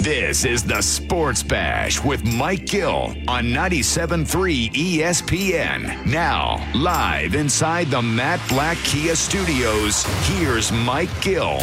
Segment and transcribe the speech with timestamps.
[0.00, 6.06] This is the Sports Bash with Mike Gill on 97.3 ESPN.
[6.06, 11.58] Now, live inside the Matt Blatt Kia Studios, here's Mike Gill.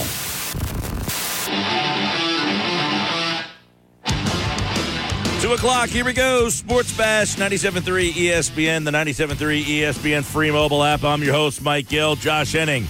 [5.40, 6.50] Two o'clock, here we go.
[6.50, 11.06] Sports Bash, 97.3 ESPN, the 97.3 ESPN free mobile app.
[11.06, 12.18] I'm your host, Mike Gill.
[12.18, 12.86] Josh Henning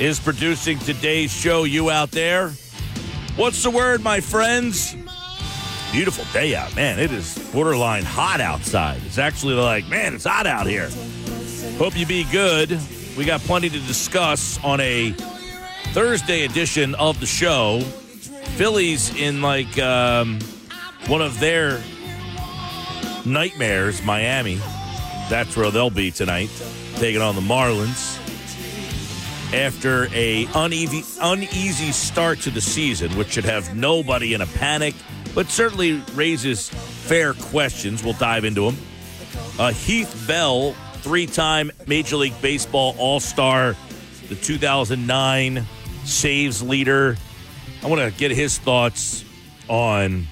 [0.00, 1.62] is producing today's show.
[1.62, 2.52] You out there?
[3.36, 4.96] What's the word, my friends?
[5.92, 6.98] Beautiful day out, man.
[6.98, 9.02] It is borderline hot outside.
[9.04, 10.88] It's actually like, man, it's hot out here.
[11.76, 12.80] Hope you be good.
[13.14, 15.10] We got plenty to discuss on a
[15.92, 17.80] Thursday edition of the show.
[18.56, 20.38] Phillies in like um,
[21.06, 21.82] one of their
[23.26, 24.56] nightmares, Miami.
[25.28, 26.48] That's where they'll be tonight,
[26.94, 28.25] taking on the Marlins
[29.52, 34.94] after a uneasy, uneasy start to the season, which should have nobody in a panic,
[35.34, 38.02] but certainly raises fair questions.
[38.02, 38.76] We'll dive into them.
[39.58, 43.76] Uh, Heath Bell, three-time Major League Baseball All-Star,
[44.28, 45.64] the 2009
[46.04, 47.16] saves leader.
[47.82, 49.24] I want to get his thoughts
[49.68, 50.26] on.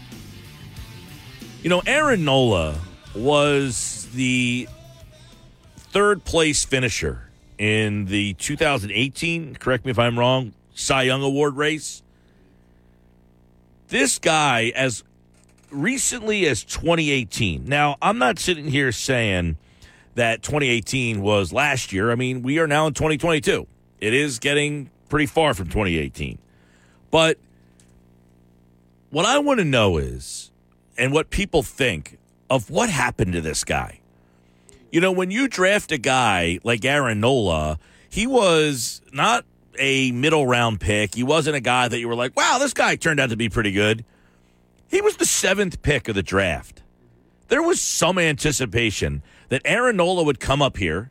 [1.63, 2.79] You know, Aaron Nola
[3.15, 4.69] was the
[5.93, 7.24] third place finisher
[7.59, 12.03] in the 2018, correct me if I'm wrong, Cy Young Award race.
[13.89, 15.05] This guy, as
[15.71, 19.57] recently as 2018, now I'm not sitting here saying
[20.15, 22.11] that 2018 was last year.
[22.11, 23.67] I mean, we are now in 2022.
[24.01, 26.39] It is getting pretty far from 2018.
[27.11, 27.39] But
[29.11, 30.51] what I want to know is,
[30.99, 32.19] and what people think
[32.51, 34.01] of what happened to this guy.
[34.95, 39.45] You know, when you draft a guy like Aaron Nola, he was not
[39.77, 41.17] a middle round pick.
[41.17, 43.49] He wasn't a guy that you were like, wow, this guy turned out to be
[43.49, 44.05] pretty good.
[44.87, 46.85] He was the seventh pick of the draft.
[47.49, 51.11] There was some anticipation that Aaron Nola would come up here.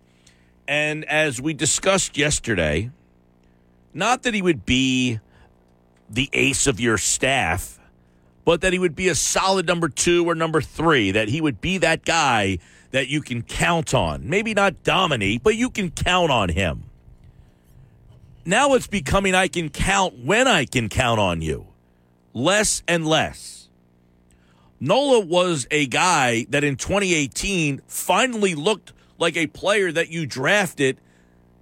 [0.66, 2.90] And as we discussed yesterday,
[3.94, 5.20] not that he would be
[6.10, 7.82] the ace of your staff,
[8.46, 11.60] but that he would be a solid number two or number three, that he would
[11.60, 12.60] be that guy
[12.94, 14.30] that you can count on.
[14.30, 16.84] Maybe not dominate, but you can count on him.
[18.46, 21.68] Now it's becoming I can count when I can count on you.
[22.34, 23.68] Less and less.
[24.80, 31.00] Nola was a guy that in 2018 finally looked like a player that you drafted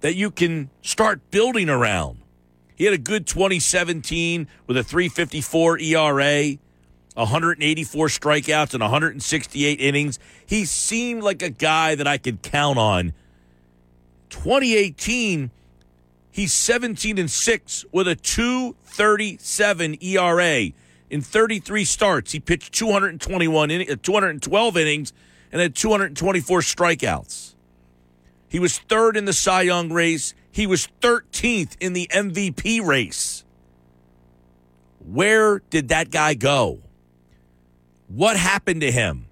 [0.00, 2.18] that you can start building around.
[2.74, 6.58] He had a good 2017 with a 354 ERA.
[7.14, 10.18] 184 strikeouts and 168 innings.
[10.44, 13.12] He seemed like a guy that I could count on.
[14.30, 15.50] 2018,
[16.30, 20.70] he's 17 and 6 with a 237 ERA.
[21.10, 25.12] In 33 starts, he pitched 221 in, uh, 212 innings
[25.52, 27.54] and had 224 strikeouts.
[28.48, 30.34] He was third in the Cy Young race.
[30.50, 33.44] He was 13th in the MVP race.
[35.00, 36.80] Where did that guy go?
[38.14, 39.26] What happened to him?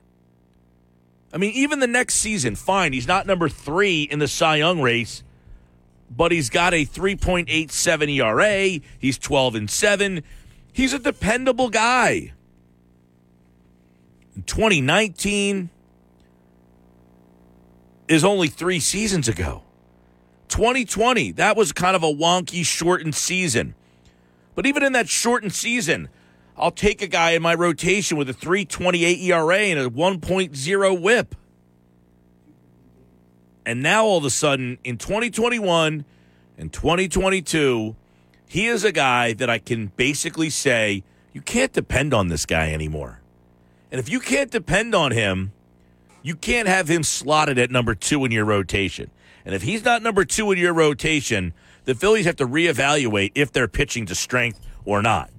[1.35, 4.81] I mean, even the next season, fine, he's not number three in the Cy Young
[4.81, 5.23] race,
[6.11, 8.81] but he's got a 3.87 ERA.
[8.99, 10.23] He's 12 and 7.
[10.73, 12.33] He's a dependable guy.
[14.35, 15.69] In 2019
[18.09, 19.63] is only three seasons ago.
[20.49, 23.75] 2020, that was kind of a wonky, shortened season.
[24.55, 26.09] But even in that shortened season,
[26.61, 31.35] I'll take a guy in my rotation with a 328 ERA and a 1.0 whip.
[33.65, 36.05] And now all of a sudden in 2021
[36.59, 37.97] and 2022,
[38.47, 41.03] he is a guy that I can basically say,
[41.33, 43.21] you can't depend on this guy anymore.
[43.91, 45.53] And if you can't depend on him,
[46.23, 49.11] you can't have him slotted at number two in your rotation.
[49.47, 51.55] And if he's not number two in your rotation,
[51.87, 55.31] the Phillies have to reevaluate if they're pitching to strength or not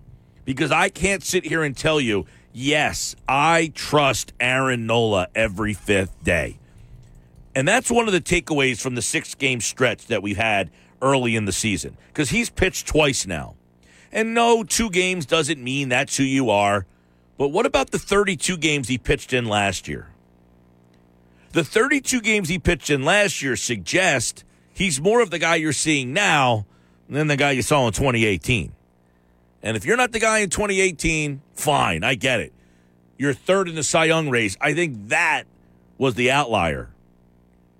[0.45, 6.23] because I can't sit here and tell you, yes, I trust Aaron Nola every fifth
[6.23, 6.57] day.
[7.53, 10.71] And that's one of the takeaways from the six game stretch that we've had
[11.01, 13.55] early in the season because he's pitched twice now.
[14.11, 16.85] And no, two games doesn't mean that's who you are.
[17.37, 20.09] But what about the 32 games he pitched in last year?
[21.53, 25.73] The 32 games he pitched in last year suggest he's more of the guy you're
[25.73, 26.65] seeing now
[27.09, 28.71] than the guy you saw in 2018.
[29.63, 32.53] And if you're not the guy in 2018, fine, I get it.
[33.17, 34.57] You're third in the Cy Young race.
[34.59, 35.43] I think that
[35.97, 36.89] was the outlier.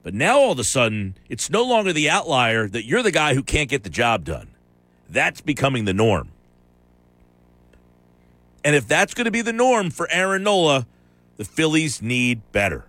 [0.04, 3.34] But now all of a sudden, it's no longer the outlier that you're the guy
[3.34, 4.50] who can't get the job done.
[5.10, 6.30] That's becoming the norm.
[8.64, 10.86] And if that's going to be the norm for Aaron Nola,
[11.38, 12.86] the Phillies need better.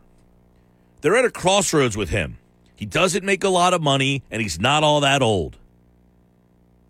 [1.00, 2.38] They're at a crossroads with him.
[2.76, 5.56] He doesn't make a lot of money, and he's not all that old.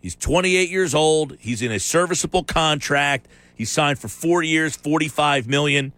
[0.03, 1.37] He's 28 years old.
[1.39, 3.29] He's in a serviceable contract.
[3.55, 5.93] He's signed for four years, 45 million.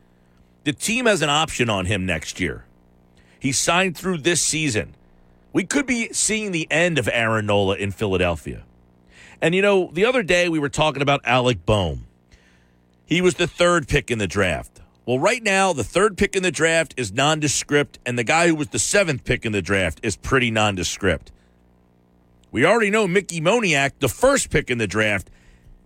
[0.65, 2.67] The team has an option on him next year.
[3.41, 4.95] He's signed through this season.
[5.55, 8.65] We could be seeing the end of Aaron Nola in Philadelphia.
[9.41, 12.07] And you know, the other day we were talking about Alec Bohm.
[13.07, 14.81] He was the third pick in the draft.
[15.07, 18.55] Well, right now, the third pick in the draft is nondescript, and the guy who
[18.55, 21.31] was the seventh pick in the draft is pretty nondescript.
[22.55, 25.29] We already know Mickey Moniak, the first pick in the draft,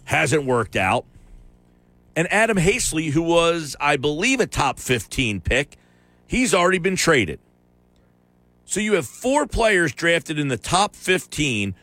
[0.05, 1.07] hasn't worked out.
[2.15, 5.79] And Adam Haseley, who was, I believe, a top 15 pick,
[6.27, 7.41] he's already been traded.
[8.67, 11.75] So you have four players drafted in the top 15,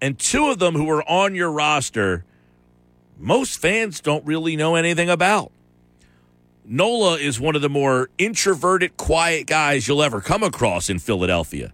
[0.00, 2.24] and two of them who are on your roster,
[3.16, 5.52] most fans don't really know anything about.
[6.64, 11.72] Nola is one of the more introverted, quiet guys you'll ever come across in Philadelphia.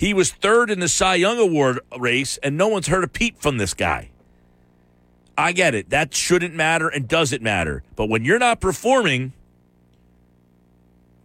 [0.00, 3.38] He was third in the Cy Young Award race, and no one's heard a peep
[3.38, 4.08] from this guy.
[5.36, 5.90] I get it.
[5.90, 7.82] That shouldn't matter and doesn't matter.
[7.96, 9.34] But when you're not performing,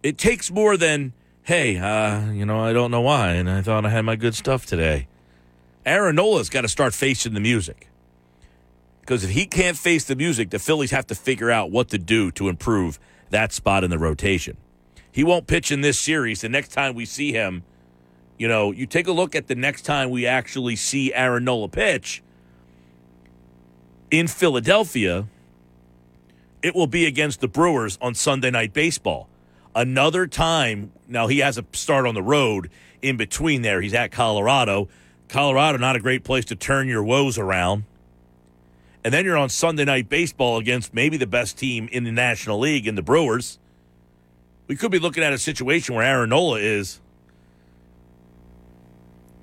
[0.02, 1.14] it takes more than,
[1.44, 4.34] hey, uh, you know, I don't know why, and I thought I had my good
[4.34, 5.08] stuff today.
[5.86, 7.88] Aaron Nola's got to start facing the music.
[9.00, 11.98] Because if he can't face the music, the Phillies have to figure out what to
[11.98, 12.98] do to improve
[13.30, 14.58] that spot in the rotation.
[15.10, 16.42] He won't pitch in this series.
[16.42, 17.62] The next time we see him,
[18.38, 21.68] you know, you take a look at the next time we actually see Aaron Nola
[21.68, 22.22] pitch
[24.10, 25.26] in Philadelphia,
[26.62, 29.28] it will be against the Brewers on Sunday Night Baseball.
[29.74, 32.70] Another time, now he has a start on the road
[33.02, 33.80] in between there.
[33.80, 34.88] He's at Colorado.
[35.28, 37.84] Colorado, not a great place to turn your woes around.
[39.04, 42.58] And then you're on Sunday night baseball against maybe the best team in the National
[42.58, 43.58] League in the Brewers.
[44.66, 47.00] We could be looking at a situation where Aaron Nola is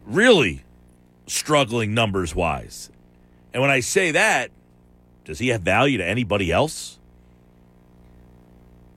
[0.06, 0.64] really
[1.28, 2.90] struggling numbers wise.
[3.54, 4.52] And when I say that,
[5.26, 7.00] does he have value to anybody else?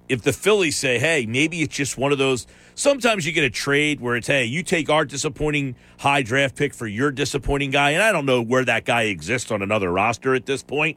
[0.09, 3.51] If the Phillies say, hey, maybe it's just one of those sometimes you get a
[3.51, 7.91] trade where it's, hey, you take our disappointing high draft pick for your disappointing guy.
[7.91, 10.97] And I don't know where that guy exists on another roster at this point.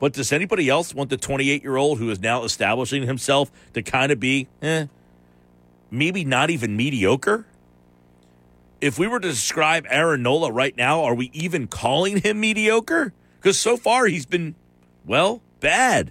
[0.00, 3.82] But does anybody else want the 28 year old who is now establishing himself to
[3.82, 4.86] kind of be, eh,
[5.92, 7.46] maybe not even mediocre?
[8.82, 13.12] If we were to describe Aaron Nola right now, are we even calling him mediocre?
[13.36, 14.56] Because so far he's been,
[15.06, 16.10] well, bad.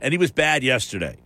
[0.00, 1.16] And he was bad yesterday.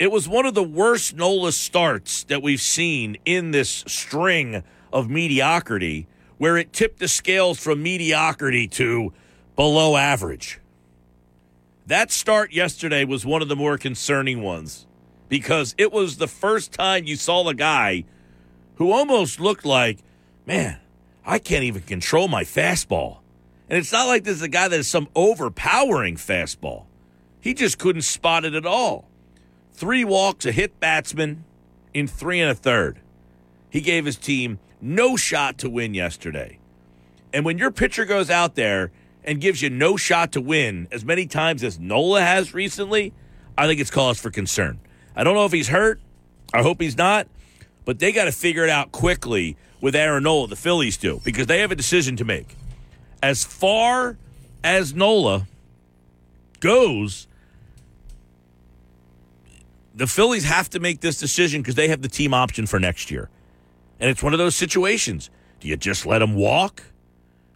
[0.00, 5.08] It was one of the worst Nola starts that we've seen in this string of
[5.08, 9.12] mediocrity, where it tipped the scales from mediocrity to
[9.54, 10.58] below average.
[11.86, 14.88] That start yesterday was one of the more concerning ones
[15.28, 18.06] because it was the first time you saw the guy
[18.80, 19.98] who almost looked like,
[20.46, 20.80] man,
[21.26, 23.18] I can't even control my fastball.
[23.68, 26.86] And it's not like this is a guy that is some overpowering fastball.
[27.42, 29.06] He just couldn't spot it at all
[29.74, 31.44] three walks, a hit batsman
[31.92, 33.00] in three and a third.
[33.68, 36.58] He gave his team no shot to win yesterday.
[37.34, 41.04] And when your pitcher goes out there and gives you no shot to win as
[41.04, 43.12] many times as Nola has recently,
[43.58, 44.80] I think it's cause for concern.
[45.14, 46.00] I don't know if he's hurt.
[46.54, 47.28] I hope he's not.
[47.90, 51.48] But they got to figure it out quickly with Aaron Nola, the Phillies do, because
[51.48, 52.54] they have a decision to make.
[53.20, 54.16] As far
[54.62, 55.48] as Nola
[56.60, 57.26] goes,
[59.92, 63.10] the Phillies have to make this decision because they have the team option for next
[63.10, 63.28] year.
[63.98, 65.28] And it's one of those situations.
[65.58, 66.84] Do you just let him walk?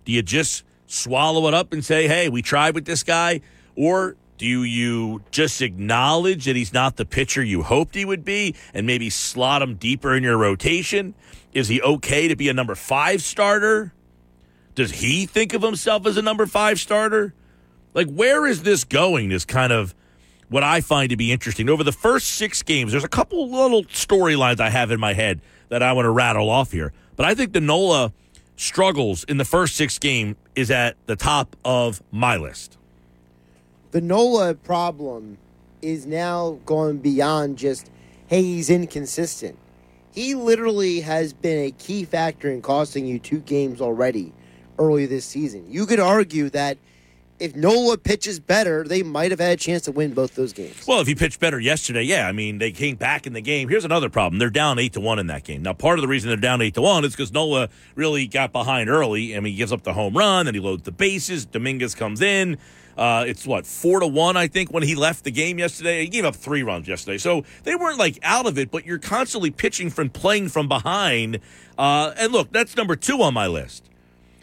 [0.04, 3.40] Do you just swallow it up and say, hey, we tried with this guy?
[3.76, 8.54] Or do you just acknowledge that he's not the pitcher you hoped he would be
[8.74, 11.14] and maybe slot him deeper in your rotation?
[11.54, 13.94] Is he okay to be a number five starter?
[14.74, 17.32] Does he think of himself as a number five starter?
[17.94, 19.30] Like, where is this going?
[19.30, 19.94] This kind of
[20.50, 21.70] what I find to be interesting.
[21.70, 25.40] Over the first six games, there's a couple little storylines I have in my head
[25.70, 26.92] that I want to rattle off here.
[27.16, 28.12] But I think the NOLA
[28.56, 32.76] struggles in the first six game is at the top of my list.
[33.94, 35.38] The Nola problem
[35.80, 37.92] is now going beyond just,
[38.26, 39.56] hey, he's inconsistent.
[40.10, 44.32] He literally has been a key factor in costing you two games already
[44.80, 45.66] early this season.
[45.68, 46.76] You could argue that
[47.38, 50.84] if Nola pitches better, they might have had a chance to win both those games.
[50.88, 52.26] Well, if he pitched better yesterday, yeah.
[52.26, 53.68] I mean, they came back in the game.
[53.68, 55.62] Here's another problem: they're down eight to one in that game.
[55.62, 58.52] Now, part of the reason they're down eight to one is because Nola really got
[58.52, 59.36] behind early.
[59.36, 61.44] I mean, he gives up the home run, then he loads the bases.
[61.44, 62.58] Dominguez comes in.
[62.96, 66.02] Uh, it's what four to one, I think, when he left the game yesterday.
[66.02, 68.70] He gave up three runs yesterday, so they weren't like out of it.
[68.70, 71.40] But you're constantly pitching from playing from behind.
[71.76, 73.90] Uh, and look, that's number two on my list.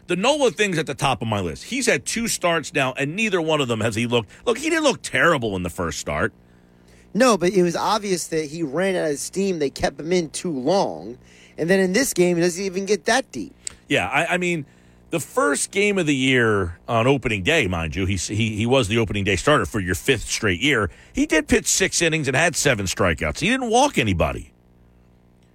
[0.07, 1.65] The Nola thing's at the top of my list.
[1.65, 4.29] He's had two starts now, and neither one of them has he looked.
[4.45, 6.33] Look, he didn't look terrible in the first start.
[7.13, 9.59] No, but it was obvious that he ran out of steam.
[9.59, 11.17] They kept him in too long,
[11.57, 13.53] and then in this game, he doesn't even get that deep.
[13.87, 14.65] Yeah, I, I mean,
[15.11, 18.87] the first game of the year on opening day, mind you, he, he he was
[18.87, 20.89] the opening day starter for your fifth straight year.
[21.13, 23.39] He did pitch six innings and had seven strikeouts.
[23.39, 24.53] He didn't walk anybody.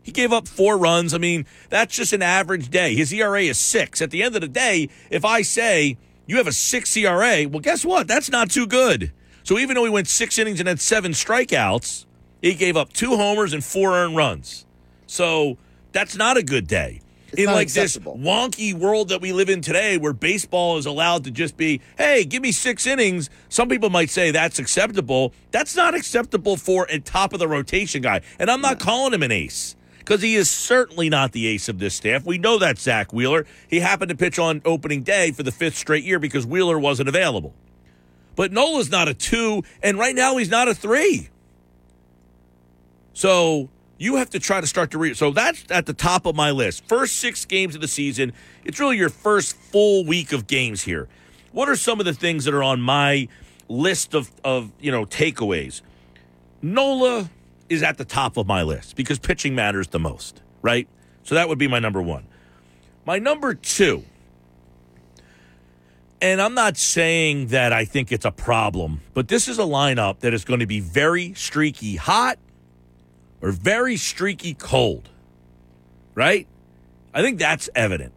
[0.02, 1.14] He gave up four runs.
[1.14, 2.94] I mean, that's just an average day.
[2.94, 4.00] His ERA is six.
[4.00, 5.96] At the end of the day, if I say
[6.26, 8.06] you have a six ERA, well, guess what?
[8.06, 9.10] That's not too good.
[9.42, 12.04] So even though he went six innings and had seven strikeouts,
[12.42, 14.66] he gave up two homers and four earned runs.
[15.06, 15.56] So
[15.92, 17.00] that's not a good day.
[17.32, 21.24] It's in like this wonky world that we live in today where baseball is allowed
[21.24, 23.30] to just be, hey, give me six innings.
[23.48, 25.32] Some people might say that's acceptable.
[25.50, 28.20] That's not acceptable for a top of the rotation guy.
[28.38, 31.80] And I'm not calling him an ace because he is certainly not the ace of
[31.80, 32.24] this staff.
[32.24, 33.44] We know that Zack Wheeler.
[33.68, 37.08] He happened to pitch on opening day for the fifth straight year because Wheeler wasn't
[37.08, 37.54] available.
[38.36, 41.30] But Nola's not a two, and right now he's not a three.
[43.14, 45.16] So you have to try to start to read.
[45.16, 46.86] So that's at the top of my list.
[46.86, 48.32] First six games of the season.
[48.64, 51.08] It's really your first full week of games here.
[51.52, 53.28] What are some of the things that are on my
[53.68, 55.80] list of, of you know takeaways?
[56.60, 57.30] Nola
[57.68, 60.88] is at the top of my list because pitching matters the most, right?
[61.22, 62.26] So that would be my number one.
[63.04, 64.04] My number two,
[66.20, 70.20] and I'm not saying that I think it's a problem, but this is a lineup
[70.20, 72.38] that is going to be very streaky hot
[73.40, 75.08] or very streaky cold,
[76.14, 76.46] right?
[77.14, 78.12] I think that's evident.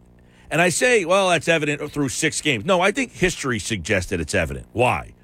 [0.50, 2.64] And I say, well, that's evident through six games.
[2.64, 4.66] No, I think history suggests that it's evident.
[4.72, 5.14] Why?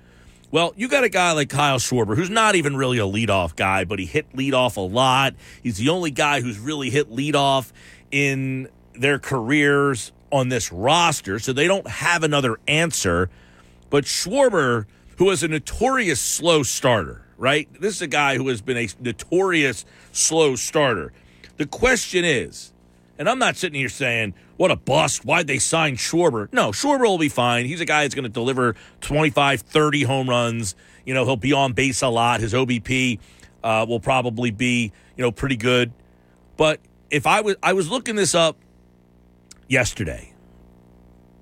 [0.53, 3.85] Well, you got a guy like Kyle Schwarber, who's not even really a leadoff guy,
[3.85, 5.35] but he hit leadoff a lot.
[5.63, 7.73] He's the only guy who's really hit leadoff
[8.13, 13.29] in their careers on this roster, so they don't have another answer.
[13.91, 14.87] But Schwarber,
[15.19, 17.69] who is a notorious slow starter, right?
[17.81, 21.13] This is a guy who has been a notorious slow starter.
[21.57, 22.73] The question is,
[23.19, 25.25] and I'm not sitting here saying, what a bust.
[25.25, 26.53] Why'd they sign Schwarber?
[26.53, 27.67] No, Schwarber will be fine.
[27.67, 30.75] He's a guy that's going to deliver 25, 30 home runs.
[31.05, 32.41] You know, he'll be on base a lot.
[32.41, 33.19] His OBP
[33.63, 35.93] uh, will probably be, you know, pretty good.
[36.57, 38.57] But if I was, I was looking this up
[39.69, 40.33] yesterday,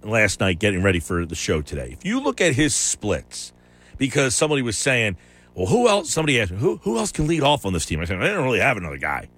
[0.02, 1.90] last night, getting ready for the show today.
[1.92, 3.52] If you look at his splits,
[3.96, 5.16] because somebody was saying,
[5.54, 6.10] well, who else?
[6.10, 8.00] Somebody asked me, who, who else can lead off on this team?
[8.00, 9.28] I said, I don't really have another guy.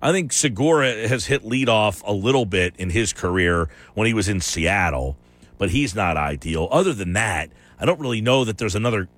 [0.00, 4.14] I think Segura has hit lead off a little bit in his career when he
[4.14, 5.16] was in Seattle,
[5.58, 6.68] but he's not ideal.
[6.72, 9.08] Other than that, I don't really know that there's another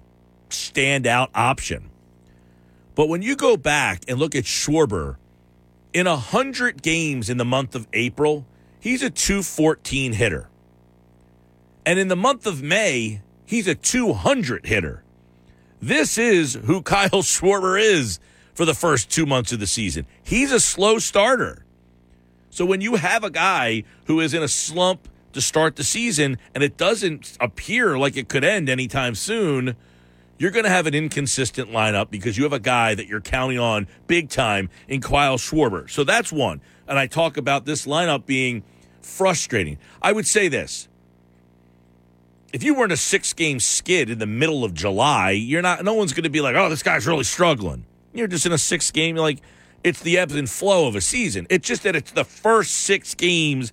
[0.51, 1.89] standout option.
[2.95, 5.17] But when you go back and look at Schwarber,
[5.95, 8.45] in 100 games in the month of April,
[8.81, 10.51] he's a 214 hitter.
[11.87, 15.04] And in the month of May, he's a 200 hitter.
[15.81, 18.19] This is who Kyle Schwarber is
[18.55, 20.07] for the first two months of the season.
[20.23, 21.65] He's a slow starter.
[22.51, 26.39] So when you have a guy who is in a slump to start the season
[26.55, 29.77] and it doesn't appear like it could end anytime soon,
[30.39, 33.59] you're going to have an inconsistent lineup because you have a guy that you're counting
[33.59, 35.91] on big time in Kyle Schwarber.
[35.91, 36.61] So that's one.
[36.87, 38.63] And I talk about this lineup being
[39.01, 39.79] frustrating.
[40.01, 40.89] I would say this.
[42.55, 45.85] If you were in a six game skid in the middle of July, you're not
[45.85, 47.85] no one's gonna be like, oh, this guy's really struggling.
[48.13, 49.41] You're just in a six game, like
[49.83, 51.49] it's the ebbs and flow of a season.
[51.51, 53.73] It's just that it's the first six games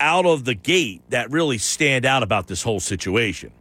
[0.00, 3.52] out of the gate that really stand out about this whole situation.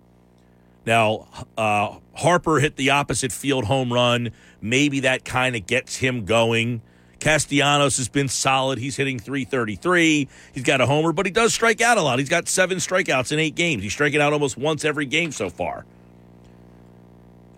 [0.83, 4.31] Now, uh, Harper hit the opposite field home run.
[4.61, 6.81] Maybe that kind of gets him going.
[7.25, 8.77] Castellanos has been solid.
[8.77, 10.27] He's hitting 333.
[10.53, 12.19] He's got a homer, but he does strike out a lot.
[12.19, 13.81] He's got seven strikeouts in eight games.
[13.81, 15.87] He's striking out almost once every game so far.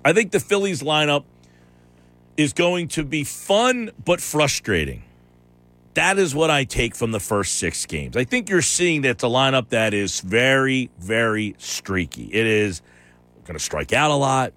[0.05, 1.25] I think the Phillies lineup
[2.38, 5.03] is going to be fun but frustrating.
[5.95, 8.15] That is what I take from the first six games.
[8.15, 12.29] I think you're seeing that it's a lineup that is very, very streaky.
[12.31, 12.81] It is
[13.43, 14.53] going to strike out a lot.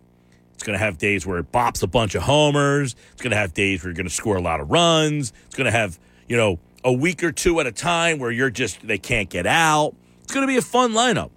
[0.61, 2.95] It's going to have days where it bops a bunch of homers.
[3.12, 5.33] It's going to have days where you're going to score a lot of runs.
[5.47, 5.99] It's going to have,
[6.29, 9.47] you know, a week or two at a time where you're just, they can't get
[9.47, 9.95] out.
[10.23, 11.31] It's going to be a fun lineup.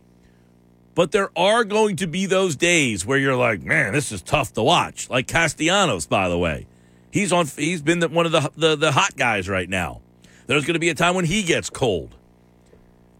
[0.94, 4.51] But there are going to be those days where you're like, man, this is tough
[4.56, 5.10] to watch.
[5.10, 6.68] Like Castellanos, by the way.
[7.10, 7.48] He's on.
[7.48, 10.01] He's been the, one of the, the the hot guys right now.
[10.48, 12.13] There's going to be a time when he gets cold,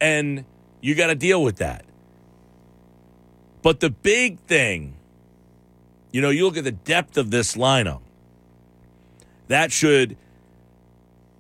[0.01, 0.43] and
[0.81, 1.86] you got to deal with that.
[3.62, 4.95] But the big thing,
[6.13, 8.00] you know, you look at the depth of this lineup.
[9.48, 10.15] That should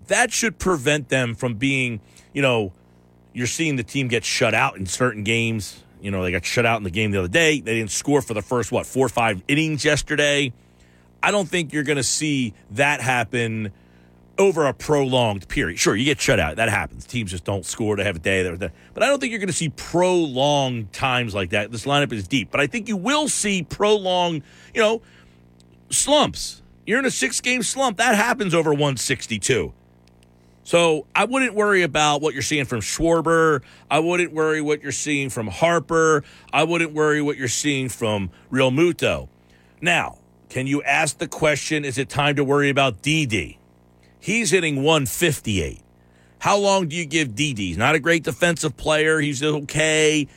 [0.07, 2.01] that should prevent them from being,
[2.33, 2.73] you know,
[3.31, 5.81] you're seeing the team get shut out in certain games.
[6.01, 7.61] You know, they got shut out in the game the other day.
[7.61, 10.51] They didn't score for the first what four or five innings yesterday.
[11.21, 13.71] I don't think you're going to see that happen
[14.37, 15.77] over a prolonged period.
[15.79, 16.55] Sure, you get shut out.
[16.55, 17.05] That happens.
[17.05, 18.43] Teams just don't score to have a day.
[18.43, 18.71] There.
[18.93, 21.71] But I don't think you're going to see prolonged times like that.
[21.71, 22.49] This lineup is deep.
[22.51, 25.01] But I think you will see prolonged, you know,
[25.89, 26.61] slumps.
[26.85, 27.97] You're in a six game slump.
[27.97, 29.73] That happens over 162.
[30.65, 33.61] So I wouldn't worry about what you're seeing from Schwarber.
[33.91, 36.23] I wouldn't worry what you're seeing from Harper.
[36.51, 39.27] I wouldn't worry what you're seeing from Realmuto.
[39.81, 43.59] Now, can you ask the question is it time to worry about Didi?
[44.23, 45.81] He's hitting 158.
[46.39, 47.67] How long do you give Didi?
[47.67, 49.19] He's not a great defensive player.
[49.19, 50.29] He's okay.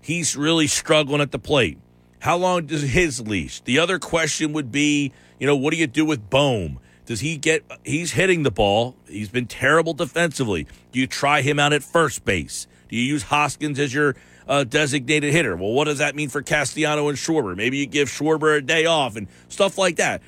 [0.00, 1.78] He's really struggling at the plate.
[2.20, 3.60] How long does his leash?
[3.62, 5.10] The other question would be,
[5.40, 6.78] you know, what do you do with Bohm?
[7.06, 8.94] Does he get he's hitting the ball.
[9.08, 10.68] He's been terrible defensively.
[10.92, 12.68] Do you try him out at first base?
[12.88, 14.14] Do you use Hoskins as your
[14.48, 15.56] uh, designated hitter.
[15.56, 17.56] Well, what does that mean for Castellano and Schwarber?
[17.56, 20.22] Maybe you give Schwarber a day off and stuff like that.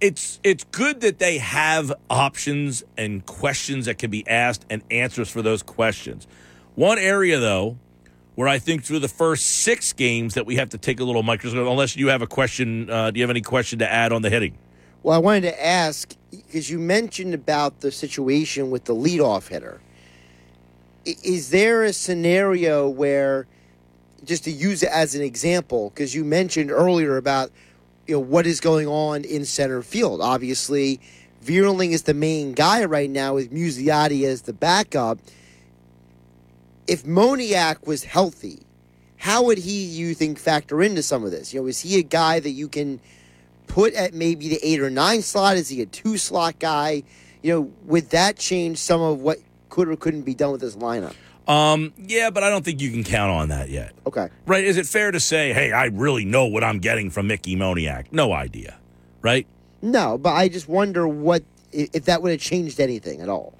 [0.00, 5.30] It's it's good that they have options and questions that can be asked and answers
[5.30, 6.26] for those questions.
[6.74, 7.78] One area though,
[8.34, 11.22] where I think through the first six games that we have to take a little
[11.22, 11.66] microscope.
[11.66, 14.30] Unless you have a question, uh, do you have any question to add on the
[14.30, 14.58] hitting?
[15.02, 19.80] Well, I wanted to ask because you mentioned about the situation with the leadoff hitter
[21.04, 23.46] is there a scenario where
[24.24, 27.50] just to use it as an example because you mentioned earlier about
[28.10, 30.20] you know what is going on in center field.
[30.20, 31.00] Obviously
[31.44, 35.20] Vierling is the main guy right now with Muzziotti as the backup.
[36.88, 38.66] If Moniak was healthy
[39.16, 41.54] how would he you think factor into some of this?
[41.54, 43.00] You know is he a guy that you can
[43.68, 45.56] put at maybe the 8 or 9 slot?
[45.56, 47.04] Is he a 2 slot guy?
[47.42, 50.74] You know would that change some of what could or couldn't be done with this
[50.74, 51.14] lineup?
[51.50, 53.92] Um, yeah, but I don't think you can count on that yet.
[54.06, 54.28] Okay.
[54.46, 54.62] Right?
[54.62, 58.12] Is it fair to say, hey, I really know what I'm getting from Mickey Moniak?
[58.12, 58.78] No idea.
[59.20, 59.48] Right?
[59.82, 63.52] No, but I just wonder what if that would have changed anything at all.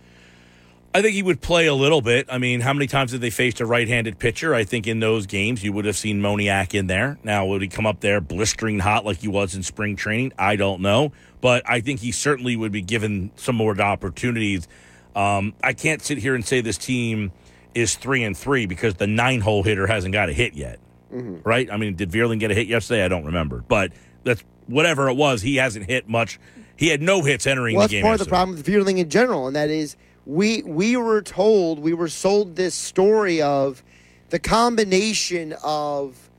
[0.95, 2.27] I think he would play a little bit.
[2.31, 4.55] I mean, how many times did they face a right-handed pitcher?
[4.55, 7.19] I think in those games you would have seen Moniak in there.
[7.25, 10.33] Now, would he come up there blistering hot like he was in spring training?
[10.39, 14.69] I don't know, but I think he certainly would be given some more opportunities
[15.15, 17.33] um, I can't sit here and say this team
[17.75, 20.79] is three and three because the nine hole hitter hasn't got a hit yet.
[21.13, 21.49] Mm-hmm.
[21.49, 21.71] Right?
[21.71, 23.05] I mean, did Vierling get a hit yesterday?
[23.05, 23.65] I don't remember.
[23.67, 23.93] But
[24.25, 26.39] that's whatever it was, he hasn't hit much.
[26.77, 28.03] He had no hits entering well, the game.
[28.03, 28.23] That's part yesterday.
[28.23, 31.93] of the problem with Vierling in general, and that is we we were told we
[31.93, 33.83] were sold this story of
[34.31, 36.31] the combination of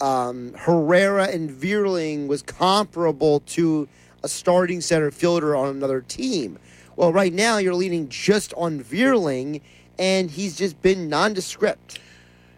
[0.00, 3.88] um, Herrera and Veerling was comparable to
[4.22, 6.58] a starting center fielder on another team.
[6.96, 9.60] Well, right now you're leaning just on Vierling,
[9.98, 11.98] and he's just been nondescript.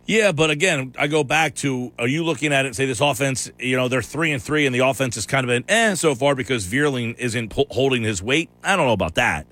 [0.07, 3.01] Yeah, but again, I go back to: Are you looking at it and say this
[3.01, 3.51] offense?
[3.59, 6.15] You know, they're three and three, and the offense has kind of been eh so
[6.15, 8.49] far because Vierling isn't holding his weight.
[8.65, 9.47] I don't know about that.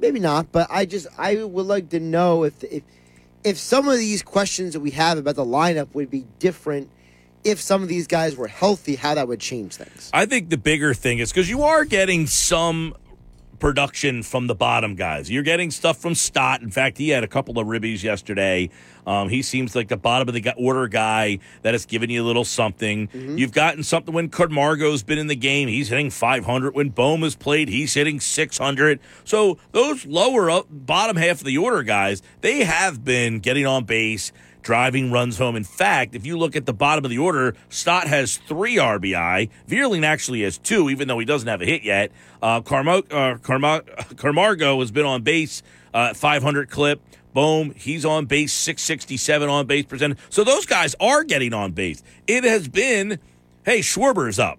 [0.00, 2.82] Maybe not, but I just I would like to know if if
[3.44, 6.88] if some of these questions that we have about the lineup would be different
[7.44, 10.10] if some of these guys were healthy, how that would change things.
[10.12, 12.94] I think the bigger thing is because you are getting some
[13.58, 15.30] production from the bottom guys.
[15.30, 16.62] You're getting stuff from Stott.
[16.62, 18.70] In fact, he had a couple of ribbies yesterday.
[19.06, 22.26] Um, he seems like the bottom of the order guy that has given you a
[22.26, 23.08] little something.
[23.08, 23.38] Mm-hmm.
[23.38, 25.68] You've gotten something when Camargo's been in the game.
[25.68, 26.74] He's hitting 500.
[26.74, 29.00] When Bohm has played, he's hitting 600.
[29.24, 33.84] So those lower up, bottom half of the order guys, they have been getting on
[33.84, 34.30] base
[34.68, 35.56] driving runs home.
[35.56, 39.48] In fact, if you look at the bottom of the order, Stott has three RBI.
[39.66, 42.12] Vierling actually has two, even though he doesn't have a hit yet.
[42.42, 43.82] Uh, Carmo- uh, Carmo-
[44.18, 45.62] Camargo has been on base
[45.94, 47.00] uh, 500 clip.
[47.32, 50.18] Bohm, he's on base 667 on base percent.
[50.28, 52.02] So those guys are getting on base.
[52.26, 53.18] It has been,
[53.64, 54.58] hey, Schwarber's up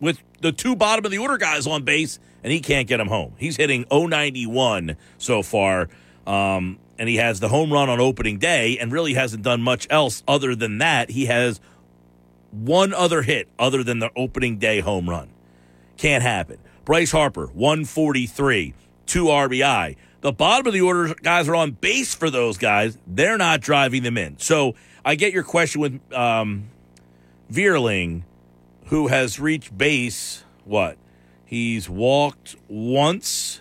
[0.00, 3.08] with the two bottom of the order guys on base, and he can't get them
[3.08, 3.34] home.
[3.36, 5.90] He's hitting 091 so far.
[6.26, 9.86] Um, and he has the home run on opening day and really hasn't done much
[9.90, 11.10] else other than that.
[11.10, 11.60] He has
[12.50, 15.30] one other hit other than the opening day home run.
[15.96, 16.58] Can't happen.
[16.84, 18.74] Bryce Harper, 143,
[19.06, 19.96] two RBI.
[20.20, 22.96] The bottom of the order guys are on base for those guys.
[23.06, 24.38] They're not driving them in.
[24.38, 26.68] So I get your question with um,
[27.50, 28.22] Vierling,
[28.86, 30.44] who has reached base.
[30.64, 30.96] What?
[31.44, 33.60] He's walked once,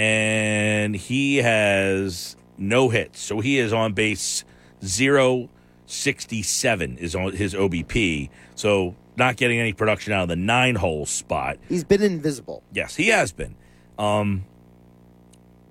[0.00, 3.20] and he has no hits.
[3.20, 4.44] So he is on base
[4.82, 5.50] zero
[5.84, 8.30] sixty seven is on his OBP.
[8.54, 11.58] So not getting any production out of the nine hole spot.
[11.68, 12.62] He's been invisible.
[12.72, 13.54] Yes, he has been.
[13.98, 14.46] Um,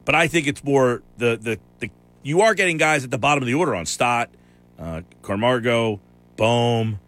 [0.05, 1.89] but I think it's more the, the the
[2.21, 4.29] you are getting guys at the bottom of the order on Stott,
[4.77, 5.99] uh, Camargo,
[6.37, 6.99] Bohm,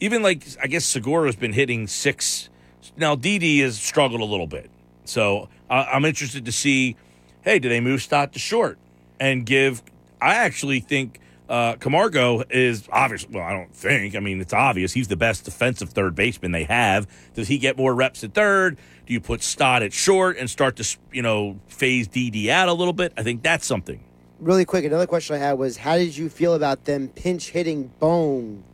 [0.00, 2.48] even like I guess Segura's been hitting six.
[2.96, 4.70] Now Didi has struggled a little bit,
[5.04, 6.96] so uh, I'm interested to see.
[7.42, 8.78] Hey, do they move Stott to short
[9.20, 9.82] and give?
[10.20, 13.28] I actually think uh, Camargo is obvious.
[13.28, 14.16] Well, I don't think.
[14.16, 17.06] I mean, it's obvious he's the best defensive third baseman they have.
[17.34, 18.78] Does he get more reps at third?
[19.06, 22.72] Do you put Stott at short and start to you know phase Didi out a
[22.72, 23.12] little bit?
[23.16, 24.02] I think that's something.
[24.40, 27.90] Really quick, another question I had was, how did you feel about them pinch hitting
[27.98, 28.64] Bohm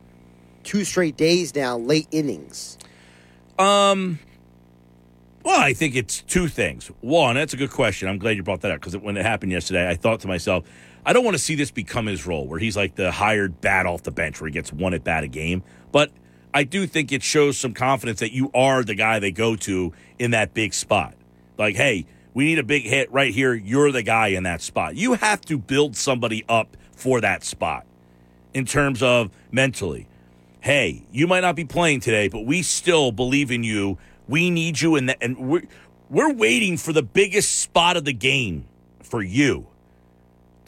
[0.63, 2.77] two straight days now, late innings?
[3.59, 4.19] Um.
[5.43, 6.89] Well, I think it's two things.
[7.01, 8.07] One, that's a good question.
[8.07, 10.63] I'm glad you brought that up because when it happened yesterday, I thought to myself,
[11.05, 13.85] I don't want to see this become his role where he's like the hired bat
[13.85, 15.61] off the bench where he gets one at bat a game.
[15.91, 16.11] But
[16.53, 19.91] I do think it shows some confidence that you are the guy they go to
[20.17, 21.15] in that big spot.
[21.57, 23.53] Like, hey, we need a big hit right here.
[23.53, 24.95] You're the guy in that spot.
[24.95, 27.85] You have to build somebody up for that spot
[28.53, 30.07] in terms of mentally.
[30.61, 33.97] Hey, you might not be playing today, but we still believe in you.
[34.27, 35.63] We need you in that, and we're
[36.09, 38.65] we're waiting for the biggest spot of the game
[39.01, 39.67] for you.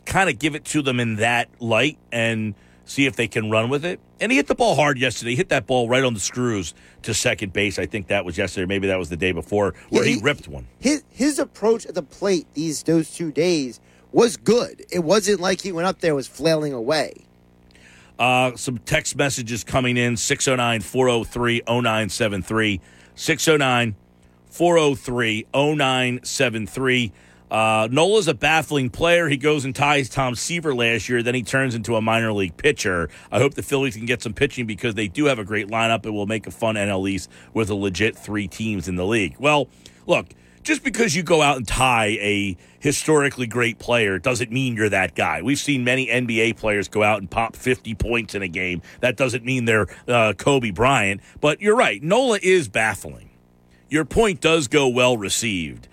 [0.05, 2.53] Kind of give it to them in that light and
[2.85, 3.99] see if they can run with it.
[4.19, 5.31] And he hit the ball hard yesterday.
[5.31, 7.79] He hit that ball right on the screws to second base.
[7.79, 8.65] I think that was yesterday.
[8.67, 10.67] Maybe that was the day before where Yeah, he, he- ripped one.
[10.79, 13.79] His his approach at the plate these those two days
[14.11, 14.85] was good.
[14.91, 17.25] It wasn't like he went up there was flailing away.
[18.17, 22.79] Uh, some text messages coming in 609 403 0973.
[23.15, 23.95] 609
[24.49, 27.11] 403 0973.
[27.51, 29.29] Uh, Nola's a baffling player.
[29.29, 32.57] He goes and ties Tom Seaver last year, then he turns into a minor league
[32.57, 33.09] pitcher.
[33.31, 36.05] I hope the Phillies can get some pitching because they do have a great lineup.
[36.05, 39.35] It will make a fun NL East with a legit three teams in the league.
[39.39, 39.67] Well,
[40.07, 40.27] look,
[40.65, 45.15] just because you go out and tie a historically great player doesn't mean you're that
[45.15, 45.41] guy.
[45.43, 48.81] We've seen many NBA players go out and pop 50 points in a game.
[48.99, 51.21] That doesn't mean they're uh, Kobe Bryant.
[51.39, 52.01] But you're right.
[52.01, 53.29] Nola is baffling.
[53.89, 55.87] Your point does go well received.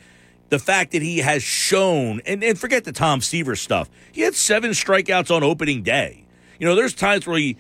[0.48, 4.34] The fact that he has shown, and, and forget the Tom Seaver stuff, he had
[4.34, 6.24] seven strikeouts on opening day.
[6.58, 7.58] You know, there's times where he,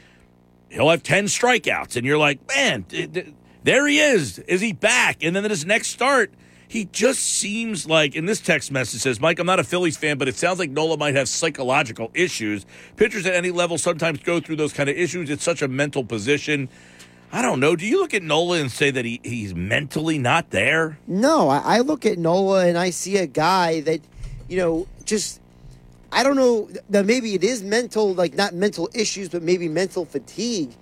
[0.70, 4.38] he'll have 10 strikeouts, and you're like, man, th- th- there he is.
[4.40, 5.22] Is he back?
[5.22, 6.32] And then his next start,
[6.72, 10.16] he just seems like, and this text message says, Mike, I'm not a Phillies fan,
[10.16, 12.64] but it sounds like Nola might have psychological issues.
[12.96, 15.28] Pitchers at any level sometimes go through those kind of issues.
[15.28, 16.70] It's such a mental position.
[17.30, 17.76] I don't know.
[17.76, 20.98] Do you look at Nola and say that he, he's mentally not there?
[21.06, 24.00] No, I, I look at Nola and I see a guy that,
[24.48, 25.42] you know, just
[26.10, 30.06] I don't know that maybe it is mental, like not mental issues, but maybe mental
[30.06, 30.74] fatigue.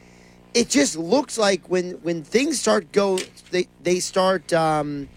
[0.54, 3.18] It just looks like when when things start go,
[3.50, 5.08] they they start um,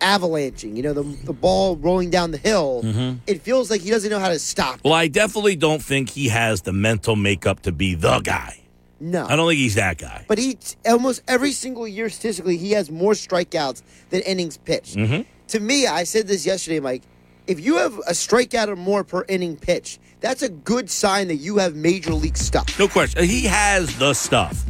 [0.00, 0.76] avalanching.
[0.76, 2.82] You know, the the ball rolling down the hill.
[3.26, 4.80] It feels like he doesn't know how to stop.
[4.84, 8.60] Well, I definitely don't think he has the mental makeup to be the guy.
[8.98, 10.24] No, I don't think he's that guy.
[10.26, 14.96] But he almost every single year statistically he has more strikeouts than innings pitched.
[14.96, 15.22] Mm-hmm.
[15.48, 17.02] To me, I said this yesterday, Mike.
[17.46, 21.36] If you have a strikeout or more per inning pitched, that's a good sign that
[21.36, 22.76] you have major league stuff.
[22.78, 23.22] No question.
[23.24, 24.64] He has the stuff.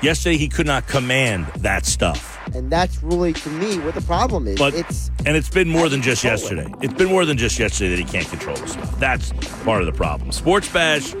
[0.00, 2.37] Yesterday, he could not command that stuff.
[2.58, 4.58] And that's really to me what the problem is.
[4.58, 6.64] But it's and it's been more than just control it.
[6.64, 6.74] yesterday.
[6.84, 8.98] It's been more than just yesterday that he can't control the stuff.
[8.98, 9.32] That's
[9.64, 10.32] part of the problem.
[10.32, 11.14] Sports Bash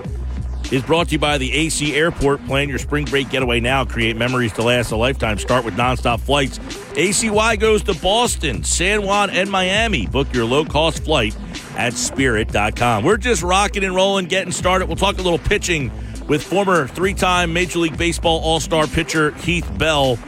[0.72, 2.44] is brought to you by the AC Airport.
[2.46, 3.84] Plan your spring break getaway now.
[3.84, 5.38] Create memories to last a lifetime.
[5.38, 6.58] Start with nonstop flights.
[6.58, 10.08] ACY goes to Boston, San Juan, and Miami.
[10.08, 11.36] Book your low cost flight
[11.76, 13.04] at spirit.com.
[13.04, 14.86] We're just rocking and rolling, getting started.
[14.86, 15.92] We'll talk a little pitching
[16.26, 20.18] with former three time Major League Baseball All Star pitcher Heath Bell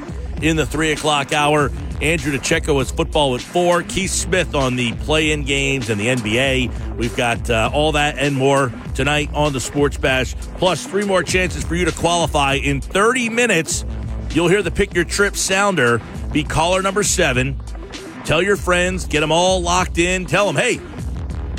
[0.43, 1.71] in the three o'clock hour.
[2.01, 3.83] Andrew DeCecco is football at four.
[3.83, 6.97] Keith Smith on the play-in games and the NBA.
[6.97, 10.35] We've got uh, all that and more tonight on the Sports Bash.
[10.57, 13.85] Plus, three more chances for you to qualify in 30 minutes.
[14.31, 16.01] You'll hear the pick your trip sounder.
[16.33, 17.61] Be caller number seven.
[18.25, 19.07] Tell your friends.
[19.07, 20.25] Get them all locked in.
[20.25, 20.81] Tell them, hey,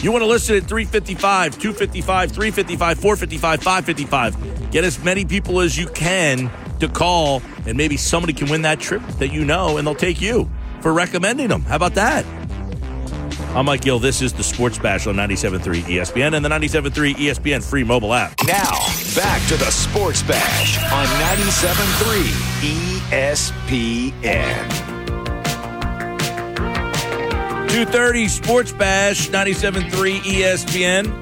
[0.02, 4.72] you want to listen at 355, 255, 355, 455, 555.
[4.72, 6.50] Get as many people as you can
[6.82, 10.22] to call, and maybe somebody can win that trip that you know, and they'll take
[10.22, 10.50] you
[10.82, 11.62] for recommending them.
[11.62, 12.26] How about that?
[13.56, 14.00] I'm Mike Gill.
[14.00, 18.34] This is the Sports Bash on 97.3 ESPN and the 97.3 ESPN free mobile app.
[18.46, 18.72] Now,
[19.15, 21.06] back to the Sports Bash on
[21.38, 22.24] 97.3
[23.12, 24.91] ESPN.
[27.67, 31.22] 2.30 Sports Bash, 97.3 ESPN.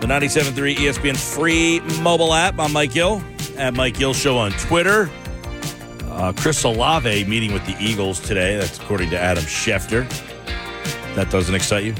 [0.00, 2.58] The 97.3 ESPN free mobile app.
[2.58, 3.22] I'm Mike Gill
[3.56, 5.10] at Mike Gill Show on Twitter.
[6.04, 8.56] Uh, Chris Olave meeting with the Eagles today.
[8.56, 10.08] That's according to Adam Schefter.
[11.14, 11.94] That doesn't excite you?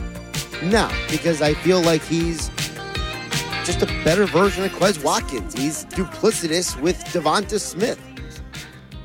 [0.63, 2.49] No, because I feel like he's
[3.65, 5.55] just a better version of Quez Watkins.
[5.55, 8.01] He's duplicitous with Devonta Smith.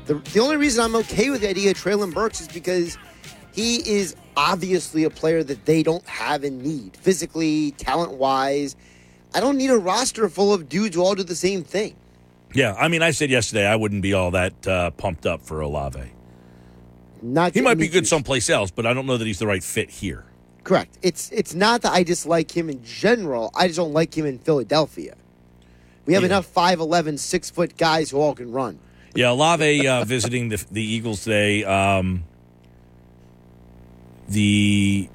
[0.06, 2.98] The, the only reason I'm okay with the idea of Treylon Burks is because
[3.52, 8.76] he is obviously a player that they don't have in need, physically, talent wise.
[9.34, 11.94] I don't need a roster full of dudes who all do the same thing.
[12.52, 15.60] Yeah, I mean, I said yesterday I wouldn't be all that uh, pumped up for
[15.60, 16.02] Olave.
[17.22, 19.62] Not He might be good someplace else, but I don't know that he's the right
[19.62, 20.24] fit here.
[20.64, 20.98] Correct.
[21.02, 23.50] It's it's not that I dislike him in general.
[23.54, 25.16] I just don't like him in Philadelphia.
[26.06, 26.28] We have Yeah.
[26.28, 28.78] enough 5'11", 6 foot guys who all can run.
[29.14, 31.62] Yeah, Olave uh, visiting the, the Eagles today.
[31.64, 32.24] Um,
[34.28, 35.08] the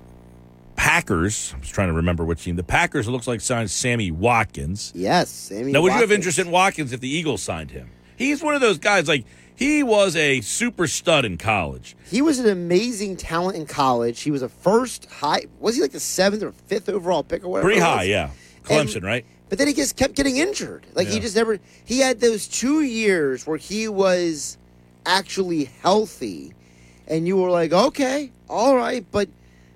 [0.75, 2.55] Packers, I was trying to remember which team.
[2.55, 4.91] The Packers, it looks like, signed Sammy Watkins.
[4.95, 5.71] Yes, Sammy.
[5.71, 7.89] Now, would you have interest in Watkins if the Eagles signed him?
[8.17, 11.95] He's one of those guys, like, he was a super stud in college.
[12.09, 14.21] He was an amazing talent in college.
[14.21, 15.43] He was a first high.
[15.59, 17.67] Was he like the seventh or fifth overall pick or whatever?
[17.69, 18.31] Pretty high, yeah.
[18.63, 19.25] Clemson, And- right?
[19.47, 20.85] But then he just kept getting injured.
[20.93, 21.13] Like Yeah.
[21.13, 21.59] he just never.
[21.85, 24.57] He had those two years where he was
[25.05, 26.53] actually healthy,
[27.07, 29.05] and you were like, okay, all right.
[29.11, 29.29] But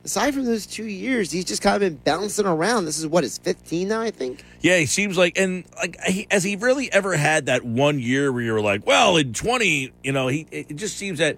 [0.04, 2.86] aside from those two years, he's just kind of been bouncing around.
[2.86, 4.44] This is what his 15 now, I think.
[4.62, 8.32] Yeah, he seems like, and like, he, has he really ever had that one year
[8.32, 11.38] where you were like, well, in 20, you know, he, it just seems that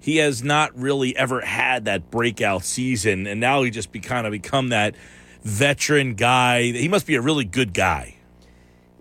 [0.00, 3.26] he has not really ever had that breakout season.
[3.26, 4.94] And now he just be kind of become that
[5.44, 6.62] veteran guy.
[6.62, 8.16] He must be a really good guy.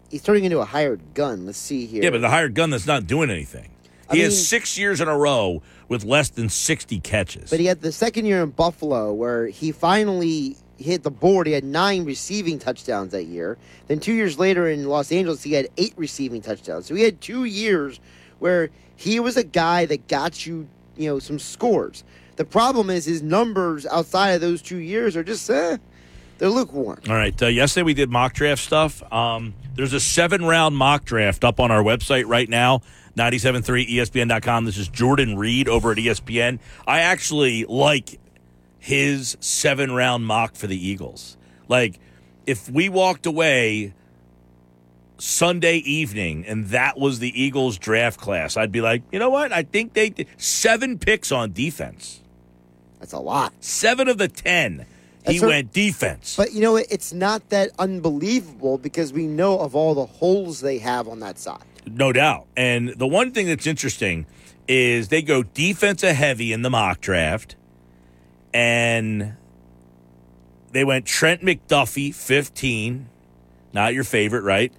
[0.09, 1.45] He's turning into a hired gun.
[1.45, 2.03] Let's see here.
[2.03, 3.70] Yeah, but the hired gun that's not doing anything.
[4.11, 7.49] I He mean- has six years in a row with less than 60 catches.
[7.49, 11.47] But he had the second year in Buffalo where he finally hit the board.
[11.47, 13.57] He had nine receiving touchdowns that year.
[13.87, 16.85] Then two years later in Los Angeles, he had eight receiving touchdowns.
[16.87, 17.99] So he had two years
[18.39, 22.03] where he was a guy that got you, you know, some scores.
[22.37, 25.77] The problem is his numbers outside of those two years are just, eh,
[26.39, 26.99] they're lukewarm.
[27.07, 27.39] All right.
[27.39, 29.03] Uh, yesterday we did mock draft stuff.
[29.13, 32.81] Um, there's a seven round mock draft up on our website right now,
[33.15, 34.65] 973ESPN.com.
[34.65, 36.59] This is Jordan Reed over at ESPN.
[36.87, 38.19] I actually like
[38.79, 41.37] his seven round mock for the Eagles.
[41.67, 41.99] Like,
[42.45, 43.93] if we walked away
[45.17, 49.51] Sunday evening and that was the Eagles draft class, I'd be like, you know what?
[49.51, 52.21] I think they did seven picks on defense.
[52.99, 53.53] That's a lot.
[53.59, 54.85] Seven of the 10.
[55.27, 56.35] He went defense.
[56.35, 60.79] But you know, it's not that unbelievable because we know of all the holes they
[60.79, 61.63] have on that side.
[61.85, 62.47] No doubt.
[62.55, 64.25] And the one thing that's interesting
[64.67, 67.55] is they go defensive heavy in the mock draft,
[68.53, 69.33] and
[70.71, 73.07] they went Trent McDuffie, 15.
[73.73, 74.71] Not your favorite, right?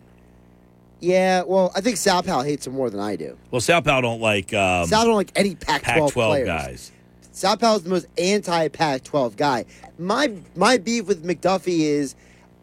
[1.00, 3.36] Yeah, well, I think Sal Pal hates him more than I do.
[3.50, 6.46] Well, Sal Pal don't like um, Sal don't like any Pac-12, Pac 12 players.
[6.46, 6.92] guys.
[7.32, 9.64] Sal Pal is the most anti-Pac-12 guy.
[9.98, 12.14] My my beef with McDuffie is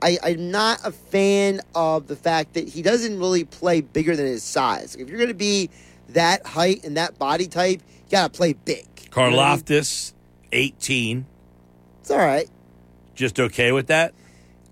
[0.01, 4.25] I, I'm not a fan of the fact that he doesn't really play bigger than
[4.25, 4.95] his size.
[4.95, 5.69] If you're going to be
[6.09, 8.87] that height and that body type, you got to play big.
[9.15, 9.39] You know I mean?
[9.39, 10.13] Karlaftis,
[10.51, 11.25] 18.
[12.01, 12.49] It's all right.
[13.15, 14.13] Just okay with that?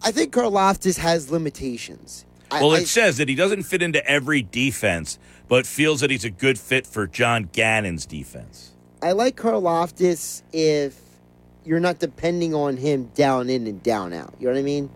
[0.01, 2.25] I think Karlaftis has limitations.
[2.51, 6.23] Well, I, it says that he doesn't fit into every defense, but feels that he's
[6.23, 8.73] a good fit for John Gannon's defense.
[9.01, 10.99] I like Karlaftis if
[11.65, 14.33] you're not depending on him down in and down out.
[14.39, 14.89] You know what I mean?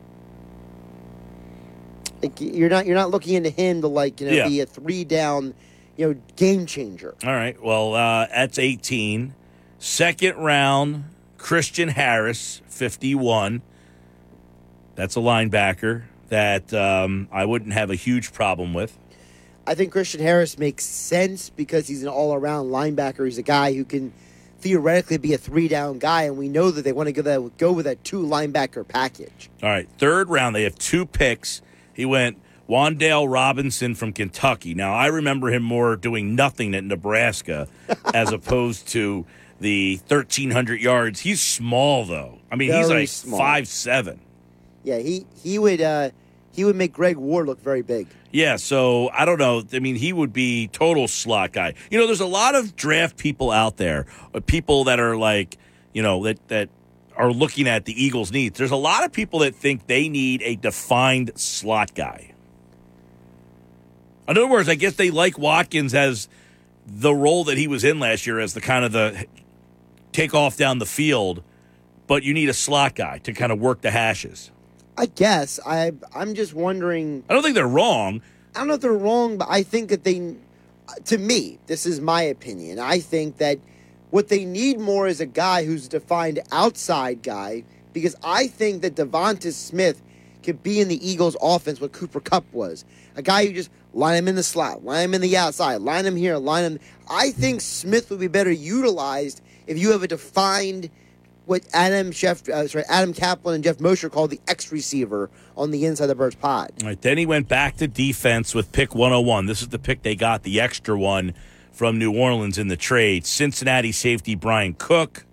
[2.21, 4.47] Like you're not you're not looking into him to like you know Yeah.
[4.47, 5.53] be a three down,
[5.97, 7.15] you know, game changer.
[7.23, 7.61] All right.
[7.61, 9.33] Well, uh, that's 18.
[9.79, 11.05] Second round,
[11.37, 13.61] Christian Harris, 51.
[14.95, 18.97] That's a linebacker that um, I wouldn't have a huge problem with.
[19.65, 23.25] I think Christian Harris makes sense because he's an all around linebacker.
[23.25, 24.11] He's a guy who can
[24.59, 27.57] theoretically be a three down guy, and we know that they want to go that
[27.57, 29.49] go with that two linebacker package.
[29.63, 29.87] All right.
[29.97, 31.61] Third round, they have two picks.
[31.93, 32.37] He went
[32.69, 34.73] Wan'Dale Robinson from Kentucky.
[34.73, 37.67] Now, I remember him more doing nothing at Nebraska
[38.13, 39.25] as opposed to
[39.59, 41.19] the 1,300 yards.
[41.19, 42.39] He's small, though.
[42.51, 43.39] I mean, he's Very like small.
[43.39, 44.19] five seven.
[44.83, 46.09] Yeah, he he would uh,
[46.53, 48.07] he would make Greg Ward look very big.
[48.31, 49.61] Yeah, so I don't know.
[49.73, 51.75] I mean, he would be total slot guy.
[51.91, 55.57] You know, there's a lot of draft people out there, uh, people that are like,
[55.93, 56.69] you know, that that
[57.21, 58.57] are looking at the Eagles' needs.
[58.57, 62.33] There's a lot of people that think they need a defined slot guy.
[64.27, 66.27] In other words, I guess they like Watkins as
[66.87, 69.25] the role that he was in last year as the kind of the
[70.11, 71.43] take off down the field,
[72.07, 74.49] but you need a slot guy to kind of work the hashes.
[74.97, 77.23] I guess I I'm just wondering.
[77.29, 78.23] I don't think they're wrong.
[78.55, 80.35] I don't know if they're wrong, but I think that they,
[81.05, 82.79] to me, this is my opinion.
[82.79, 83.59] I think that
[84.11, 88.81] what they need more is a guy who's a defined outside guy because I think
[88.83, 90.01] that Devonta Smith
[90.43, 92.85] could be in the Eagles' offense what Cooper Kupp was.
[93.15, 96.05] A guy who just line him in the slot, line him in the outside, line
[96.05, 96.79] him here, line him.
[97.09, 100.89] I think Smith would be better utilized if you have a defined
[101.45, 105.71] what Adam Jeff, uh, sorry, Adam Caplan and Jeff Mosher called the X receiver on
[105.71, 106.71] the inside of the Birds pod.
[106.81, 109.47] All right, then he went back to defense with pick 101.
[109.47, 111.33] This is the pick they got, the extra one
[111.81, 113.25] from New Orleans in the trade.
[113.25, 115.25] Cincinnati safety Bryan Cook,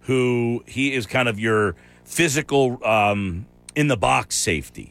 [0.00, 4.90] who he is kind of your physical um, in the box safety.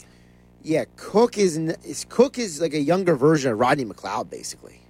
[0.64, 4.82] Yeah, Cook is, is Cook is like a younger version of Rodney McLeod, basically.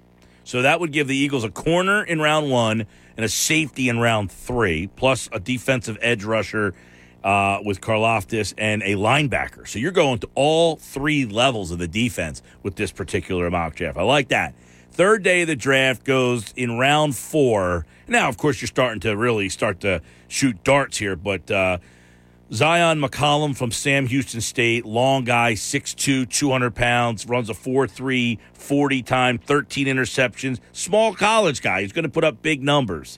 [0.46, 2.86] So that would give the Eagles a corner in round one
[3.18, 6.74] and a safety in round three, plus a defensive edge rusher
[7.22, 9.68] uh, with Karlaftis and a linebacker.
[9.68, 13.98] So you're going to all three levels of the defense with this particular mock draft.
[13.98, 14.54] I like that.
[14.92, 17.86] Third day of the draft goes in round four.
[18.08, 21.78] Now, of course, you're starting to really start to shoot darts here, but uh,
[22.52, 29.04] Zyon McCollum from Sam Houston State, long guy, 6'2, 200 pounds, runs a 4'3, 40
[29.04, 30.60] time, 13 interceptions.
[30.74, 31.82] Small college guy.
[31.82, 33.18] He's going to put up big numbers.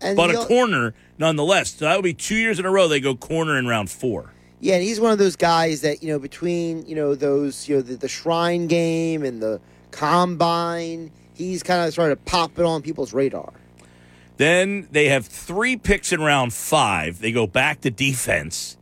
[0.00, 1.74] And but a corner nonetheless.
[1.74, 4.32] So that would be two years in a row they go corner in round four.
[4.60, 7.76] Yeah, and he's one of those guys that, you know, between, you know, those, you
[7.76, 9.60] know, the, the Shrine game and the
[9.98, 13.52] combine, he's kind of started to pop it on people's radar.
[14.36, 17.18] Then they have three picks in round five.
[17.20, 18.76] They go back to defense.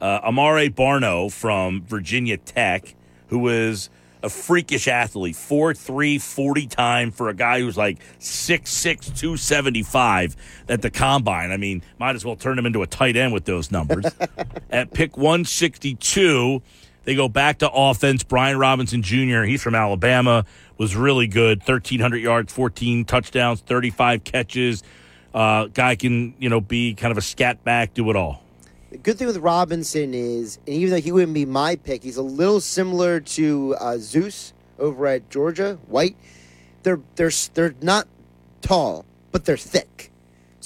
[0.00, 2.96] Uh, Amare Barno from Virginia Tech,
[3.28, 3.88] who was
[4.24, 10.36] a freakish athlete, 4'3, 40 time for a guy who's like 6'6, 275
[10.68, 11.52] at the combine.
[11.52, 14.04] I mean, might as well turn him into a tight end with those numbers.
[14.70, 16.60] at pick 162,
[17.06, 18.24] they go back to offense.
[18.24, 20.44] Brian Robinson Jr., he's from Alabama,
[20.76, 21.60] was really good.
[21.60, 24.82] 1,300 yards, 14 touchdowns, 35 catches.
[25.32, 28.42] Uh, guy can, you know, be kind of a scat back, do it all.
[28.90, 32.16] The good thing with Robinson is, and even though he wouldn't be my pick, he's
[32.16, 36.16] a little similar to uh, Zeus over at Georgia, White.
[36.82, 38.08] They're, they're, they're not
[38.62, 40.10] tall, but they're thick.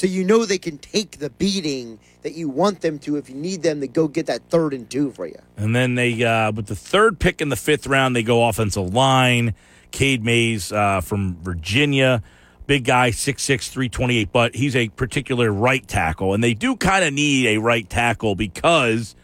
[0.01, 3.35] So you know they can take the beating that you want them to if you
[3.35, 5.39] need them to go get that third and two for you.
[5.59, 8.95] And then they, uh, with the third pick in the fifth round, they go offensive
[8.95, 9.55] line.
[9.91, 12.23] Cade Mays uh, from Virginia,
[12.67, 16.33] big guy, 6'6, 328, but he's a particular right tackle.
[16.33, 19.15] And they do kind of need a right tackle because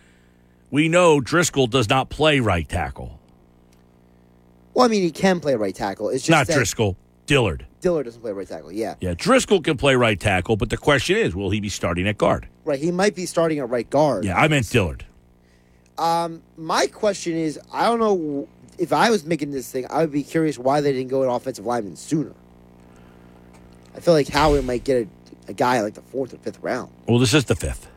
[0.71, 3.19] we know Driscoll does not play right tackle.
[4.75, 6.11] Well, I mean, he can play right tackle.
[6.11, 7.67] It's just not Driscoll, Dillard.
[7.81, 8.73] Dillard doesn't play right tackle.
[8.73, 8.95] Yeah.
[9.01, 9.15] Yeah.
[9.17, 12.49] Driscoll can play right tackle, but the question is, will he be starting at guard?
[12.65, 12.79] Right.
[12.79, 14.25] He might be starting at right guard.
[14.25, 15.05] Yeah, I meant Dillard.
[15.99, 20.12] Um, my question is, I don't know if I was making this thing, I would
[20.12, 22.35] be curious why they didn't go an offensive lineman sooner.
[23.95, 26.93] I feel like Howie might get a, a guy like the fourth or fifth round.
[27.07, 27.89] Well, this is the fifth.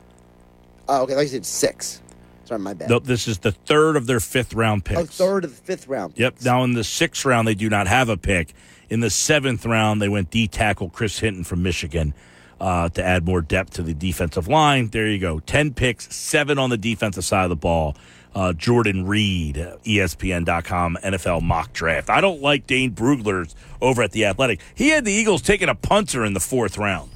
[0.87, 1.15] Oh, okay.
[1.15, 2.01] Like I said, six.
[2.45, 2.89] Sorry, my bad.
[2.89, 4.99] Nope, this is the third of their fifth round picks.
[4.99, 6.15] Oh, third of the fifth round.
[6.15, 6.19] Picks.
[6.19, 6.35] Yep.
[6.43, 8.53] Now in the sixth round, they do not have a pick.
[8.89, 12.13] In the seventh round, they went D tackle Chris Hinton from Michigan
[12.59, 14.89] uh, to add more depth to the defensive line.
[14.89, 15.39] There you go.
[15.39, 17.95] 10 picks, seven on the defensive side of the ball.
[18.35, 22.09] Uh, Jordan Reid, ESPN.com NFL mock draft.
[22.09, 24.61] I don't like Dane Brugler's over at the Athletic.
[24.75, 27.09] He had the Eagles taking a punter in the fourth round.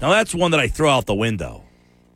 [0.00, 1.64] Now that's one that I throw out the window.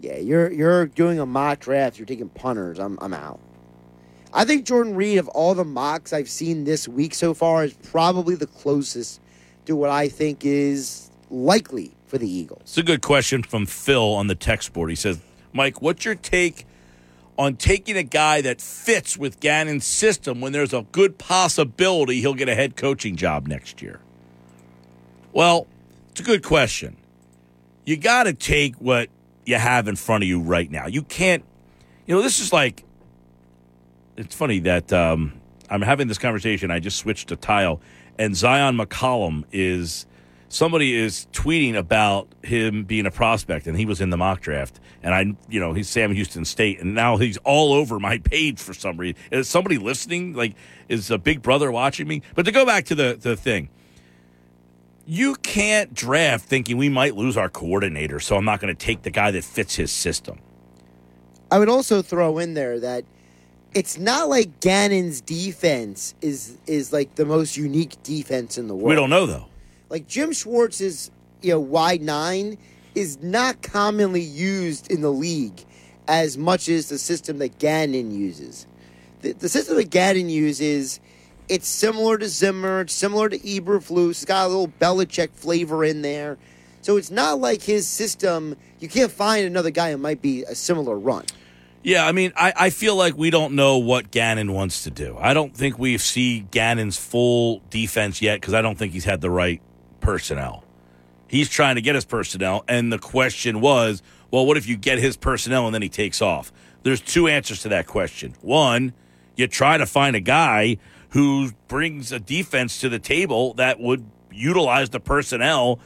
[0.00, 1.99] Yeah, you're you're doing a mock draft.
[1.99, 2.78] You're taking punters.
[2.78, 3.41] I'm I'm out.
[4.37, 7.72] I think Jordan Reid, of all the mocks I've seen this week so far, is
[7.74, 9.20] probably the closest
[9.66, 12.62] to what I think is likely for the Eagles.
[12.62, 14.91] It's a good question from Phil on the text board.
[14.91, 15.20] He says,
[15.53, 16.66] Mike, what's your take
[17.39, 22.35] on taking a guy that fits with Gannon's system when there's a good possibility he'll
[22.35, 24.01] get a head coaching job next year?
[25.32, 25.68] Well,
[26.11, 26.97] it's a good question.
[27.85, 29.11] You got to take what
[29.47, 30.89] you have in front of you right now.
[30.89, 31.45] You can't,
[32.07, 32.85] you know, this is like
[34.17, 35.33] it's funny that um,
[35.71, 36.71] I'm having this conversation.
[36.71, 37.81] I just switched to tile,
[38.19, 40.07] and Zyon McCollum is
[40.49, 44.81] somebody is tweeting about him being a prospect, and he was in the mock draft.
[45.03, 48.61] And I, you know, he's Sam Houston State, and now he's all over my page
[48.61, 49.21] for some reason.
[49.31, 50.35] Is somebody listening?
[50.35, 50.55] Like,
[50.89, 52.23] is a big brother watching me?
[52.35, 53.69] But to go back to the the thing,
[55.07, 59.03] you can't draft thinking we might lose our coordinator, so I'm not going to take
[59.03, 60.39] the guy that fits his system.
[61.51, 63.05] I would also throw in there that
[63.75, 68.89] it's not like Gannon's defense is is like the most unique defense in the world.
[68.89, 69.47] We don't know though.
[69.91, 71.11] Like Jim Schwartz's
[71.43, 72.57] you know wide nine
[72.95, 75.64] is not commonly used in the league
[76.07, 78.66] as much as the system that Gannon uses.
[79.22, 81.01] The, the system that Gannon uses,
[81.49, 84.11] it's similar to Zimmer, it's similar to Eberflus.
[84.11, 86.39] It's got a little Belichick flavor in there.
[86.83, 88.57] So it's not like his system.
[88.79, 91.25] You can't find another guy who might be a similar run.
[91.85, 95.18] Yeah, I mean, I, I feel like we don't know what Gannon wants to do.
[95.20, 99.20] I don't think we see Gannon's full defense yet because I don't think he's had
[99.20, 99.61] the right
[100.01, 100.64] personnel.
[101.28, 104.99] He's trying to get his personnel, and the question was, well, what if you get
[104.99, 106.51] his personnel and then he takes off?
[106.85, 108.35] There's two answers to that question.
[108.41, 108.95] One,
[109.37, 110.78] you try to find a guy
[111.11, 115.80] who brings a defense to the table that would utilize the personnel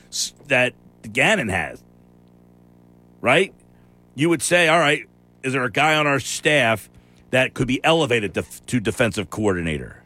[0.46, 0.74] that
[1.12, 1.82] Gannon has.
[3.20, 3.53] Right?
[4.14, 5.07] You would say, all right,
[5.43, 6.89] is there a guy on our staff
[7.30, 10.03] that could be elevated to, to defensive coordinator?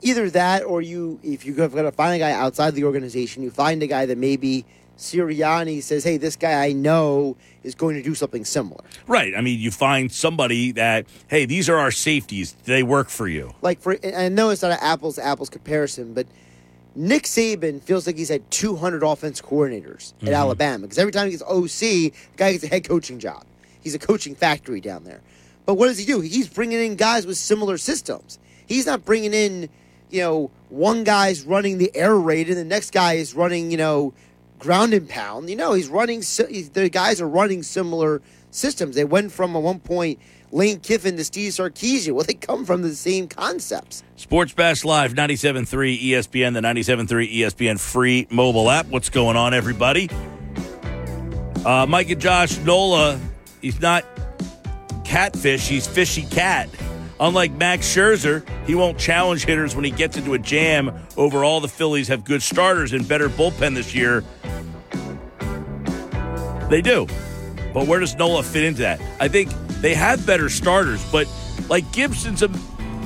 [0.00, 3.50] Either that, or you, if you're going to find a guy outside the organization, you
[3.50, 4.64] find a guy that maybe
[4.96, 9.34] Sirianni says, "Hey, this guy I know is going to do something similar." Right.
[9.34, 12.52] I mean, you find somebody that, hey, these are our safeties.
[12.64, 13.54] They work for you.
[13.62, 16.26] Like for, I know it's not an apples to apples comparison, but
[16.96, 20.34] Nick Saban feels like he's had 200 offense coordinators at mm-hmm.
[20.34, 23.44] Alabama because every time he gets OC, the guy gets a head coaching job.
[23.88, 25.22] He's a coaching factory down there.
[25.64, 26.20] But what does he do?
[26.20, 28.38] He's bringing in guys with similar systems.
[28.66, 29.70] He's not bringing in,
[30.10, 33.78] you know, one guy's running the air raid and the next guy is running, you
[33.78, 34.12] know,
[34.58, 35.48] ground and pound.
[35.48, 36.20] You know, he's running.
[36.20, 38.20] The guys are running similar
[38.50, 38.94] systems.
[38.94, 40.18] They went from at one point
[40.52, 42.12] Lane Kiffin to Steve Sarkisian.
[42.12, 44.02] Well, they come from the same concepts.
[44.16, 48.86] Sports Bash Live, 97.3 ESPN, the 97.3 ESPN free mobile app.
[48.88, 50.10] What's going on, everybody?
[51.64, 53.20] Uh, Mike and Josh Nola,
[53.60, 54.04] he's not
[55.04, 56.68] catfish, he's fishy cat.
[57.20, 61.60] Unlike Max Scherzer, he won't challenge hitters when he gets into a jam over all
[61.60, 64.22] the Phillies have good starters and better bullpen this year.
[66.70, 67.06] They do.
[67.74, 69.00] But where does Nola fit into that?
[69.20, 69.50] I think
[69.80, 71.26] they have better starters, but
[71.68, 72.48] like Gibson's a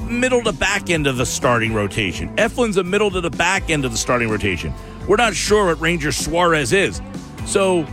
[0.09, 2.35] middle to back end of the starting rotation.
[2.37, 4.75] Eflin's a middle to the back end of the starting rotation.
[5.09, 7.01] We're not sure what Ranger Suarez is.
[7.47, 7.87] So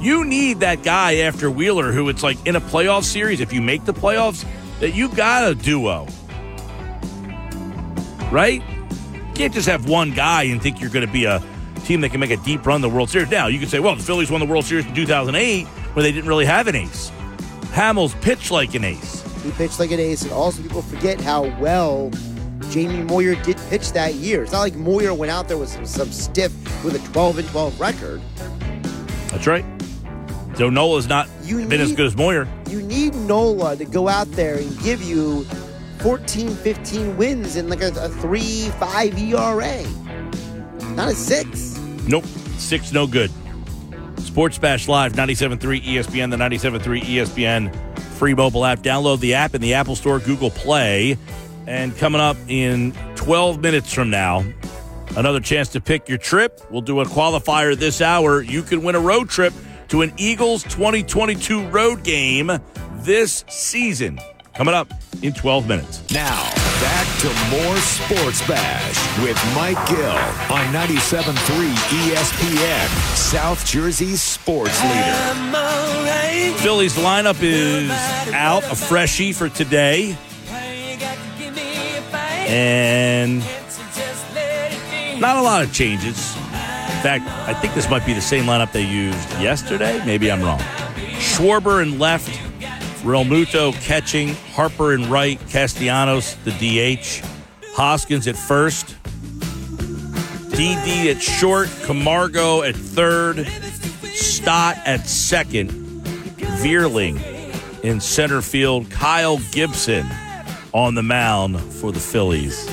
[0.00, 3.62] you need that guy after Wheeler who it's like in a playoff series, if you
[3.62, 4.44] make the playoffs,
[4.80, 6.06] that you got a duo.
[8.30, 8.62] Right?
[9.12, 11.42] You can't just have one guy and think you're going to be a
[11.84, 13.30] team that can make a deep run the World Series.
[13.30, 16.12] Now, you can say, well, the Phillies won the World Series in 2008 where they
[16.12, 17.10] didn't really have an ace.
[17.72, 19.22] Hamels pitched like an ace.
[19.42, 22.10] He pitched like an ace, and also people forget how well
[22.70, 24.42] Jamie Moyer did pitch that year.
[24.42, 26.52] It's not like Moyer went out there with some, some stiff
[26.84, 28.20] with a 12 and 12 record.
[29.28, 29.64] That's right.
[30.56, 32.48] So Nola's not you been need, as good as Moyer.
[32.70, 35.44] You need Nola to go out there and give you
[35.98, 39.82] 14, 15 wins in like a, a 3 5 ERA.
[40.94, 41.78] Not a 6.
[42.08, 42.24] Nope.
[42.24, 43.30] 6 no good.
[44.18, 47.74] Sports Bash Live, 97.3 ESPN, the 97.3 ESPN
[48.16, 48.80] free mobile app.
[48.80, 51.18] Download the app in the Apple Store, Google Play.
[51.66, 54.44] And coming up in 12 minutes from now,
[55.16, 56.60] another chance to pick your trip.
[56.70, 58.40] We'll do a qualifier this hour.
[58.40, 59.52] You can win a road trip
[59.88, 62.50] to an Eagles 2022 road game
[62.96, 64.18] this season.
[64.54, 66.02] Coming up in 12 minutes.
[66.12, 70.10] Now, back to more Sports Bash with Mike Gill
[70.54, 71.34] on 97.3
[72.10, 76.56] ESPN, South Jersey's sports leader.
[76.58, 77.90] Phillies lineup is
[78.32, 80.16] out, a freshie for today.
[82.48, 83.40] And
[85.20, 86.36] not a lot of changes
[87.06, 90.04] fact, I think this might be the same lineup they used yesterday.
[90.04, 90.58] Maybe I'm wrong.
[91.20, 92.28] Schwarber in left,
[93.04, 97.24] Realmuto catching, Harper in right, Castellanos the DH,
[97.76, 98.96] Hoskins at first,
[100.50, 103.46] DD at short, Camargo at third,
[104.02, 105.70] Stott at second,
[106.58, 107.20] Vierling
[107.84, 110.04] in center field, Kyle Gibson
[110.72, 112.66] on the mound for the Phillies.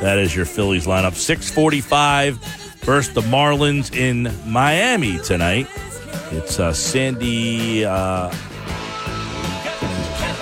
[0.00, 1.14] That is your Phillies lineup.
[1.14, 5.66] 645 versus the Marlins in Miami tonight.
[6.32, 8.32] It's uh, Sandy, uh, I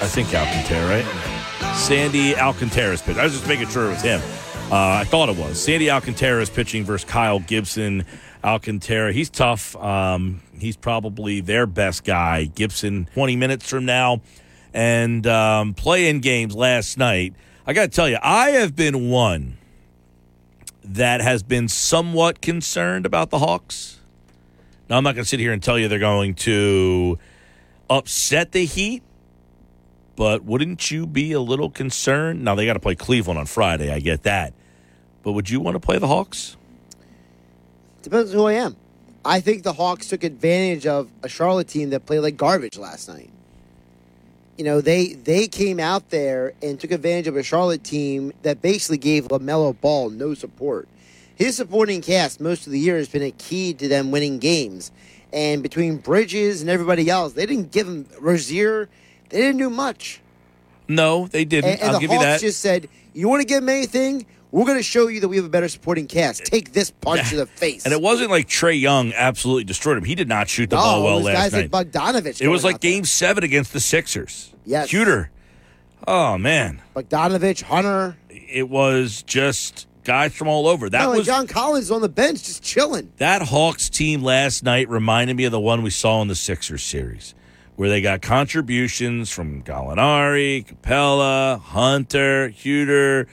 [0.07, 1.75] think Alcantara, right?
[1.77, 3.17] Sandy Alcantara's pitch.
[3.17, 4.21] I was just making sure it was him.
[4.71, 5.63] Uh, I thought it was.
[5.63, 8.05] Sandy Alcantara is pitching versus Kyle Gibson
[8.45, 9.13] Alcantara.
[9.13, 9.75] He's tough.
[9.77, 12.45] Um, he's probably their best guy.
[12.45, 14.21] Gibson, 20 minutes from now,
[14.75, 17.35] and um, playing games last night.
[17.67, 19.58] I got to tell you, I have been one
[20.89, 24.01] that has been somewhat concerned about the Hawks.
[24.89, 27.19] Now, I'm not going to sit here and tell you they're going to
[27.91, 29.03] upset the Heat,
[30.17, 32.43] but wouldn't you be a little concerned?
[32.43, 33.93] Now, they got to play Cleveland on Friday.
[33.93, 34.55] I get that.
[35.23, 36.57] But would you want to play the Hawks?
[38.03, 38.77] Depends who I am.
[39.25, 43.09] I think the Hawks took advantage of a Charlotte team that played like garbage last
[43.09, 43.31] night.
[44.59, 48.61] You know, they they came out there and took advantage of a Charlotte team that
[48.61, 50.89] basically gave LaMelo Ball no support.
[51.37, 54.91] His supporting cast most of the year has been a key to them winning games.
[55.33, 58.89] And between Bridges and everybody else, they didn't give him Rozier.
[59.29, 60.21] They didn't do much.
[60.89, 61.71] No, they didn't.
[61.71, 62.41] And, and I'll the give Hawks you that.
[62.41, 64.27] just said, "You want to give him anything?
[64.51, 66.45] We're going to show you that we have a better supporting cast.
[66.47, 70.05] Take this punch to the face." and it wasn't like Trae Young absolutely destroyed him.
[70.05, 71.73] He did not shoot the no, ball it well was last guys night.
[71.73, 72.41] like Bogdanovich.
[72.41, 72.91] it was like out there.
[72.93, 74.53] Game Seven against the Sixers.
[74.65, 74.89] Yes.
[74.89, 75.31] Cuter.
[76.07, 78.17] Oh man, Bogdanovich, Hunter.
[78.31, 80.89] it was just guys from all over.
[80.89, 83.13] That no, was John Collins on the bench just chilling.
[83.19, 86.83] that Hawks team last night reminded me of the one we saw in the Sixers
[86.83, 87.35] series,
[87.77, 93.27] where they got contributions from Gallinari, Capela, Hunter, Huerter.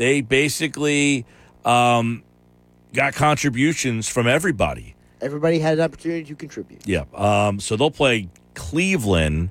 [0.00, 1.26] They basically
[1.62, 2.22] um,
[2.94, 4.94] got contributions from everybody.
[5.20, 6.88] Everybody had an opportunity to contribute.
[6.88, 7.04] Yeah.
[7.12, 9.50] Um, so they'll play Cleveland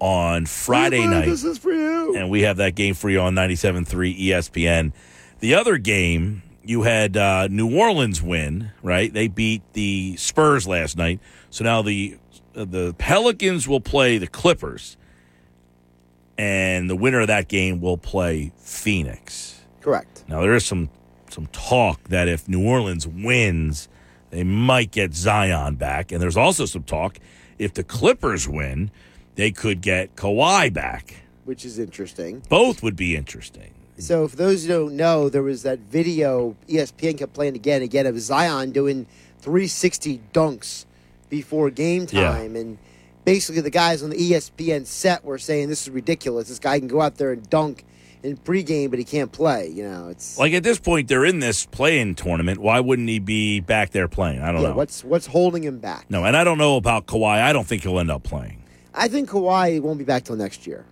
[0.00, 1.26] on Friday Cleveland, night.
[1.26, 2.16] This is for you.
[2.16, 3.86] and we have that game for you on 97.3
[4.20, 4.92] ESPN.
[5.38, 9.12] The other game, you had uh, New Orleans win, right?
[9.12, 11.20] They beat the Spurs last night.
[11.50, 12.18] So now the
[12.52, 14.96] the Pelicans will play the Clippers,
[16.36, 19.51] and the winner of that game will play Phoenix.
[19.82, 20.24] Correct.
[20.28, 20.88] Now there is some
[21.30, 23.88] some talk that if New Orleans wins,
[24.30, 27.18] they might get Zion back, and there's also some talk
[27.58, 28.90] if the Clippers win,
[29.34, 31.22] they could get Kawhi back.
[31.44, 32.42] Which is interesting.
[32.48, 33.72] Both would be interesting.
[33.98, 37.84] So, for those who don't know, there was that video ESPN kept playing again and
[37.84, 39.06] again of Zion doing
[39.40, 40.86] 360 dunks
[41.28, 42.32] before game Yeah.
[42.32, 42.56] time.
[42.56, 42.78] And
[43.24, 46.48] basically, the guys on the ESPN set were saying, This is ridiculous.
[46.48, 47.84] This guy can go out there and dunk
[48.22, 49.68] in pregame, but he can't play.
[49.68, 50.38] You know, it's.
[50.38, 52.60] Like at this point, they're in this play-in tournament.
[52.60, 54.40] Why wouldn't he be back there playing?
[54.40, 54.74] I don't yeah, know.
[54.74, 56.06] what's what's holding him back?
[56.10, 57.40] no, and I don't know about Kawhi.
[57.40, 58.62] I don't think he'll end up playing.
[58.94, 60.84] I think Kawhi won't be back till next year.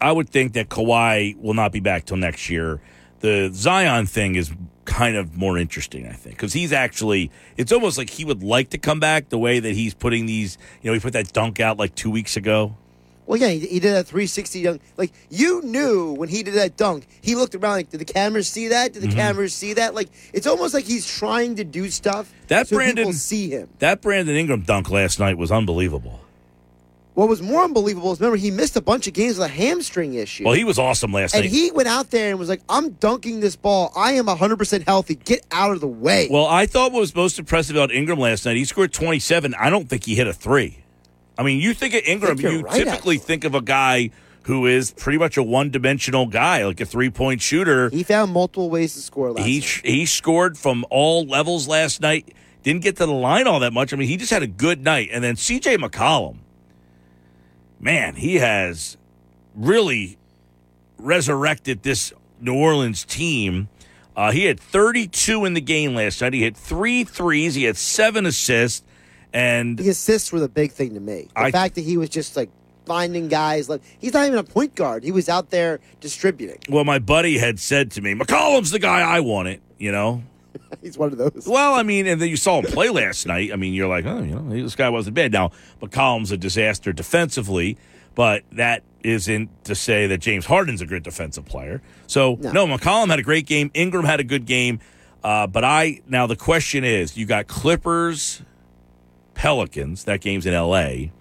[0.00, 2.80] I would think that Kawhi will not be back till next year.
[3.20, 4.52] The Zion thing is
[4.84, 7.30] kind of more interesting, I think, because he's actually.
[7.56, 10.58] It's almost like he would like to come back the way that he's putting these.
[10.82, 12.76] You know, he put that dunk out like two weeks ago.
[13.26, 14.82] Well, yeah, he, he did that 360 dunk.
[14.96, 18.48] Like you knew when he did that dunk, he looked around like, did the cameras
[18.48, 18.92] see that?
[18.92, 19.16] Did the Mm-hmm.
[19.16, 19.94] cameras see that?
[19.94, 23.68] Like it's almost like he's trying to do stuff That so Brandon- people see him.
[23.80, 26.20] That Brandon Ingram dunk last night was unbelievable.
[27.14, 30.12] What was more unbelievable is remember he missed a bunch of games with a hamstring
[30.14, 30.44] issue.
[30.44, 31.46] Well, he was awesome last and night.
[31.46, 33.90] And he went out there and was like, "I'm dunking this ball.
[33.96, 35.14] I am 100 percent healthy.
[35.14, 38.44] Get out of the way." Well, I thought what was most impressive about Ingram last
[38.44, 39.54] night, he scored 27.
[39.54, 40.80] I don't think he hit a three.
[41.38, 44.10] I mean, you think of Ingram, you're you right, typically think of a guy
[44.44, 47.90] who is pretty much a one dimensional guy, like a three point shooter.
[47.90, 49.80] he found multiple ways to score last He, night.
[49.84, 52.32] he scored from all levels last night.
[52.62, 53.92] Didn't get to the line all that much.
[53.92, 55.08] I mean, he just had a good night.
[55.12, 56.38] And then CJ McCollum,
[57.78, 58.96] man, he has
[59.54, 60.18] really
[60.98, 63.68] resurrected this New Orleans team.
[64.16, 66.32] Uh, he had 32 in the game last night.
[66.32, 67.54] He had three threes.
[67.54, 68.82] He had seven assists.
[69.32, 71.28] And The assists were the big thing to me.
[71.34, 72.50] The I- fact that he was just like
[72.86, 73.68] finding guys.
[73.68, 75.02] Like he's not even a point guard.
[75.04, 76.58] He was out there distributing.
[76.68, 80.22] well, my buddy had said to me, McCollum's the guy I want it." you know?
[80.82, 81.44] He's one of those.
[81.46, 83.52] Well, I mean, and then you saw him play last night.
[83.52, 85.30] I mean, you're like, oh, you know, this guy wasn't bad.
[85.30, 85.50] Now,
[85.82, 87.76] McCollum's a disaster defensively,
[88.14, 91.82] but that isn't to say that James Harden's a good defensive player.
[92.06, 92.66] So, no, No.
[92.78, 93.70] McCollum had a great game.
[93.74, 94.80] Ingram had a good game.
[95.22, 98.40] Uh, but I, now the question is you got Clippers,
[99.36, 100.04] Pelicans.
[100.04, 101.12] That game's in L.A.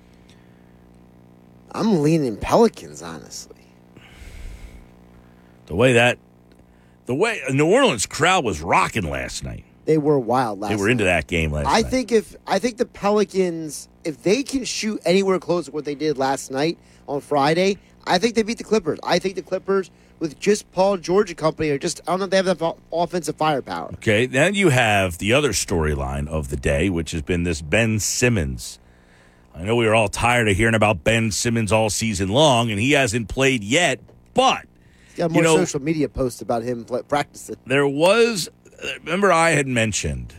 [1.72, 3.56] I'm leaning Pelicans, honestly.
[5.68, 6.18] The way that,
[7.06, 9.66] the way New Orleans crowd was rocking last night.
[9.86, 10.70] They were wild last.
[10.70, 11.92] They were into that game last I night.
[11.92, 15.94] think if I think the Pelicans, if they can shoot anywhere close to what they
[15.94, 19.00] did last night on Friday, I think they beat the Clippers.
[19.04, 22.26] I think the Clippers with just Paul George and company or just I don't know
[22.26, 23.90] if they have enough offensive firepower.
[23.96, 28.00] Okay, then you have the other storyline of the day, which has been this Ben
[28.00, 28.80] Simmons.
[29.54, 32.80] I know we were all tired of hearing about Ben Simmons all season long, and
[32.80, 34.00] he hasn't played yet,
[34.34, 34.66] but
[35.16, 37.56] got more You know- social media posts about him practicing.
[37.66, 38.50] there was,
[38.84, 40.34] uh, remember, I had mentioned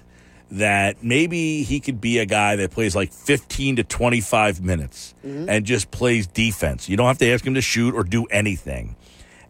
[0.50, 5.64] that maybe he could be a guy that plays like 15 to 25 minutes and
[5.66, 6.88] just plays defense.
[6.88, 8.94] You don't have to ask him to shoot or do anything.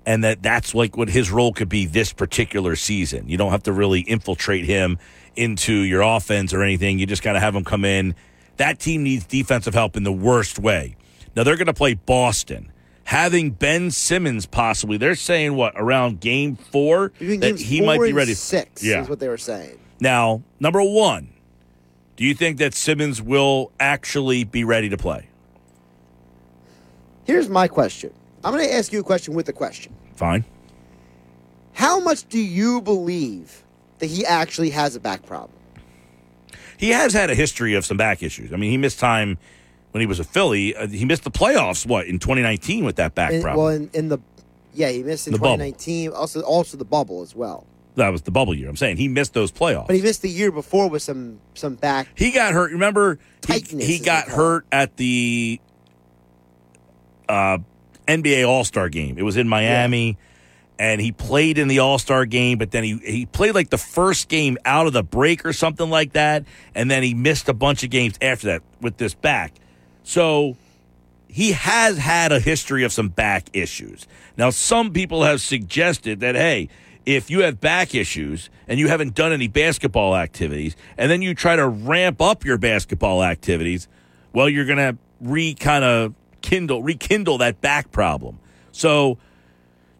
[0.06, 3.28] And that that's like what his role could be this particular season.
[3.28, 4.98] You don't have to really infiltrate him
[5.34, 6.98] into your offense or anything.
[7.00, 8.14] You just kind of have him come in.
[8.56, 10.96] That team needs defensive help in the worst way.
[11.34, 12.70] Now they're going to play Boston.
[13.04, 18.12] Having Ben Simmons possibly, they're saying what around game four that he four might be
[18.12, 18.34] ready.
[18.34, 19.02] Six Yeah.
[19.02, 19.78] is what they were saying.
[20.00, 21.28] Now, number one,
[22.16, 25.28] do you think that Simmons will actually be ready to play?
[27.24, 28.12] Here's my question.
[28.46, 29.92] I'm going to ask you a question with a question.
[30.14, 30.44] Fine.
[31.72, 33.64] How much do you believe
[33.98, 35.58] that he actually has a back problem?
[36.78, 38.52] He has had a history of some back issues.
[38.52, 39.36] I mean, he missed time
[39.90, 40.76] when he was a Philly.
[40.76, 43.64] Uh, he missed the playoffs, what, in 2019 with that back In- problem?
[43.64, 44.18] well, in, in the
[44.74, 45.54] yeah, he missed in The bubble.
[45.56, 46.10] 2019.
[46.12, 47.66] Also, also the bubble as well.
[47.96, 48.68] that was the bubble year.
[48.68, 49.86] I'm saying he missed those playoffs.
[49.86, 52.08] But he missed the year before with some some back.
[52.14, 52.70] He got hurt.
[52.72, 55.60] Remember, he, Tightness he got what they call hurt at the
[57.28, 57.58] uh,
[58.06, 59.18] NBA All Star game.
[59.18, 60.18] It was in Miami,
[60.78, 62.58] and he played in the All Star game.
[62.58, 65.90] But then he he played like the first game out of the break or something
[65.90, 66.44] like that,
[66.74, 69.54] and then he missed a bunch of games after that with this back.
[70.02, 70.56] So
[71.28, 74.06] he has had a history of some back issues.
[74.36, 76.68] Now, some people have suggested that, hey,
[77.04, 81.34] if you have back issues and you haven't done any basketball activities, and then you
[81.34, 83.86] try to ramp up your basketball activities,
[84.32, 86.14] well, you're going to re kind of
[86.46, 88.38] kindle, rekindle that back problem.
[88.70, 89.18] So,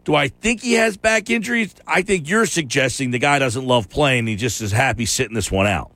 [0.04, 1.74] do I think he has back injuries?
[1.86, 4.28] I think you're suggesting the guy doesn't love playing.
[4.28, 5.90] He just is happy sitting this one out.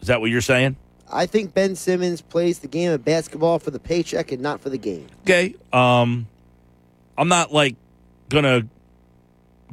[0.00, 0.76] Is that what you're saying?
[1.10, 4.70] I think Ben Simmons plays the game of basketball for the paycheck and not for
[4.70, 5.08] the game.
[5.22, 5.56] Okay.
[5.72, 6.28] Um,
[7.18, 7.74] I'm not like
[8.28, 8.68] gonna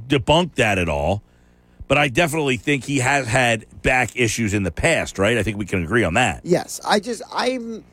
[0.07, 1.21] debunk that at all,
[1.87, 5.19] but I definitely think he has had back issues in the past.
[5.19, 5.37] Right?
[5.37, 6.41] I think we can agree on that.
[6.43, 7.83] Yes, I just I'm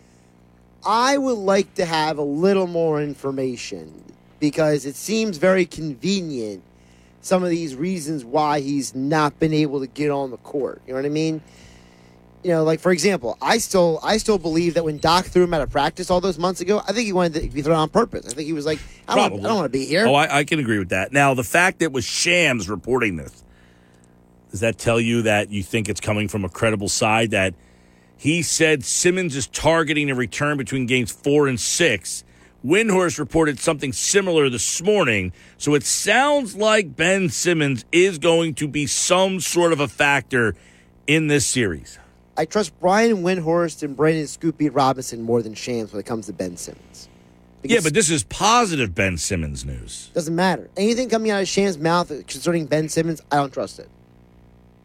[0.84, 4.04] I would like to have a little more information
[4.38, 6.62] because it seems very convenient
[7.20, 10.80] some of these reasons why he's not been able to get on the court.
[10.86, 11.42] You know what I mean?
[12.42, 15.52] You know, like for example, I still I still believe that when Doc threw him
[15.52, 17.90] out of practice all those months ago, I think he wanted to be thrown on
[17.90, 18.26] purpose.
[18.26, 19.44] I think he was like, I don't, Probably.
[19.44, 20.06] I don't want to be here.
[20.06, 21.12] Oh, I, I can agree with that.
[21.12, 23.44] Now, the fact that it was Shams reporting this,
[24.50, 27.32] does that tell you that you think it's coming from a credible side?
[27.32, 27.54] That
[28.20, 32.22] he said Simmons is targeting a return between games four and six.
[32.62, 35.32] Windhorst reported something similar this morning.
[35.56, 40.54] So it sounds like Ben Simmons is going to be some sort of a factor
[41.06, 41.98] in this series.
[42.36, 46.34] I trust Brian Windhorst and Brandon Scoopy Robinson more than Shams when it comes to
[46.34, 47.08] Ben Simmons.
[47.62, 50.10] Yeah, but this is positive Ben Simmons news.
[50.12, 50.68] Doesn't matter.
[50.76, 53.88] Anything coming out of Sham's mouth concerning Ben Simmons, I don't trust it.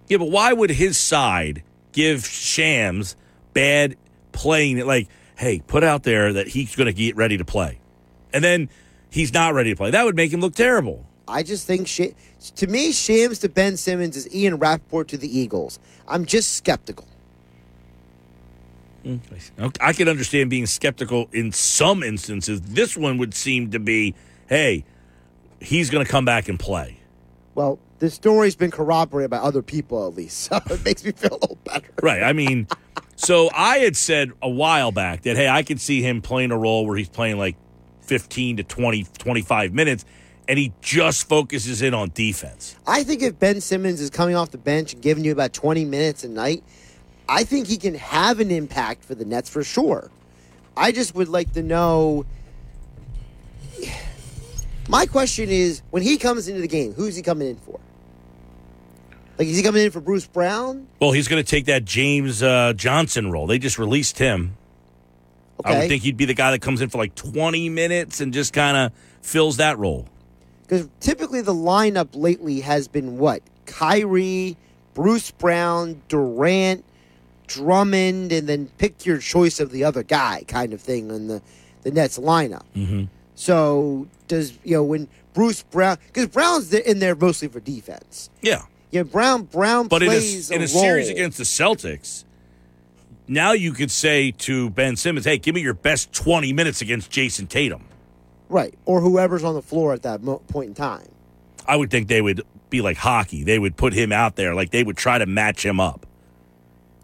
[0.07, 3.17] Yeah, but why would his side give Shams
[3.55, 3.97] bad
[4.31, 4.85] playing?
[4.85, 7.79] Like, hey, put out there that he's going to get ready to play,
[8.31, 8.69] and then
[9.09, 9.89] he's not ready to play.
[9.89, 11.03] That would make him look terrible.
[11.27, 12.13] I just think Sh-
[12.55, 15.79] to me, Shams to Ben Simmons is Ian Rapoport to the Eagles.
[16.07, 17.07] I'm just skeptical.
[19.79, 22.61] I can understand being skeptical in some instances.
[22.61, 24.15] This one would seem to be,
[24.47, 24.83] hey,
[25.59, 26.97] he's going to come back and play.
[27.53, 31.33] Well, this story's been corroborated by other people at least, so it makes me feel
[31.33, 31.89] a little better.
[32.01, 32.23] Right.
[32.23, 32.67] I mean,
[33.15, 36.57] so I had said a while back that, hey, I could see him playing a
[36.57, 37.55] role where he's playing like
[38.01, 40.05] 15 to 20, 25 minutes,
[40.47, 42.75] and he just focuses in on defense.
[42.85, 45.85] I think if Ben Simmons is coming off the bench and giving you about 20
[45.85, 46.63] minutes a night,
[47.27, 50.11] I think he can have an impact for the Nets for sure.
[50.77, 52.25] I just would like to know.
[54.87, 57.79] My question is when he comes into the game, who's he coming in for?
[59.37, 60.87] Like, is he coming in for Bruce Brown?
[60.99, 63.47] Well, he's going to take that James uh, Johnson role.
[63.47, 64.55] They just released him.
[65.63, 65.87] I would Okay.
[65.89, 68.77] think he'd be the guy that comes in for like 20 minutes and just kind
[68.77, 70.07] of fills that role.
[70.63, 73.41] Because typically the lineup lately has been what?
[73.65, 74.57] Kyrie,
[74.93, 76.83] Bruce Brown, Durant,
[77.47, 81.41] Drummond, and then pick your choice of the other guy kind of thing in the,
[81.83, 82.63] the Nets lineup.
[82.75, 83.03] Mm-hmm.
[83.35, 88.29] So does, you know, when Bruce Brown, because Brown's in there mostly for defense.
[88.41, 88.63] Yeah.
[88.95, 90.67] Yeah, Brown Brown But in a, plays in a role.
[90.67, 92.23] series against the Celtics,
[93.27, 97.11] now you could say to Ben Simmons, hey, give me your best 20 minutes against
[97.11, 97.83] Jayson Tatum.
[98.47, 101.07] right or whoever's on the floor at that mo- point in time.
[101.67, 103.43] I would think they would be like hockey.
[103.43, 106.05] They would put him out there, like they would try to match him up.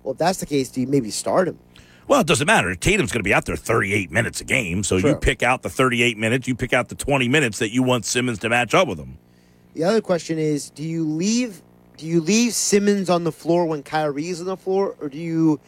[0.03, 1.59] Well, if that's the case, do you maybe start him?
[2.07, 2.73] Well, it doesn't matter.
[2.75, 4.83] Tatum's going to be out there 38 minutes a game.
[4.83, 7.83] So you pick out the 38 minutes, you pick out the 20 minutes that you
[7.83, 9.17] want Simmons to match up with him.
[9.73, 11.61] The other question is, do you leave
[12.01, 15.59] do you leave Simmons on the floor when Kyrie's on the floor, or do you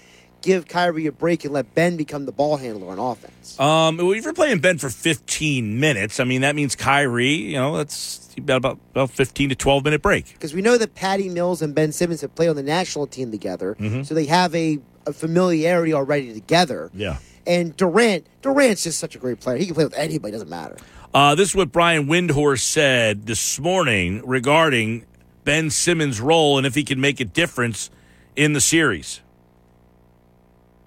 [0.41, 3.59] give Kyrie a break and let Ben become the ball handler on offense?
[3.59, 7.36] Um, if you're playing Ben for 15 minutes, I mean that means Kyrie.
[7.36, 10.34] You know, that's about about, about 15 to 12 minute break.
[10.34, 13.29] Because we know that Patty Mills and Ben Simmons have played on the national team
[13.29, 16.89] together, so they have a, a familiarity already together.
[16.95, 17.17] Yeah.
[17.45, 19.57] And Durant, Durant's just such a great player.
[19.57, 20.31] He can play with anybody.
[20.31, 20.77] Doesn't matter.
[21.13, 25.05] Uh, this is what Brian Windhorst said this morning regarding
[25.43, 27.89] Ben Simmons' role and if he can make a difference
[28.35, 29.21] in the series.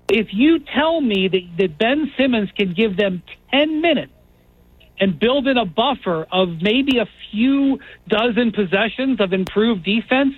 [0.09, 4.12] if you tell me that, that Ben Simmons can give them 10 minutes
[4.98, 7.78] and build in a buffer of maybe a few
[8.09, 10.34] dozen possessions of improved defense,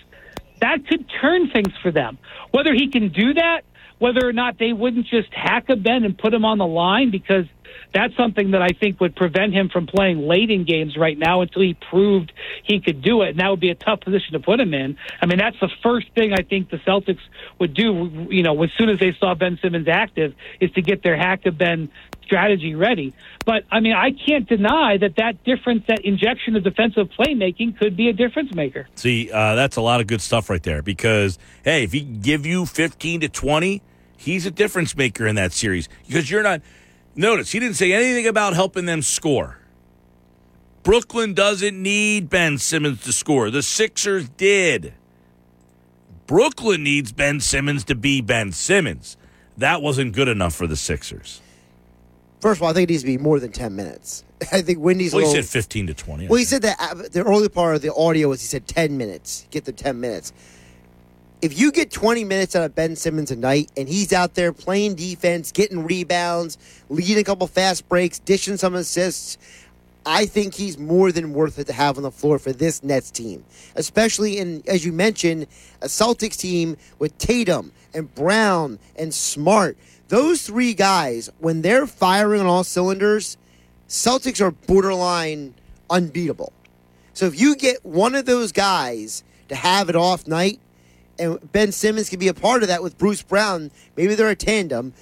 [0.61, 2.19] that could turn things for them.
[2.51, 3.63] Whether he can do that,
[3.99, 7.11] whether or not they wouldn't just hack a Ben and put him on the line,
[7.11, 7.45] because
[7.93, 11.41] that's something that I think would prevent him from playing late in games right now
[11.41, 12.33] until he proved
[12.63, 13.31] he could do it.
[13.31, 14.97] And that would be a tough position to put him in.
[15.21, 17.21] I mean, that's the first thing I think the Celtics
[17.59, 21.03] would do, you know, as soon as they saw Ben Simmons active, is to get
[21.03, 21.91] their hack of Ben
[22.29, 23.15] strategy ready.
[23.47, 27.97] But I mean, I can't deny that that difference, that injection of defensive playmaking could
[27.97, 28.87] be a difference maker.
[28.95, 32.21] See, uh, that's a lot of good stuff right there because, hey, if he can
[32.21, 33.83] give you 15 to 20,
[34.19, 36.61] he's a difference maker in that series because you're not.
[37.19, 39.59] Notice, he didn't say anything about helping them score.
[40.85, 43.51] Brooklyn doesn't need Ben Simmons to score.
[43.51, 44.95] The Sixers did.
[46.29, 49.17] Brooklyn needs Ben Simmons to be Ben Simmons.
[49.57, 51.41] That wasn't good enough for the Sixers.
[52.41, 54.23] First of all, I think it needs to be more than 10 minutes.
[54.53, 55.43] I think Wendy's Well, he little.
[55.43, 56.29] said 15 to 20.
[56.29, 58.97] Well, he said that uh, the early part of the audio was he said 10
[58.97, 59.45] minutes.
[59.51, 60.33] Get the 10 minutes.
[61.41, 64.53] If you get 20 minutes out of Ben Simmons a night and he's out there
[64.53, 66.59] playing defense, getting rebounds,
[66.89, 69.39] leading a couple fast breaks, dishing some assists,
[70.05, 73.13] I think he's more than worth it to have on the floor for this Nets
[73.13, 73.45] team.
[73.77, 75.47] Especially in, as you mentioned,
[75.81, 79.79] a Celtics team with Tatum and Brown and Smart.
[80.09, 83.37] Those three guys, when they're firing on all cylinders,
[83.89, 85.55] Celtics are borderline
[85.89, 86.53] unbeatable.
[87.13, 90.59] So if you get one of those guys to have it off night,
[91.19, 94.37] and Ben Simmons can be a part of that with Bruce Brown, maybe they're a
[94.37, 94.93] tandem.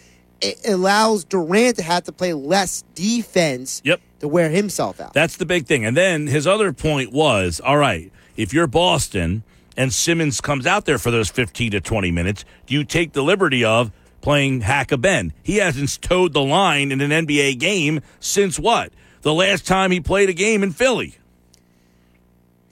[0.41, 4.01] It allows Durant to have to play less defense Yep.
[4.21, 5.15] to wear himself out.
[5.15, 5.85] That's the big thing.
[5.85, 9.45] And then his other point was all right, if you're Boston
[9.77, 13.23] and Simmons comes out there for those 15 to 20 minutes, do you take the
[13.23, 13.91] liberty of
[14.21, 15.33] playing hack a Ben?
[15.43, 18.93] He hasn't towed the line in an NBA game since what?
[19.23, 21.17] The last time he played a game in Philly.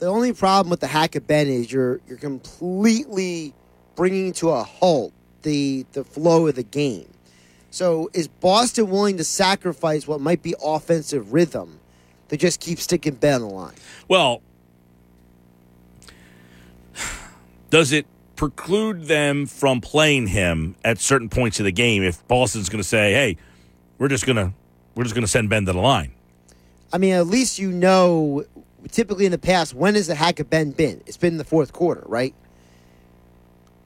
[0.04, 3.54] The only problem with the hack of Ben is you're you're completely
[3.96, 7.08] bringing to a halt the the flow of the game.
[7.70, 11.80] So is Boston willing to sacrifice what might be offensive rhythm
[12.28, 13.74] to just keep sticking Ben on the line?
[14.06, 14.42] Well,
[17.70, 18.04] does it
[18.36, 22.86] preclude them from playing him at certain points of the game if Boston's going to
[22.86, 23.38] say, "Hey,
[23.96, 24.52] we're just going to
[24.94, 26.12] we're just going to send Ben to the line"?
[26.92, 28.44] I mean, at least you know.
[28.90, 31.02] Typically in the past, when has the hack of Ben been?
[31.06, 32.34] It's been in the fourth quarter, right?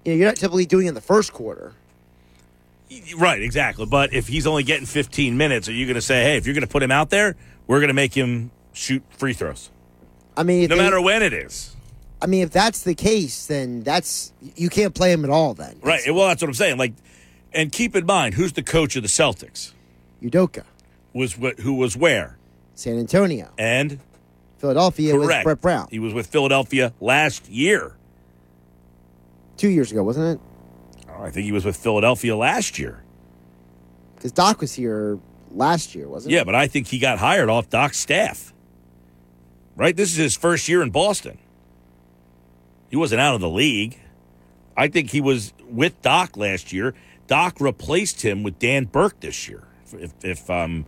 [0.04, 1.74] You know, you're not typically doing it in the first quarter.
[3.16, 3.86] Right, exactly.
[3.86, 6.54] But if he's only getting 15 minutes, are you going to say, hey, if you're
[6.54, 7.36] going to put him out there,
[7.66, 9.70] we're going to make him shoot free throws,
[10.36, 11.74] I mean, no they- matter when it is?
[12.20, 15.54] I mean, if that's the case, then that's you can't play him at all.
[15.54, 16.00] Then Right.
[16.12, 16.76] Well, that's what I'm saying.
[16.76, 16.94] Like,
[17.52, 19.72] and keep in mind, who's the coach of the Celtics?
[20.20, 20.64] Udoka,
[21.12, 22.36] Was wh- who was where
[22.74, 24.00] San Antonio, and
[24.58, 25.44] Philadelphia with correct.
[25.44, 27.94] Brett Brown He was with Philadelphia last year.
[29.56, 31.06] two years ago, wasn't it?
[31.08, 33.02] Oh, I think he was with Philadelphia last year.
[34.16, 35.18] Because Doc was here
[35.52, 36.36] last year, wasn't he?
[36.36, 36.46] Yeah, it?
[36.46, 38.52] but I think he got hired off Doc's staff.
[39.76, 39.96] Right?
[39.96, 41.38] This is his first year in Boston.
[42.90, 43.98] He wasn't out of the league.
[44.76, 46.94] I think he was with Doc last year.
[47.26, 50.86] Doc replaced him with Dan Burke this year, if, if I'm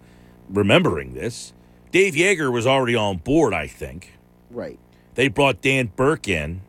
[0.48, 1.52] remembering this.
[1.90, 4.14] Dave Joerger was already on board, I think.
[4.50, 4.78] Right.
[5.14, 6.60] They brought Dan Burke in.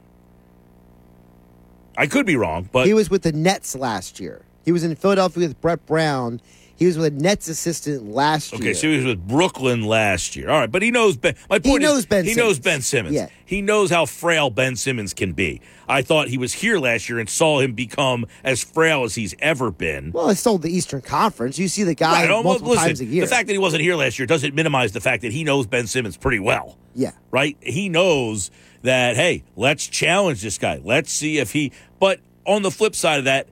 [1.97, 4.41] I could be wrong, but He was with the Nets last year.
[4.63, 6.41] He was in Philadelphia with Brett Brown.
[6.81, 8.71] He was with Nets assistant last Okay, year.
[8.71, 10.49] Okay, so he was with Brooklyn last year.
[10.49, 11.35] All right, but he knows Ben.
[11.47, 12.47] My point knows is, Ben he Simmons.
[12.49, 13.13] knows Ben Simmons.
[13.15, 13.27] Yeah.
[13.45, 15.61] He knows how frail Ben Simmons can be.
[15.87, 19.35] I thought he was here last year and saw him become as frail as he's
[19.37, 20.11] ever been.
[20.11, 21.59] well, it's still the Eastern Conference.
[21.59, 23.21] You see the guy Right, multiple listen, times a year.
[23.25, 25.67] The fact that he wasn't here last year doesn't minimize the fact that he knows
[25.67, 26.77] Ben Simmons pretty well.
[26.95, 27.11] yeah.
[27.29, 27.57] Right?
[27.61, 28.49] He knows
[28.81, 30.81] that, hey, let's challenge this guy.
[30.83, 31.73] Let's see if he.
[31.99, 33.47] But on the flip side of that,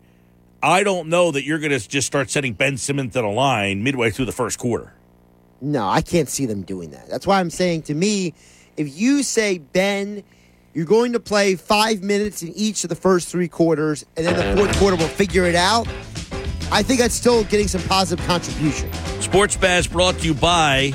[0.61, 3.83] I don't know that you're going to just start setting Ben Simmons to a line
[3.83, 4.93] midway through the first quarter.
[5.61, 7.09] No, I can't see them doing that.
[7.09, 8.33] That's why I'm saying to me,
[8.77, 10.23] if you say Ben
[10.73, 14.55] You're going to play five minutes in each of the first three quarters, and then
[14.55, 15.87] the fourth quarter will figure it out.
[16.71, 18.93] I think that's still getting some positive contribution.
[19.19, 20.93] Sports Bash brought to you by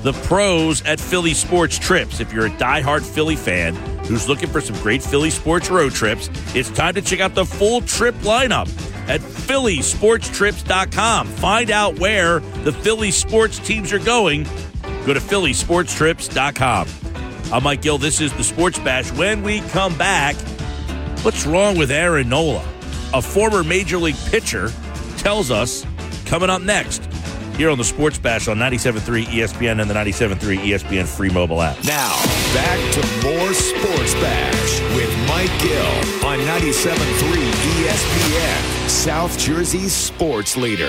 [0.00, 2.18] the pros at Philly Sports Trips.
[2.18, 3.76] If you're a diehard Philly fan
[4.10, 7.44] who's looking for some great Philly sports road trips, it's time to check out the
[7.44, 8.68] full trip lineup
[9.08, 11.28] at phillysportstrips.com.
[11.28, 14.42] Find out where the Philly sports teams are going.
[15.06, 16.88] Go to phillysportstrips.com.
[17.52, 17.98] I'm Mike Gill.
[17.98, 19.12] This is the Sports Bash.
[19.12, 20.34] When we come back,
[21.22, 22.68] what's wrong with Aaron Nola?
[23.14, 24.72] A former major league pitcher
[25.18, 25.86] tells us
[26.26, 27.04] coming up next
[27.60, 31.76] here on the Sports Bash on 97.3 ESPN and the 97.3 ESPN free mobile app.
[31.84, 32.16] Now,
[32.54, 36.94] back to more Sports Bash with Mike Gill on 97.3
[37.84, 40.88] ESPN, South Jersey's sports leader.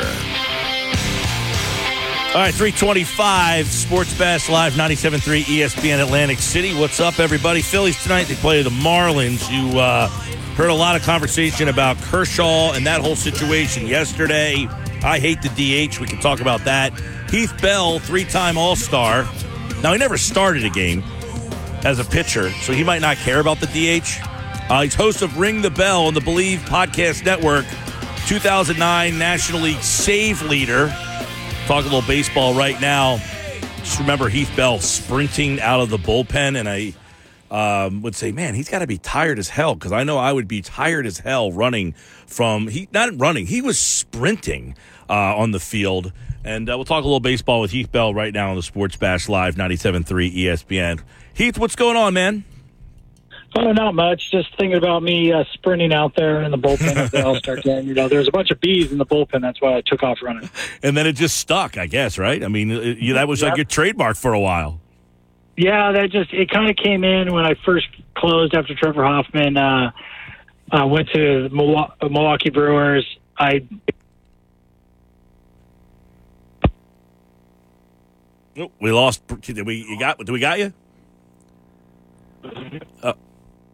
[2.29, 6.73] All right, 325 Sports Bash Live 97.3 ESPN Atlantic City.
[6.73, 7.61] What's up, everybody?
[7.61, 9.51] Phillies tonight, they play the Marlins.
[9.51, 10.07] You uh,
[10.55, 14.69] heard a lot of conversation about Kershaw and that whole situation yesterday.
[15.03, 15.99] I hate the DH.
[15.99, 16.93] We can talk about that.
[17.29, 19.23] Heath Bell, three time All Star.
[19.81, 21.03] Now, he never started a game
[21.83, 24.07] as a pitcher, so he might not care about the DH.
[24.69, 27.65] Uh, he's host of Ring the Bell on the Believe Podcast Network,
[28.27, 30.87] 2009 National League save leader.
[31.65, 33.17] Talk a little baseball right now.
[33.77, 36.93] Just remember Heath Bell sprinting out of the bullpen, and I
[37.51, 40.31] um, would say, man, he's got to be tired as hell because I know I
[40.31, 41.95] would be tired as hell running
[42.31, 44.75] from he not running, he was sprinting
[45.09, 46.11] uh, on the field.
[46.43, 48.95] And uh, we'll talk a little baseball with Heath Bell right now on the Sports
[48.95, 50.05] Bash Live 97.3
[50.35, 51.01] ESPN.
[51.35, 52.43] Heath, what's going on, man?
[53.55, 54.31] Oh, not much.
[54.31, 57.57] Just thinking about me uh, sprinting out there in the bullpen at the All Star
[57.57, 57.85] game.
[57.85, 59.41] You know, there's a bunch of bees in the bullpen.
[59.41, 60.49] That's why I took off running.
[60.83, 62.43] And then it just stuck, I guess, right?
[62.43, 63.49] I mean, it, you, that was Yep.
[63.49, 64.79] like your trademark for a while.
[65.57, 69.57] Yeah, that just it kind of came in when I first closed after Trevor Hoffman
[69.57, 69.91] uh,
[70.71, 73.05] uh, went to Milwaukee Brewers.
[73.37, 73.67] I
[78.57, 79.25] Oh, we lost.
[79.41, 79.85] Did we?
[79.87, 80.23] You got?
[80.25, 80.73] Do we got you?
[83.01, 83.13] Uh,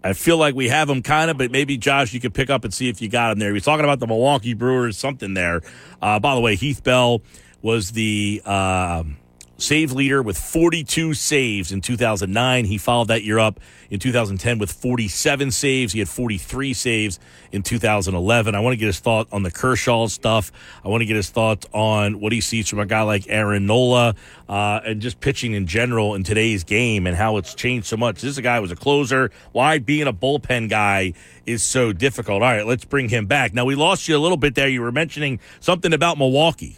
[0.04, 2.64] I feel like we have him kind of, but maybe Josh, you could pick up
[2.64, 3.50] and see if you got him there.
[3.50, 5.62] He was talking about the Milwaukee Brewers, something there.
[6.02, 7.22] Uh, by the way, Heath Bell
[7.62, 9.18] was the um
[9.58, 12.66] save leader with 42 saves in 2009.
[12.66, 15.94] He followed that year up in 2010 with 47 saves.
[15.94, 17.20] He had 43 saves
[17.52, 18.56] in 2011.
[18.56, 20.52] I want to get his thought on the Kershaw stuff.
[20.84, 23.66] I want to get his thoughts on what he sees from a guy like Aaron
[23.66, 24.16] Nola
[24.48, 28.16] uh, and just pitching in general in today's game and how it's changed so much.
[28.16, 29.32] This is a guy who was a closer.
[29.52, 31.14] Why being a bullpen guy
[31.46, 32.44] is so difficult.
[32.44, 33.54] All right, let's bring him back.
[33.54, 34.68] Now, we lost you a little bit there.
[34.68, 36.76] You were mentioning something about Milwaukee.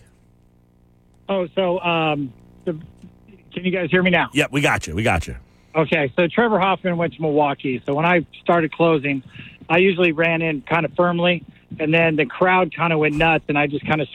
[1.27, 2.31] oh so um,
[2.65, 4.29] can you guys hear me now?
[4.33, 4.95] Yep, we got you.
[4.95, 5.35] We got you.
[5.75, 7.81] Okay, so Trevor Hoffman went to Milwaukee.
[7.85, 9.23] So when I started closing,
[9.69, 11.43] I usually ran in kind of firmly,
[11.79, 14.07] and then the crowd kind of went nuts, and I just kind of.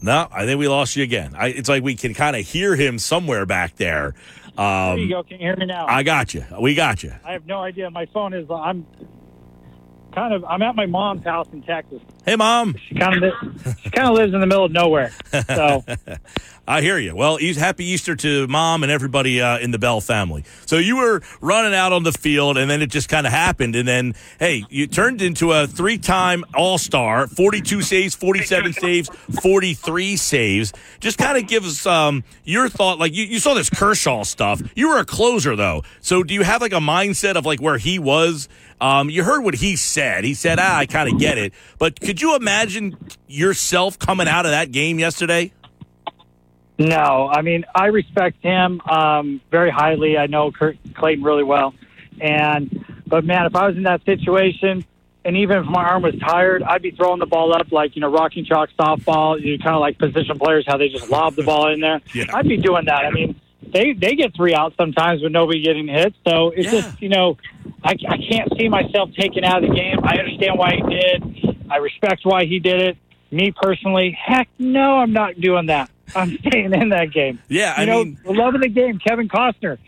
[0.00, 1.34] No, I think we lost you again.
[1.36, 4.14] I, it's like we can kind of hear him somewhere back there.
[4.56, 5.22] There you Um, go.
[5.22, 5.86] Can you hear me now?
[5.88, 6.44] I got you.
[6.60, 7.14] We got you.
[7.24, 7.88] I have no idea.
[7.90, 8.46] My phone is.
[8.50, 8.84] I'm
[10.12, 10.44] kind of.
[10.44, 12.00] I'm at my mom's house in Texas.
[12.24, 12.76] Hey, mom.
[12.88, 13.32] She kind of.
[13.82, 15.12] she kind of lives in the middle of nowhere.
[15.48, 15.84] So
[16.68, 17.16] I hear you.
[17.16, 20.44] Well, Eas- happy Easter to mom and everybody uh, in the Bell family.
[20.64, 23.74] So you were running out on the field, and then it just kind of happened.
[23.74, 29.08] And then, hey, you turned into a three time All Star 42 saves, 47 saves,
[29.42, 30.72] 43 saves.
[31.00, 32.98] Just kind of give us um, your thought.
[32.98, 34.62] Like, you, you saw this Kershaw stuff.
[34.76, 35.82] You were a closer, though.
[36.00, 38.48] So do you have like a mindset of like where he was?
[38.82, 40.24] Um, you heard what he said.
[40.24, 41.52] He said, ah, I kind of get it.
[41.78, 45.52] But could you imagine yourself coming out of that game yesterday?
[46.78, 50.18] no, I mean I respect him um, very highly.
[50.18, 51.74] I know Kurt Clayton really well,
[52.20, 54.84] and but man, if I was in that situation.
[55.24, 58.00] And even if my arm was tired, I'd be throwing the ball up like, you
[58.02, 59.40] know, rocking chalk softball.
[59.40, 62.00] You kind of like position players, how they just lob the ball in there.
[62.12, 62.24] Yeah.
[62.34, 63.04] I'd be doing that.
[63.04, 63.40] I mean,
[63.72, 66.14] they they get three outs sometimes with nobody getting hit.
[66.26, 66.80] So it's Yeah.
[66.82, 67.36] just you know,
[67.84, 69.98] I, I can't see myself taken out of the game.
[70.02, 71.56] I understand why he did.
[71.70, 72.96] I respect why he did it.
[73.30, 75.90] Me personally, heck no, I'm not doing that.
[76.14, 77.38] I'm staying in that game.
[77.48, 79.78] Yeah, I know, mean- the love of the game, Kevin Costner.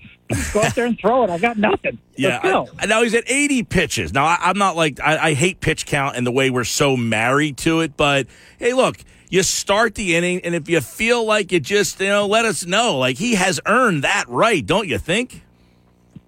[0.55, 1.29] Go out there and throw it.
[1.31, 1.99] I got nothing.
[2.17, 2.41] Yeah.
[2.79, 4.15] I- now he's at 80 pitches.
[4.15, 6.97] Now I, I'm not like I, I hate pitch count and the way we're so
[6.97, 8.27] married to it, but
[8.59, 8.97] hey, look,
[9.35, 12.65] you start the inning, and if you feel like you just you know let us
[12.65, 12.99] know.
[12.99, 15.43] Like he has earned that right, don't you think?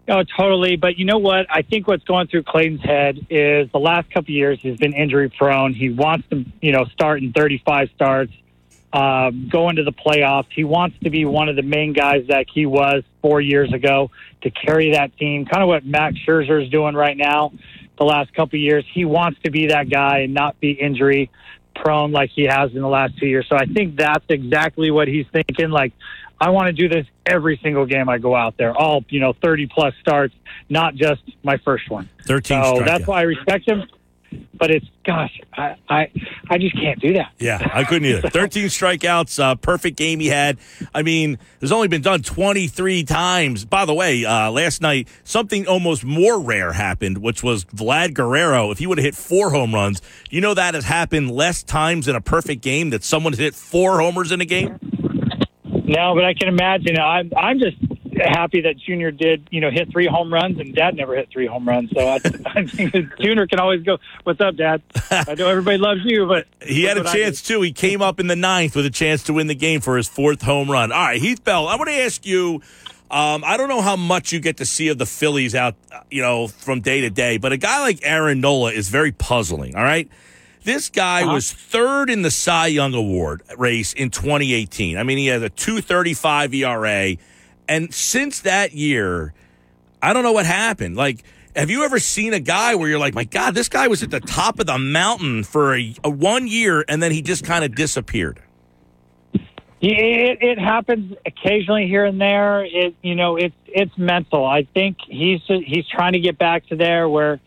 [0.09, 0.77] Oh, totally.
[0.77, 1.47] But you know what?
[1.49, 5.29] I think what's going through Clayton's head is the last couple years he's been injury
[5.29, 5.73] prone.
[5.73, 8.33] He wants to, you know, start in 35 starts.
[8.93, 10.47] um, go into the playoffs.
[10.51, 14.11] He wants to be one of the main guys that he was four years ago
[14.43, 15.45] to carry that team.
[15.45, 17.53] Kind of what Max Scherzer is doing right now.
[17.99, 21.31] The last couple years, he wants to be that guy and not be injury
[21.83, 23.47] prone like he has in the last two years.
[23.49, 25.71] So I think that's exactly what he's thinking.
[25.71, 25.93] Like,
[26.41, 29.33] I want to do this every single game I go out there, all you know,
[29.33, 30.35] thirty plus starts,
[30.69, 32.09] not just my first one.
[32.25, 32.63] Thirteen.
[32.63, 33.85] So that's why I respect him
[34.55, 36.11] but it's gosh, I, I
[36.49, 37.33] I just can't do that.
[37.39, 38.29] Yeah, I couldn't either.
[38.31, 40.59] Thirteen strikeouts, uh, perfect game he had.
[40.95, 43.65] I mean, there's only been done 23 times.
[43.65, 48.71] By the way, uh, last night something almost more rare happened, which was Vlad Guerrero.
[48.71, 52.09] If he would have hit four home runs, you know that has happened less times
[52.09, 54.79] in a perfect game that someone hit four homers in a game.
[55.65, 56.99] No, but I can imagine.
[56.99, 57.77] I'm I'm just
[58.19, 61.47] happy that Junior did, you know, hit three home runs, and Dad never hit three
[61.47, 61.91] home runs.
[61.91, 62.15] So I,
[62.47, 64.83] I think Junior can always go, "What's up, Dad?
[65.11, 67.63] I know everybody loves you, but he had a chance too.
[67.63, 70.09] He came up in the ninth with a chance to win the game for his
[70.09, 70.93] fourth home run.
[70.93, 72.63] All right, Heath Bell, I want to ask you.
[73.09, 75.77] Um, I don't know how much you get to see of the Phillies out,
[76.11, 79.77] you know, from day to day, but a guy like Aaron Nola is very puzzling.
[79.77, 80.11] All right.
[80.67, 81.35] This guy uh-huh.
[81.35, 84.99] was third in the Cy Young Award race in 2018.
[84.99, 87.17] I mean, he had a 235 ERA.
[87.69, 89.35] And since that year,
[90.03, 90.97] I don't know what happened.
[90.97, 94.03] Like, have you ever seen a guy where you're like, my God, this guy was
[94.03, 97.45] at the top of the mountain for a, a one year and then he just
[97.45, 98.41] kind of disappeared?
[99.81, 102.65] It, it happens occasionally here and there.
[102.65, 104.45] It you know it's it's mental.
[104.45, 107.41] I think he's he's trying to get back to there where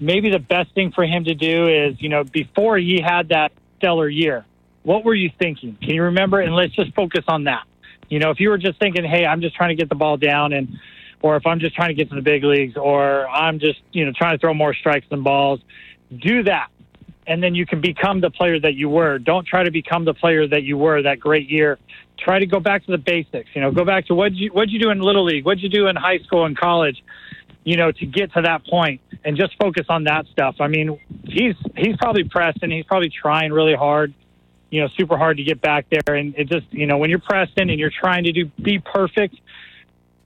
[0.00, 3.52] maybe the best thing for him to do is you know before he had that
[3.76, 4.46] stellar year,
[4.82, 5.76] what were you thinking?
[5.80, 6.40] Can you remember?
[6.40, 7.64] And let's just focus on that.
[8.08, 10.16] You know, if you were just thinking, hey, I'm just trying to get the ball
[10.16, 10.78] down and
[11.24, 14.04] or if I'm just trying to get to the big leagues or I'm just, you
[14.04, 15.58] know, trying to throw more strikes than balls,
[16.14, 16.68] do that.
[17.26, 19.18] And then you can become the player that you were.
[19.18, 21.78] Don't try to become the player that you were that great year.
[22.18, 23.48] Try to go back to the basics.
[23.54, 25.70] You know, go back to what you what you do in little league, what you
[25.70, 27.02] do in high school and college.
[27.64, 30.56] You know, to get to that point and just focus on that stuff.
[30.60, 34.12] I mean, he's he's probably pressed and he's probably trying really hard
[34.74, 36.16] you know, super hard to get back there.
[36.16, 39.36] And it just, you know, when you're Preston and you're trying to do be perfect,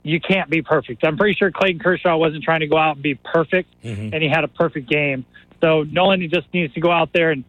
[0.01, 1.03] you can't be perfect.
[1.05, 4.11] I'm pretty sure Clayton Kershaw wasn't trying to go out and be perfect, mm-hmm.
[4.11, 5.23] and he had a perfect game.
[5.61, 7.43] So Nola he just needs to go out there and,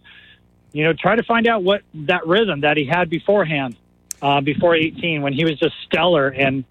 [0.72, 3.76] you know, try to find out what that rhythm that he had beforehand,
[4.20, 6.64] uh, before 18, when he was just stellar and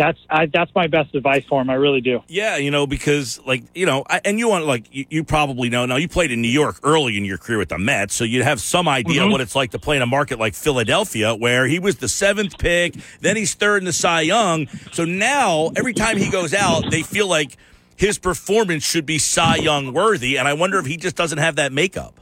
[0.00, 1.68] that's I, that's my best advice for him.
[1.68, 2.22] I really do.
[2.26, 5.68] Yeah, you know, because like you know, I, and you want like you, you, probably
[5.68, 5.96] know now.
[5.96, 8.62] You played in New York early in your career with the Mets, so you have
[8.62, 9.30] some idea mm-hmm.
[9.30, 12.56] what it's like to play in a market like Philadelphia, where he was the seventh
[12.56, 14.68] pick, then he's third in the Cy Young.
[14.92, 17.58] So now every time he goes out, they feel like
[17.94, 21.56] his performance should be Cy Young worthy, and I wonder if he just doesn't have
[21.56, 22.18] that makeup.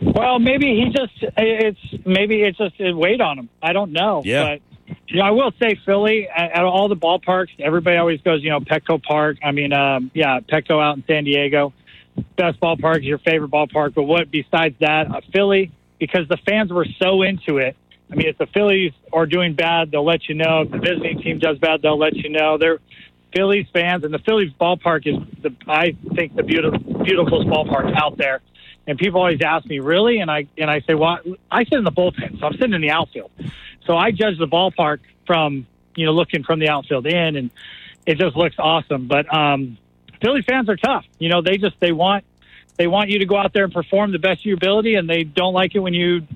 [0.00, 3.50] Well, maybe he just it's maybe it's just it weighed on him.
[3.62, 4.22] I don't know.
[4.24, 4.56] Yeah.
[4.56, 4.67] But
[5.10, 7.48] know, I will say Philly at, at all the ballparks.
[7.58, 9.38] Everybody always goes, you know, Petco Park.
[9.42, 11.72] I mean, um, yeah, Petco out in San Diego,
[12.36, 13.94] best ballpark, is your favorite ballpark.
[13.94, 17.76] But what besides that, uh, Philly, because the fans were so into it.
[18.10, 20.62] I mean, if the Phillies are doing bad, they'll let you know.
[20.62, 22.56] If the visiting team does bad, they'll let you know.
[22.56, 22.78] They're
[23.34, 28.16] Phillies fans, and the Phillies ballpark is the I think the beautiful beautiful ballpark out
[28.16, 28.40] there.
[28.86, 30.20] And people always ask me, really?
[30.20, 31.18] And I and I say, well,
[31.50, 33.30] I sit in the bullpen, so I'm sitting in the outfield.
[33.88, 35.66] So I judge the ballpark from
[35.96, 37.50] you know looking from the outfield in, and
[38.06, 39.08] it just looks awesome.
[39.08, 39.78] But um,
[40.22, 41.06] Philly fans are tough.
[41.18, 42.24] You know, they just they want
[42.76, 45.08] they want you to go out there and perform the best of your ability, and
[45.08, 46.26] they don't like it when you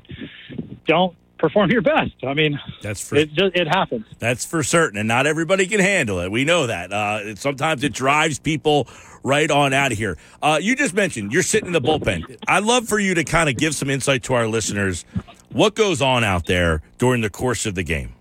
[0.87, 2.13] don't perform your best.
[2.23, 3.31] I mean, that's for, it.
[3.37, 4.07] It happens.
[4.19, 6.33] That's for certain, and not everybody can handle it.
[6.33, 6.91] We know that.
[6.91, 8.89] Uh, sometimes it drives people
[9.23, 10.17] right on out of here.
[10.41, 12.39] Uh, you just mentioned you're sitting in the bullpen.
[12.49, 15.05] I'd love for you to kind of give some insight to our listeners
[15.53, 18.15] what goes on out there during the course of the game?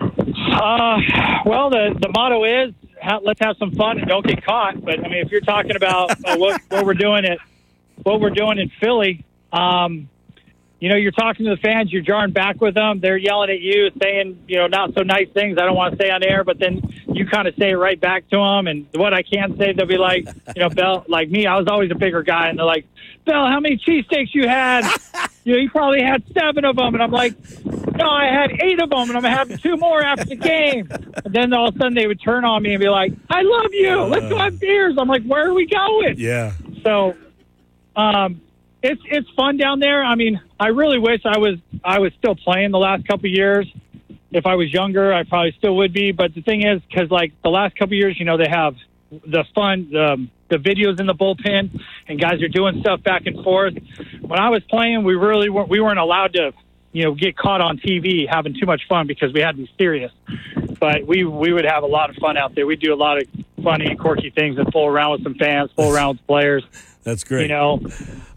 [0.00, 0.98] Uh,
[1.44, 2.74] well, the, the motto is
[3.22, 4.82] let's have some fun and don't get caught.
[4.82, 7.38] But I mean, if you're talking about uh, what, what we're doing at
[8.02, 10.08] what we're doing in Philly, um,
[10.80, 13.00] you know, you're talking to the fans, you're jarring back with them.
[13.00, 15.56] They're yelling at you, saying, you know, not so nice things.
[15.58, 17.98] I don't want to say on air, but then you kind of say it right
[17.98, 18.66] back to them.
[18.66, 21.68] And what I can say, they'll be like, you know, Bell, like me, I was
[21.68, 22.86] always a bigger guy, and they're like,
[23.24, 24.84] Bell, how many cheesesteaks you had?
[25.44, 26.94] You know, you probably had seven of them.
[26.94, 27.34] And I'm like,
[27.64, 30.36] no, I had eight of them, and I'm going to have two more after the
[30.36, 30.88] game.
[30.90, 33.42] And then all of a sudden they would turn on me and be like, I
[33.42, 34.02] love you.
[34.02, 34.96] Let's go have beers.
[34.98, 36.16] I'm like, where are we going?
[36.18, 36.52] Yeah.
[36.82, 37.14] So,
[37.94, 38.40] um,
[38.82, 40.04] it's it's fun down there.
[40.04, 43.32] I mean, I really wish I was I was still playing the last couple of
[43.32, 43.66] years.
[44.30, 46.12] If I was younger, I probably still would be.
[46.12, 48.74] But the thing is, because like the last couple of years, you know, they have
[49.10, 53.42] the fun, the the videos in the bullpen, and guys are doing stuff back and
[53.42, 53.74] forth.
[54.20, 56.52] When I was playing, we really weren't we weren't allowed to
[56.92, 59.70] you know, get caught on TV having too much fun because we had to be
[59.76, 60.12] serious.
[60.78, 62.66] But we we would have a lot of fun out there.
[62.66, 63.26] We do a lot of
[63.62, 66.62] funny and quirky things and fool around with some fans, fool around with players.
[67.02, 67.42] That's great.
[67.42, 67.80] You know,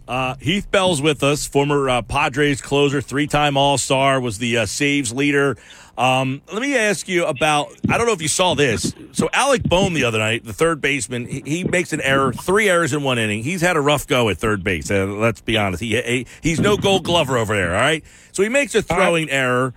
[0.08, 5.12] Uh, Heath Bell's with us, former uh, Padres closer, three-time All-Star, was the uh, saves
[5.12, 5.56] leader.
[5.98, 7.72] Um, let me ask you about.
[7.90, 8.94] I don't know if you saw this.
[9.10, 12.68] So Alec Bohm the other night, the third baseman, he, he makes an error, three
[12.68, 13.42] errors in one inning.
[13.42, 14.92] He's had a rough go at third base.
[14.92, 15.82] Uh, let's be honest.
[15.82, 17.74] He, he he's no Gold Glover over there.
[17.74, 18.04] All right.
[18.30, 19.74] So he makes a throwing error,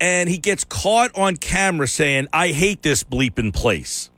[0.00, 4.10] and he gets caught on camera saying, "I hate this bleeping place."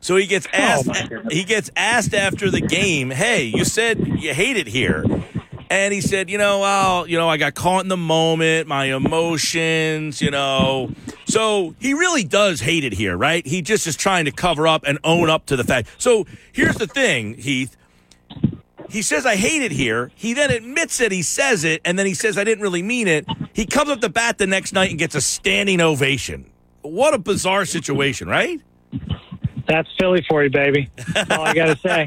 [0.00, 0.92] So he gets asked.
[1.08, 1.32] goodness.
[1.32, 5.04] he gets asked after the game, "Hey, you said you hate it here."
[5.70, 8.86] And he said, you know, well, you know, I got caught in the moment, my
[8.86, 10.90] emotions, you know.
[11.26, 13.46] So he really does hate it here, right?
[13.46, 15.88] He just is trying to cover up and own up to the fact.
[15.98, 17.76] So here's the thing, Heath.
[18.88, 20.10] He says, I hate it here.
[20.14, 21.12] He then admits it.
[21.12, 23.26] he says it, and then he says, I didn't really mean it.
[23.52, 26.50] He comes up the bat the next night and gets a standing ovation.
[26.80, 28.62] What a bizarre situation, right?
[29.68, 30.90] that's Philly for you, baby.
[31.12, 32.06] That's all I got to say.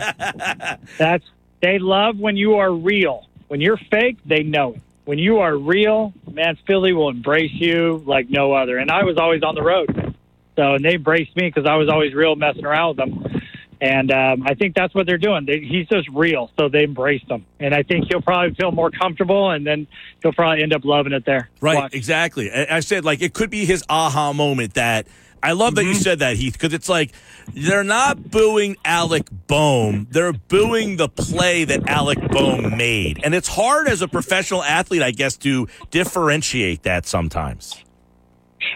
[0.97, 1.23] That's
[1.61, 3.27] they love when you are real.
[3.51, 4.81] When you're fake, they know it.
[5.03, 8.77] When you are real, man, Philly will embrace you like no other.
[8.77, 10.15] And I was always on the road,
[10.55, 13.41] so and they embraced me because I was always real, messing around with them.
[13.81, 15.45] And um, I think that's what they're doing.
[15.45, 17.45] They, he's just real, so they embraced him.
[17.59, 19.85] And I think he'll probably feel more comfortable, and then
[20.23, 21.49] he'll probably end up loving it there.
[21.59, 21.93] Right, Watch.
[21.93, 22.49] exactly.
[22.49, 25.07] I I said like it could be his aha moment that
[25.43, 25.99] I love that you mm-hmm.
[25.99, 27.11] said that Heath because it's like
[27.53, 33.47] they're not booing Alec Bohm, they're booing the play that Alec Bohm made, and it's
[33.47, 37.83] hard as a professional athlete, I guess, to differentiate that sometimes.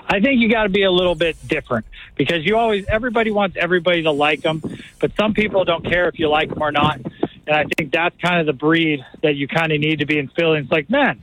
[0.08, 1.86] I think you got to be a little bit different
[2.16, 4.62] because you always everybody wants everybody to like them,
[5.00, 7.00] but some people don't care if you like them or not.
[7.48, 10.18] And I think that's kind of the breed that you kind of need to be
[10.18, 10.60] in Philly.
[10.60, 11.22] It's like, man,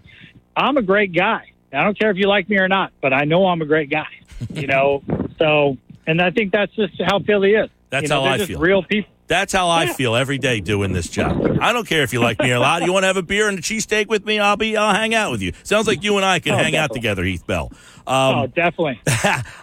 [0.56, 1.51] I'm a great guy.
[1.72, 3.90] I don't care if you like me or not, but I know I'm a great
[3.90, 4.06] guy.
[4.52, 5.02] You know,
[5.38, 7.70] so and I think that's just how Philly is.
[7.90, 8.58] That's you know, how I feel.
[8.60, 9.10] Real people.
[9.28, 9.92] That's how I Yeah.
[9.94, 11.56] feel every day doing this job.
[11.60, 12.82] I don't care if you like me or not.
[12.82, 14.38] You want to have a beer and a cheesesteak with me?
[14.38, 14.76] I'll be.
[14.76, 15.52] I'll hang out with you.
[15.62, 17.70] Sounds like you and I can Oh, hang out together, Heath Bell.
[18.06, 18.12] oh,
[18.42, 19.00] Um, definitely.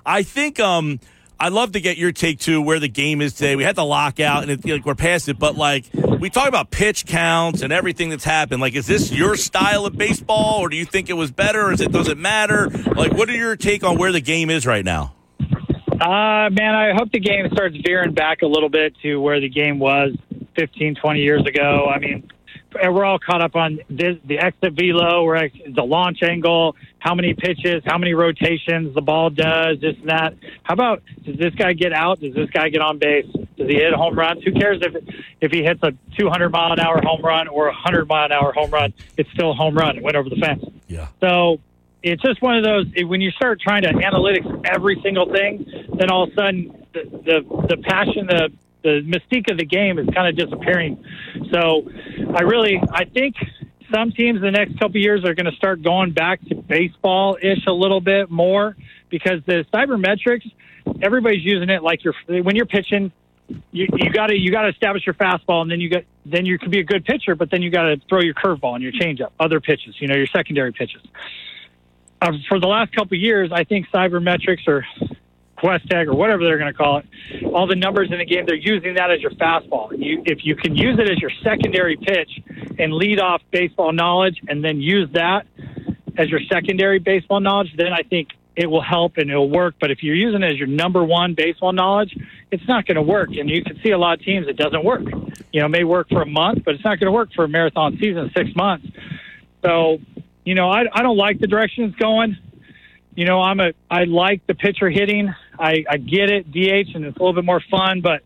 [0.05, 0.99] I think um,
[1.39, 3.55] I'd love to get your take to where the game is today.
[3.55, 5.85] We had the lockout and it, like, we're past it, but like
[6.19, 8.61] we talk about pitch counts and everything that's happened.
[8.61, 11.67] Like, is this your style of baseball, or do you think it was better?
[11.67, 12.67] Or is it does it matter?
[12.95, 15.15] Like, what are your take on where the game is right now?
[15.39, 19.49] Uh, man, I hope the game starts veering back a little bit to where the
[19.49, 20.15] game was
[20.55, 21.87] 15, 20 years ago.
[21.93, 22.29] I mean,
[22.73, 27.33] we're all caught up on this, the exit velo, where the launch angle, how many
[27.33, 30.35] pitches, how many rotations the ball does, this and that.
[30.63, 32.19] How about does this guy get out?
[32.19, 33.25] Does this guy get on base?
[33.57, 34.43] Does he hit a home runs?
[34.43, 34.95] Who cares if
[35.41, 38.31] if he hits a 200 mile an hour home run or a 100 mile an
[38.31, 38.93] hour home run?
[39.17, 39.97] It's still a home run.
[39.97, 40.63] It went over the fence.
[40.87, 41.07] Yeah.
[41.19, 41.59] So
[42.03, 45.65] it's just one of those when you start trying to analytics every single thing,
[45.97, 48.51] then all of a sudden the the, the passion, the
[48.83, 51.03] the mystique of the game is kind of disappearing.
[51.51, 51.89] So
[52.35, 53.35] I really I think
[53.93, 57.65] some teams the next couple years are going to start going back to baseball ish
[57.67, 58.75] a little bit more
[59.09, 60.49] because the sabermetrics
[61.01, 63.11] everybody's using it like you're when you're pitching
[63.71, 66.45] you you got to you got to establish your fastball, and then you got then
[66.45, 68.83] you can be a good pitcher, but then you got to throw your curveball and
[68.83, 71.01] your changeup, other pitches, you know, your secondary pitches.
[72.21, 74.85] Uh, for the last couple years, I think sabermetrics or
[75.59, 78.45] Quest Tag or whatever they're going to call it, all the numbers in the game,
[78.45, 79.91] they're using that as your fastball.
[79.97, 82.41] You, if you can use it as your secondary pitch
[82.77, 85.45] and lead off baseball knowledge, and then use that
[86.17, 89.75] as your secondary baseball knowledge, then I think it will help and it'll work.
[89.79, 92.15] But if you're using it as your number one baseball knowledge,
[92.51, 93.29] it's not going to work.
[93.29, 95.03] And you can see a lot of teams it doesn't work.
[95.53, 97.45] You know, it may work for a month, but it's not going to work for
[97.45, 98.87] a marathon season, six months.
[99.63, 99.99] So,
[100.43, 102.37] you know, I, I don't like the direction it's going.
[103.15, 105.33] You know, I'm a I like the pitcher hitting.
[105.59, 108.21] I, I get it, DH, and it's a little bit more fun, but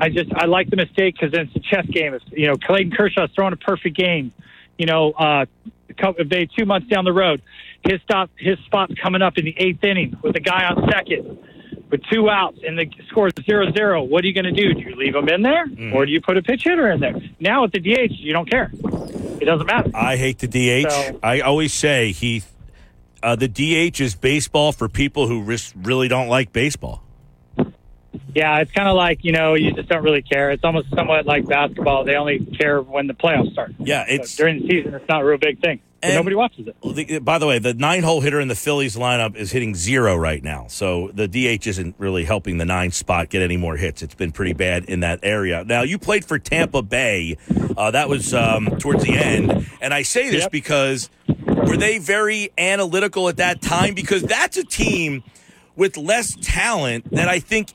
[0.00, 2.14] I just I like the mistake because it's a chess game.
[2.14, 4.32] It's, you know, Clayton Kershaw's throwing a perfect game.
[4.78, 5.46] You know, uh,
[5.88, 7.42] a couple, they two months down the road,
[7.86, 11.38] his stop his spot's coming up in the eighth inning with a guy on second
[11.90, 14.02] with two outs and the score is zero zero.
[14.02, 14.72] What are you going to do?
[14.74, 17.14] Do you leave him in there or do you put a pitch hitter in there?
[17.38, 18.70] Now with the DH, you don't care.
[19.40, 19.90] It doesn't matter.
[19.94, 20.90] I hate the DH.
[20.90, 22.51] So- I always say Heath,
[23.22, 27.02] uh, the DH is baseball for people who ris- really don't like baseball.
[28.34, 30.50] Yeah, it's kind of like you know you just don't really care.
[30.50, 32.04] It's almost somewhat like basketball.
[32.04, 33.72] They only care when the playoffs start.
[33.78, 35.80] Yeah, So it's during the season, it's not a real big thing.
[36.04, 36.76] Nobody watches it.
[36.82, 40.16] The, by the way, the nine hole hitter in the Phillies lineup is hitting zero
[40.16, 40.66] right now.
[40.68, 44.02] So the DH isn't really helping the nine spot get any more hits.
[44.02, 45.62] It's been pretty bad in that area.
[45.64, 47.36] Now, you played for Tampa Bay.
[47.76, 49.70] Uh, that was um, towards the end.
[49.80, 50.50] And I say this Yep.
[50.50, 51.08] because
[51.66, 53.94] Were they very analytical at that time?
[53.94, 55.22] Because that's a team
[55.76, 57.72] with less talent that I think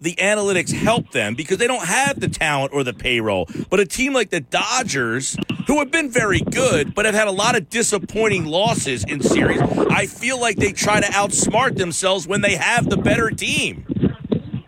[0.00, 3.48] the analytics help them because they don't have the talent or the payroll.
[3.70, 5.36] But a team like the Dodgers,
[5.68, 9.60] who have been very good, but have had a lot of disappointing losses in series,
[9.60, 13.86] I feel like they try to outsmart themselves when they have the better team.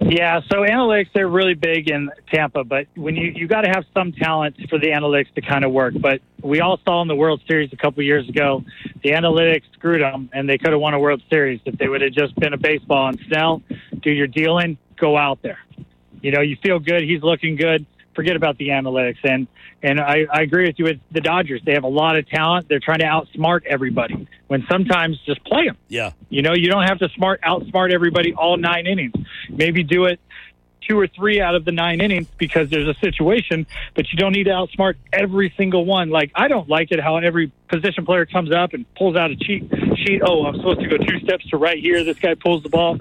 [0.06, 3.84] Yeah, so analytics they're really big in Tampa, but when you you got to have
[3.96, 5.94] some talent for the analytics to kind of work.
[5.98, 8.62] But we all saw in the World Series a couple years ago,
[9.02, 12.02] the analytics screwed them, and they could have won a World Series if they would
[12.02, 13.62] have just been a baseball and Snell,
[14.02, 15.58] do your dealing, go out there.
[16.20, 17.86] You know, you feel good, he's looking good.
[18.14, 19.46] Forget about the analytics, and
[19.82, 21.60] and I, I agree with you with the Dodgers.
[21.64, 22.68] They have a lot of talent.
[22.68, 24.28] They're trying to outsmart everybody.
[24.46, 25.76] When sometimes just play them.
[25.88, 26.12] Yeah.
[26.28, 29.14] You know, you don't have to smart outsmart everybody all nine innings.
[29.50, 30.20] Maybe do it
[30.86, 34.32] two or three out of the nine innings because there's a situation, but you don't
[34.32, 36.10] need to outsmart every single one.
[36.10, 39.36] Like I don't like it how every position player comes up and pulls out a
[39.36, 40.22] cheat sheet.
[40.24, 42.04] Oh, I'm supposed to go two steps to right here.
[42.04, 42.98] This guy pulls the ball.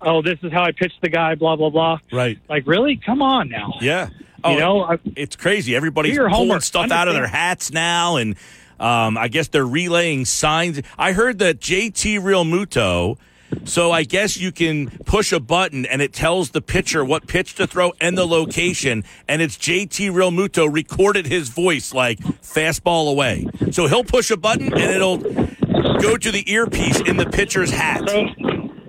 [0.00, 1.34] Oh, this is how I pitch the guy.
[1.34, 1.98] Blah blah blah.
[2.12, 2.38] Right.
[2.48, 2.96] Like really?
[2.96, 3.74] Come on now.
[3.80, 4.10] Yeah.
[4.44, 5.74] Oh, You know, I- it's crazy.
[5.74, 6.62] Everybody's pulling homework.
[6.62, 8.36] stuff out of their hats now, and
[8.78, 10.80] um, I guess they're relaying signs.
[10.98, 13.16] I heard that JT Realmuto.
[13.62, 17.54] So I guess you can push a button and it tells the pitcher what pitch
[17.54, 23.46] to throw and the location, and it's JT Realmuto recorded his voice like fastball away.
[23.70, 28.08] So he'll push a button and it'll go to the earpiece in the pitcher's hat.
[28.08, 28.24] So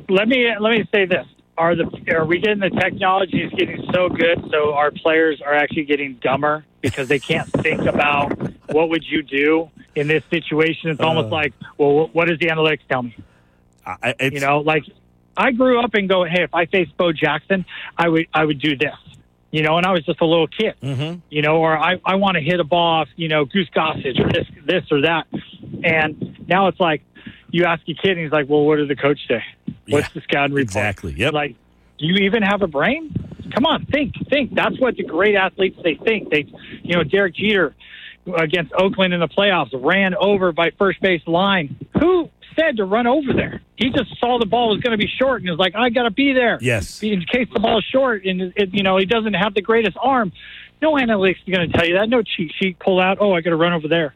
[0.10, 1.26] let me let me say this:
[1.58, 5.54] Are the are we getting the technology is getting so good so our players are
[5.54, 8.38] actually getting dumber because they can't think about
[8.70, 10.90] what would you do in this situation?
[10.90, 13.16] It's almost like, well, what does the analytics tell me?
[13.86, 14.84] I, it's, You know, like
[15.38, 17.66] I grew up and go, hey, if I faced Bo Jackson,
[17.98, 18.96] I would I would do this.
[19.52, 20.76] You know, and I was just a little kid.
[20.84, 21.22] Mhm.
[21.30, 24.20] You know, or I I want to hit a ball off, you know, Goose Gossage
[24.20, 25.28] or this this or that.
[25.86, 27.04] And now it's like
[27.56, 29.44] you ask a kid and he's like, well, what did the coach say?
[29.88, 30.64] What's Yeah, the scouting report?
[30.64, 31.14] exactly.
[31.14, 31.34] Yep.
[31.34, 31.56] Like,
[31.98, 33.14] do you even have a brain?
[33.54, 34.54] Come on, think, think.
[34.54, 36.30] That's what the great athletes they think.
[36.30, 36.46] They,
[36.84, 37.74] you know, Derek Jeter
[38.38, 41.78] against Oakland in the playoffs ran over by first base line.
[42.00, 42.30] Who
[42.60, 43.62] said to run over there?
[43.78, 46.04] He just saw the ball was going to be short and was like, I got
[46.04, 46.58] to be there.
[46.62, 47.04] Yes.
[47.04, 49.96] In case the ball is short and it, you know he doesn't have the greatest
[50.02, 50.32] arm.
[50.82, 52.10] No analytics is going to tell you that.
[52.10, 53.18] No cheat sheet pull out.
[53.22, 54.16] Oh, I got to run over there.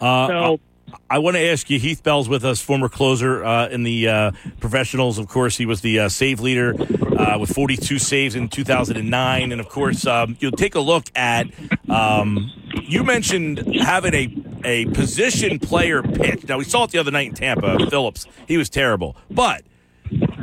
[0.00, 0.60] Uh, So.
[1.10, 1.78] I want to ask you.
[1.78, 4.30] Heath Bell's with us, former closer uh, in the uh,
[4.60, 5.18] professionals.
[5.18, 6.74] Of course, he was the uh, save leader
[7.18, 9.52] uh, with 42 saves in 2009.
[9.52, 11.46] And of course, um, you'll take a look at.
[11.88, 12.50] Um,
[12.82, 14.34] you mentioned having a
[14.64, 16.48] a position player pitch.
[16.48, 17.86] Now we saw it the other night in Tampa.
[17.90, 19.62] Phillips, he was terrible, but.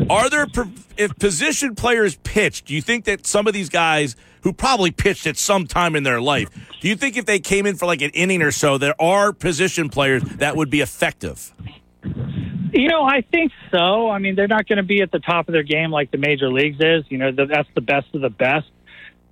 [0.10, 0.48] Are there
[0.98, 2.64] if position players pitch?
[2.64, 6.04] Do you think that some of these guys who probably pitched at some time in
[6.04, 6.50] their life,
[6.82, 9.32] do you think if they came in for like an inning or so, there are
[9.32, 11.54] position players that would be effective?
[12.74, 14.10] You know, I think so.
[14.10, 16.18] I mean, they're not going to be at the top of their game like the
[16.18, 17.04] major leagues is.
[17.10, 18.68] You know, that's the best of the best.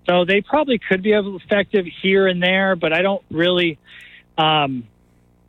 [0.08, 3.78] So they probably could be effective here and there, but I don't really
[4.38, 4.88] um,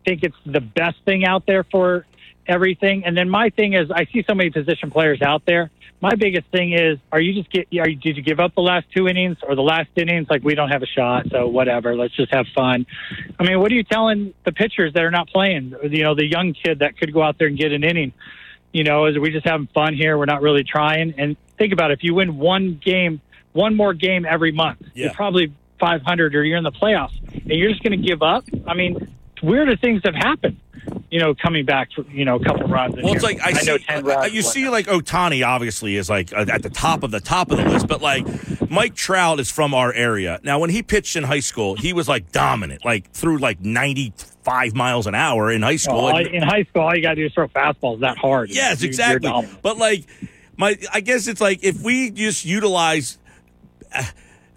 [0.05, 2.07] think it's the best thing out there for
[2.47, 3.05] everything.
[3.05, 5.71] And then my thing is, I see so many position players out there.
[6.03, 7.69] My biggest thing is, are you just get?
[7.79, 10.29] Are you, did you give up the last two innings or the last innings?
[10.31, 11.95] Like we don't have a shot, so whatever.
[11.95, 12.87] Let's just have fun.
[13.39, 15.75] I mean, what are you telling the pitchers that are not playing?
[15.83, 18.15] You know, the young kid that could go out there and get an inning.
[18.73, 20.17] You know, is we just having fun here?
[20.17, 21.15] We're not really trying.
[21.19, 23.21] And think about it: if you win one game,
[23.53, 25.07] one more game every month, Yeah.
[25.07, 28.45] you're probably 500 or you're in the playoffs, and you're just going to give up.
[28.67, 30.59] I mean, weirder things have happened.
[31.11, 32.95] You know, coming back, for, you know, a couple runs.
[32.97, 36.09] in Well, it's like I, see, know 10 uh, you see, like Ohtani obviously is
[36.09, 38.25] like at the top of the top of the list, but like
[38.71, 40.41] Mike Trout is from our area.
[40.43, 44.12] Now, when he pitched in high school, he was like dominant, like through like ninety
[44.43, 46.05] five miles an hour in high school.
[46.05, 48.49] Well, in high school, all you got to do is throw fastballs that hard.
[48.51, 49.31] Yes, You- exactly.
[49.62, 50.05] But like
[50.57, 53.19] my I guess it's like if we just utilize
[53.95, 54.05] uh,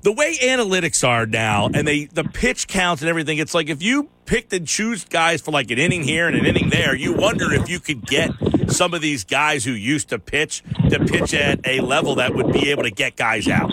[0.04, 3.82] the way analytics are now and they the pitch counts and everything, it's like if
[3.82, 7.14] you picked and choose guys for like an inning here and an inning there, you
[7.14, 8.32] wonder if you could get
[8.68, 12.52] some of these guys who used to pitch to pitch at a level that would
[12.52, 13.72] be able to get guys out.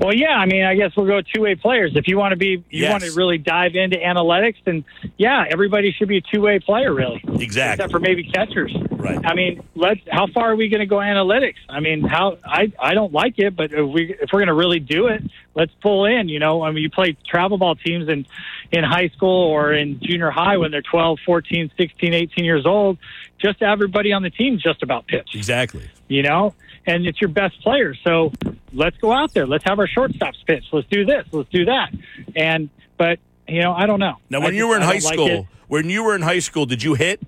[0.00, 1.92] Well, yeah, I mean, I guess we'll go two way players.
[1.94, 2.90] If you want to be, you Yes.
[2.90, 4.82] want to really dive into analytics, then
[5.18, 7.22] yeah, everybody should be a two way player, really.
[7.38, 7.74] Exactly.
[7.84, 8.74] Except for maybe catchers.
[8.92, 9.18] Right.
[9.24, 10.00] I mean, let's.
[10.10, 11.56] How far are we going to go analytics?
[11.68, 14.54] I mean, how I I don't like it, but if we if we're going to
[14.54, 15.22] really do it,
[15.54, 16.30] let's pull in.
[16.30, 18.26] You know, I mean, you play travel ball teams in
[18.72, 22.96] in high school or in junior high when they're 12, 14, 16, 18 years old.
[23.38, 25.88] Just everybody on the team just about pitch Exactly.
[26.08, 26.54] you know,
[26.90, 27.94] and it's your best player.
[28.04, 28.32] So
[28.72, 29.46] let's go out there.
[29.46, 30.64] Let's have our shortstops pitch.
[30.72, 31.24] Let's do this.
[31.32, 31.90] Let's do that.
[32.36, 32.68] And
[32.98, 33.18] but
[33.48, 34.16] you know, I don't know.
[34.28, 36.14] Now, I when you just- were in I high don't like school, when you were
[36.14, 37.20] in high school, did you hit?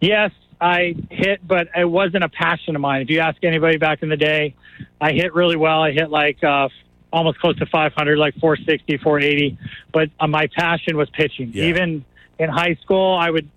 [0.00, 3.02] Yes, I hit, but it wasn't a passion of mine.
[3.02, 4.54] If you ask anybody back in the day,
[5.00, 5.82] I hit really well.
[5.82, 6.68] I hit like uh,
[7.12, 9.58] almost close to 500, like 460, 480.
[9.92, 11.50] But uh, my passion was pitching.
[11.52, 11.64] Yeah.
[11.64, 12.04] Even
[12.38, 13.50] in high school, I would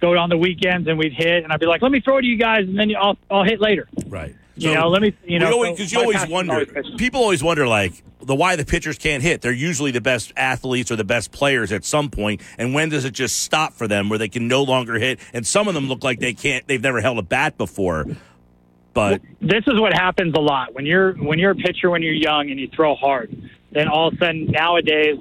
[0.00, 2.22] go on the weekends and we'd hit, and I'd be like, "Let me throw it
[2.22, 4.34] to you guys, and then I'll I'll hit later." Right.
[4.58, 6.52] You know, let me- you know, so because you always wonder.
[6.54, 7.92] always people always wonder, like
[8.22, 9.42] the why the pitchers can't hit.
[9.42, 13.04] They're usually the best athletes or the best players at some point, and when does
[13.04, 15.18] it just stop for them where they can no longer hit?
[15.34, 16.66] And some of them look like they can't.
[16.66, 18.06] They've never held a bat before.
[18.94, 22.14] But this is what happens a lot when you're when you're a pitcher when you're
[22.14, 23.30] young and you throw hard.
[23.72, 25.18] Then all of a sudden nowadays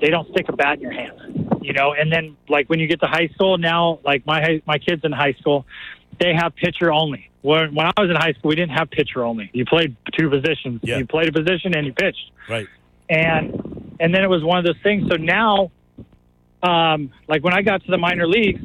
[0.00, 1.37] they don't stick a bat in your hand,
[1.68, 1.92] you know.
[1.92, 5.12] And then like when you get to high school now, like my my kids in
[5.12, 5.66] high school,
[6.18, 7.30] they have pitcher only.
[7.42, 9.50] When when I was in high school, we didn't have pitcher only.
[9.52, 10.80] You played two positions.
[10.82, 10.98] Yeah.
[10.98, 12.66] You played a position and you pitched right,
[13.08, 15.08] and and then it was one of those things.
[15.08, 15.70] So now,
[16.62, 18.62] um, like when I got to the minor leagues,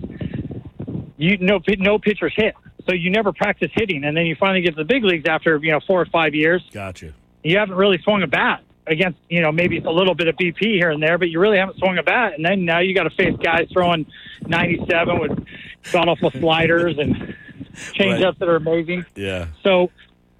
[1.17, 2.55] you no no pitchers hit,
[2.87, 5.59] so you never practice hitting, and then you finally get to the big leagues after
[5.61, 6.63] you know four or five years.
[6.71, 7.13] gotcha.
[7.43, 10.59] You haven't really swung a bat against you know maybe a little bit of BP
[10.59, 13.03] here and there, but you really haven't swung a bat, and then now you got
[13.03, 14.05] to face guys throwing
[14.47, 15.47] 97 with
[15.91, 17.35] god awful sliders and
[17.93, 19.05] changeups that are amazing.
[19.15, 19.91] Yeah, So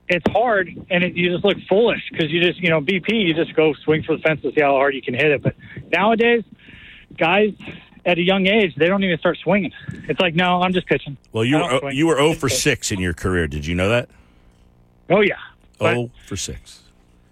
[0.07, 3.33] it's hard, and it, you just look foolish because you just, you know, BP, you
[3.33, 5.41] just go swing for the fence to see how hard you can hit it.
[5.41, 5.55] But
[5.91, 6.43] nowadays,
[7.17, 7.53] guys
[8.05, 9.71] at a young age, they don't even start swinging.
[10.09, 11.17] It's like, no, I'm just pitching.
[11.31, 11.95] Well, you were oh, swing.
[11.95, 13.47] you were 0 for six in your career.
[13.47, 14.09] Did you know that?
[15.09, 15.35] Oh yeah.
[15.77, 16.82] But, 0 for six.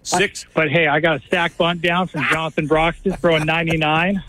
[0.02, 0.46] Six.
[0.54, 4.22] but hey, I got a stack bunt down from Jonathan Broxton throwing 99.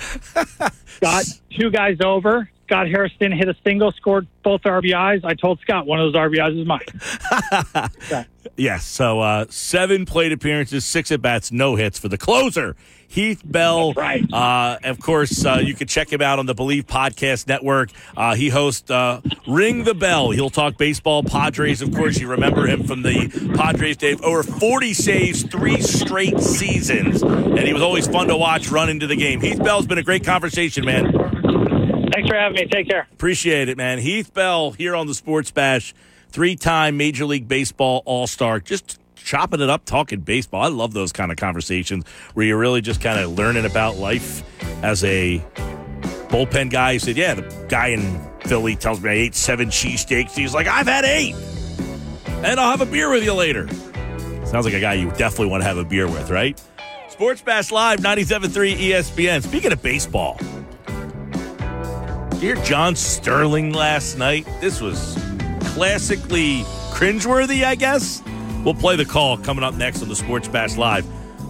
[1.02, 1.26] got
[1.58, 2.50] two guys over.
[2.74, 5.24] Scott Hairston hit a single, scored both RBIs.
[5.24, 8.26] I told Scott one of those RBIs is mine.
[8.58, 8.86] Yes.
[8.86, 12.76] So uh, seven plate appearances, six at bats, no hits for the closer,
[13.08, 13.94] Heath Bell.
[13.94, 14.34] That's right.
[14.34, 17.90] Uh, of course, uh, you can check him out on the Believe Podcast Network.
[18.18, 20.32] Uh, he hosts uh, Ring the Bell.
[20.32, 21.82] He'll talk baseball, Padres.
[21.82, 27.24] Of course, you remember him from the Padres Dave Over 40 saves, three straight seasons,
[27.24, 29.40] and he was always fun to watch run into the game.
[29.40, 31.33] Heath Bell's been a great conversation, man.
[32.14, 32.68] Thanks for having me.
[32.68, 33.07] Take care.
[33.11, 33.98] Appreciate it, man.
[33.98, 35.95] Heath Bell here on the Sports Bash,
[36.30, 38.60] three time Major League Baseball All Star.
[38.60, 40.61] Just chopping it up, talking baseball.
[40.61, 44.44] I love those kind of conversations where you're really just kind of learning about life
[44.84, 45.44] as a
[46.27, 46.94] bullpen guy.
[46.94, 50.35] He said, Yeah, the guy in Philly tells me I ate seven cheesesteaks.
[50.35, 51.35] He's like, I've had eight.
[52.27, 53.68] And I'll have a beer with you later.
[54.45, 56.61] Sounds like a guy you definitely want to have a beer with, right?
[57.10, 59.41] Sports Bash Live, 97.3 ESPN.
[59.41, 60.38] Speaking of baseball,
[62.44, 64.45] Dear John Sterling last night.
[64.60, 65.18] This was
[65.68, 68.22] classically cringeworthy, I guess.
[68.65, 71.06] We'll play the call coming up next on the Sports Bash Live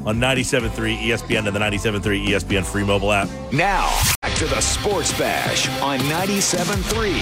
[0.05, 3.27] on 97.3 ESPN and the 97.3 ESPN free mobile app.
[3.51, 3.89] Now,
[4.21, 7.21] back to the Sports Bash on 97.3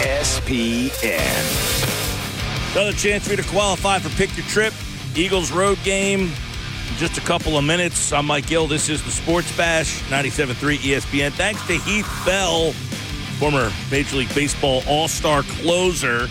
[0.00, 1.12] ESPN.
[2.72, 4.72] Another chance for you to qualify for Pick Your Trip,
[5.14, 6.30] Eagles road game.
[6.88, 8.12] In just a couple of minutes.
[8.12, 8.66] I'm Mike Gill.
[8.66, 11.32] This is the Sports Bash, 97.3 ESPN.
[11.32, 12.72] Thanks to Heath Bell,
[13.38, 16.28] former Major League Baseball All Star closer.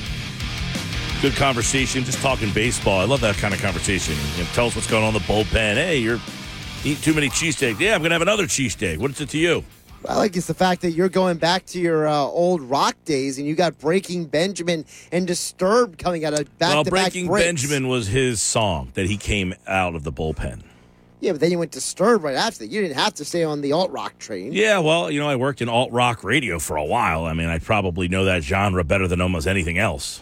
[1.22, 2.99] Good conversation, just talking baseball.
[2.99, 4.15] I love that kind of conversation.
[4.38, 5.76] You know, tell us what's going on in the bullpen.
[5.76, 6.19] Hey, you're
[6.84, 7.80] eating too many cheesesteaks.
[7.80, 8.98] Yeah, I'm going to have another cheesesteak.
[8.98, 9.64] What is it to you?
[10.07, 13.38] I like is the fact that you're going back to your uh, old rock days
[13.38, 17.27] and you got Breaking Benjamin and Disturbed coming out of back well, to back Breaking
[17.27, 17.45] breaks.
[17.45, 20.61] Benjamin was his song that he came out of the bullpen.
[21.22, 22.68] Yeah, but then you went Disturbed right after that.
[22.68, 24.53] You didn't have to stay on the alt rock train.
[24.53, 27.26] Yeah, well, you know, I worked in alt rock radio for a while.
[27.26, 30.22] I mean, I probably know that genre better than almost anything else.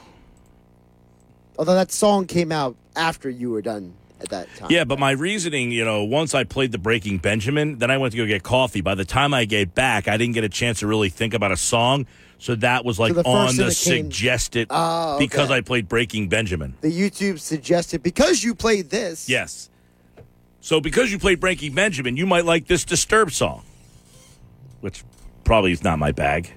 [1.57, 3.93] Although that song came out after you were done
[4.23, 4.69] at that time.
[4.71, 8.11] Yeah, but my reasoning, you know, once I played the Breaking Benjamin, then I went
[8.13, 8.81] to go get coffee.
[8.81, 11.51] By the time I get back, I didn't get a chance to really think about
[11.51, 12.05] a song.
[12.39, 15.25] So that was like the on the that came- suggested Oh, okay.
[15.25, 16.75] because I played Breaking Benjamin.
[16.81, 19.29] The YouTube suggested because you played this.
[19.29, 19.69] Yes.
[20.59, 23.63] So because you played Breaking Benjamin, you might like this Disturbed song,
[24.81, 25.03] which
[25.43, 26.51] probably is not my bag.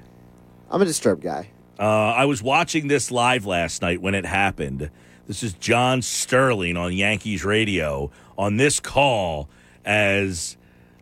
[0.70, 1.50] I'm a Disturbed guy.
[1.78, 4.90] Uh, I was watching this live last night when it happened.
[5.26, 9.48] This is John Sterling on Yankees radio on this call
[9.84, 10.56] as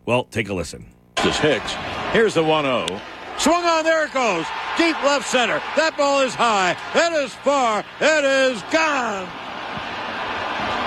[0.07, 0.23] well.
[0.23, 0.87] Take a listen.
[1.23, 1.73] This Hicks.
[2.11, 3.01] Here's the 1 0.
[3.37, 4.47] Swung on, there it goes.
[4.77, 5.61] Deep left center.
[5.75, 6.75] That ball is high.
[6.95, 7.83] It is far.
[8.01, 9.29] It is gone.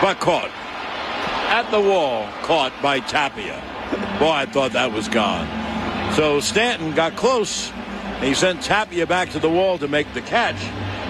[0.02, 0.50] But caught.
[1.48, 2.28] At the wall.
[2.42, 3.62] Caught by Tapia.
[4.18, 5.46] Boy, I thought that was gone.
[6.14, 7.70] So Stanton got close.
[8.20, 10.56] He sent Tapia back to the wall to make the catch.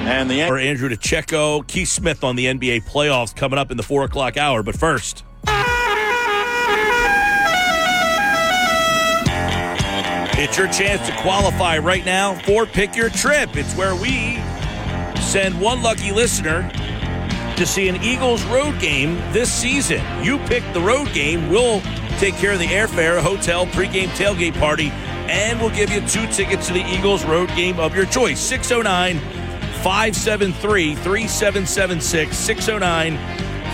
[0.00, 3.82] And the For Andrew DiCecco, Keith Smith on the NBA playoffs coming up in the
[3.82, 4.62] four o'clock hour.
[4.62, 5.24] But first,
[10.40, 13.56] It's your chance to qualify right now for Pick Your Trip.
[13.56, 14.36] It's where we
[15.20, 16.70] send one lucky listener
[17.56, 20.00] to see an Eagles road game this season.
[20.22, 21.80] You pick the road game, we'll
[22.18, 24.90] take care of the airfare, hotel, pregame tailgate party,
[25.28, 28.38] and we'll give you two tickets to the Eagles road game of your choice.
[28.38, 29.16] 609
[29.82, 32.36] 573 3776.
[32.36, 33.16] 609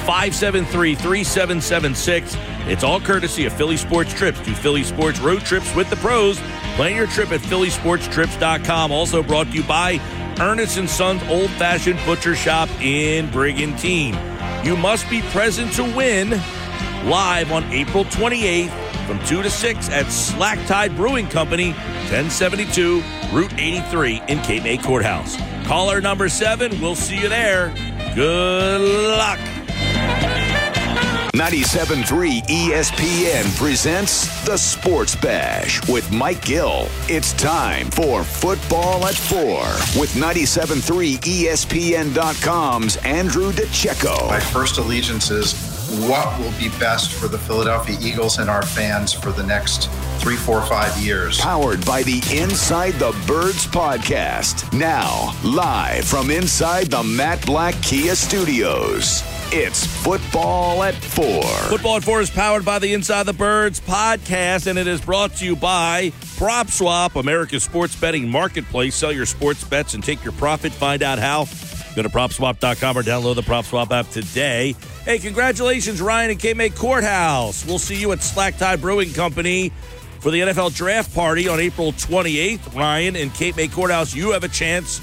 [0.05, 2.37] 573 3776.
[2.67, 4.41] It's all courtesy of Philly Sports Trips.
[4.41, 6.39] Do Philly Sports road trips with the pros.
[6.77, 8.93] Plan your trip at phillysportstrips.com.
[8.93, 9.99] Also brought to you by
[10.41, 14.15] Ernest and Sons Old Fashioned Butcher Shop in Brigantine.
[14.65, 16.31] You must be present to win
[17.09, 21.73] live on April 28th from 2 to 6 at Slack Tide Brewing Company,
[22.11, 23.03] 1072
[23.33, 25.37] Route 83 in Cape May Courthouse.
[25.67, 27.73] Caller number 7, we'll see you there.
[28.15, 28.81] Good
[29.17, 29.39] luck.
[31.35, 36.87] 97.3 ESPN presents the Sports Bash with Mike Gill.
[37.09, 39.41] It's time for Football at 4
[40.01, 44.29] with 97.3 ESPN.com's Andrew DiCecco.
[44.29, 45.74] My first allegiance is
[46.09, 50.37] what will be best for the Philadelphia Eagles and our fans for the next three,
[50.37, 51.41] four, five years.
[51.41, 54.73] Powered by the Inside the Birds podcast.
[54.77, 59.23] Now, live from inside the Matt Blatt Kia Studios.
[59.53, 61.45] It's Football at Four.
[61.69, 65.37] Football at Four is powered by the Inside the Birds podcast, and it is brought
[65.37, 68.97] to you by Prop Swap, America's sports betting marketplace.
[68.97, 70.73] Sell your sports bets and take your profit.
[70.73, 71.47] Find out how.
[71.95, 74.75] Go to propswap.com or download the PropSwap app today.
[75.05, 77.65] Hey, congratulations, Ryan and Cape May Courthouse.
[77.65, 79.71] We'll see you at Slack Tide Brewing Company
[80.19, 82.75] for the NFL Draft Party on April 28th.
[82.75, 85.01] Ryan and Cape May Courthouse, you have a chance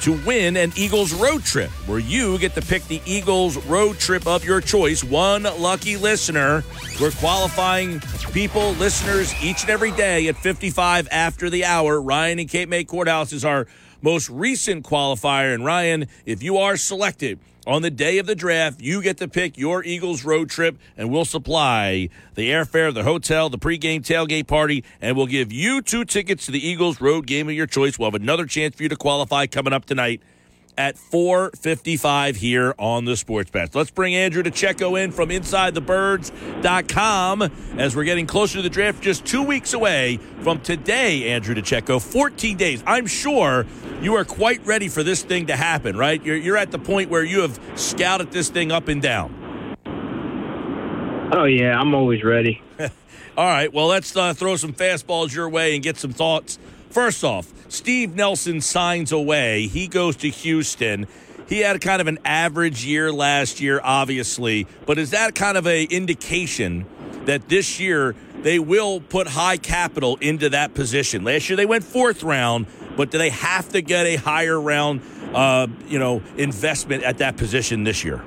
[0.00, 4.26] to win an Eagles road trip where you get to pick the Eagles road trip
[4.26, 5.04] of your choice.
[5.04, 6.64] One lucky listener.
[7.00, 8.00] We're qualifying
[8.32, 12.00] people, listeners, each and every day at 55 after the hour.
[12.00, 13.66] Ryan and Cape May Courthouse is our
[14.04, 15.54] most recent qualifier.
[15.54, 19.26] And Ryan, if you are selected, on the day of the draft, you get to
[19.26, 24.46] pick your Eagles road trip, and we'll supply the airfare, the hotel, the pregame tailgate
[24.46, 27.98] party, and we'll give you two tickets to the Eagles road game of your choice.
[27.98, 30.20] We'll have another chance for you to qualify coming up tonight
[30.76, 33.68] at 4.55 here on the Sports Bash.
[33.74, 37.42] Let's bring Andrew DiCecco in from InsideTheBirds.com
[37.78, 42.02] as we're getting closer to the draft, just two weeks away from today, Andrew DiCecco.
[42.02, 42.82] 14 days.
[42.86, 43.66] I'm sure
[44.02, 46.22] you are quite ready for this thing to happen, right?
[46.24, 49.40] You're, you're at the point where you have scouted this thing up and down.
[51.32, 52.62] Oh, yeah, I'm always ready.
[53.36, 56.58] All right, well, let's uh, throw some fastballs your way and get some thoughts.
[56.94, 59.66] First off, Steve Nelson signs away.
[59.66, 61.08] He goes to Houston.
[61.48, 65.66] He had kind of an average year last year, obviously, but is that kind of
[65.66, 66.86] a indication
[67.24, 71.24] that this year they will put high capital into that position?
[71.24, 72.66] Last year they went fourth round,
[72.96, 75.00] but do they have to get a higher round,
[75.34, 78.22] uh, you know, investment at that position this year?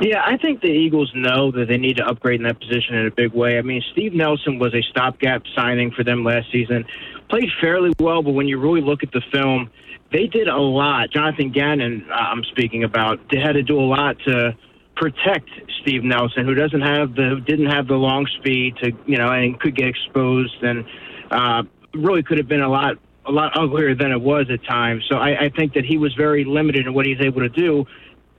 [0.00, 3.06] Yeah, I think the Eagles know that they need to upgrade in that position in
[3.06, 3.58] a big way.
[3.58, 6.84] I mean, Steve Nelson was a stopgap signing for them last season.
[7.28, 9.70] Played fairly well, but when you really look at the film,
[10.12, 11.10] they did a lot.
[11.10, 14.56] Jonathan Gannon, uh, I'm speaking about, they had to do a lot to
[14.96, 15.48] protect
[15.82, 19.58] Steve Nelson, who doesn't have the didn't have the long speed to you know and
[19.58, 20.84] could get exposed and
[21.30, 21.62] uh,
[21.94, 22.96] really could have been a lot
[23.26, 25.04] a lot uglier than it was at times.
[25.08, 27.86] So I, I think that he was very limited in what he's able to do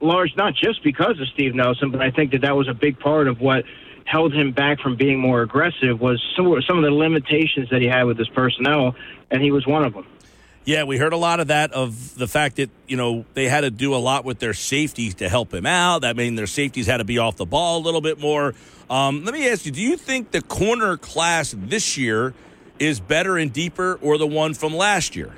[0.05, 2.99] large, not just because of Steve Nelson, but I think that that was a big
[2.99, 3.65] part of what
[4.05, 8.03] held him back from being more aggressive was some, of the limitations that he had
[8.03, 8.95] with his personnel,
[9.31, 10.05] and he was one of them.
[10.63, 13.61] Yeah, we heard a lot of that of the fact that, you know, they had
[13.61, 16.01] to do a lot with their safeties to help him out.
[16.01, 18.55] That means their safeties had to be off the ball a little bit more.
[18.89, 22.33] Um, let me ask you, do you think the corner class this year
[22.79, 25.31] is better and deeper or the one from last year?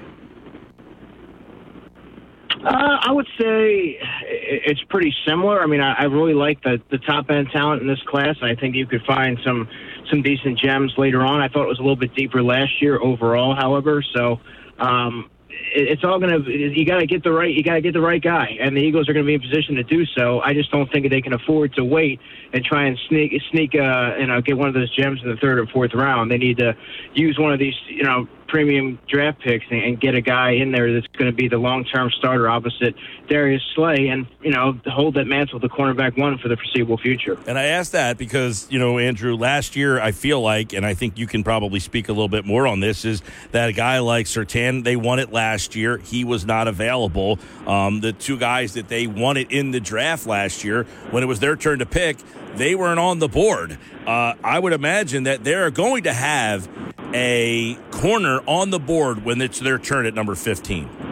[2.63, 5.61] Uh, I would say it's pretty similar.
[5.61, 8.35] I mean, I, I really like the the top end talent in this class.
[8.41, 9.69] I think you could find some
[10.09, 11.41] some decent gems later on.
[11.41, 14.03] I thought it was a little bit deeper last year overall, however.
[14.15, 14.39] So
[14.79, 17.93] um, it, it's all gonna you got to get the right you got to get
[17.93, 20.41] the right guy, and the Eagles are going to be in position to do so.
[20.41, 22.19] I just don't think they can afford to wait
[22.53, 25.37] and try and sneak sneak uh, you know get one of those gems in the
[25.37, 26.31] third or fourth round.
[26.31, 26.75] They need to
[27.13, 30.93] use one of these you know premium draft picks and, get a guy in there
[30.93, 32.93] that's going to be the long term starter opposite
[33.27, 37.37] Darius Slay and, you know, hold that mantle the cornerback one for the foreseeable future.
[37.47, 40.93] And I ask that because, you know, Andrew, last year I feel like, and I
[40.93, 43.21] think you can probably speak a little bit more on this, is
[43.51, 45.97] that a guy like Surtain, they won it last year.
[45.97, 47.39] He was not available.
[47.65, 51.39] Um, the two guys that they wanted in the draft last year, when it was
[51.39, 52.17] their turn to pick,
[52.55, 53.77] they weren't on the board.
[54.05, 56.67] Uh, I would imagine that they're going to have
[57.13, 61.07] a corner on the board when it's their turn at number 15.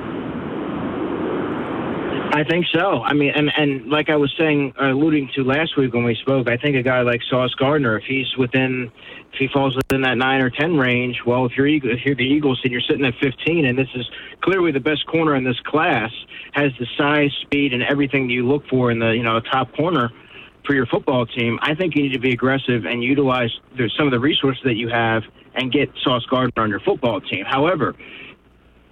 [2.35, 3.01] I think so.
[3.01, 6.15] I mean, and and like I was saying, uh, alluding to last week when we
[6.15, 8.91] spoke, I think a guy like Sauce Gardner, if he's within,
[9.31, 12.25] if he falls within that nine or ten range, well, if you're if you're the
[12.25, 14.05] Eagles and you're sitting at 15, and this is
[14.41, 16.11] clearly the best corner in this class,
[16.51, 19.73] has the size, speed, and everything that you look for in the you know top
[19.73, 20.11] corner
[20.65, 21.59] for your football team.
[21.61, 23.51] I think you need to be aggressive and utilize
[23.97, 25.23] some of the resources that you have
[25.53, 27.45] and get Sauce Gardner on your football team.
[27.45, 27.95] However,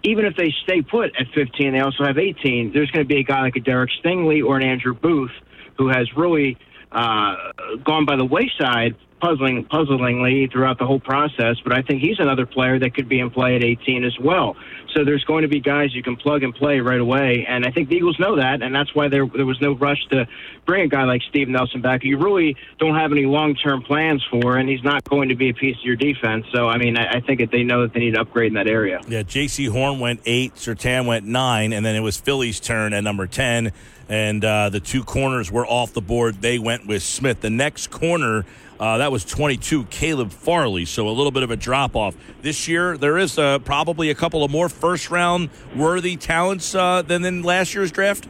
[0.04, 2.72] even if they stay put at 15, they also have 18.
[2.74, 5.32] There's going to be a guy like a Derek Stingley or an Andrew Booth
[5.78, 6.58] who has really
[6.92, 7.36] uh,
[7.84, 11.56] gone by the wayside puzzling puzzlingly throughout the whole process.
[11.64, 14.58] But I think he's another player that could be in play at 18 as well.
[14.94, 17.72] So there's going to be guys you can plug and play right away, and I
[17.72, 20.28] think the Eagles know that, and that's why there there was no rush to
[20.68, 22.04] bring a guy like Steve Nelson back.
[22.04, 25.50] You really don't have any long term plans for, and he's not going to be
[25.50, 26.46] a piece of your defense.
[26.52, 28.54] So I mean, I, I think that they know that they need to upgrade in
[28.54, 29.02] that area.
[29.08, 33.04] Yeah, Jaycee Horn went eight, Surtain went nine, and then it was Philly's turn at
[33.04, 33.72] number ten
[34.10, 36.42] and uh, the two corners were off the board.
[36.42, 37.42] They went with Smith.
[37.42, 38.46] The next corner,
[38.84, 40.84] uh, that was 22, Caleb Farley.
[40.84, 42.18] So a little bit of a drop off.
[42.42, 47.02] This year, there is uh, probably a couple of more first round worthy talents uh,
[47.02, 48.28] than in last year's draft.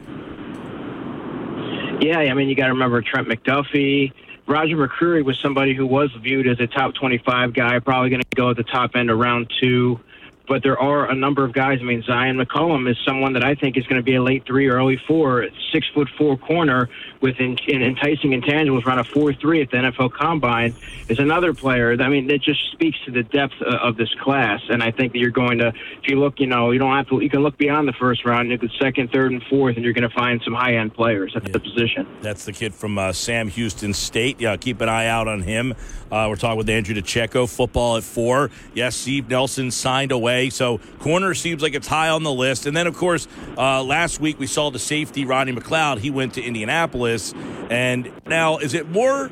[2.01, 4.13] Yeah, I mean, you got to remember Trent McDuffie.
[4.45, 8.35] Roger McCreary was somebody who was viewed as a top 25 guy, probably going to
[8.35, 9.99] go at the top end of round two
[10.47, 11.79] but there are a number of guys.
[11.81, 14.45] I mean, Zyon McCollum is someone that I think is going to be a late
[14.45, 16.89] three or early four, six foot four corner
[17.21, 20.75] with in, in enticing intangibles around a four three at the NFL Combine.
[21.07, 21.95] Is another player.
[22.01, 24.61] I mean, it just speaks to the depth of this class.
[24.69, 27.07] And I think that you're going to, if you look, you know, you don't have
[27.09, 27.21] to.
[27.21, 28.49] You can look beyond the first round.
[28.49, 31.33] You could second, third, and fourth, and you're going to find some high end players
[31.35, 31.51] at yeah.
[31.53, 32.07] the position.
[32.21, 34.41] That's the kid from uh, Sam Houston State.
[34.41, 35.73] Yeah, keep an eye out on him.
[36.11, 37.49] Uh, we're talking with Andrew DiCecco.
[37.49, 38.51] Football at four.
[38.73, 42.65] Yes, Steve Nelson signed away, so corner seems like it's high on the list.
[42.65, 43.27] And then, of course,
[43.57, 45.99] uh, last week we saw the safety Rodney McLeod.
[45.99, 47.33] He went to Indianapolis,
[47.69, 49.29] and now is it more?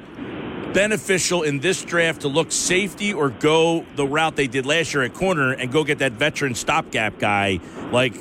[0.73, 5.03] beneficial in this draft to look safety or go the route they did last year
[5.03, 7.59] at corner and go get that veteran stopgap guy
[7.91, 8.13] like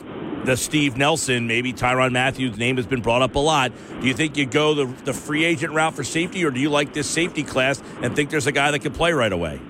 [0.44, 3.72] the Steve Nelson, maybe Tyrann Mathieu's name has been brought up a lot.
[4.00, 6.70] Do you think you go the, the free agent route for safety, or do you
[6.70, 9.60] like this safety class and think there's a guy that can play right away?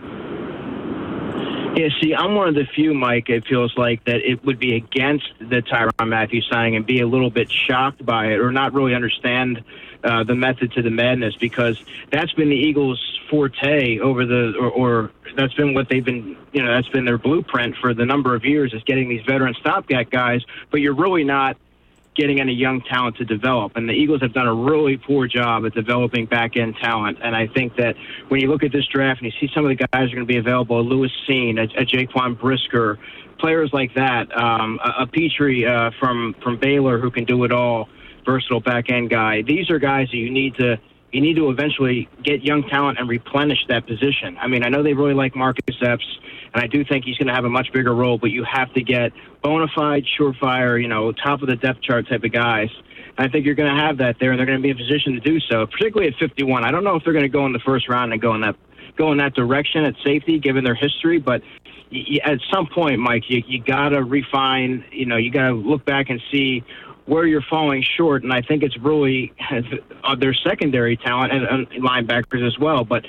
[1.77, 4.75] Yeah, see, I'm one of the few, Mike, it feels like that it would be
[4.75, 8.73] against the Tyrann Mathieu signing and be a little bit shocked by it or not
[8.73, 9.63] really understand
[10.03, 11.81] uh, the method to the madness because
[12.11, 16.63] that's been the Eagles' forte over the, or, or that's been what they've been, you
[16.63, 20.11] know, that's been their blueprint for the number of years is getting these veteran stopgap
[20.11, 21.57] guys, but you're really not
[22.17, 23.77] getting any young talent to develop.
[23.77, 27.19] And the Eagles have done a really poor job at developing back end talent.
[27.23, 27.95] And I think that
[28.29, 30.27] when you look at this draft and you see some of the guys are going
[30.27, 32.99] to be available, a Lewis Cine, a, a Jaquan Brisker,
[33.39, 37.53] players like that, um, a, a Pitre uh, from from Baylor who can do it
[37.53, 37.89] all,
[38.25, 39.43] versatile back end guy.
[39.43, 40.79] These are guys that you need to
[41.13, 44.37] you need to eventually get young talent and replenish that position.
[44.39, 46.05] I mean, I know they really like Marcus Epps,
[46.55, 48.73] and I do think he's going to have a much bigger role, but you have
[48.75, 49.13] to get
[49.43, 52.69] bona fide, surefire, you know, top of the depth chart type of guys.
[53.19, 54.77] And I think you're going to have that there, and they're going to be in
[54.77, 56.65] position to do so, particularly at 51.
[56.65, 58.43] I don't know if they're going to go in the first round and go in
[58.43, 58.57] that
[58.97, 61.43] go in that direction at safety, given their history, but
[62.25, 64.85] at some point, Mike, you, you got to refine.
[64.93, 66.65] You know, you got to look back and see
[67.11, 69.33] where you're falling short, and I think it's really
[70.05, 72.85] uh, their secondary talent and, linebackers as well.
[72.85, 73.05] But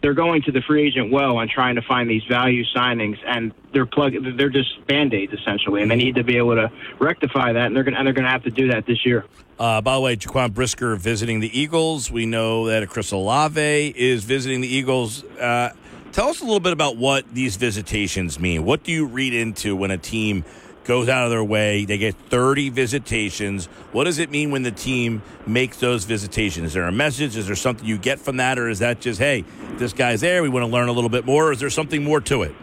[0.00, 3.52] they're going to the free agent well and trying to find these value signings, and
[3.72, 6.70] they're plug they're just band aids essentially, and they need to be able to
[7.00, 9.24] rectify that, and they're going and they're to have to do that this year.
[9.58, 12.12] Uh, by the way, Jaquan Brisker visiting the Eagles.
[12.12, 15.24] We know that Chris Olave is visiting the Eagles.
[15.24, 15.70] Uh,
[16.12, 18.64] tell us a little bit about what these visitations mean.
[18.64, 20.44] What do you read into when a team
[20.84, 21.84] goes out of their way.
[21.84, 23.66] They get 30 visitations.
[23.92, 26.68] What does it mean when the team makes those visitations?
[26.68, 27.36] Is there a message?
[27.36, 28.58] Is there something you get from that?
[28.58, 29.44] Or is that just, hey,
[29.76, 30.42] this guy's there.
[30.42, 31.48] We want to learn a little bit more.
[31.48, 32.54] Or is there something more to it?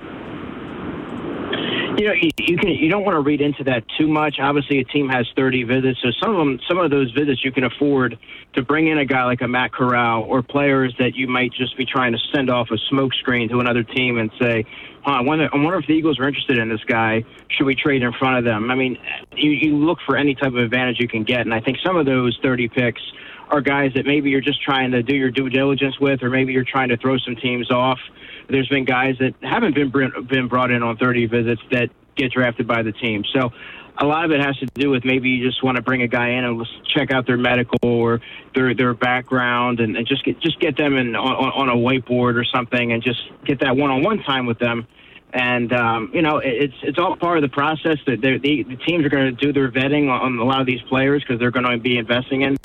[1.99, 4.37] You know, you, you can you don't want to read into that too much.
[4.39, 7.51] Obviously, a team has 30 visits, so some of them, some of those visits, you
[7.51, 8.17] can afford
[8.53, 11.75] to bring in a guy like a Matt Corral or players that you might just
[11.75, 14.63] be trying to send off a smokescreen to another team and say,
[15.03, 17.23] huh, I wonder, I wonder if the Eagles are interested in this guy.
[17.49, 18.71] Should we trade in front of them?
[18.71, 18.97] I mean,
[19.35, 21.97] you, you look for any type of advantage you can get, and I think some
[21.97, 23.01] of those 30 picks
[23.49, 26.53] are guys that maybe you're just trying to do your due diligence with, or maybe
[26.53, 27.99] you're trying to throw some teams off.
[28.47, 29.91] There's been guys that haven't been
[30.27, 33.23] been brought in on 30 visits that get drafted by the team.
[33.33, 33.51] So
[33.99, 36.07] a lot of it has to do with maybe you just want to bring a
[36.07, 36.65] guy in and
[36.95, 38.21] check out their medical or
[38.55, 42.35] their their background and, and just get just get them in on, on a whiteboard
[42.35, 44.87] or something and just get that one on one time with them.
[45.33, 47.97] And um, you know, it's it's all part of the process.
[48.07, 50.81] That the, the teams are going to do their vetting on a lot of these
[50.83, 52.57] players because they're going to be investing in.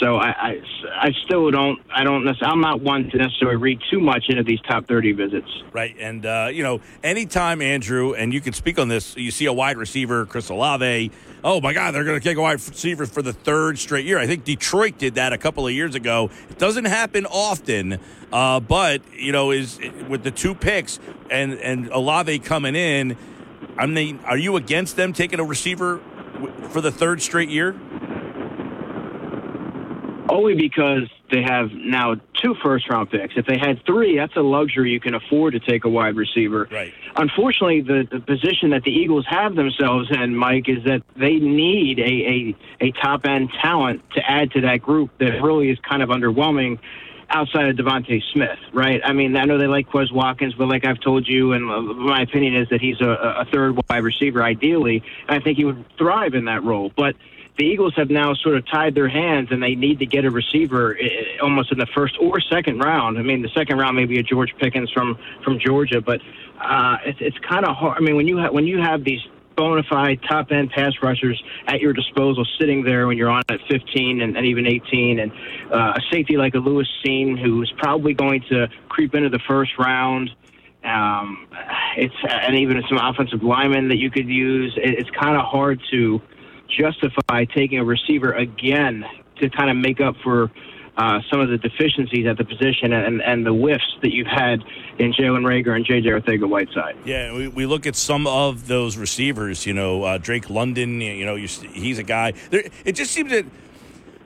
[0.00, 0.60] So I, I,
[0.96, 4.60] I still don't I don't I'm not one to necessarily read too much into these
[4.62, 5.48] top 30 visits.
[5.72, 9.46] Right, and uh, you know, anytime Andrew and you can speak on this, you see
[9.46, 11.10] a wide receiver, Chris Olave.
[11.42, 14.18] Oh my God, they're going to take a wide receiver for the third straight year.
[14.18, 16.30] I think Detroit did that a couple of years ago.
[16.50, 17.98] It doesn't happen often,
[18.34, 19.78] uh, but you know, is
[20.08, 20.98] with the two picks
[21.30, 23.16] and and Olave coming in.
[23.78, 26.00] I mean, are you against them taking a receiver
[26.70, 27.74] for the third straight year?
[30.34, 33.34] only because they have now two first round picks.
[33.36, 36.68] If they had three, that's a luxury you can afford to take a wide receiver.
[36.70, 36.92] Right.
[37.16, 41.98] Unfortunately, the, the position that the Eagles have themselves in, Mike, is that they need
[41.98, 42.56] a, a,
[42.86, 46.78] a top end talent to add to that group that really is kind of underwhelming
[47.30, 49.00] outside of DeVonta Smith, right?
[49.04, 52.22] I mean, I know they like Quez Watkins, but like I've told you, and my
[52.22, 55.84] opinion is that he's a, a third wide receiver ideally, and I think he would
[55.96, 56.92] thrive in that role.
[56.96, 57.16] But
[57.56, 60.30] the Eagles have now sort of tied their hands, and they need to get a
[60.30, 63.18] receiver eh, almost in the first or second round.
[63.18, 66.20] I mean, the second round maybe a George Pickens from from Georgia, but
[66.60, 67.96] uh, it's it's kind of hard.
[67.98, 69.20] I mean, when you have when you have these
[69.56, 73.60] bona fide top end pass rushers at your disposal sitting there when you're on at
[73.70, 75.32] 15 and, and even 18 and
[75.72, 79.72] uh, a safety like a Lewis Cine who's probably going to creep into the first
[79.78, 80.30] round.
[80.84, 81.48] Um,
[81.96, 84.76] it's and even some offensive linemen that you could use.
[84.76, 86.20] It, it's kind of hard to
[86.68, 89.04] justify taking a receiver again
[89.40, 90.50] to kind of make up for
[90.96, 94.62] uh, some of the deficiencies at the position and, and the whiffs that you've had
[94.98, 96.08] in Jalen Reagor and J.J.
[96.08, 96.96] Arcega-Whiteside.
[97.04, 99.66] Yeah, we, we look at some of those receivers.
[99.66, 101.00] You know, uh, Drake London.
[101.00, 102.32] You know, he's a guy.
[102.50, 103.44] There, it just seems that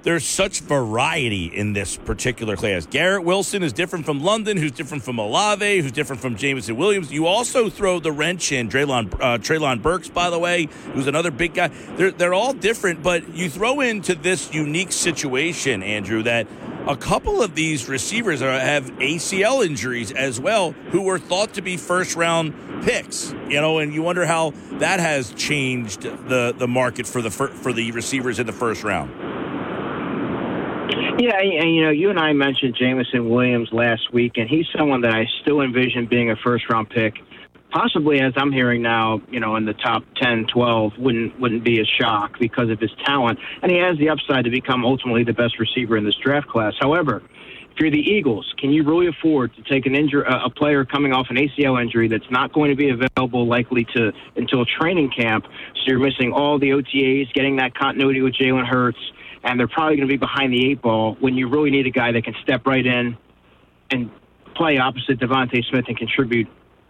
[0.03, 2.87] there's such variety in this particular class.
[2.87, 7.11] Garrett Wilson is different from London, who's different from Olave, who's different from Jameson Williams.
[7.13, 11.31] You also throw the wrench in Treylon, uh, Treylon Burks, by the way, who's another
[11.31, 11.69] big guy.
[11.97, 16.47] They're, they're all different, but you throw into this unique situation, Andrew, that
[16.87, 21.63] a couple of these receivers are, have ACL injuries as well, who were thought to
[21.63, 23.35] be first round picks.
[23.49, 27.73] You know, and you wonder how that has changed the, the market for the for
[27.73, 29.38] the receivers in the first round.
[31.19, 35.01] Yeah, and you know, you and I mentioned Jameson Williams last week, and he's someone
[35.01, 37.15] that I still envision being a first round pick.
[37.71, 41.81] Possibly, as I'm hearing now, you know, in the top 10, 12 wouldn't wouldn't be
[41.81, 45.33] a shock because of his talent, and he has the upside to become ultimately the
[45.33, 46.75] best receiver in this draft class.
[46.81, 47.21] However,
[47.73, 51.13] if you're the Eagles, can you really afford to take an injury, a player coming
[51.13, 55.47] off an ACL injury that's not going to be available likely to until training camp?
[55.75, 58.99] So you're missing all the OTAs, getting that continuity with Jalen Hurts
[59.45, 61.91] and they're probably going to be behind the eight ball when you really need a
[61.91, 63.17] guy that can step right in
[63.91, 64.11] and
[64.55, 66.49] play opposite DeVonta Smith and contribute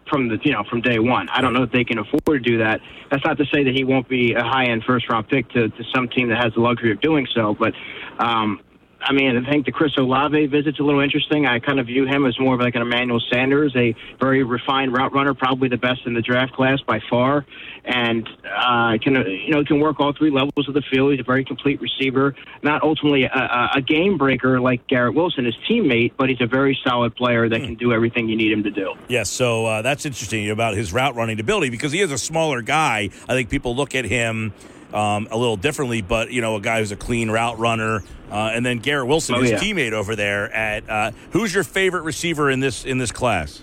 [0.09, 1.29] from the you know from day one.
[1.29, 2.81] I don't know if they can afford to do that.
[3.11, 5.69] That's not to say that he won't be a high end first round pick to,
[5.69, 7.75] to some team that has the luxury of doing so, but
[8.19, 8.61] um,
[9.01, 11.47] I mean, I think the Chris Olave visit's a little interesting.
[11.47, 14.93] I kind of view him as more of like an Emmanuel Sanders, a very refined
[14.93, 17.47] route runner, probably the best in the draft class by far,
[17.85, 21.13] and uh, can you know can work all three levels of the field.
[21.13, 25.57] He's a very complete receiver, not ultimately a, a game breaker like Garrett Wilson, his
[25.69, 28.71] teammate, but he's a very solid player that can do everything you need him to
[28.71, 28.95] do.
[29.03, 32.19] Yes, yeah, so uh, that's interesting about his route running ability because he is a
[32.19, 33.11] smaller guy.
[33.29, 34.53] I think people look at him
[34.93, 38.53] um, a little differently, but you know, a guy who's a clean route runner, uh,
[38.55, 39.59] and then Garrett Wilson, oh, his yeah.
[39.59, 40.53] teammate over there.
[40.53, 43.63] At uh, who's your favorite receiver in this in this class?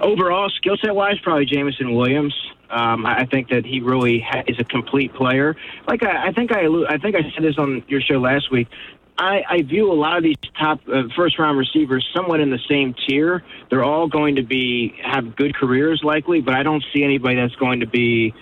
[0.00, 2.34] Overall, skill set wise, probably Jameson Williams.
[2.70, 5.54] Um, I think that he really ha- is a complete player.
[5.86, 8.68] Like I, I think I, I think I said this on your show last week.
[9.16, 12.58] I, I view a lot of these top uh, first round receivers somewhat in the
[12.68, 13.44] same tier.
[13.70, 17.54] They're all going to be have good careers likely, but I don't see anybody that's
[17.54, 18.34] going to be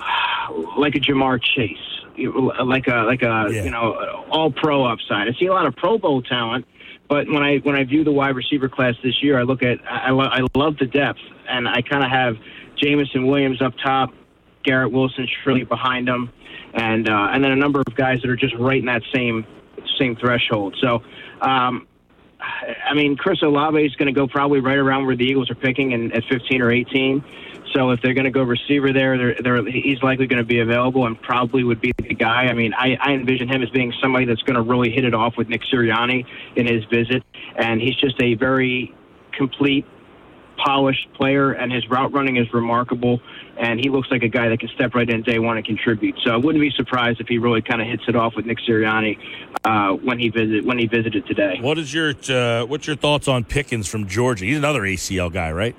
[0.78, 1.76] like a Ja'Marr Chase,
[2.64, 3.64] like a like a yeah.
[3.64, 5.28] you know all pro upside.
[5.28, 6.66] I see a lot of Pro Bowl talent,
[7.08, 9.78] But when I when I view the wide receiver class this year, I look at
[9.88, 12.36] I, lo- I love the depth, and I kind of have
[12.76, 14.12] Jameson Williams up top,
[14.62, 16.30] Garrett Wilson surely behind him,
[16.74, 19.46] and uh, and then a number of guys that are just right in that same
[19.98, 20.76] same threshold.
[20.80, 21.02] So.
[21.40, 21.86] Um,
[22.40, 25.56] I mean, Chris Olave is going to go probably right around where the Eagles are
[25.56, 27.24] picking in, at 15 or 18.
[27.74, 30.60] So if they're going to go receiver there, they're, they're, he's likely going to be
[30.60, 32.44] available and probably would be the guy.
[32.44, 35.14] I mean, I, I envision him as being somebody that's going to really hit it
[35.14, 36.24] off with Nick Sirianni
[36.56, 37.22] in his visit,
[37.56, 38.94] and he's just a very
[39.32, 39.86] complete,
[40.56, 43.20] polished player, and his route running is remarkable.
[43.58, 46.16] And he looks like a guy that can step right in day one and contribute.
[46.24, 48.58] So I wouldn't be surprised if he really kind of hits it off with Nick
[48.58, 49.18] Sirianni
[49.64, 51.58] uh, when he visit when he visited today.
[51.60, 54.44] What is your uh, what's your thoughts on Pickens from Georgia?
[54.44, 55.74] He's another ACL guy, right?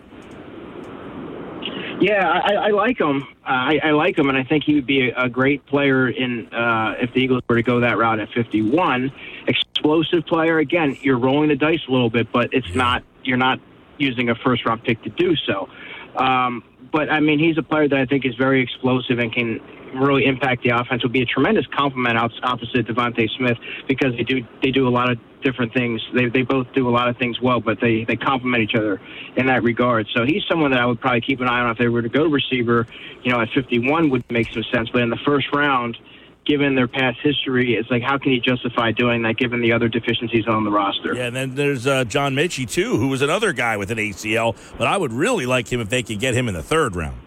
[2.00, 3.28] Yeah, I, I like him.
[3.44, 6.48] I, I like him, and I think he would be a, a great player in
[6.54, 9.12] uh, if the Eagles were to go that route at 51.
[9.48, 10.60] Explosive player.
[10.60, 13.04] Again, you're rolling the dice a little bit, but it's not.
[13.24, 13.60] You're not
[13.98, 15.70] using a first round pick to do so.
[16.16, 19.60] Um, but I mean, he's a player that I think is very explosive and can
[19.94, 21.04] really impact the offense.
[21.04, 23.58] would be a tremendous compliment opposite DeVonta Smith
[23.88, 26.02] because they do they do a lot of different things.
[26.14, 29.02] They they both do a lot of things well, but they they complement each other
[29.36, 30.08] in that regard.
[30.14, 32.10] So he's someone that I would probably keep an eye on if they were to
[32.10, 32.88] go receiver.
[33.24, 35.98] You know, at 51 would make some sense, but in the first round.
[36.46, 39.88] Given their past history, it's like how can you justify doing that given the other
[39.88, 41.14] deficiencies on the roster?
[41.14, 44.56] Yeah, and then there's uh, John Metchie too, who was another guy with an ACL.
[44.76, 47.22] But I would really like him if they could get him in the third round.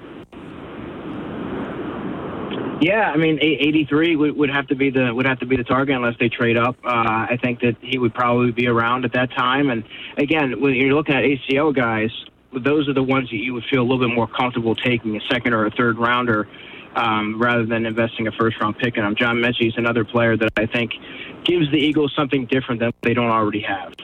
[2.82, 5.62] Yeah, I mean, 83 would, would have to be the would have to be the
[5.62, 6.76] target unless they trade up.
[6.84, 6.88] Uh,
[7.30, 9.70] I think that he would probably be around at that time.
[9.70, 9.84] And
[10.16, 12.10] again, when you're looking at ACL guys,
[12.52, 15.20] those are the ones that you would feel a little bit more comfortable taking a
[15.30, 16.48] second or a third rounder
[16.96, 19.14] um, rather than investing a first round pick in him.
[19.14, 20.90] John Metchie is another player that I think
[21.44, 23.94] gives the Eagles something different that they don't already have.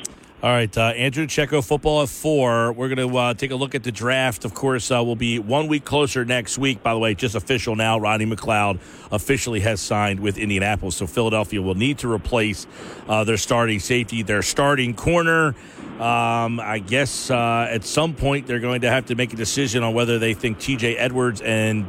[0.41, 2.73] All right, uh, Andrew DiCecco, football at four.
[2.73, 4.45] We're going to uh, take a look at the draft.
[4.45, 6.81] Of course, uh, we'll be one week closer next week.
[6.81, 7.99] By the way, just official now.
[7.99, 8.79] Rodney McLeod
[9.11, 12.69] officially has signed with Indianapolis, so Philadelphia will need to replace
[13.09, 15.57] uh, their starting safety, their starting corner.
[16.01, 19.83] Um, I guess uh, at some point they're going to have to make a decision
[19.83, 20.97] on whether they think T.J.
[20.97, 21.89] Edwards and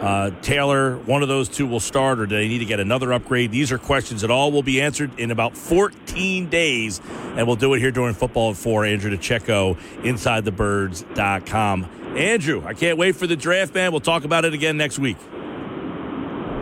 [0.00, 3.12] uh, Taylor, one of those two will start, or do they need to get another
[3.12, 3.50] upgrade?
[3.50, 7.02] These are questions that all will be answered in about 14 days,
[7.36, 8.86] and we'll do it here during football at four.
[8.86, 11.84] Andrew DiCecco, InsideTheBirds.com.
[12.16, 13.92] Andrew, I can't wait for the draft, man.
[13.92, 15.18] We'll talk about it again next week.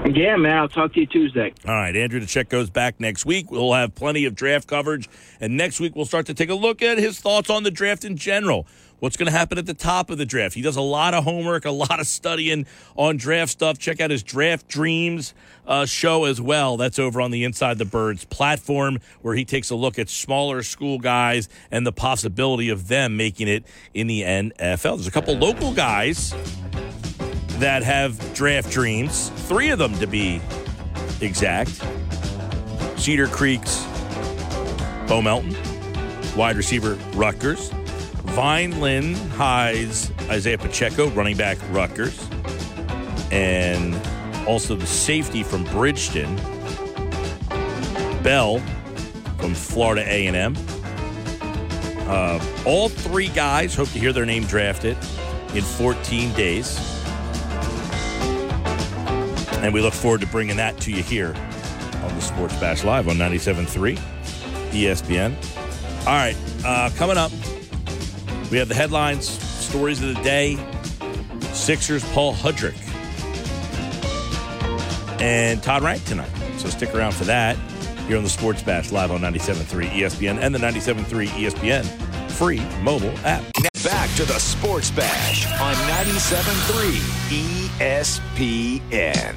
[0.06, 0.56] Yeah, man.
[0.56, 1.52] I'll talk to you Tuesday.
[1.66, 1.94] All right.
[1.94, 3.50] Andrew DiCecco's back next week.
[3.50, 5.08] We'll have plenty of draft coverage.
[5.40, 8.04] And next week, we'll start to take a look at his thoughts on the draft
[8.04, 8.66] in general.
[9.00, 10.54] What's going to happen at the top of the draft?
[10.54, 12.66] He does a lot of homework, a lot of studying
[12.96, 13.78] on draft stuff.
[13.78, 15.34] Check out his Draft Dreams
[15.66, 16.76] uh, show as well.
[16.76, 20.64] That's over on the Inside the Birds platform, where he takes a look at smaller
[20.64, 23.64] school guys and the possibility of them making it
[23.94, 24.96] in the NFL.
[24.96, 26.34] There's a couple local guys
[27.59, 30.40] that have draft dreams, three of them to be
[31.20, 31.82] exact.
[32.97, 33.85] Cedar Creek's
[35.09, 35.56] Bo Melton,
[36.36, 37.70] wide receiver Rutgers.
[38.24, 42.28] Vineland High's Isaiah Pacheco, running back Rutgers.
[43.32, 43.94] And
[44.47, 46.36] also the safety from Bridgeton,
[48.22, 48.60] Bell
[49.39, 50.56] from Florida A&M.
[52.06, 54.97] Uh, all three guys hope to hear their name drafted
[55.55, 56.97] in 14 days.
[59.62, 61.35] And we look forward to bringing that to you here
[62.02, 63.98] on the Sports Bash Live on 97.3
[64.70, 65.35] ESPN.
[66.06, 67.32] All right, uh, coming up,
[68.51, 70.56] we have the headlines, stories of the day.
[71.52, 72.76] Sixers, Paul Hudrick,
[75.20, 76.30] and Todd Rank tonight.
[76.59, 77.56] So stick around for that
[78.06, 82.07] here on the Sports Bash live on 97.3 ESPN and the 97.3 ESPN
[82.39, 83.43] free mobile app.
[83.82, 86.93] Back to the Sports Bash on 97.3
[87.81, 89.35] ESPN.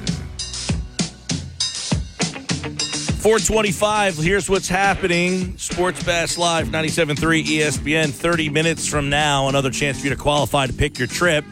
[3.20, 5.58] 425, here's what's happening.
[5.58, 8.10] Sports Bash Live, 97.3 ESPN.
[8.10, 11.44] 30 minutes from now, another chance for you to qualify to pick your trip.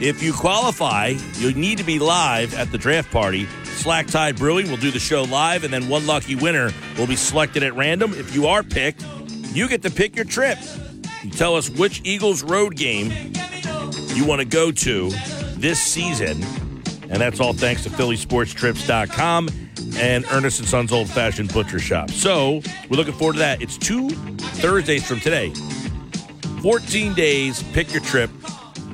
[0.00, 3.46] If you qualify, you need to be live at the draft party.
[3.64, 7.16] Slack Tide Brewing will do the show live, and then one lucky winner will be
[7.16, 8.14] selected at random.
[8.14, 9.04] If you are picked,
[9.52, 10.58] you get to pick your trip.
[11.30, 13.12] Tell us which Eagles road game
[14.14, 15.10] you want to go to
[15.56, 16.42] this season.
[17.08, 19.48] And that's all thanks to PhillySportsTrips.com
[19.96, 22.10] and Ernest and Sons Old Fashioned Butcher Shop.
[22.10, 23.62] So we're looking forward to that.
[23.62, 25.52] It's two Thursdays from today.
[26.62, 28.30] 14 days, pick your trip.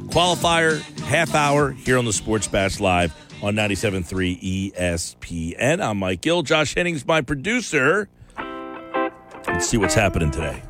[0.09, 5.83] Qualifier, half hour here on the Sports Bash Live on 97.3 ESPN.
[5.83, 6.43] I'm Mike Gill.
[6.43, 8.09] Josh Hennings, my producer.
[9.47, 10.63] Let's see what's happening today.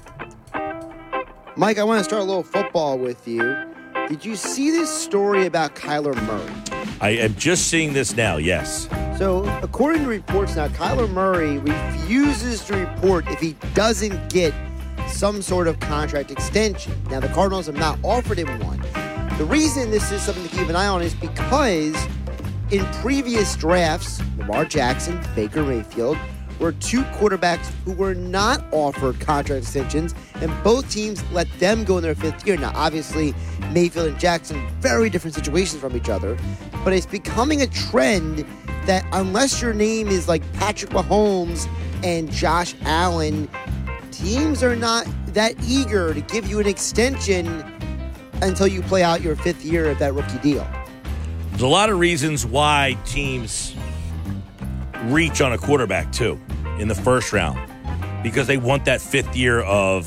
[1.63, 3.57] Mike, I want to start a little football with you.
[4.09, 6.53] Did you see this story about Kyler Murray?
[7.01, 8.37] I am just seeing this now.
[8.37, 8.89] Yes.
[9.17, 14.53] So, according to reports now, Kyler Murray refuses to report if he doesn't get
[15.07, 17.01] some sort of contract extension.
[17.11, 18.81] Now, the Cardinals have not offered him one.
[19.39, 21.95] The reason this is something to keep an eye on is because
[22.73, 26.19] in previous drafts, Lamar Jackson, Baker Mayfield,
[26.59, 31.97] were two quarterbacks who were not offered contract extensions, and both teams let them go
[31.99, 32.57] in their fifth year.
[32.57, 33.35] Now, obviously,
[33.73, 36.37] Mayfield and Jackson, very different situations from each other,
[36.85, 38.47] but it's becoming a trend
[38.87, 41.69] that unless your name is like Patrick Mahomes
[42.05, 43.49] and Josh Allen,
[44.11, 47.65] teams are not that eager to give you an extension
[48.43, 50.67] until you play out your fifth year of that rookie deal.
[51.51, 53.75] There's a lot of reasons why teams
[55.05, 56.41] reach on a quarterback too
[56.79, 57.59] in the first round
[58.23, 60.07] because they want that fifth year of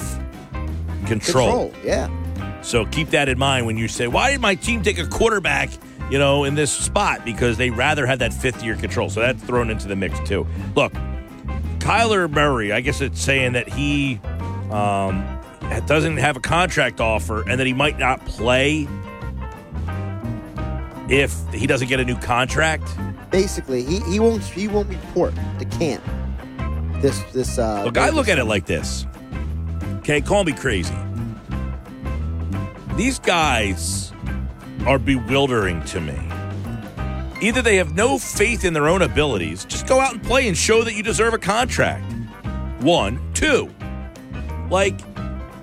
[1.06, 1.70] control.
[1.70, 2.62] Control, yeah.
[2.62, 5.70] So keep that in mind when you say, "Why did my team take a quarterback?"
[6.10, 9.10] You know, in this spot because they rather have that fifth year control.
[9.10, 10.46] So that's thrown into the mix too.
[10.76, 10.94] Look,
[11.80, 12.72] Kyler Murray.
[12.72, 14.20] I guess it's saying that he
[14.72, 15.40] um,
[15.88, 18.88] doesn't have a contract offer and that he might not play
[21.10, 22.88] if he doesn't get a new contract.
[23.32, 26.04] Basically, he, he won't he won't report to camp.
[27.02, 29.06] This this uh Look, I look at it like this.
[30.00, 30.96] Okay, call me crazy.
[32.96, 34.14] These guys
[34.86, 36.18] are bewildering to me.
[37.42, 40.56] Either they have no faith in their own abilities, just go out and play and
[40.58, 42.06] show that you deserve a contract.
[42.82, 43.70] One, two.
[44.70, 45.00] Like,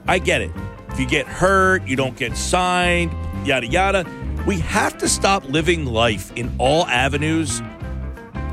[0.07, 0.51] I get it.
[0.91, 3.13] If you get hurt, you don't get signed,
[3.47, 4.05] yada, yada.
[4.47, 7.63] We have to stop living life in all avenues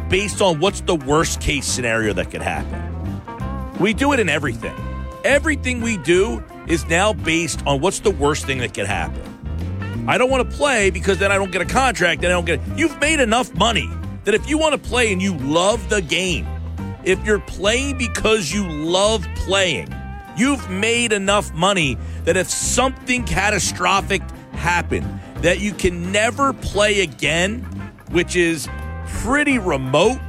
[0.07, 2.85] based on what's the worst case scenario that could happen.
[3.79, 4.75] We do it in everything.
[5.23, 10.05] Everything we do is now based on what's the worst thing that could happen.
[10.07, 12.45] I don't want to play because then I don't get a contract and I don't
[12.45, 12.61] get.
[12.77, 13.89] You've made enough money
[14.25, 16.47] that if you want to play and you love the game,
[17.03, 19.93] if you're playing because you love playing,
[20.37, 24.21] you've made enough money that if something catastrophic
[24.51, 27.61] happened, that you can never play again,
[28.11, 28.67] which is
[29.07, 30.19] pretty remote,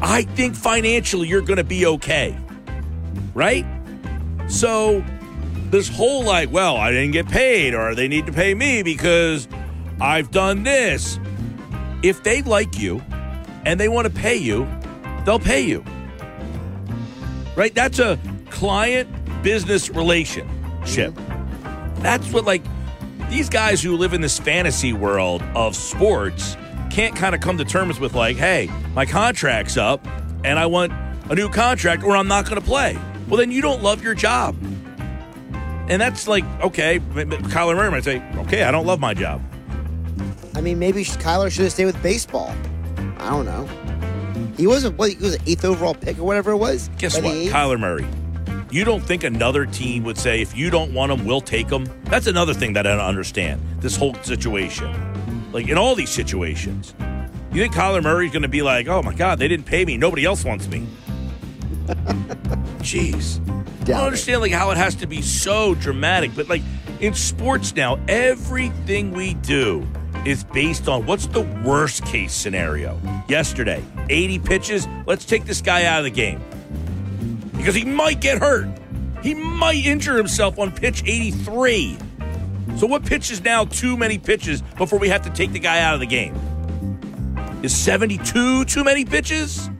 [0.00, 2.36] I think financially you're going to be okay.
[3.34, 3.66] Right?
[4.48, 5.04] So,
[5.70, 9.48] this whole like, well, I didn't get paid or they need to pay me because
[10.00, 11.18] I've done this.
[12.02, 13.00] If they like you
[13.64, 14.68] and they want to pay you,
[15.24, 15.84] they'll pay you.
[17.54, 17.74] Right?
[17.74, 18.18] That's a
[18.50, 19.08] client
[19.42, 21.14] business relationship.
[21.96, 22.62] That's what like
[23.32, 26.54] these guys who live in this fantasy world of sports
[26.90, 30.06] can't kind of come to terms with like, hey, my contract's up
[30.44, 30.92] and I want
[31.30, 32.98] a new contract or I'm not going to play.
[33.28, 34.54] Well, then you don't love your job.
[35.88, 39.40] And that's like, okay, Kyler Murray might say, okay, I don't love my job.
[40.54, 42.54] I mean, maybe Kyler should have stayed with baseball.
[43.16, 43.66] I don't know.
[44.58, 44.98] He wasn't.
[44.98, 46.90] What, he was an eighth overall pick or whatever it was.
[46.98, 48.06] Guess what, Kyler Murray?
[48.72, 51.86] You don't think another team would say, if you don't want them, we'll take them?
[52.04, 53.60] That's another thing that I don't understand.
[53.80, 56.94] This whole situation, like in all these situations,
[57.52, 59.98] you think Kyler Murray's going to be like, oh my God, they didn't pay me.
[59.98, 60.86] Nobody else wants me.
[62.80, 63.46] Jeez.
[63.82, 66.62] I don't understand like how it has to be so dramatic, but like
[66.98, 69.86] in sports now, everything we do
[70.24, 72.98] is based on what's the worst case scenario.
[73.28, 74.88] Yesterday, 80 pitches.
[75.04, 76.40] Let's take this guy out of the game
[77.62, 78.66] because he might get hurt.
[79.22, 81.96] He might injure himself on pitch 83.
[82.76, 85.78] So, what pitch is now too many pitches before we have to take the guy
[85.78, 86.34] out of the game?
[87.62, 89.70] Is 72 too many pitches?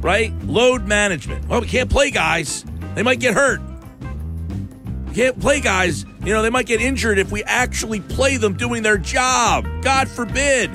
[0.00, 0.32] Right?
[0.46, 1.46] Load management.
[1.48, 2.64] Well, we can't play guys.
[2.96, 3.60] They might get hurt.
[5.08, 6.04] We can't play guys.
[6.24, 9.64] You know, they might get injured if we actually play them doing their job.
[9.82, 10.74] God forbid.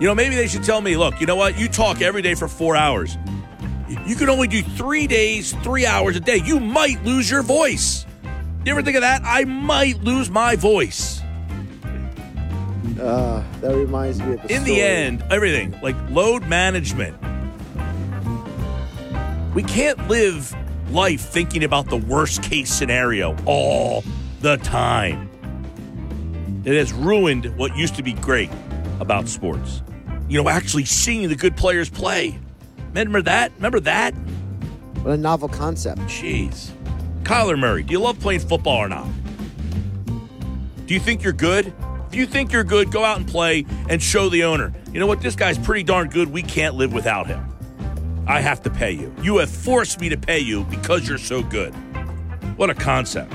[0.00, 1.56] You know, maybe they should tell me, look, you know what?
[1.56, 3.16] You talk every day for four hours.
[4.06, 6.36] You can only do three days, three hours a day.
[6.36, 8.06] You might lose your voice.
[8.64, 9.22] You ever think of that?
[9.24, 11.20] I might lose my voice.
[13.00, 14.76] Uh, that reminds me of the In story.
[14.76, 17.16] the end, everything like load management.
[19.54, 20.54] We can't live
[20.92, 24.04] life thinking about the worst case scenario all
[24.40, 25.28] the time.
[26.64, 28.50] It has ruined what used to be great
[29.00, 29.82] about sports.
[30.28, 32.38] You know, actually seeing the good players play.
[32.90, 33.52] Remember that?
[33.56, 34.12] Remember that?
[35.02, 36.02] What a novel concept.
[36.02, 36.70] Jeez.
[37.22, 39.06] Kyler Murray, do you love playing football or not?
[40.86, 41.72] Do you think you're good?
[42.08, 44.72] If you think you're good, go out and play and show the owner.
[44.92, 45.20] You know what?
[45.20, 46.30] This guy's pretty darn good.
[46.32, 47.46] We can't live without him.
[48.26, 49.14] I have to pay you.
[49.22, 51.72] You have forced me to pay you because you're so good.
[52.56, 53.32] What a concept.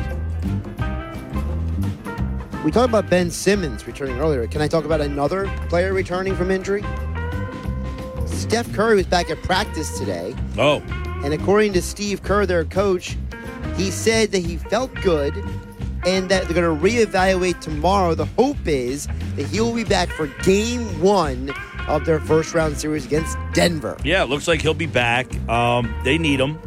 [2.65, 4.45] We talked about Ben Simmons returning earlier.
[4.47, 6.83] Can I talk about another player returning from injury?
[8.35, 10.81] Steph Curry was back at practice today, Oh,
[11.23, 13.17] and according to Steve Kerr, their coach,
[13.75, 15.35] he said that he felt good
[16.05, 18.13] and that they're going to reevaluate tomorrow.
[18.13, 21.51] The hope is that he will be back for game one
[21.87, 23.97] of their first round series against Denver.
[24.03, 25.27] yeah, it looks like he'll be back.
[25.49, 26.59] Um, they need him.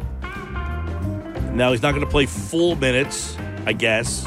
[1.55, 3.35] Now, he's not going to play full minutes,
[3.65, 4.25] I guess.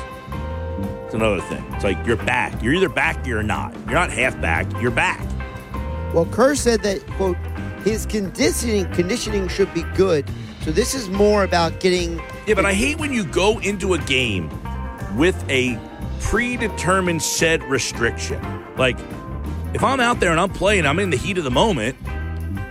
[1.04, 1.64] It's another thing.
[1.74, 2.62] It's like you're back.
[2.62, 3.74] You're either back or you're not.
[3.84, 4.66] You're not half back.
[4.80, 5.20] You're back.
[6.12, 7.36] Well, Kerr said that, quote,
[7.84, 10.28] his conditioning conditioning should be good.
[10.62, 13.98] So this is more about getting Yeah, but I hate when you go into a
[13.98, 14.48] game
[15.16, 15.78] with a
[16.20, 18.40] predetermined set restriction.
[18.76, 18.98] Like,
[19.74, 21.96] if I'm out there and I'm playing, I'm in the heat of the moment.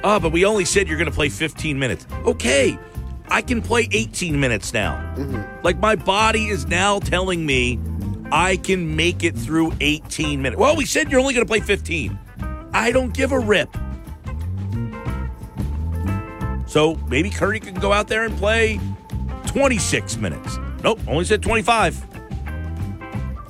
[0.04, 2.08] Oh, but we only said you're going to play 15 minutes.
[2.26, 2.78] Okay,
[3.28, 4.96] I can play 18 minutes now.
[5.18, 5.64] Mm-hmm.
[5.64, 7.80] Like, my body is now telling me
[8.32, 10.60] I can make it through 18 minutes.
[10.60, 12.18] Well, we said you're only going to play 15.
[12.74, 13.70] I don't give a rip.
[16.68, 18.80] So maybe Curry can go out there and play
[19.48, 20.58] 26 minutes.
[20.84, 22.06] Nope, only said 25.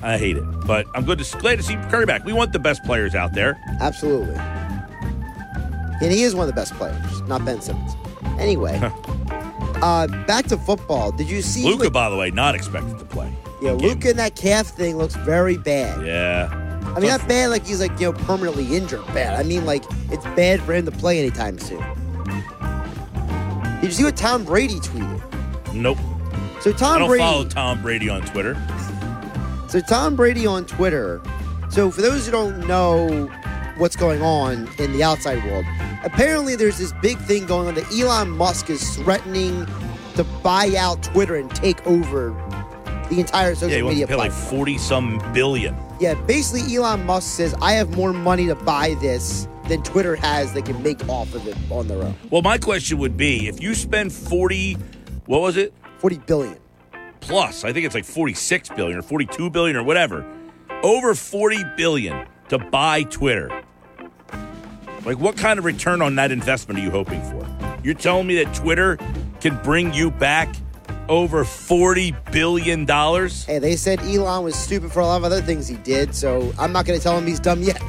[0.03, 2.25] I hate it, but I'm good to glad to see Curry back.
[2.25, 3.59] We want the best players out there.
[3.79, 4.33] Absolutely.
[4.33, 7.95] And he is one of the best players, not Ben Simmons.
[8.39, 8.79] Anyway,
[9.83, 11.11] uh, back to football.
[11.11, 11.63] Did you see?
[11.63, 13.31] Luka, by the way, not expected to play.
[13.61, 16.03] yeah, Luka and that calf thing looks very bad.
[16.03, 16.70] Yeah.
[16.83, 19.05] I mean, not bad like he's like you know permanently injured.
[19.07, 19.39] Bad.
[19.39, 21.81] I mean, like it's bad for him to play anytime soon.
[23.81, 25.73] Did you see what Tom Brady tweeted?
[25.73, 25.97] Nope.
[26.61, 27.23] So Tom I don't Brady.
[27.23, 28.55] follow Tom Brady on Twitter.
[29.67, 31.21] So Tom Brady on Twitter.
[31.69, 33.27] So for those who don't know
[33.77, 35.63] what's going on in the outside world,
[36.03, 39.65] apparently there's this big thing going on that Elon Musk is threatening
[40.15, 42.31] to buy out Twitter and take over
[43.09, 45.73] the entire social Yeah, he wants media to pay like 40 some billion.
[46.01, 50.51] Yeah, basically Elon Musk says I have more money to buy this than Twitter has
[50.53, 52.15] that can make off of it on their own.
[52.31, 54.73] Well, my question would be if you spend 40,
[55.27, 55.73] what was it?
[55.99, 56.57] 40 billion.
[57.19, 60.25] Plus, I think it's like 46 billion or 42 billion or whatever.
[60.81, 63.49] Over 40 billion to buy Twitter.
[65.05, 67.47] Like, what kind of return on that investment are you hoping for?
[67.83, 68.97] You're telling me that Twitter
[69.39, 70.55] can bring you back
[71.11, 72.87] over $40 billion?
[72.87, 76.53] Hey, they said Elon was stupid for a lot of other things he did, so
[76.57, 77.81] I'm not going to tell him he's dumb yet.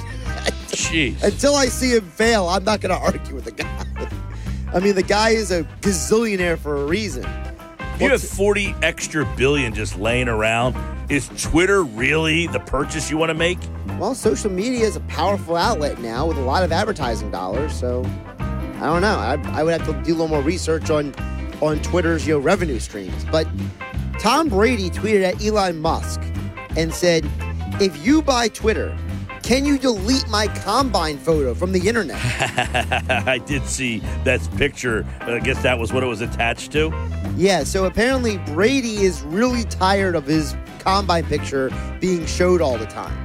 [0.73, 1.23] Jeez.
[1.23, 3.86] Until I see him fail, I'm not going to argue with the guy.
[4.74, 7.24] I mean, the guy is a gazillionaire for a reason.
[7.94, 10.74] If you have 40 extra billion just laying around,
[11.09, 13.59] is Twitter really the purchase you want to make?
[14.01, 18.03] Well, social media is a powerful outlet now with a lot of advertising dollars, so
[18.39, 19.16] I don't know.
[19.16, 21.15] I, I would have to do a little more research on
[21.62, 23.24] on Twitter's know revenue streams.
[23.30, 23.48] But
[24.18, 26.20] Tom Brady tweeted at Elon Musk
[26.76, 27.26] and said,
[27.80, 28.97] "If you buy Twitter,
[29.43, 32.20] can you delete my combine photo from the internet?"
[33.26, 35.06] I did see that picture.
[35.20, 36.93] I guess that was what it was attached to.
[37.36, 41.70] Yeah, so apparently Brady is really tired of his combine picture
[42.01, 43.16] being showed all the time.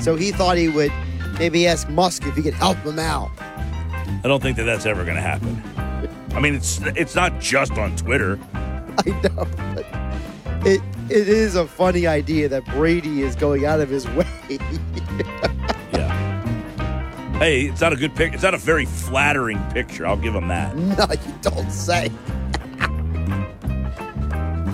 [0.00, 0.92] So he thought he would
[1.38, 3.30] maybe ask Musk if he could help him out.
[3.38, 5.62] I don't think that that's ever going to happen.
[6.32, 8.38] I mean, it's it's not just on Twitter.
[8.54, 9.46] I know.
[9.74, 9.86] But
[10.66, 14.26] it it is a funny idea that Brady is going out of his way.
[15.92, 17.38] Yeah.
[17.38, 18.32] Hey, it's not a good pic.
[18.32, 20.06] It's not a very flattering picture.
[20.06, 20.76] I'll give him that.
[20.76, 22.10] no, you don't say.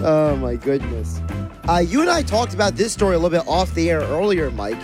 [0.04, 1.20] oh my goodness.
[1.68, 4.50] Uh, you and I talked about this story a little bit off the air earlier,
[4.50, 4.78] Mike.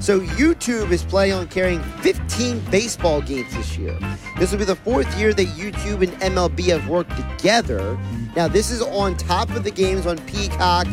[0.00, 3.98] So YouTube is planning on carrying 15 baseball games this year.
[4.38, 7.98] This will be the fourth year that YouTube and MLB have worked together.
[8.34, 10.86] Now, this is on top of the games on Peacock,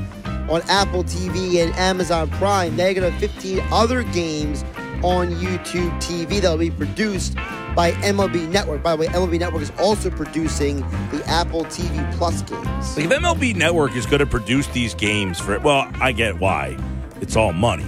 [0.50, 2.76] on Apple TV, and Amazon Prime.
[2.76, 4.64] They're going to have 15 other games
[5.04, 7.36] on YouTube TV that will be produced
[7.78, 8.84] by MLB Network.
[8.84, 10.82] By the way, MLB Network is also producing
[11.12, 12.98] the Apple TV Plus games.
[12.98, 16.78] Like if MLB Network is going to produce these games for well, I get why.
[17.22, 17.86] It's all money.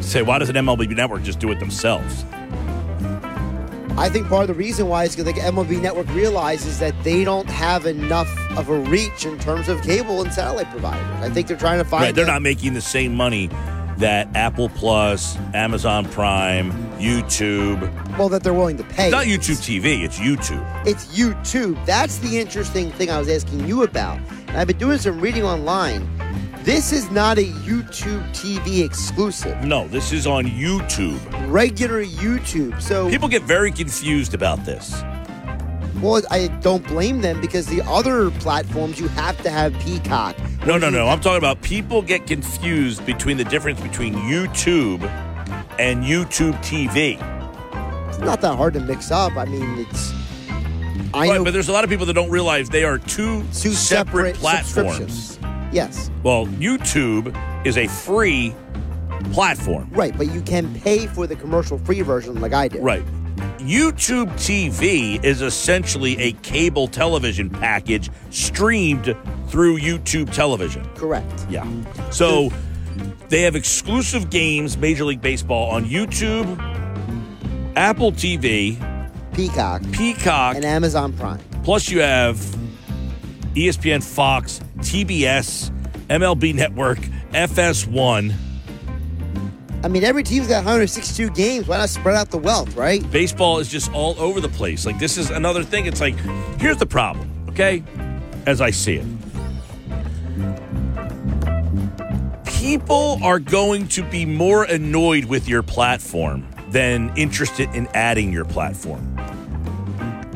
[0.00, 2.24] Say, why doesn't MLB Network just do it themselves?
[3.98, 7.24] I think part of the reason why is because the MLB Network realizes that they
[7.24, 8.28] don't have enough
[8.58, 11.06] of a reach in terms of cable and satellite providers.
[11.22, 12.02] I think they're trying to find.
[12.02, 13.48] Right, they're that- not making the same money
[13.96, 17.80] that Apple Plus, Amazon Prime, YouTube.
[18.18, 19.04] well that they're willing to pay.
[19.06, 20.04] It's not YouTube TV.
[20.04, 20.86] It's YouTube.
[20.86, 21.82] It's YouTube.
[21.86, 24.18] That's the interesting thing I was asking you about.
[24.48, 26.06] And I've been doing some reading online.
[26.66, 29.62] This is not a YouTube TV exclusive.
[29.62, 31.20] No, this is on YouTube.
[31.48, 32.82] Regular YouTube.
[32.82, 35.00] So People get very confused about this.
[36.02, 40.36] Well, I don't blame them because the other platforms you have to have Peacock.
[40.66, 41.06] No, no, no.
[41.06, 45.04] I'm talking about people get confused between the difference between YouTube
[45.78, 47.14] and YouTube TV.
[48.08, 49.36] It's not that hard to mix up.
[49.36, 50.12] I mean, it's.
[51.14, 53.42] I Right, know but there's a lot of people that don't realize they are two,
[53.52, 55.35] two separate, separate, platforms.
[55.76, 57.36] Yes, Well, YouTube
[57.66, 58.54] is a free
[59.32, 59.88] platform.
[59.90, 62.82] right, but you can pay for the commercial-free version, like I did.
[62.82, 63.04] Right.
[63.58, 69.14] YouTube TV is essentially a cable television package streamed
[69.48, 70.82] through YouTube television.
[70.94, 71.46] Correct.
[71.50, 71.66] Yeah.
[72.10, 72.50] So
[73.28, 76.46] they have exclusive games, Major League Baseball, on YouTube,
[77.76, 78.78] Apple TV,
[79.34, 81.38] Peacock Peacock, and Amazon Prime.
[81.64, 82.36] plus you have
[83.54, 85.70] ESPN, Fox, TBS,
[86.08, 86.98] MLB Network,
[87.32, 88.34] FS1.
[89.84, 91.68] I mean, every team's got 162 games.
[91.68, 93.08] Why not spread out the wealth, right?
[93.12, 94.84] baseball is just all over the place.
[94.86, 95.86] Like this is another thing.
[95.86, 96.18] It's like
[96.58, 97.84] here's the problem, okay?
[98.46, 99.06] As I see it.
[102.46, 108.44] People are going to be more annoyed with your platform than interested in adding your
[108.44, 109.14] platform.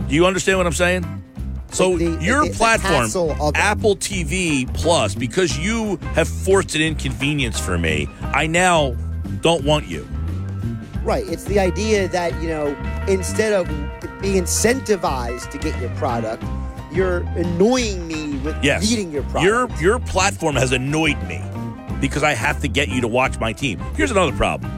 [0.08, 1.04] Do you understand what I'm saying?
[1.72, 3.10] So The- the- your the- the platform,
[3.40, 3.52] of.
[3.54, 8.94] Apple TV Plus, because you have forced an inconvenience for me, I now
[9.40, 10.06] don't want you.
[11.04, 11.24] Right.
[11.28, 12.76] It's the idea that, you know,
[13.08, 13.68] instead of
[14.20, 16.42] being incentivized to get your product,
[16.92, 18.88] you're annoying me with Yes.
[18.88, 19.44] needing your product.
[19.44, 21.40] Your your platform has annoyed me
[22.00, 23.78] because I have to get you to watch my team.
[23.96, 24.70] Here's another problem.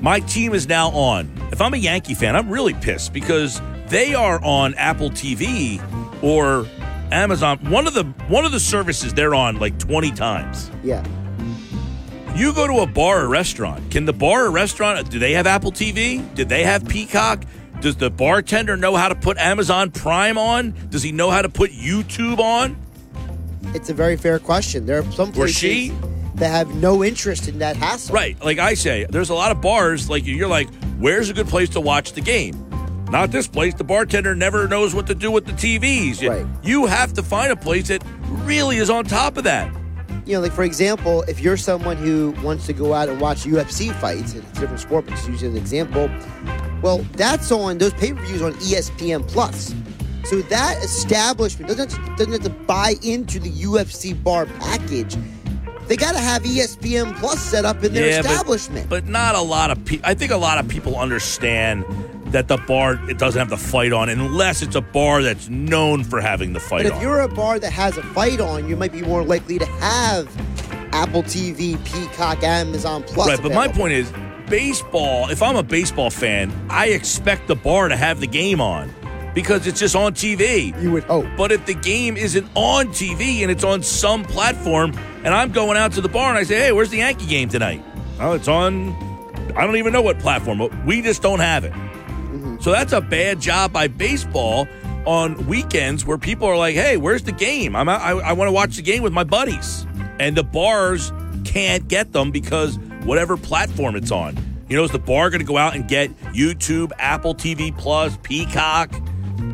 [0.00, 1.30] My team is now on.
[1.52, 3.60] If I'm a Yankee fan, I'm really pissed because
[3.90, 5.80] they are on Apple TV
[6.22, 6.66] or
[7.12, 7.58] Amazon.
[7.70, 10.70] One of the one of the services they're on like 20 times.
[10.82, 11.04] yeah.
[12.36, 13.90] You go to a bar or restaurant.
[13.90, 16.22] Can the bar or restaurant do they have Apple TV?
[16.34, 17.44] Did they have Peacock?
[17.80, 20.74] Does the bartender know how to put Amazon Prime on?
[20.90, 22.76] Does he know how to put YouTube on?
[23.74, 24.86] It's a very fair question.
[24.86, 25.92] There are some Or places she?
[26.36, 28.14] that have no interest in that hassle.
[28.14, 28.42] Right.
[28.42, 30.68] Like I say, there's a lot of bars, like you're like,
[30.98, 32.54] where's a good place to watch the game?
[33.10, 33.74] Not this place.
[33.74, 36.20] The bartender never knows what to do with the TVs.
[36.22, 36.46] You- Right.
[36.62, 38.02] You have to find a place that
[38.44, 39.70] really is on top of that.
[40.26, 43.44] You know, like for example, if you're someone who wants to go out and watch
[43.46, 46.08] UFC fights, it's a different sport, but just using an example,
[46.82, 49.74] well, that's on those pay-per-views on E ESPN Plus.
[50.24, 55.16] So that establishment doesn't have to, doesn't have to buy into the UFC bar package.
[55.88, 58.88] They got to have ESPN Plus set up in their Yeah, but- establishment.
[58.88, 60.08] But, not a lot of people.
[60.08, 61.84] I think a lot of people understand
[62.32, 66.04] that the bar it doesn't have the fight on unless it's a bar that's known
[66.04, 67.02] for having the fight But if on.
[67.02, 70.28] you're a bar that has a fight on, you might be more likely to have
[70.92, 73.28] Apple TV, Peacock, Amazon Plus.
[73.28, 73.78] right, but my available.
[73.80, 74.12] point is
[74.48, 78.92] baseball, if I'm a baseball fan, I expect the bar to have the game on
[79.34, 80.80] because it's just on TV.
[80.82, 81.26] You would hope.
[81.36, 84.92] But if the game isn't on TV and it's on some platform,
[85.24, 87.48] and I'm going out to the bar and I say, hey, where's the Yankee game
[87.48, 87.84] tonight?
[88.18, 88.92] Oh, it's on,
[89.56, 91.72] I don't even know what platform, but we just don't have it.
[92.60, 94.68] So that's a bad job by baseball
[95.06, 97.74] on weekends where people are like, hey, where's the game?
[97.74, 99.86] I'm I, I want to watch the game with my buddies.
[100.18, 101.10] And the bars
[101.44, 104.36] can't get them because whatever platform it's on.
[104.68, 108.16] You know, is the bar going to go out and get YouTube, Apple TV Plus,
[108.22, 108.92] Peacock,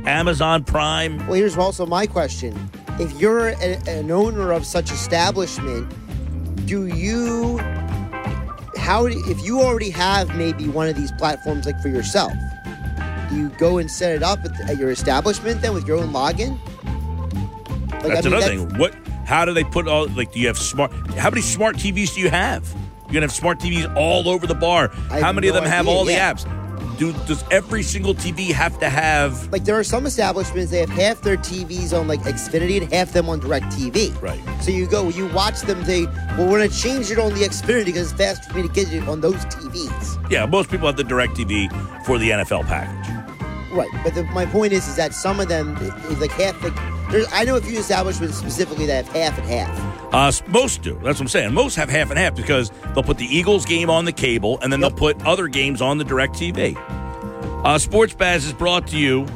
[0.04, 1.18] Amazon Prime?
[1.26, 2.54] Well, here's also my question:
[2.98, 5.88] If you're a, an owner of such establishment,
[6.66, 7.58] do you
[8.76, 12.32] how if you already have maybe one of these platforms like for yourself?
[13.30, 16.12] Do you go and set it up at, at your establishment then with your own
[16.12, 16.58] login?
[17.90, 18.78] Like, That's I mean, another thing.
[18.78, 18.94] What?
[19.24, 20.06] How do they put all?
[20.08, 20.92] Like, do you have smart?
[21.16, 22.72] How many smart TVs do you have?
[23.06, 24.88] You're gonna have smart TVs all over the bar.
[24.88, 26.32] How many of no them have all yeah.
[26.32, 26.65] the apps?
[26.98, 29.50] Do does every single TV have to have?
[29.52, 33.12] Like there are some establishments they have half their TVs on like Xfinity and half
[33.12, 34.20] them on Direct TV.
[34.22, 34.40] Right.
[34.62, 35.82] So you go, you watch them.
[35.84, 38.72] They well, we're gonna change it on the Xfinity because it's faster for me to
[38.72, 40.30] get it on those TVs.
[40.30, 41.70] Yeah, most people have the Direct TV
[42.04, 43.25] for the NFL package.
[43.76, 43.90] Right.
[44.02, 46.62] But the, my point is, is that some of them is like half.
[46.62, 46.74] Like
[47.10, 50.14] there's, I know a few establishments specifically that have half and half.
[50.14, 50.94] Uh, most do.
[50.94, 51.52] That's what I'm saying.
[51.52, 54.72] Most have half and half because they'll put the Eagles game on the cable and
[54.72, 56.74] then they'll put other games on the Direct TV.
[57.64, 59.26] Uh, Sports Bash is brought to you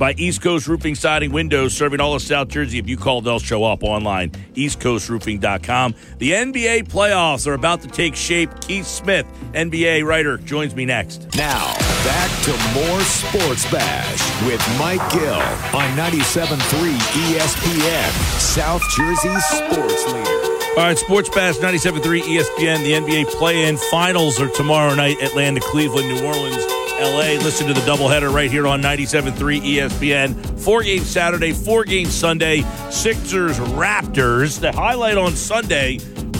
[0.00, 2.78] by East Coast Roofing Siding Windows, serving all of South Jersey.
[2.78, 4.30] If you call, they'll show up online.
[4.54, 5.94] EastCoastRoofing.com.
[6.18, 8.50] The NBA playoffs are about to take shape.
[8.62, 11.28] Keith Smith, NBA writer, joins me next.
[11.36, 15.34] Now, back to more Sports Bash with Mike Gill
[15.78, 16.56] on 97.3
[16.96, 18.10] ESPN,
[18.40, 20.50] South Jersey's sports leader.
[20.78, 22.82] All right, Sports Bash 97.3 ESPN.
[22.84, 25.20] The NBA play-in finals are tomorrow night.
[25.20, 26.64] Atlanta, Cleveland, New Orleans,
[27.00, 27.42] LA.
[27.42, 30.60] Listen to the doubleheader right here on 97.3 ESPN.
[30.60, 32.62] Four game Saturday, four games Sunday.
[32.90, 34.60] Sixers Raptors.
[34.60, 35.98] The highlight on Sunday.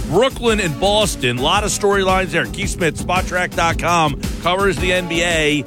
[0.08, 1.38] Brooklyn and Boston.
[1.38, 2.46] A lot of storylines there.
[2.46, 5.66] Keith Smith, Spotrac.com covers the NBA.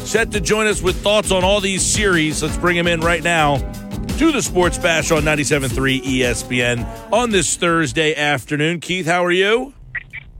[0.00, 2.42] Set to join us with thoughts on all these series.
[2.42, 3.58] Let's bring him in right now
[4.18, 8.80] to the Sports Bash on 97.3 ESPN on this Thursday afternoon.
[8.80, 9.74] Keith, how are you?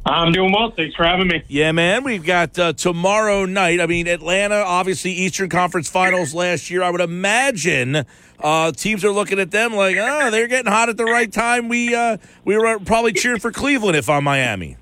[0.05, 0.73] I'm doing well.
[0.73, 1.43] Thanks for having me.
[1.47, 2.03] Yeah, man.
[2.03, 3.81] We've got uh, tomorrow night.
[3.81, 6.83] I mean, Atlanta, obviously, Eastern Conference Finals last year.
[6.83, 8.05] I would imagine
[8.41, 11.69] uh, teams are looking at them like, oh, they're getting hot at the right time.
[11.69, 14.77] We uh, we were probably cheering for Cleveland if I'm Miami.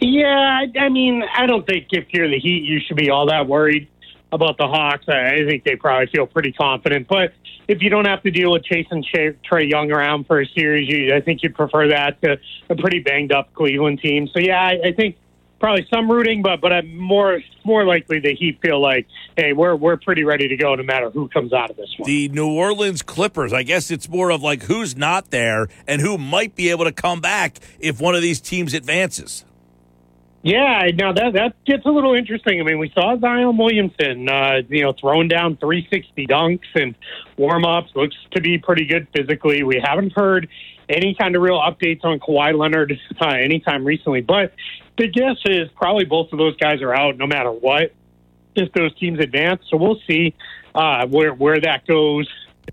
[0.00, 3.26] Yeah, I, I mean, I don't think if you're the Heat, you should be all
[3.26, 3.88] that worried
[4.32, 5.08] about the Hawks.
[5.08, 7.08] I, think they probably feel pretty confident.
[7.08, 7.32] But
[7.68, 11.14] if you don't have to deal with chasing Trae Young around for a series, you,
[11.14, 12.38] I think you'd prefer that to
[12.68, 14.28] a pretty banged up Cleveland team.
[14.28, 15.16] So yeah, I, I think
[15.58, 19.74] probably some rooting, but but I'm more more likely that he feel like, hey, we're
[19.74, 22.06] we're pretty ready to go no matter who comes out of this one.
[22.06, 23.52] The New Orleans Clippers.
[23.52, 26.92] I guess it's more of like who's not there and who might be able to
[26.92, 29.44] come back if one of these teams advances.
[30.42, 32.60] Yeah, now that that gets a little interesting.
[32.60, 36.94] I mean, we saw Zion Williamson, uh, you know, throwing down 360 dunks and
[37.36, 37.90] warm ups.
[37.96, 39.64] Looks to be pretty good physically.
[39.64, 40.48] We haven't heard
[40.88, 44.52] any kind of real updates on Kawhi Leonard uh, anytime recently, but
[44.98, 47.92] the guess is probably both of those guys are out no matter what
[48.54, 49.62] if those teams advance.
[49.68, 50.34] So we'll see
[50.74, 52.28] uh, where where that goes.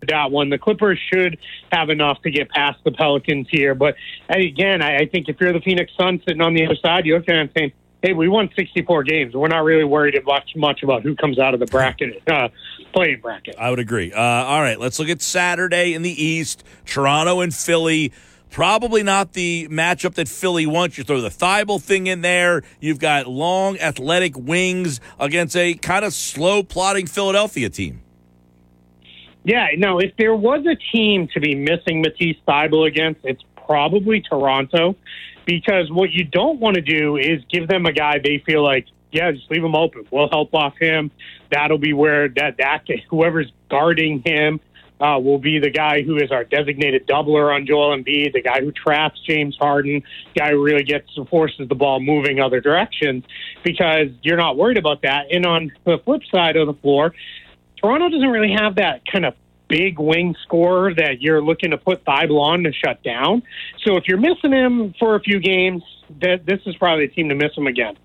[0.07, 1.37] That one, the Clippers should
[1.71, 3.75] have enough to get past the Pelicans here.
[3.75, 3.95] But
[4.29, 7.19] again, I, I think if you're the Phoenix Suns sitting on the other side, you're
[7.19, 7.71] looking at saying,
[8.01, 9.33] "Hey, we won 64 games.
[9.33, 12.49] We're not really worried much much about who comes out of the bracket, uh,
[12.93, 14.11] playing bracket." I would agree.
[14.11, 16.63] Uh, all right, let's look at Saturday in the East.
[16.85, 18.11] Toronto and Philly.
[18.53, 20.95] Probably not the matchup that Philly wants.
[20.95, 22.61] You throw the Thybulle thing in there.
[22.79, 28.02] You've got long, athletic wings against a kind of slow, plotting Philadelphia team.
[29.43, 34.21] Yeah, no, if there was a team to be missing Matisse Thybulle against, it's probably
[34.21, 34.95] Toronto
[35.45, 38.85] because what you don't want to do is give them a guy they feel like,
[39.11, 40.07] yeah, just leave him open.
[40.11, 41.11] We'll help off him.
[41.51, 44.59] That'll be where that, that whoever's guarding him
[44.99, 48.61] uh, will be the guy who is our designated doubler on Joel Embiid, the guy
[48.61, 50.01] who traps James Harden,
[50.35, 53.25] guy who really gets forces the ball moving other directions
[53.63, 55.25] because you're not worried about that.
[55.31, 57.13] And on the flip side of the floor,
[57.83, 59.33] Toronto doesn't really have that kind of
[59.67, 63.43] big wing scorer that you're looking to put Thybulle on to shut down.
[63.83, 65.83] So if you're missing him for a few games,
[66.21, 67.95] that this is probably a team to miss them again.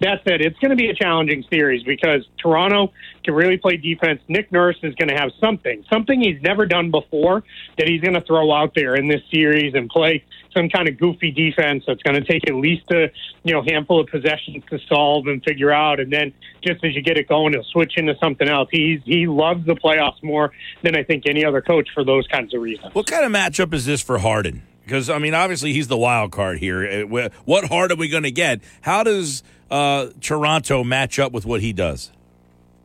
[0.00, 2.92] That said, it's going to be a challenging series because Toronto
[3.24, 4.20] can really play defense.
[4.28, 7.44] Nick Nurse is going to have something, something he's never done before
[7.78, 10.24] that he's going to throw out there in this series and play
[10.56, 13.10] some kind of goofy defense that's going to take at least a
[13.44, 16.32] you know handful of possessions to solve and figure out, and then
[16.66, 18.68] just as you get it going, he'll switch into something else.
[18.70, 20.52] He's he loves the playoffs more
[20.82, 22.94] than I think any other coach for those kinds of reasons.
[22.94, 24.62] What kind of matchup is this for Harden?
[24.86, 27.06] Because I mean, obviously he's the wild card here.
[27.10, 28.60] Uh, what hard are we going to get?
[28.82, 32.12] How does uh, Toronto match up with what he does?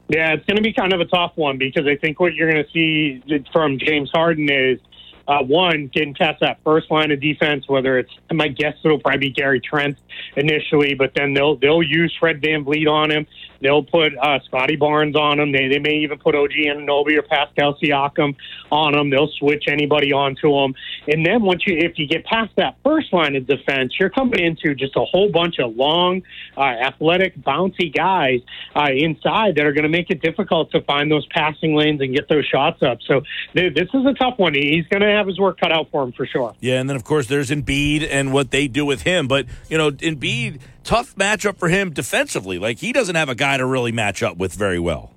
[0.09, 2.51] Yeah, it's going to be kind of a tough one because I think what you're
[2.51, 4.79] going to see from James Harden is
[5.27, 9.19] uh, one, getting past that first line of defense, whether it's, my guess it'll probably
[9.19, 9.97] be Gary Trent
[10.35, 13.27] initially, but then they'll they'll use Fred VanVleet on him.
[13.61, 15.51] They'll put uh, Scottie Barnes on him.
[15.51, 18.35] They, they may even put OG Anunoby or Pascal Siakam
[18.71, 19.09] on him.
[19.09, 20.75] They'll switch anybody onto him.
[21.07, 24.39] And then once you, if you get past that first line of defense, you're coming
[24.39, 26.23] into just a whole bunch of long,
[26.57, 28.39] uh, athletic, bouncy guys
[28.75, 32.15] uh, inside that are going to make it difficult to find those passing lanes and
[32.15, 32.99] get those shots up.
[33.07, 33.21] So
[33.53, 34.53] th- this is a tough one.
[34.53, 36.55] He's going to have his work cut out for him for sure.
[36.59, 39.27] Yeah, and then of course there's Embiid and what they do with him.
[39.27, 42.59] But you know, Embiid, tough matchup for him defensively.
[42.59, 45.11] Like he doesn't have a guy to really match up with very well.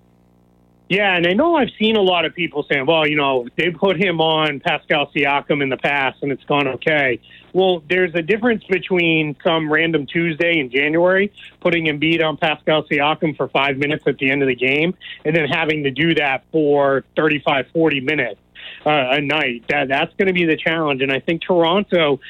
[0.88, 3.70] Yeah, and I know I've seen a lot of people saying, well, you know, they
[3.70, 7.20] put him on Pascal Siakam in the past and it's gone okay.
[7.54, 13.34] Well, there's a difference between some random Tuesday in January putting Embiid on Pascal Siakam
[13.34, 16.44] for five minutes at the end of the game and then having to do that
[16.52, 18.40] for 35, 40 minutes
[18.84, 19.64] uh, a night.
[19.70, 21.00] That That's going to be the challenge.
[21.00, 22.20] And I think Toronto,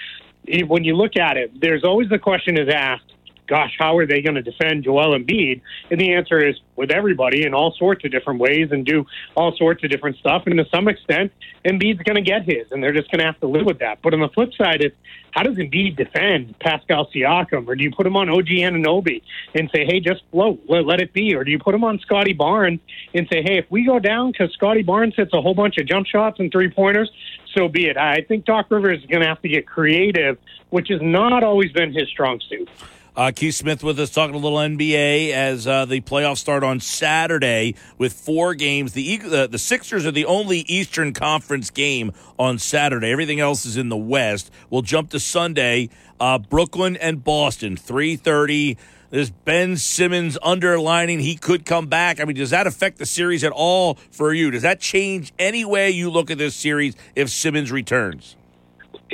[0.66, 3.13] when you look at it, there's always the question is asked,
[3.46, 5.60] gosh, how are they going to defend Joel Embiid?
[5.90, 9.54] And the answer is with everybody in all sorts of different ways and do all
[9.56, 10.44] sorts of different stuff.
[10.46, 11.32] And to some extent,
[11.64, 14.00] Embiid's going to get his, and they're just going to have to live with that.
[14.02, 14.96] But on the flip side, it's
[15.34, 17.66] how does Embiid defend Pascal Siakam?
[17.66, 19.22] Or do you put him on OG Anunoby
[19.54, 21.34] and say, hey, just float, let, let it be?
[21.34, 22.80] Or do you put him on Scottie Barnes
[23.14, 25.86] and say, hey, if we go down because Scottie Barnes hits a whole bunch of
[25.86, 27.10] jump shots and three pointers,
[27.52, 27.96] so be it.
[27.96, 30.38] I think Doc Rivers is going to have to get creative,
[30.70, 32.68] which has not always been his strong suit.
[33.16, 36.80] Uh, Keith Smith with us talking a little NBA as uh, the playoffs start on
[36.80, 38.92] Saturday with four games.
[38.92, 42.10] The uh, the Sixers are the only Eastern Conference game
[42.40, 43.12] on Saturday.
[43.12, 44.50] Everything else is in the West.
[44.68, 45.90] We'll jump to Sunday.
[46.18, 48.78] Uh, Brooklyn and Boston, three thirty.
[49.10, 52.20] There's Ben Simmons underlining he could come back.
[52.20, 54.50] I mean, does that affect the series at all for you?
[54.50, 58.34] Does that change any way you look at this series if Simmons returns?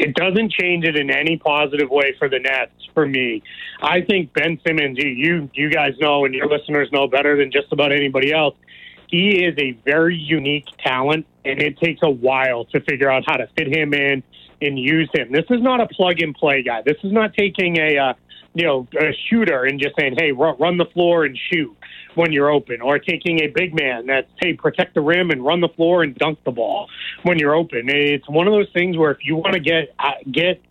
[0.01, 3.43] It doesn't change it in any positive way for the Nets for me.
[3.83, 7.71] I think Ben Simmons, you you, guys know and your listeners know better than just
[7.73, 8.57] about anybody else.
[9.09, 13.37] He is a very unique talent, and it takes a while to figure out how
[13.37, 14.23] to fit him in
[14.63, 15.33] and use him.
[15.33, 16.83] This is not a plug and play guy.
[16.83, 18.15] This is not taking a uh,
[18.55, 21.77] you know a shooter and just saying, "Hey, run, run the floor and shoot."
[22.15, 25.61] When you're open, or taking a big man that's hey protect the rim and run
[25.61, 26.89] the floor and dunk the ball
[27.23, 27.89] when you're open.
[27.89, 30.63] It's one of those things where if you want to get uh, get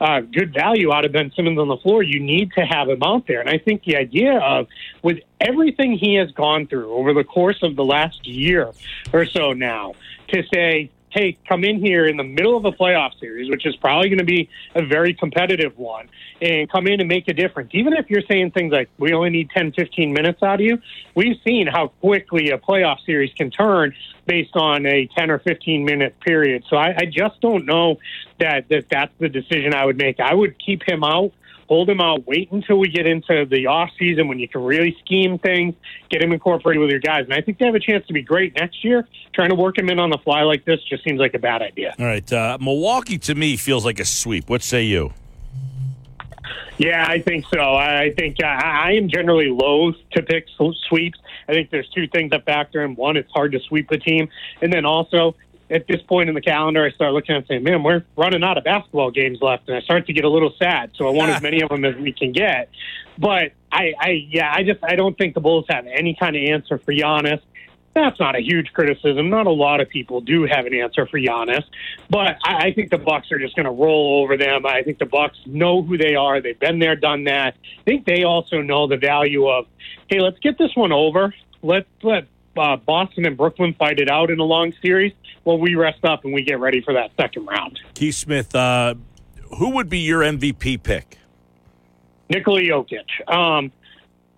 [0.00, 3.02] uh, good value out of Ben Simmons on the floor, you need to have him
[3.02, 3.40] out there.
[3.40, 4.66] And I think the idea of
[5.02, 8.72] with everything he has gone through over the course of the last year
[9.12, 9.94] or so now,
[10.28, 13.74] to say, hey, come in here in the middle of a playoff series, which is
[13.76, 16.10] probably going to be a very competitive one,
[16.42, 17.70] and come in and make a difference.
[17.72, 20.78] Even if you're saying things like, we only need 10, 15 minutes out of you,
[21.14, 23.94] we've seen how quickly a playoff series can turn
[24.26, 26.64] based on a 10 or 15 minute period.
[26.68, 27.98] So I, I just don't know
[28.38, 30.20] that, that that's the decision I would make.
[30.20, 31.32] I would keep him out
[31.68, 34.96] hold him out, wait until we get into the off season when you can really
[35.04, 35.74] scheme things,
[36.10, 37.24] get him incorporated with your guys.
[37.24, 39.06] And I think they have a chance to be great next year.
[39.32, 41.62] Trying to work him in on the fly like this just seems like a bad
[41.62, 41.94] idea.
[41.98, 42.32] All right.
[42.32, 44.48] Uh, Milwaukee to me feels like a sweep.
[44.48, 45.12] What say you?
[46.78, 47.74] Yeah, I think so.
[47.74, 50.46] I think uh, I am generally loath to pick
[50.88, 51.18] sweeps.
[51.48, 52.96] I think there's two things that factor in.
[52.96, 54.28] One, it's hard to sweep the team,
[54.60, 55.36] and then also
[55.70, 58.58] at this point in the calendar, I start looking and saying, "Man, we're running out
[58.58, 60.92] of basketball games left," and I start to get a little sad.
[60.94, 62.70] So I want as many of them as we can get.
[63.18, 66.42] But I, I, yeah, I just I don't think the Bulls have any kind of
[66.42, 67.40] answer for Giannis.
[67.94, 69.30] That's not a huge criticism.
[69.30, 71.64] Not a lot of people do have an answer for Giannis,
[72.10, 74.66] but I, I think the Bucks are just going to roll over them.
[74.66, 76.40] I think the Bucks know who they are.
[76.42, 77.54] They've been there, done that.
[77.54, 79.66] I think they also know the value of,
[80.08, 81.34] hey, let's get this one over.
[81.62, 82.26] Let's let
[82.58, 85.12] uh, Boston and Brooklyn fight it out in a long series.
[85.44, 87.78] Well, we rest up and we get ready for that second round.
[87.94, 88.94] Keith Smith, uh,
[89.58, 91.18] who would be your MVP pick?
[92.28, 93.06] Nikola Jokic.
[93.32, 93.72] Um,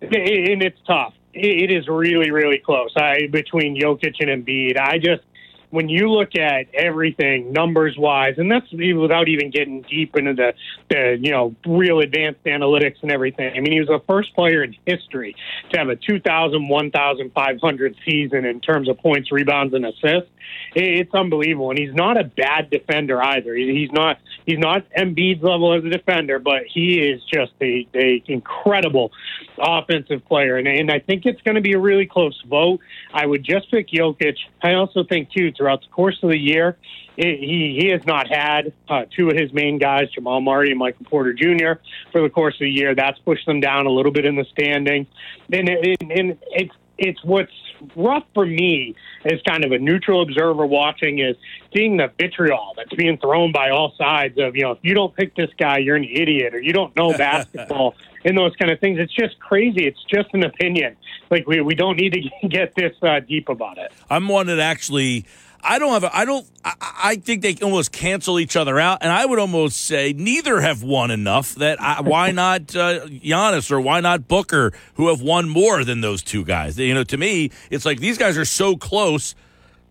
[0.00, 1.14] and it's tough.
[1.32, 2.90] It is really, really close.
[2.96, 4.78] I between Jokic and Embiid.
[4.78, 5.22] I just
[5.70, 10.54] when you look at everything numbers wise, and that's without even getting deep into the,
[10.88, 13.52] the you know real advanced analytics and everything.
[13.56, 15.36] I mean, he was the first player in history
[15.70, 20.30] to have a 2,000, 1,500 season in terms of points, rebounds, and assists.
[20.74, 23.54] It's unbelievable, and he's not a bad defender either.
[23.54, 28.22] He's not he's not Embiid's level as a defender, but he is just a, a
[28.26, 29.12] incredible
[29.58, 32.80] offensive player, and, and I think it's going to be a really close vote.
[33.12, 34.36] I would just pick Jokic.
[34.62, 36.78] I also think too throughout the course of the year.
[37.16, 41.04] he he has not had uh, two of his main guys, Jamal Murray and Michael
[41.04, 41.82] Porter Jr.
[42.12, 42.94] for the course of the year.
[42.94, 45.06] That's pushed them down a little bit in the standing,
[45.52, 47.52] and, and, and it's it's what's
[47.96, 48.94] rough for me
[49.24, 51.36] as kind of a neutral observer watching is
[51.74, 55.14] seeing the vitriol that's being thrown by all sides of you know if you don't
[55.14, 57.94] pick this guy you're an idiot or you don't know basketball
[58.24, 60.96] and those kind of things it's just crazy it's just an opinion
[61.30, 64.58] like we, we don't need to get this uh, deep about it i'm one that
[64.58, 65.24] actually
[65.62, 66.04] I don't have.
[66.04, 66.46] A, I don't.
[66.64, 70.60] I, I, think they almost cancel each other out, and I would almost say neither
[70.60, 71.54] have won enough.
[71.56, 76.00] That I, why not uh, Giannis or why not Booker, who have won more than
[76.00, 76.78] those two guys?
[76.78, 79.34] You know, to me, it's like these guys are so close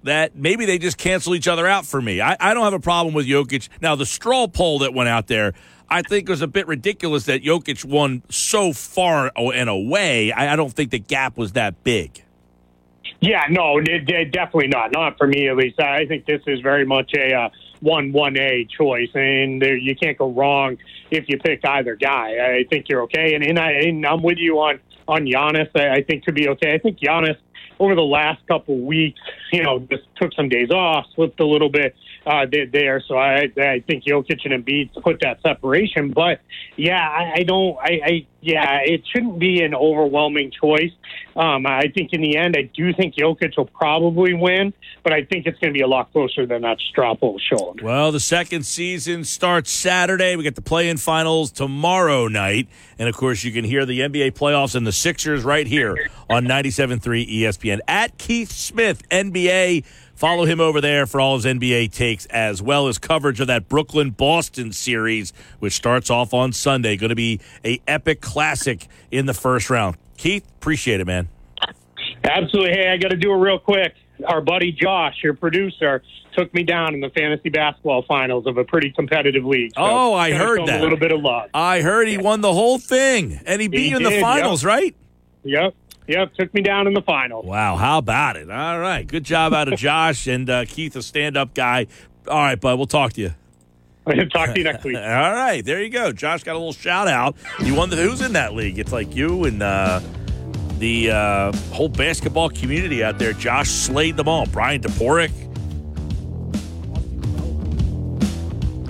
[0.04, 2.22] that maybe they just cancel each other out for me.
[2.22, 3.68] I, I don't have a problem with Jokic.
[3.82, 5.54] Now, the straw poll that went out there,
[5.90, 10.32] I think was a bit ridiculous that Jokic won so far and away.
[10.32, 12.24] I, I don't think the gap was that big.
[13.20, 14.92] Yeah, no, it, it, definitely not.
[14.92, 15.80] Not for me, at least.
[15.80, 17.50] I think this is very much a uh,
[17.80, 20.78] one one A choice, and there, you can't go wrong
[21.10, 22.58] if you pick either guy.
[22.60, 25.70] I think you're okay, and and, I, and I'm with you on on Giannis.
[25.76, 26.74] I, I think could be okay.
[26.74, 27.38] I think Giannis
[27.80, 29.20] over the last couple weeks,
[29.52, 31.96] you know, just took some days off, slipped a little bit
[32.28, 33.02] uh, there.
[33.08, 36.12] So I, I think Jokic and Embiid put that separation.
[36.12, 36.42] But
[36.76, 37.78] yeah, I, I don't.
[37.78, 40.92] I, I yeah, it shouldn't be an overwhelming choice.
[41.36, 44.74] Um, I think in the end, I do think Jokic will probably win,
[45.04, 47.82] but I think it's going to be a lot closer than that straw poll showed.
[47.82, 50.36] Well, the second season starts Saturday.
[50.36, 52.68] We get the play-in finals tomorrow night,
[53.00, 56.46] and of course, you can hear the NBA playoffs and the Sixers right here on
[56.46, 57.80] 97.3 ESPN.
[57.88, 59.84] At Keith Smith, NBA
[60.18, 63.70] Follow him over there for all his NBA takes, as well as coverage of that
[63.70, 66.98] Brooklyn Boston series, which starts off on Sunday.
[66.98, 69.96] Going to be a epic classic in the first round.
[70.18, 71.30] Keith, appreciate it, man.
[72.24, 72.72] Absolutely.
[72.72, 73.94] Hey, I got to do it real quick.
[74.26, 76.02] Our buddy Josh, your producer,
[76.36, 79.74] took me down in the fantasy basketball finals of a pretty competitive league.
[79.76, 80.80] So oh, I heard that.
[80.80, 81.52] A little bit of love.
[81.54, 84.64] I heard he won the whole thing, and he beat He you in the finals,
[84.64, 84.68] yep.
[84.68, 84.96] right?
[85.44, 85.76] Yep.
[86.08, 86.36] Yep.
[86.36, 87.44] Took me down in the final.
[87.44, 88.50] Wow, how about it?
[88.50, 91.88] All right, good job out of Josh and uh, Keith, a stand-up guy.
[92.28, 93.34] All right, bud, we'll talk to you.
[94.32, 94.96] Talk to you next week.
[94.96, 96.14] All right, there you go.
[96.14, 97.36] Josh got a little shout out.
[97.60, 98.80] You won the who's in that league?
[98.80, 100.00] It's like you and uh,
[100.78, 103.34] the uh, whole basketball community out there.
[103.34, 104.46] Josh slayed them all.
[104.46, 105.32] Bryan Toporek.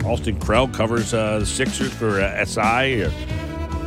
[0.05, 3.11] Austin Krell covers uh, the Sixers for uh, SI or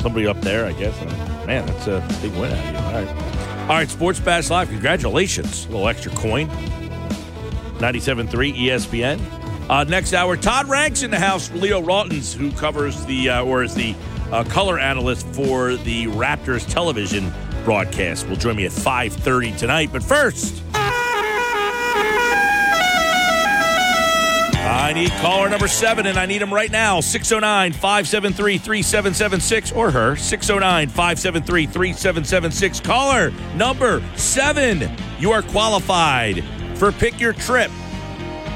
[0.01, 1.30] somebody up there, I guess.
[1.51, 2.78] Man, that's a big win out of you.
[2.78, 3.62] All right.
[3.62, 5.66] All right, Sports Bash Live, congratulations.
[5.66, 6.48] A little extra coin.
[7.78, 9.20] 97.3 ESPN.
[9.68, 11.51] Uh, next hour, Todd Ranks in the house.
[11.51, 13.97] Leo Rautins, who covers the, uh, or is the
[14.31, 17.32] uh, color analyst for the Raptors television
[17.64, 19.89] broadcast, will join me at 5.30 tonight.
[19.90, 20.62] But first,
[24.70, 27.01] I need caller number seven, and I need him right now.
[27.01, 32.78] 609 573 3776 or her 609 573 3776.
[32.78, 34.88] Caller number seven.
[35.18, 36.44] You are qualified
[36.76, 37.68] for Pick Your Trip,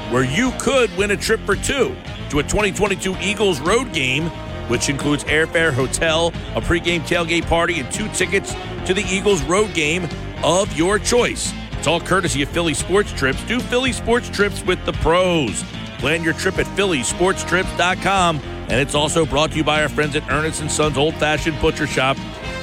[0.09, 1.93] where you could win a trip for two
[2.29, 4.27] to a 2022 Eagles road game,
[4.69, 8.55] which includes airfare, hotel, a pregame tailgate party, and two tickets
[8.85, 10.07] to the Eagles road game
[10.45, 11.51] of your choice.
[11.73, 13.43] It's all courtesy of Philly Sports Trips.
[13.43, 15.61] Do Philly Sports Trips with the pros.
[16.05, 18.37] Plan your trip at phillysportstrips.com.
[18.37, 21.87] And it's also brought to you by our friends at Ernest Sons Old Fashioned Butcher
[21.87, 22.15] Shop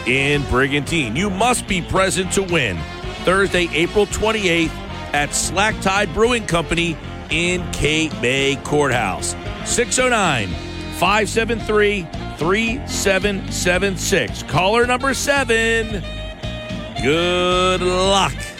[0.07, 1.17] in Brigantine.
[1.17, 2.79] You must be present to win.
[3.25, 4.69] Thursday, April 28th
[5.13, 6.97] at Slack Tide Brewing Company
[7.31, 9.35] in Cape May Courthouse.
[9.65, 10.47] 609
[11.01, 12.03] 573
[12.37, 14.45] 3776.
[14.45, 16.01] Caller number seven.
[17.03, 18.52] Good luck.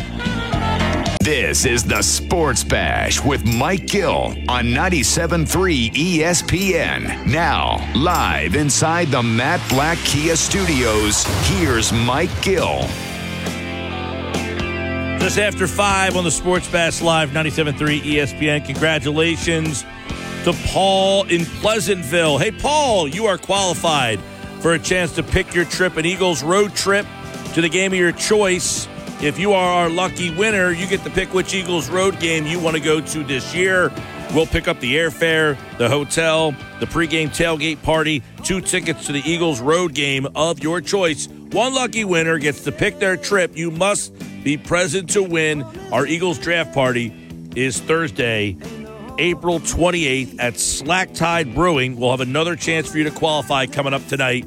[1.23, 7.25] This is the Sports Bash with Mike Gill on 97.3 ESPN.
[7.29, 12.81] Now, live inside the Matt Blatt Kia Studios, here's Mike Gill.
[15.21, 18.67] Just after five on the Sports Bash Live 97.3 ESPN.
[18.67, 19.85] Congratulations
[20.43, 22.39] to Paul in Pleasantville.
[22.39, 24.19] Hey, Paul, you are qualified
[24.59, 27.07] for a chance to pick your trip, an Eagles road trip
[27.55, 28.89] to the game of your choice.
[29.23, 32.59] If you are our lucky winner, you get to pick which Eagles road game you
[32.59, 33.93] want to go to this year.
[34.35, 39.23] We'll pick up the airfare, the hotel, the pregame tailgate party, two tickets to the
[39.25, 41.29] Eagles road game of your choice.
[41.53, 43.57] One lucky winner gets to pick their trip.
[43.57, 44.13] You must
[44.43, 45.63] be present to win.
[45.93, 47.15] Our Eagles draft party
[47.55, 48.57] is Thursday,
[49.21, 51.97] April 28th at Slack Tide Brewing.
[51.97, 54.47] We'll have another chance for you to qualify coming up tonight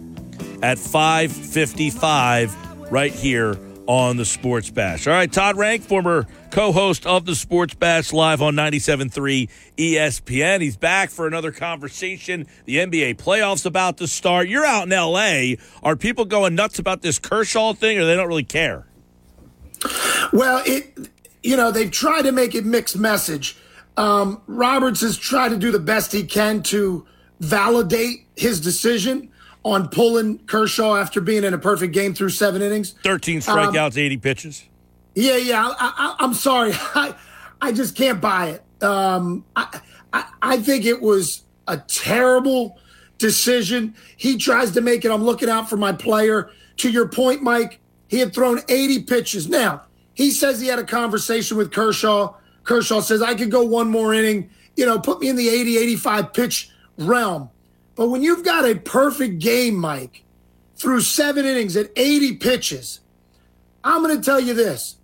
[0.61, 5.07] at 555 right here on the Sports Bash.
[5.07, 10.61] All right, Todd Rank, former co-host of the Sports Bash live on 97.3 ESPN.
[10.61, 12.47] He's back for another conversation.
[12.65, 14.47] The NBA playoffs about to start.
[14.47, 15.57] You're out in L.A.
[15.83, 18.87] Are people going nuts about this Kershaw thing or they don't really care?
[20.33, 21.09] Well, it
[21.43, 23.57] you know they've tried to make it mixed message.
[23.97, 27.05] Um, Roberts has tried to do the best he can to
[27.39, 29.31] validate his decision
[29.65, 32.93] on pulling Kershaw after being in a perfect game through seven innings.
[33.03, 34.63] 13 strikeouts, 80 pitches.
[35.15, 35.73] Yeah, yeah.
[35.77, 36.71] I, am sorry.
[36.75, 37.15] I,
[37.59, 38.83] I just can't buy it.
[38.83, 39.81] Um, I,
[40.13, 42.77] I, I think it was a terrible
[43.17, 43.95] decision.
[44.17, 45.09] He tries to make it.
[45.09, 46.51] I'm looking out for my player.
[46.77, 49.49] To your point, Mike, he had thrown 80 pitches.
[49.49, 49.83] Now,
[50.13, 52.35] he says he had a conversation with Kershaw.
[52.65, 55.77] Kershaw says, I could go one more inning, you know, put me in the 80,
[55.77, 57.49] 85 pitch realm.
[57.95, 60.23] But when you've got a perfect game, Mike,
[60.75, 62.99] through seven innings at 80 pitches,
[63.83, 64.97] I'm going to tell you this.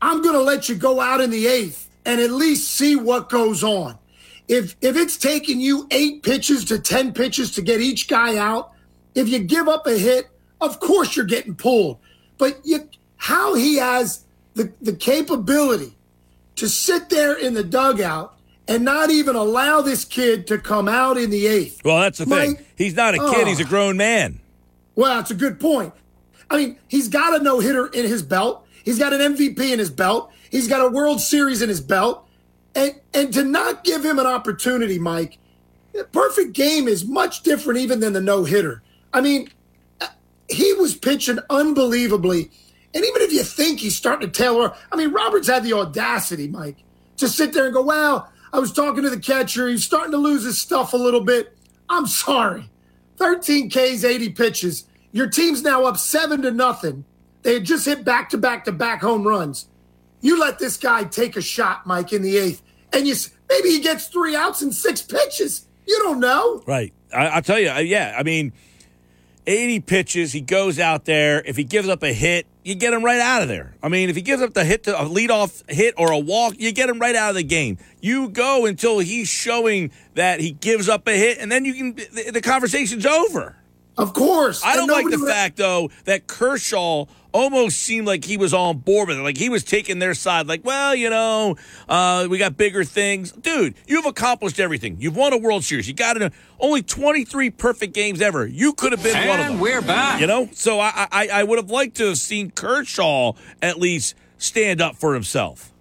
[0.00, 3.28] I'm going to let you go out in the eighth and at least see what
[3.28, 3.98] goes on.
[4.46, 8.72] If if it's taking you eight pitches to 10 pitches to get each guy out,
[9.14, 10.28] if you give up a hit,
[10.60, 11.98] of course you're getting pulled.
[12.36, 14.24] But you, how he has
[14.54, 15.96] the, the capability
[16.56, 21.16] to sit there in the dugout and not even allow this kid to come out
[21.16, 21.84] in the eighth.
[21.84, 22.66] Well, that's the Mike, thing.
[22.76, 23.44] He's not a kid, oh.
[23.44, 23.68] he's a ah.
[23.68, 24.40] grown man.
[24.94, 25.92] Well, that's a good point.
[26.50, 28.66] I mean, he's got a no hitter in his belt.
[28.84, 30.30] He's got an MVP in his belt.
[30.50, 32.28] He's got a World Series in his belt.
[32.74, 35.38] And and to not give him an opportunity, Mike,
[35.92, 38.82] the perfect game is much different even than the no hitter.
[39.12, 39.48] I mean,
[40.00, 40.08] uh,
[40.48, 42.50] he was pitching unbelievably.
[42.94, 46.46] And even if you think he's starting to tailor, I mean, Roberts had the audacity,
[46.46, 46.78] Mike,
[47.16, 49.68] to sit there and go, well, I was talking to the catcher.
[49.68, 51.58] He's starting to lose his stuff a little bit.
[51.88, 52.70] I'm sorry.
[53.16, 54.84] 13 Ks, 80 pitches.
[55.10, 57.04] Your team's now up seven to nothing.
[57.42, 59.66] They had just hit back to back to back home runs.
[60.20, 62.62] You let this guy take a shot, Mike, in the eighth,
[62.92, 63.16] and you
[63.48, 65.66] maybe he gets three outs in six pitches.
[65.84, 66.62] You don't know.
[66.64, 66.92] Right.
[67.12, 68.14] I, I'll tell you, uh, yeah.
[68.16, 68.52] I mean,
[69.46, 70.32] 80 pitches.
[70.32, 71.42] He goes out there.
[71.44, 73.74] If he gives up a hit, you get him right out of there.
[73.82, 76.54] I mean, if he gives up the hit to a leadoff hit or a walk,
[76.58, 77.78] you get him right out of the game.
[78.00, 81.94] You go until he's showing that he gives up a hit, and then you can
[81.94, 83.56] the, the conversation's over.
[83.96, 84.62] Of course.
[84.64, 87.04] I don't like the nobody- fact though that Kershaw
[87.34, 89.22] almost seemed like he was on board with it.
[89.22, 90.46] Like he was taking their side.
[90.46, 91.56] Like, well, you know,
[91.88, 93.74] uh, we got bigger things, dude.
[93.86, 94.96] You've accomplished everything.
[95.00, 95.88] You've won a World Series.
[95.88, 96.32] You got it.
[96.58, 98.46] Only twenty three perfect games ever.
[98.46, 99.60] You could have been one of them.
[99.60, 100.20] we're back.
[100.20, 104.14] You know, so I, I I would have liked to have seen Kershaw at least
[104.38, 105.72] stand up for himself.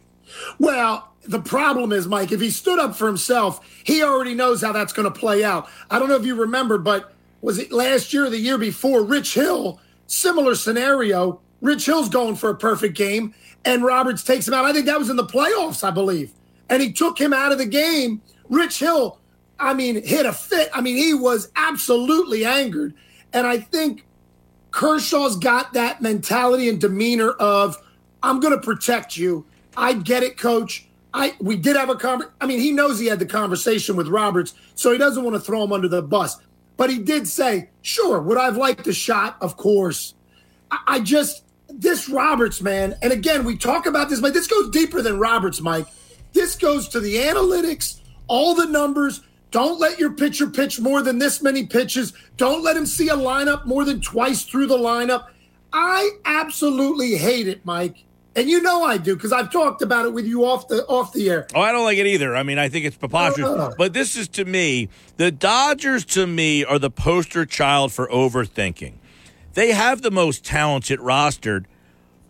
[0.60, 4.72] Well, the problem is, Mike, if he stood up for himself, he already knows how
[4.72, 5.70] that's going to play out.
[5.90, 9.04] I don't know if you remember, but was it last year or the year before?
[9.04, 9.80] Rich Hill,
[10.14, 11.42] similar scenario.
[11.62, 13.34] Rich Hill's going for a perfect game,
[13.66, 14.66] and Roberts takes him out.
[14.66, 16.32] I think that was in the playoffs, I believe.
[16.70, 18.22] And he took him out of the game.
[18.50, 19.20] Rich Hill,
[19.60, 20.70] I mean, hit a fit.
[20.74, 22.94] I mean, he was absolutely angered.
[23.32, 24.06] And I think
[24.72, 27.78] Kershaw's got that mentality and demeanor of,
[28.22, 29.46] I'm going to protect you.
[29.76, 30.88] I get it, coach.
[31.14, 34.08] I we did have a conver- I mean, he knows he had the conversation with
[34.08, 36.38] Roberts, so he doesn't want to throw him under the bus.
[36.84, 39.38] But he did say, sure, would I have liked a shot?
[39.40, 40.16] Of course.
[40.70, 44.70] I, I just this Roberts, man, and again, we talk about this, but this goes
[44.70, 45.88] deeper than Roberts, Mike.
[46.34, 49.22] This goes to the analytics, all the numbers.
[49.50, 52.12] Don't let your pitcher pitch more than this many pitches.
[52.36, 55.28] Don't let him see a lineup more than twice through the lineup.
[55.72, 58.04] I absolutely hate it, Mike.
[58.36, 61.14] And you know I do because I've talked about it with you off the off
[61.14, 61.48] the air.
[61.54, 62.36] Oh, I don't like it either.
[62.36, 63.48] I mean, I think it's preposterous.
[63.48, 63.74] Uh.
[63.78, 68.94] But this is to me, the Dodgers to me are the poster child for overthinking.
[69.54, 71.66] They have the most talented rostered,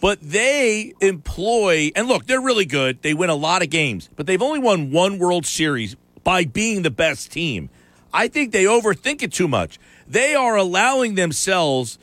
[0.01, 3.01] but they employ, and look, they're really good.
[3.01, 6.81] They win a lot of games, but they've only won one World Series by being
[6.81, 7.69] the best team.
[8.13, 9.79] I think they overthink it too much.
[10.05, 11.97] They are allowing themselves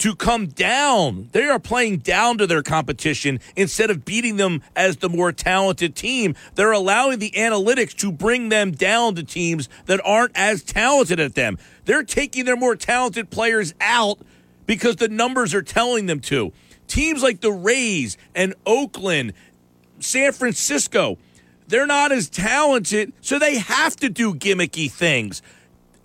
[0.00, 1.28] to come down.
[1.32, 5.94] They are playing down to their competition instead of beating them as the more talented
[5.94, 6.34] team.
[6.54, 11.34] They're allowing the analytics to bring them down to teams that aren't as talented at
[11.34, 11.58] them.
[11.84, 14.18] They're taking their more talented players out
[14.64, 16.52] because the numbers are telling them to.
[16.86, 19.34] Teams like the Rays and Oakland,
[19.98, 21.18] San Francisco,
[21.68, 25.42] they're not as talented, so they have to do gimmicky things.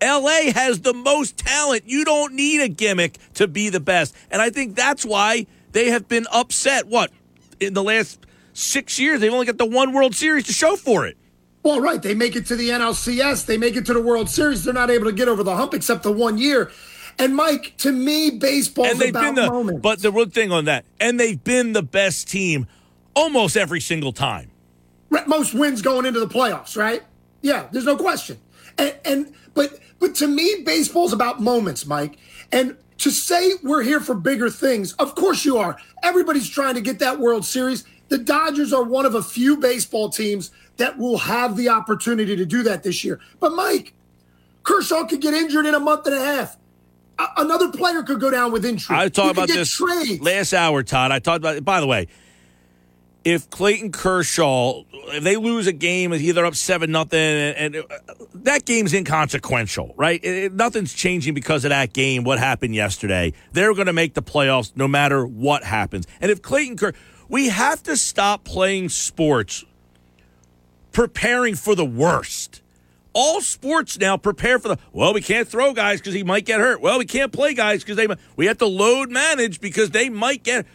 [0.02, 1.84] LA has the most talent.
[1.86, 4.16] You don't need a gimmick to be the best.
[4.30, 6.88] And I think that's why they have been upset.
[6.88, 7.12] What?
[7.60, 11.06] In the last six years, they've only got the one World Series to show for
[11.06, 11.18] it.
[11.64, 12.02] Well, right.
[12.02, 13.46] They make it to the NLCS.
[13.46, 14.64] They make it to the World Series.
[14.64, 16.72] They're not able to get over the hump except the one year.
[17.18, 19.82] And Mike, to me, baseball they've about been the moments.
[19.82, 22.68] but the one thing on that, and they've been the best team
[23.16, 24.52] almost every single time.
[25.26, 27.02] Most wins going into the playoffs, right?
[27.42, 28.38] Yeah, there's no question.
[28.78, 32.18] And, and but but to me, baseball's about moments, Mike.
[32.52, 35.78] And to say we're here for bigger things, of course you are.
[36.04, 37.84] Everybody's trying to get that World Series.
[38.10, 42.46] The Dodgers are one of a few baseball teams that will have the opportunity to
[42.46, 43.20] do that this year.
[43.40, 43.94] But Mike,
[44.64, 46.58] Kershaw could get injured in a month and a half.
[47.18, 48.96] A- another player could go down with injury.
[48.96, 50.22] I talked about this trades.
[50.22, 51.12] last hour, Todd.
[51.12, 51.56] I talked about.
[51.56, 51.66] it.
[51.66, 52.08] By the way,
[53.26, 57.86] if Clayton Kershaw, if they lose a game, it's either up seven nothing, and, and
[57.92, 60.24] uh, that game's inconsequential, right?
[60.24, 62.24] It- it- nothing's changing because of that game.
[62.24, 63.34] What happened yesterday?
[63.52, 66.06] They're going to make the playoffs no matter what happens.
[66.22, 66.98] And if Clayton Kershaw,
[67.28, 69.66] we have to stop playing sports
[70.92, 72.62] preparing for the worst.
[73.14, 75.14] All sports now prepare for the well.
[75.14, 76.82] We can't throw guys because he might get hurt.
[76.82, 78.08] Well, we can't play guys because they.
[78.36, 80.66] We have to load manage because they might get.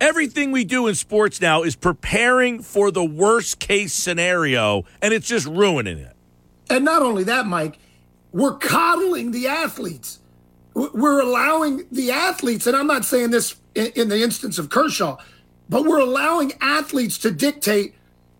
[0.00, 5.26] Everything we do in sports now is preparing for the worst case scenario, and it's
[5.26, 6.14] just ruining it.
[6.70, 7.78] And not only that, Mike,
[8.32, 10.20] we're coddling the athletes.
[10.74, 15.16] We're allowing the athletes, and I'm not saying this in, the instance of Kershaw,
[15.68, 17.94] but we're allowing athletes to dictate,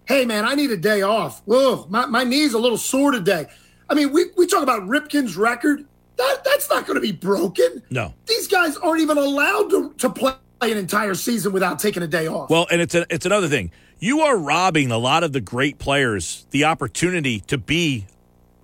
[0.06, 1.42] hey, man, I need a day off.
[1.46, 3.46] Whoa, my, my knee's a little sore today.
[3.90, 5.84] I mean, we, we talk about Ripken's record.
[6.16, 7.82] That, that's not going to be broken.
[7.90, 8.14] No.
[8.26, 12.26] These guys aren't even allowed to, to play an entire season without taking a day
[12.26, 12.50] off.
[12.50, 13.70] Well, and it's a, it's another thing.
[14.00, 18.06] You are robbing a lot of the great players the opportunity to be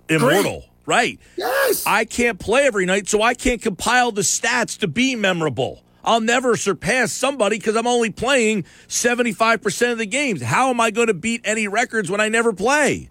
[0.09, 1.19] immortal, right?
[1.35, 1.85] Yes.
[1.85, 5.83] I can't play every night, so I can't compile the stats to be memorable.
[6.03, 10.41] I'll never surpass somebody because I'm only playing 75% of the games.
[10.41, 13.09] How am I going to beat any records when I never play?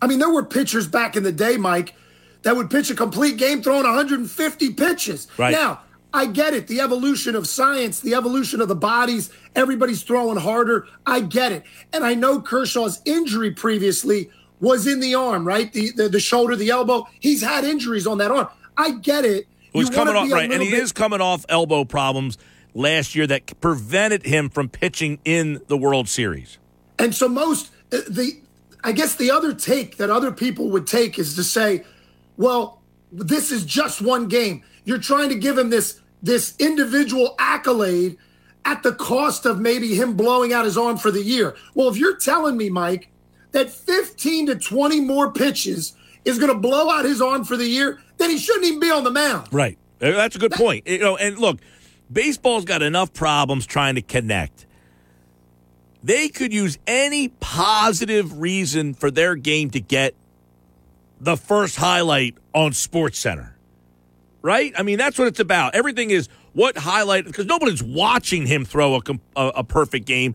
[0.00, 1.94] I mean, there were pitchers back in the day, Mike,
[2.42, 5.26] that would pitch a complete game throwing 150 pitches.
[5.36, 5.52] Right.
[5.52, 5.80] Now,
[6.12, 6.68] I get it.
[6.68, 10.86] The evolution of science, the evolution of the bodies, everybody's throwing harder.
[11.04, 11.64] I get it.
[11.92, 14.30] And I know Kershaw's injury previously
[14.60, 15.72] was in the arm, right?
[15.72, 17.06] The the, the shoulder, the elbow.
[17.20, 18.48] He's had injuries on that arm.
[18.76, 19.46] I get it.
[19.74, 22.38] Well, he's coming off right, and he bit- is coming off elbow problems
[22.74, 26.58] last year that prevented him from pitching in the World Series.
[26.98, 28.40] And so most uh, the
[28.82, 31.84] I guess the other take that other people would take is to say,
[32.36, 32.80] well,
[33.12, 34.62] this is just one game.
[34.88, 38.16] You're trying to give him this this individual accolade
[38.64, 41.54] at the cost of maybe him blowing out his arm for the year.
[41.74, 43.10] Well, if you're telling me, Mike,
[43.52, 45.92] that 15 to 20 more pitches
[46.24, 48.90] is going to blow out his arm for the year, then he shouldn't even be
[48.90, 49.48] on the mound.
[49.52, 49.76] Right.
[49.98, 50.86] That's a good point.
[50.88, 51.60] You know, and look,
[52.10, 54.64] baseball's got enough problems trying to connect.
[56.02, 60.14] They could use any positive reason for their game to get
[61.20, 63.52] the first highlight on SportsCenter.
[64.40, 64.72] Right?
[64.76, 65.74] I mean, that's what it's about.
[65.74, 69.00] Everything is what highlight because nobody's watching him throw a,
[69.36, 70.34] a a perfect game.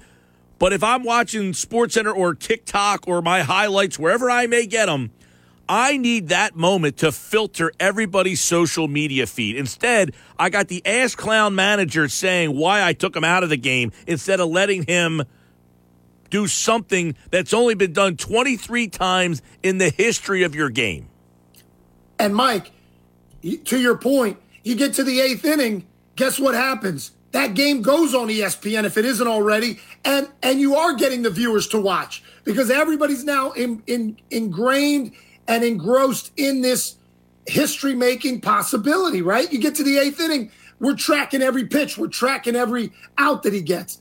[0.59, 5.11] But if I'm watching SportsCenter or TikTok or my highlights wherever I may get them,
[5.67, 9.55] I need that moment to filter everybody's social media feed.
[9.55, 13.57] Instead, I got the ass clown manager saying why I took him out of the
[13.57, 15.23] game instead of letting him
[16.29, 21.07] do something that's only been done 23 times in the history of your game.
[22.19, 22.71] And Mike,
[23.43, 27.11] to your point, you get to the eighth inning, guess what happens?
[27.31, 31.31] That game goes on ESPN if it isn't already, and and you are getting the
[31.31, 35.13] viewers to watch because everybody's now in, in, ingrained
[35.47, 36.97] and engrossed in this
[37.47, 39.21] history making possibility.
[39.23, 39.51] Right?
[39.51, 43.53] You get to the eighth inning, we're tracking every pitch, we're tracking every out that
[43.53, 43.99] he gets.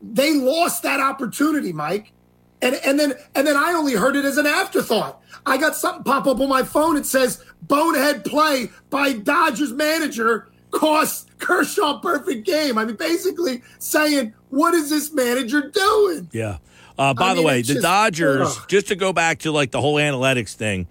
[0.00, 2.12] They lost that opportunity, Mike.
[2.60, 5.20] And and then and then I only heard it as an afterthought.
[5.46, 6.96] I got something pop up on my phone.
[6.96, 12.76] It says bonehead play by Dodgers manager costs Kershaw perfect game.
[12.76, 16.28] I mean, basically saying, what is this manager doing?
[16.32, 16.58] Yeah.
[16.98, 18.64] Uh, by I the mean, way, the just- Dodgers, ugh.
[18.68, 20.88] just to go back to like the whole analytics thing,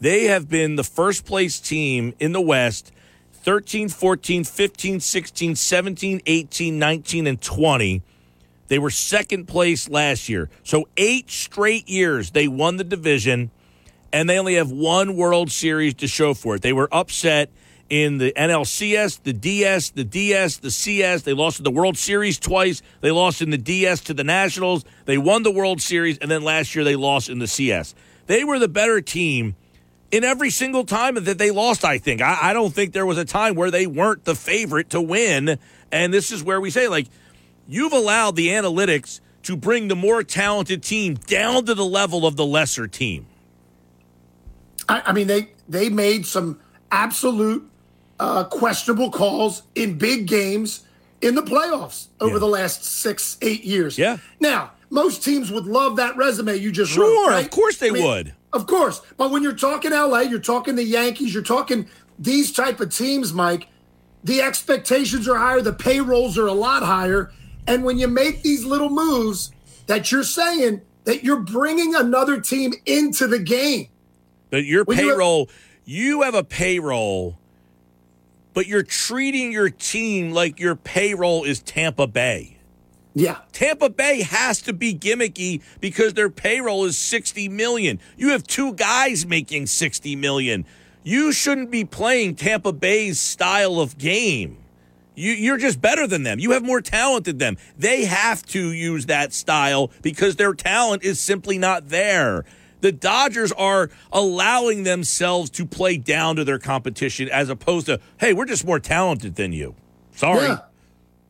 [0.00, 2.92] they have been the first place team in the West
[3.42, 8.02] 13, 14, 15, 16, 17, 18, 19, and 20.
[8.68, 10.48] They were second place last year.
[10.62, 13.50] So eight straight years they won the division,
[14.12, 16.62] and they only have one World Series to show for it.
[16.62, 17.50] They were upset
[17.90, 21.22] in the NLCS, the DS, the DS, the CS.
[21.22, 22.82] They lost in the World Series twice.
[23.00, 24.84] They lost in the DS to the Nationals.
[25.04, 27.94] They won the World Series, and then last year they lost in the CS.
[28.26, 29.54] They were the better team
[30.10, 32.22] in every single time that they lost, I think.
[32.22, 35.58] I, I don't think there was a time where they weren't the favorite to win.
[35.90, 37.08] And this is where we say, like,
[37.66, 42.36] you've allowed the analytics to bring the more talented team down to the level of
[42.36, 43.26] the lesser team.
[44.88, 47.68] I, I mean, they they made some absolute
[48.20, 50.84] uh, questionable calls in big games
[51.20, 52.38] in the playoffs over Yeah.
[52.38, 53.98] the last six, eight years.
[53.98, 54.18] Yeah.
[54.40, 57.28] Now, most teams would love that resume you just Sure, wrote.
[57.28, 57.50] of right?
[57.50, 58.34] course they I mean, would.
[58.52, 62.78] Of course, but when you're talking LA, you're talking the Yankees, you're talking these type
[62.80, 63.66] of teams, Mike.
[64.22, 67.32] The expectations are higher, the payrolls are a lot higher,
[67.66, 69.52] and when you make these little moves,
[69.86, 73.88] that you're saying that you're bringing another team into the game.
[74.50, 75.50] That your When you have- payroll,
[75.84, 77.38] you have a payroll,
[78.54, 82.56] but you're treating your team like your payroll is Tampa Bay.
[83.14, 83.38] Yeah.
[83.52, 88.00] Tampa Bay has to be gimmicky because their payroll is 60 million.
[88.16, 90.64] You have two guys making 60 million.
[91.04, 94.56] You shouldn't be playing Tampa Bay's style of game.
[95.14, 96.38] You, you're just better than them.
[96.38, 97.56] You have more talent than them.
[97.78, 102.44] They have to use that style because their talent is simply not there.
[102.80, 108.32] The Dodgers are allowing themselves to play down to their competition as opposed to, hey,
[108.32, 109.74] we're just more talented than you.
[110.12, 110.48] Sorry.
[110.48, 110.58] Yeah.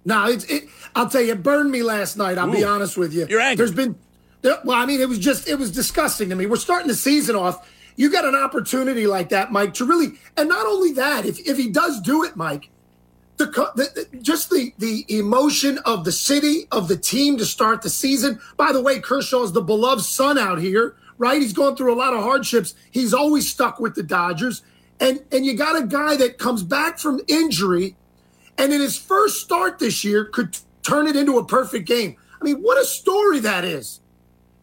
[0.04, 0.64] No, it's it.
[0.96, 2.38] I'll tell you, it burned me last night.
[2.38, 3.26] I'll be honest with you.
[3.28, 3.56] You're angry.
[3.56, 3.96] There's been,
[4.42, 6.46] there, well, I mean, it was just, it was disgusting to me.
[6.46, 7.70] We're starting the season off.
[7.96, 11.56] You got an opportunity like that, Mike, to really, and not only that, if if
[11.56, 12.68] he does do it, Mike,
[13.36, 17.90] the, the just the the emotion of the city of the team to start the
[17.90, 18.40] season.
[18.56, 21.40] By the way, Kershaw's the beloved son out here, right?
[21.40, 22.74] He's going through a lot of hardships.
[22.90, 24.62] He's always stuck with the Dodgers,
[25.00, 27.96] and and you got a guy that comes back from injury
[28.58, 32.16] and in his first start this year could turn it into a perfect game.
[32.40, 34.00] I mean, what a story that is.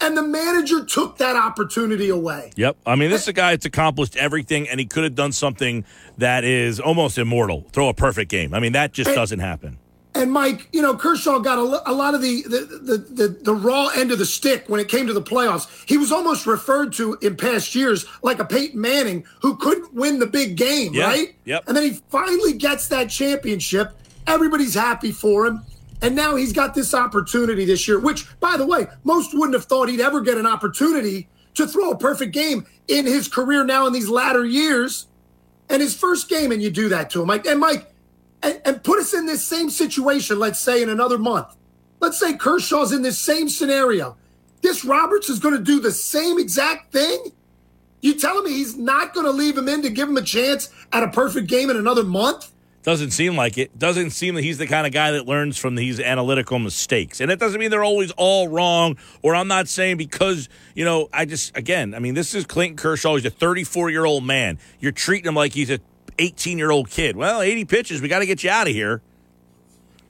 [0.01, 2.51] And the manager took that opportunity away.
[2.55, 2.77] Yep.
[2.85, 5.85] I mean, this is a guy that's accomplished everything, and he could have done something
[6.17, 7.67] that is almost immortal.
[7.71, 8.53] Throw a perfect game.
[8.53, 9.77] I mean, that just And- doesn't happen.
[10.13, 13.53] and Mike, you know, Kershaw got a, a lot of the the, the the the
[13.53, 15.67] raw end of the stick when it came to the playoffs.
[15.88, 20.19] He was almost referred to in past years like a Peyton Manning who couldn't win
[20.19, 21.33] the big game, Yeah, right?
[21.45, 21.63] yep.
[21.65, 23.93] And then he finally gets that championship.
[24.27, 25.61] Everybody's happy for him.
[26.01, 29.65] And now he's got this opportunity this year, which, by the way, most wouldn't have
[29.65, 33.85] thought he'd ever get an opportunity to throw a perfect game in his career now
[33.85, 35.07] in these latter years.
[35.69, 37.30] And his first game, and you do that to him.
[37.30, 37.93] And Mike,
[38.43, 41.55] and, and put us in this same situation, let's say in another month.
[41.99, 44.17] Let's say Kershaw's in this same scenario.
[44.61, 47.31] This Roberts is going to do the same exact thing.
[48.01, 50.71] You telling me he's not going to leave him in to give him a chance
[50.91, 52.51] at a perfect game in another month?
[52.83, 53.77] Doesn't seem like it.
[53.77, 57.21] Doesn't seem that he's the kind of guy that learns from these analytical mistakes.
[57.21, 61.07] And it doesn't mean they're always all wrong, or I'm not saying because, you know,
[61.13, 63.15] I just, again, I mean, this is Clayton Kershaw.
[63.15, 64.57] He's a 34 year old man.
[64.79, 65.79] You're treating him like he's a
[66.17, 67.15] 18 year old kid.
[67.15, 68.01] Well, 80 pitches.
[68.01, 69.03] We got to get you out of here.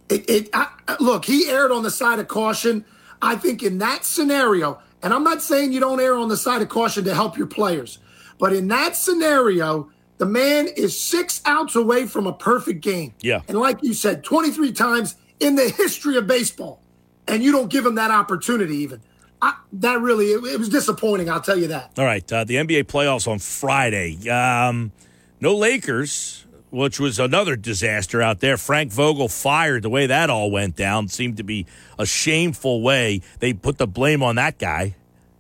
[0.08, 0.69] It, it I-
[1.00, 2.85] look, he erred on the side of caution.
[3.22, 6.61] I think in that scenario, and I'm not saying you don't err on the side
[6.61, 8.00] of caution to help your players,
[8.40, 9.91] but in that scenario,
[10.22, 13.11] the man is six outs away from a perfect game.
[13.22, 13.41] Yeah.
[13.48, 16.80] And like you said, 23 times in the history of baseball,
[17.27, 19.01] and you don't give him that opportunity even.
[19.41, 21.93] I, that really, it, it was disappointing, I'll tell you that.
[21.98, 24.30] All right, uh, the NBA playoffs on Friday.
[24.30, 24.91] Um,
[25.40, 28.58] no Lakers, which was another disaster out there.
[28.58, 29.82] Frank Vogel fired.
[29.82, 31.66] The way that all went down seemed to be
[31.98, 33.22] a shameful way.
[33.40, 34.93] They put the blame on that guy.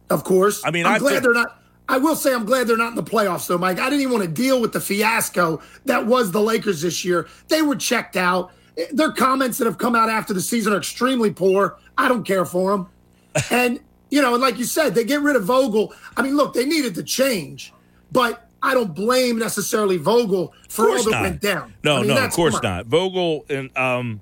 [0.09, 0.63] Of course.
[0.65, 1.60] I mean, I'm I glad think- they're not.
[1.91, 3.77] I will say I'm glad they're not in the playoffs, though, Mike.
[3.77, 7.27] I didn't even want to deal with the fiasco that was the Lakers this year.
[7.49, 8.53] They were checked out.
[8.93, 11.77] Their comments that have come out after the season are extremely poor.
[11.97, 12.89] I don't care for them.
[13.51, 15.93] and, you know, and like you said, they get rid of Vogel.
[16.15, 17.73] I mean, look, they needed to change,
[18.09, 21.21] but I don't blame necessarily Vogel for all that not.
[21.23, 21.73] went down.
[21.83, 22.61] No, I mean, no, of course on.
[22.63, 22.85] not.
[22.85, 24.21] Vogel and um,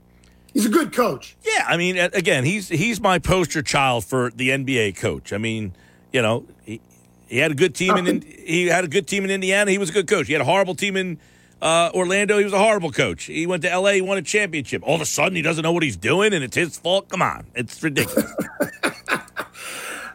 [0.53, 1.37] He's a good coach.
[1.45, 5.31] yeah, I mean, again, he's he's my poster child for the NBA coach.
[5.31, 5.73] I mean,
[6.11, 6.81] you know, he,
[7.29, 9.71] he had a good team in in he had a good team in Indiana.
[9.71, 10.27] He was a good coach.
[10.27, 11.19] He had a horrible team in
[11.61, 12.37] uh, Orlando.
[12.37, 13.25] He was a horrible coach.
[13.25, 13.91] He went to LA.
[13.91, 14.81] He won a championship.
[14.85, 17.09] All of a sudden, he doesn't know what he's doing, and it's his fault.
[17.09, 18.33] Come on, it's ridiculous.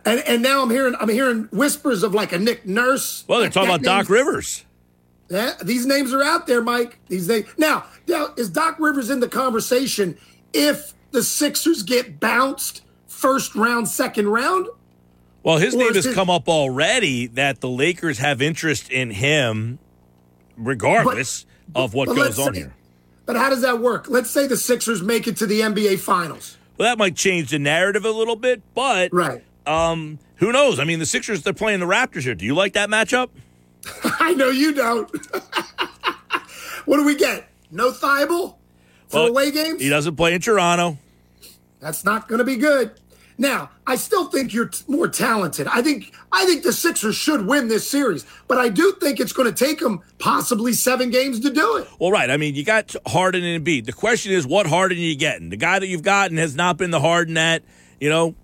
[0.05, 3.25] And and now I'm hearing I'm hearing whispers of like a Nick Nurse.
[3.27, 4.65] well, they're talking about Doc Rivers.
[5.31, 6.99] Yeah, these names are out there, Mike.
[7.09, 7.47] These names.
[7.57, 10.19] Now, now is Doc Rivers in the conversation
[10.53, 14.67] if the Sixers get bounced first round, second round?
[15.45, 19.79] Well, his name has his- come up already that the Lakers have interest in him,
[20.57, 22.75] regardless of what But goes on say- here.
[23.27, 24.07] But how does that work?
[24.09, 26.57] Let's say the Sixers make it to the NBA Finals.
[26.77, 29.43] Well, that might change the narrative a little bit, but Right.
[29.67, 30.79] um, who knows?
[30.81, 32.35] I mean, the Sixers they're playing the Raptors here.
[32.35, 33.29] Do you like that matchup?
[34.21, 35.09] I know you don't.
[36.87, 37.49] what do we get?
[37.71, 38.55] No Thybulle
[39.09, 39.81] for Well, away games?
[39.81, 40.99] He doesn't play in Toronto.
[41.81, 42.93] That's not going to be good.
[43.37, 45.67] Now, I still think you're t- more talented.
[45.67, 49.33] I think I think the Sixers should win this series, but I do think it's
[49.33, 51.89] going to take them possibly seven games to do it.
[51.99, 52.31] Well, right.
[52.31, 53.87] I mean, you got Harden and Embiid.
[53.87, 55.51] The question is, what Harden are you getting?
[55.51, 57.63] The guy that you've gotten has not been the Harden that
[58.01, 58.35] you know.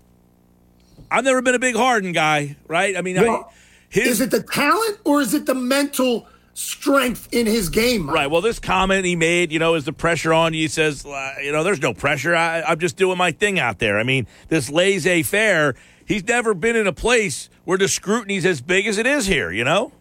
[1.09, 2.95] I've never been a big Harden guy, right?
[2.95, 3.43] I mean, I,
[3.89, 8.05] his Is it the talent or is it the mental strength in his game?
[8.05, 8.15] Mike?
[8.15, 8.31] Right.
[8.31, 10.61] Well, this comment he made, you know, is the pressure on you?
[10.61, 12.35] He says, uh, you know, there's no pressure.
[12.35, 13.97] I, I'm just doing my thing out there.
[13.97, 18.61] I mean, this laissez faire, he's never been in a place where the scrutiny's as
[18.61, 19.91] big as it is here, you know?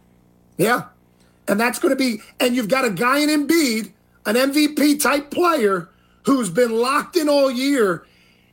[0.56, 0.86] Yeah.
[1.48, 3.92] And that's going to be, and you've got a guy in Embiid,
[4.26, 5.88] an MVP type player
[6.24, 8.06] who's been locked in all year.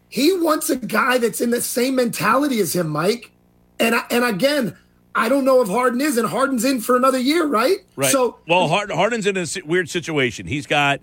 [0.10, 3.32] He wants a guy that's in the same mentality as him, Mike.
[3.80, 4.78] And I, and again,
[5.18, 7.78] I don't know if Harden is, and Harden's in for another year, right?
[7.96, 8.12] Right.
[8.12, 10.46] So well, Hard, Harden's in a weird situation.
[10.46, 11.02] He's got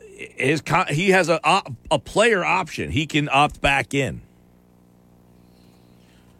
[0.00, 1.40] his he has a
[1.90, 2.92] a player option.
[2.92, 4.22] He can opt back in.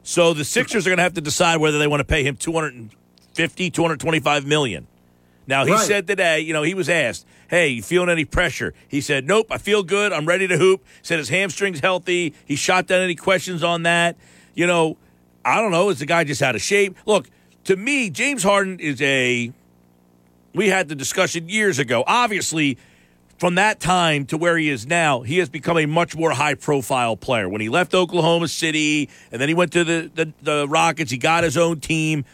[0.05, 2.37] So the Sixers are going to have to decide whether they want to pay him
[2.37, 4.87] 250, 225 million.
[5.49, 5.85] Now he Right.
[5.87, 9.49] said today, you know, he was asked, "Hey, you feeling any pressure?" He said, "Nope,
[9.51, 10.13] I feel good.
[10.13, 12.33] I'm ready to hoop." Said his hamstring's healthy.
[12.45, 14.17] He shot down any questions on that.
[14.55, 14.97] You know,
[15.47, 15.91] I don't know.
[15.91, 16.99] Is the guy just out of shape?
[17.07, 17.31] Look,
[17.65, 19.53] to me, James Harden is a.
[20.53, 22.03] We had the discussion years ago.
[22.07, 22.79] Obviously,
[23.39, 26.55] from that time to where he is now, he has become a much more high
[26.55, 27.49] profile player.
[27.49, 31.19] When he left Oklahoma City and then he went to the, the, the Rockets, he
[31.19, 32.25] got his own team.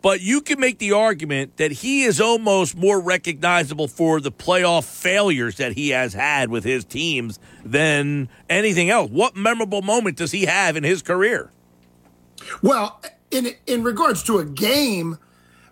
[0.00, 4.84] But you can make the argument that he is almost more recognizable for the playoff
[4.84, 9.10] failures that he has had with his teams than anything else.
[9.10, 11.50] What memorable moment does he have in his career?
[12.62, 15.18] Well, in in regards to a game,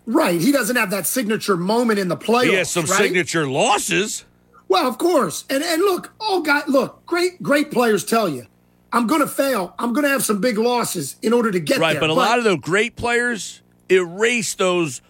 [0.05, 0.39] right?
[0.39, 2.49] He doesn't have that signature moment in the playoffs.
[2.49, 2.97] He has some right?
[2.97, 4.25] signature losses.
[4.67, 5.45] Well, of course.
[5.49, 8.47] And and look, all guys, look, great great players tell you,
[8.93, 9.75] I'm going to fail.
[9.79, 12.01] I'm going to have some big losses in order to get right, there.
[12.01, 15.01] but a lot of the great players erase those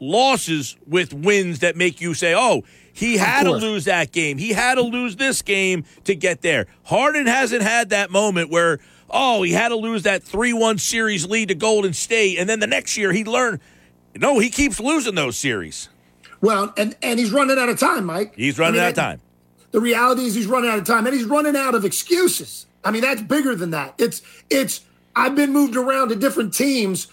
[0.00, 4.38] losses with wins that make you say, "Oh, he had to lose that game.
[4.38, 8.78] He had to lose this game to get there." Harden hasn't had that moment where,
[9.10, 12.66] "Oh, he had to lose that 3-1 series lead to Golden State and then the
[12.66, 13.60] next year he learned
[14.18, 15.88] no, he keeps losing those series.
[16.40, 18.34] well, and and he's running out of time, Mike.
[18.34, 19.20] He's running I mean, out of time.
[19.72, 22.64] The reality is he's running out of time, and he's running out of excuses.
[22.82, 23.94] I mean, that's bigger than that.
[23.98, 24.80] It's it's.
[25.14, 27.08] I've been moved around to different teams.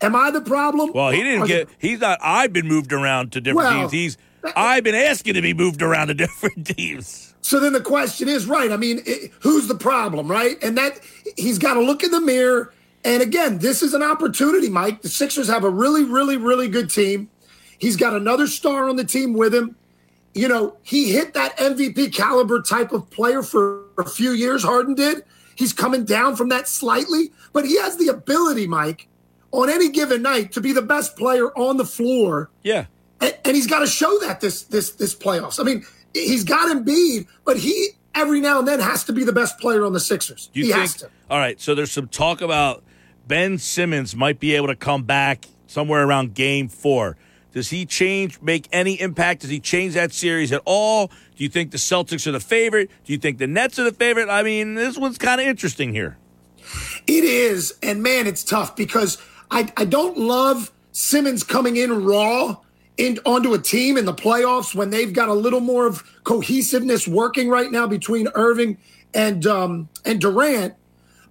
[0.00, 0.92] Am I the problem?
[0.92, 1.68] Well, he didn't Or- get.
[1.78, 2.18] He's not.
[2.22, 3.92] I've been moved around to different Well, teams.
[3.92, 4.18] He's.
[4.56, 7.27] I've been asking to be moved around to different teams.
[7.48, 8.70] So then the question is, right?
[8.70, 10.62] I mean, it, who's the problem, right?
[10.62, 11.00] And that
[11.38, 12.74] he's got to look in the mirror.
[13.06, 15.00] And again, this is an opportunity, Mike.
[15.00, 17.30] The Sixers have a really, really, really good team.
[17.78, 19.76] He's got another star on the team with him.
[20.34, 24.62] You know, he hit that MVP caliber type of player for a few years.
[24.62, 25.24] Harden did.
[25.54, 29.08] He's coming down from that slightly, but he has the ability, Mike,
[29.52, 32.84] on any given night to be the best player on the floor Yeah.
[33.22, 35.58] and, and he's got to show that this this this playoffs.
[35.58, 39.32] I mean, he's got Embiid, but he every now and then has to be the
[39.32, 40.50] best player on the Sixers.
[40.52, 40.82] Do you he think?
[40.82, 41.10] has to.
[41.30, 41.60] All right.
[41.60, 42.82] So there's some talk about
[43.26, 47.16] Ben Simmons might be able to come back somewhere around Game Four.
[47.52, 49.40] Does he change, make any impact?
[49.40, 51.08] Does he change that series at all?
[51.08, 52.90] Do you think the Celtics are the favorite?
[53.04, 54.28] Do you think the Nets are the favorite?
[54.28, 56.18] I mean, this one's kind of interesting here.
[57.06, 59.16] It is, and man, it's tough because
[59.50, 62.56] I I don't love Simmons coming in raw
[62.98, 67.08] in onto a team in the playoffs when they've got a little more of cohesiveness
[67.08, 68.76] working right now between Irving
[69.14, 70.74] and um, and Durant.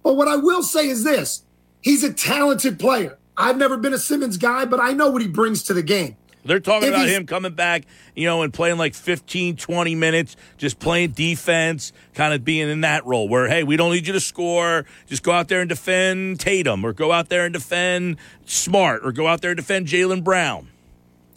[0.02, 1.44] But what I will say is this:
[1.82, 3.18] he's a talented player.
[3.36, 6.16] I've never been a Simmons guy, but I know what he brings to the game.
[6.44, 7.84] They're talking If about him coming back,
[8.16, 12.80] you know, and playing like 15, 20 minutes, just playing defense, kind of being in
[12.80, 14.86] that role where, hey, we don't need you to score.
[15.06, 18.16] Just go out there and defend Tatum or go out there and defend
[18.46, 20.68] Smart or go out there and defend Jaylen Brown.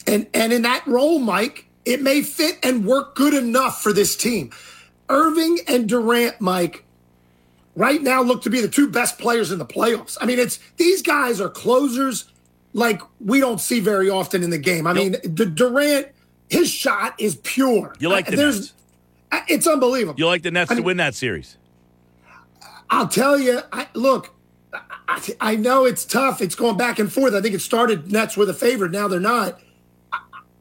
[0.08, 4.16] And and in that role, Mike, it may fit and work good enough for this
[4.16, 4.52] team.
[5.10, 6.86] Irving and Durant, Mike,
[7.76, 10.18] right now look to be the two best players in the playoffs.
[10.22, 12.26] I mean, it's these guys are closers
[12.74, 14.88] like we don't see very often in the game.
[14.88, 16.08] I mean, the Durant,
[16.50, 17.94] his shot is pure.
[18.00, 18.74] You like the there's Nets.
[19.32, 20.20] Uh, it's unbelievable.
[20.20, 21.58] You like the Nets I to win that series.
[22.90, 24.34] I'll tell you, I, look,
[25.08, 26.42] I, I know it's tough.
[26.42, 27.34] It's going back and forth.
[27.34, 28.92] I think it started Nets were the favorite.
[28.92, 29.60] Now they're not.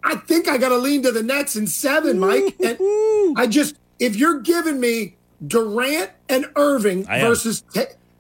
[0.03, 2.57] I, think I got to lean to the Nets in seven, Mike.
[2.65, 2.79] And
[3.39, 7.65] I just, if you're giving me Durant and Irving versus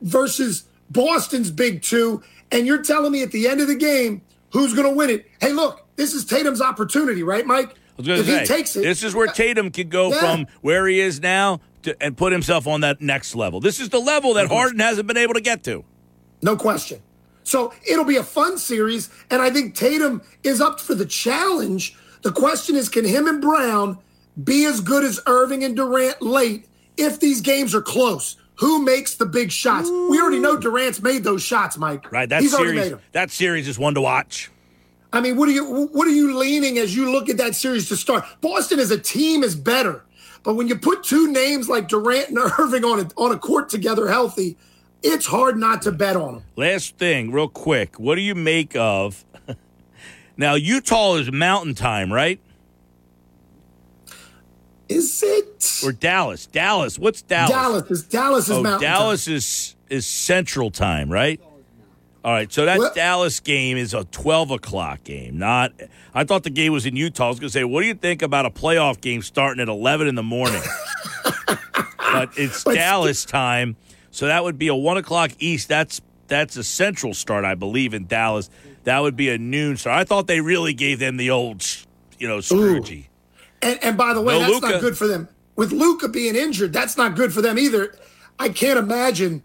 [0.02, 4.74] versus Boston's big two, and you're telling me at the end of the game who's
[4.74, 5.26] going to win it?
[5.40, 7.76] Hey, look, this is Tatum's opportunity, right, Mike?
[7.98, 10.20] If say, he takes it, this is where Tatum could go Yeah.
[10.20, 13.60] from where he is now to, and put himself on that next level.
[13.60, 15.84] This is the level that Harden hasn't been able to get to.
[16.42, 17.00] No question.
[17.50, 21.96] So it'll be a fun series, and I think Tatum is up for the challenge.
[22.22, 23.98] The question is, can him and Brown
[24.42, 28.36] be as good as Irving and Durant late if these games are close?
[28.60, 29.90] Who makes the big shots?
[29.90, 32.12] We already know Durant's made those shots, Mike.
[32.12, 32.74] Right, that He's series.
[32.74, 33.00] made them.
[33.10, 34.48] That series is one to watch.
[35.12, 37.88] I mean, what are you what are you leaning as you look at that series
[37.88, 38.24] to start?
[38.42, 40.04] Boston as a team is better,
[40.44, 43.70] but when you put two names like Durant and Irving on a, on a court
[43.70, 44.56] together healthy,
[45.02, 46.42] it's hard not to bet on them.
[46.56, 47.98] Last thing, real quick.
[47.98, 49.24] What do you make of?
[50.36, 52.40] now, Utah is mountain time, right?
[54.88, 56.46] Is it Or Dallas?
[56.46, 56.98] Dallas.
[56.98, 57.50] What's Dallas?
[57.50, 58.98] Dallas is Dallas is oh, mountain time.
[58.98, 61.40] Dallas is is Central Time, right?
[62.22, 62.94] All right, so that What?
[62.94, 65.38] Dallas game is a twelve o'clock game.
[65.38, 65.72] Not,
[66.12, 67.26] I thought the game was in Utah.
[67.26, 69.68] I was going to say, what do you think about a playoff game starting at
[69.68, 70.60] eleven in the morning?
[71.96, 73.76] but it's But- Dallas time,
[74.10, 75.68] so that would be a one o'clock East.
[75.68, 78.50] That's that's a Central start, I believe, in Dallas.
[78.84, 79.98] That would be a noon start.
[79.98, 81.64] I thought they really gave them the old,
[82.18, 83.06] you know, Scroogey.
[83.62, 84.68] And, and by the way, No that's Luka.
[84.70, 85.28] not good for them.
[85.56, 87.94] With Luka being injured, that's not good for them either.
[88.38, 89.42] I can't imagine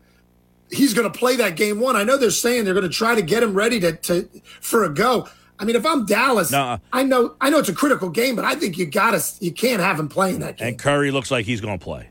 [0.72, 1.96] he's going to play that game one.
[1.98, 4.30] I know they're saying they're going to try to get him ready to, to
[4.62, 5.28] for a go.
[5.60, 6.78] I mean, if I'm Dallas, Nuh-uh.
[6.94, 9.52] I know I know it's a critical game, but I think you got to you
[9.52, 10.68] can't have him playing that game.
[10.70, 12.10] And Curry looks like he's going to play.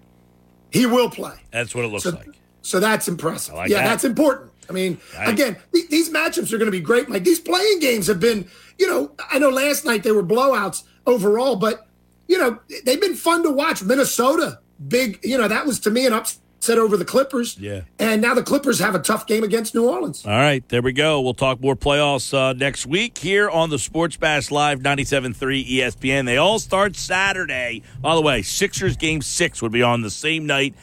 [0.72, 1.36] he will play.
[1.52, 2.28] That's what it looks So, like.
[2.64, 3.54] So that's impressive.
[3.54, 3.88] like yeah, that.
[3.88, 4.50] that's important.
[4.68, 5.28] I mean, Right.
[5.28, 7.08] again, th- these matchups are going to be great.
[7.10, 10.82] Like these playing games have been, you know, I know last night they were blowouts
[11.06, 11.86] overall, but
[12.26, 13.82] you know they've been fun to watch.
[13.82, 17.58] Minnesota, big, you know, that was to me an upset upset over the Clippers.
[17.58, 17.82] Yeah.
[17.98, 20.24] And now the Clippers have a tough game against New Orleans.
[20.24, 21.20] All right, there we go.
[21.20, 25.34] We'll talk more playoffs uh, next week here on the Sports Bash Live 97.3
[25.68, 26.24] ESPN.
[26.24, 27.82] They all start Saturday.
[28.00, 30.74] By the way, Sixers game six would be on the same night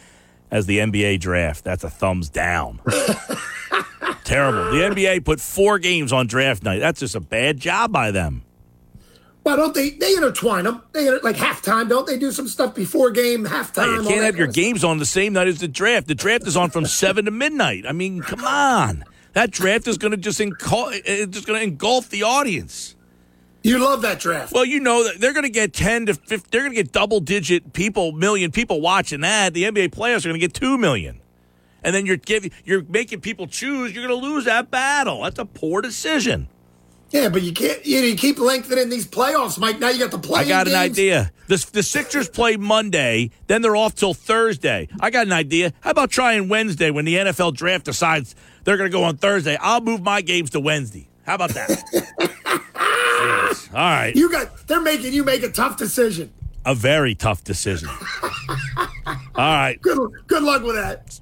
[0.52, 1.64] as the NBA draft.
[1.64, 2.80] That's a thumbs down.
[4.24, 4.72] Terrible.
[4.72, 6.80] The NBA put four games on draft night.
[6.80, 8.44] That's just a bad job by them.
[9.44, 9.92] Well, don't they?
[9.92, 10.84] They intertwine them.
[10.92, 12.20] They like halftime, don't they?
[12.20, 13.96] Do some stuff before game, halftime.
[13.96, 16.08] You can't have your games on the same night as the draft.
[16.08, 17.86] The draft is on from seven to midnight.
[17.88, 19.04] I mean, come on.
[19.34, 22.24] That draft is going to just engulf, it's eh, eh, just going to engulf the
[22.24, 22.96] audience.
[23.64, 24.54] You love that draft.
[24.54, 26.92] Well, you know that they're going to get ten to 50, They're going to get
[26.92, 29.54] double digit people, million people watching that.
[29.54, 31.22] The NBA players are going to get two million,
[31.84, 33.94] and then you're giving, you're making people choose.
[33.94, 35.24] You're going to lose that battle.
[35.24, 36.48] That's a poor decision.
[37.12, 37.86] Yeah, but you can't.
[37.86, 39.80] You, you keep lengthening these playoffs, Mike.
[39.80, 40.42] Now you got the play.
[40.42, 41.32] I got an idea.
[41.48, 44.88] The, the Sixers play Monday, then they're off till Thursday.
[45.02, 45.74] I got an idea.
[45.82, 48.34] How about trying Wednesday when the NFL draft decides
[48.64, 49.58] they're going to go on Thursday?
[49.60, 51.10] I'll move my games to Wednesday.
[51.26, 52.32] How about that?
[53.22, 53.74] Jeez.
[53.74, 54.16] All right.
[54.16, 54.68] You got.
[54.68, 56.32] They're making you make a tough decision.
[56.66, 57.90] A very tough decision.
[59.08, 59.82] All right.
[59.82, 60.00] Good.
[60.28, 61.20] Good luck with that.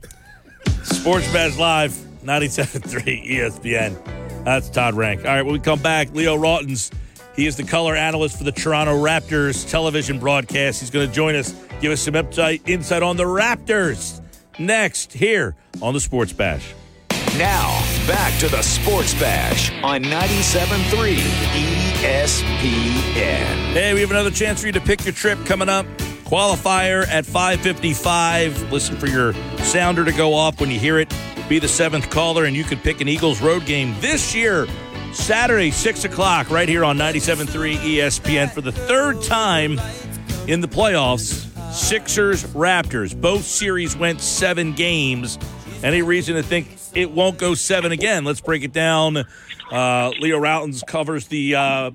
[0.84, 1.92] Sports Bash Live,
[2.24, 4.44] 97.3 ESPN.
[4.44, 5.22] That's Todd Rank.
[5.22, 6.92] All right, when we come back, Leo Rautins,
[7.36, 10.80] he is the color analyst for the Toronto Raptors television broadcast.
[10.80, 14.22] He's going to join us, give us some insight, insight on the Raptors.
[14.58, 16.74] Next, here on the Sports Bash.
[17.38, 21.79] Now, back to the Sports Bash on 97.3 ESPN.
[23.74, 25.86] Hey, we have another chance for you to pick your trip coming up.
[26.24, 28.72] Qualifier at 555.
[28.72, 31.14] Listen for your sounder to go off when you hear it.
[31.50, 34.66] Be the seventh caller, and you could pick an Eagles road game this year,
[35.12, 39.78] Saturday, 6 o'clock, right here on 97.3 ESPN for the third time
[40.48, 41.48] in the playoffs.
[41.74, 43.20] Sixers, Raptors.
[43.20, 45.38] Both series went seven games.
[45.84, 48.24] Any reason to think it won't go seven again?
[48.24, 49.26] Let's break it down.
[49.72, 51.92] Uh, Leo Rautins covers the uh,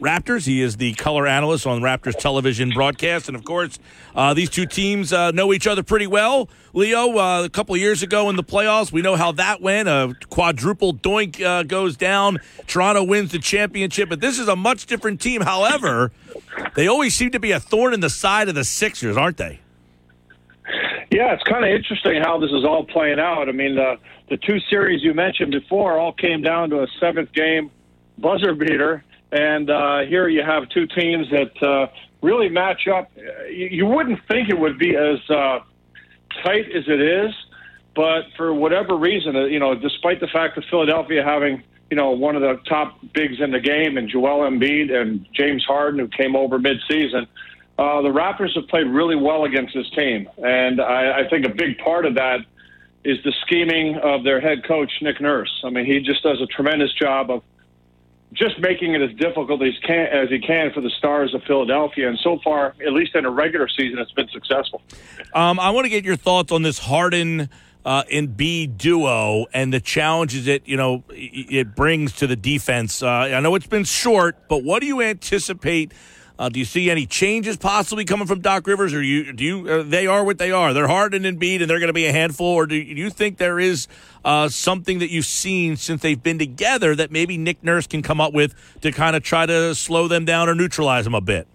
[0.00, 0.46] Raptors.
[0.46, 3.28] He is the color analyst on Raptors television broadcast.
[3.28, 3.78] And of course,
[4.14, 6.48] uh, these two teams uh, know each other pretty well.
[6.74, 9.88] Leo, uh, a couple years ago in the playoffs, we know how that went.
[9.88, 12.38] A quadruple doink uh, goes down.
[12.66, 14.08] Toronto wins the championship.
[14.08, 15.40] But this is a much different team.
[15.40, 16.12] However,
[16.74, 19.60] they always seem to be a thorn in the side of the Sixers, aren't they?
[21.10, 23.48] Yeah, it's kind of interesting how this is all playing out.
[23.48, 23.96] I mean, the
[24.28, 27.70] the two series you mentioned before all came down to a seventh game
[28.18, 31.86] buzzer beater, and uh, here you have two teams that uh,
[32.22, 33.10] really match up.
[33.50, 35.60] You, wouldn't think it would be as uh,
[36.42, 37.32] tight as it is,
[37.94, 42.10] but for whatever reason, uh, you know, despite the fact of Philadelphia having you know
[42.10, 46.08] one of the top bigs in the game, and Joel Embiid and James Harden, who
[46.08, 47.26] came over midseason.
[47.78, 51.50] Uh, the Raptors have played really well against this team, and I, I think a
[51.50, 52.40] big part of that
[53.06, 55.62] is the scheming of their head coach Nick Nurse.
[55.64, 57.42] I mean, he just does a tremendous job of
[58.32, 62.08] just making it as difficult as, can, as he can for the Stars of Philadelphia.
[62.08, 64.82] And so far, at least in a regular season, it's been successful.
[65.32, 67.48] Um, I want to get your thoughts on this Harden
[67.84, 73.00] uh, Embiid duo and the challenges it you know it brings to the defense.
[73.00, 75.92] Uh, I know it's been short, but what do you anticipate?
[76.38, 79.68] Uh, do you see any changes possibly coming from Doc Rivers, or you do you
[79.68, 80.74] uh, they are what they are?
[80.74, 82.46] They're Harden and Embiid, and they're going to be a handful.
[82.46, 83.88] Or do you think there is
[84.24, 88.20] uh, something that you've seen since they've been together that maybe Nick Nurse can come
[88.20, 91.46] up with to kind of try to slow them down or neutralize them a bit?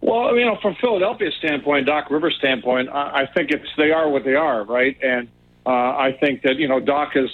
[0.00, 4.08] Well, you know, from Philadelphia's standpoint, Doc Rivers' standpoint, I, I think it's they are
[4.08, 4.96] what they are, right?
[5.00, 5.28] And
[5.64, 7.30] uh, I think that you know Doc has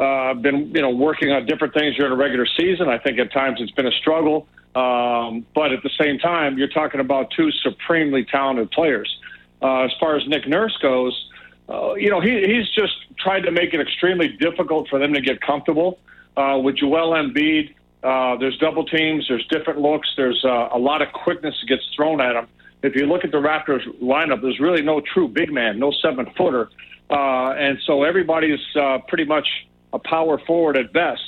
[0.00, 2.88] uh, been you know working on different things during the regular season.
[2.88, 6.68] I think at times it's been a struggle, um, but at the same time, you're
[6.68, 9.14] talking about two supremely talented players.
[9.62, 11.28] Uh, as far as Nick Nurse goes,
[11.68, 15.20] uh, you know he, he's just tried to make it extremely difficult for them to
[15.20, 15.98] get comfortable
[16.36, 17.74] uh, with Joel Embiid.
[18.02, 19.26] Uh, there's double teams.
[19.28, 20.08] There's different looks.
[20.16, 22.48] There's uh, a lot of quickness that gets thrown at them.
[22.82, 26.26] If you look at the Raptors lineup, there's really no true big man, no seven
[26.38, 26.70] footer,
[27.10, 29.46] uh, and so everybody's uh, pretty much
[29.92, 31.22] a power forward at best.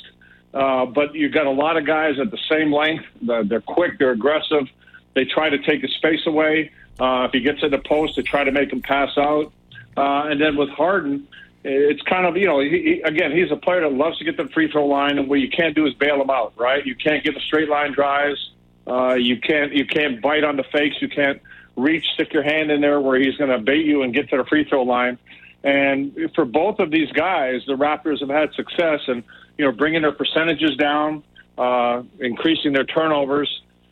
[0.53, 3.05] Uh, but you've got a lot of guys at the same length.
[3.21, 3.97] They're, they're quick.
[3.97, 4.67] They're aggressive.
[5.15, 6.71] They try to take his space away.
[6.99, 9.51] Uh, if he gets in the post, they try to make him pass out.
[9.97, 11.27] Uh, and then with Harden,
[11.63, 14.37] it's kind of you know he, he, again he's a player that loves to get
[14.37, 16.85] the free throw line, and what you can't do is bail him out, right?
[16.85, 18.51] You can't get the straight line drives.
[18.85, 21.01] Uh, you can't you can't bite on the fakes.
[21.01, 21.41] You can't
[21.75, 24.37] reach, stick your hand in there where he's going to bait you and get to
[24.37, 25.17] the free throw line.
[25.63, 29.23] And for both of these guys, the Raptors have had success and
[29.57, 31.23] you know bringing their percentages down,
[31.57, 33.49] uh, increasing their turnovers,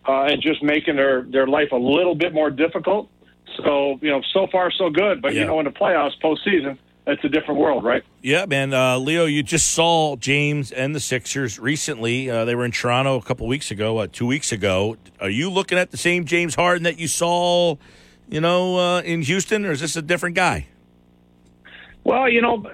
[0.08, 3.09] uh, and just making their their life a little bit more difficult.
[3.64, 5.22] So you know, so far so good.
[5.22, 5.41] But Yeah.
[5.41, 6.77] you know, in the playoffs, postseason,
[7.08, 8.03] it's a different world, right?
[8.22, 8.74] Yeah, man.
[8.74, 12.30] Uh, Leo, you just saw James and the Sixers recently.
[12.30, 14.98] Uh, they were in Toronto a couple weeks ago, uh, two weeks ago.
[15.19, 17.75] Are you looking at the same James Harden that you saw,
[18.30, 20.67] you know, uh, in Houston, or is this a different guy?
[22.04, 22.66] Well, you know,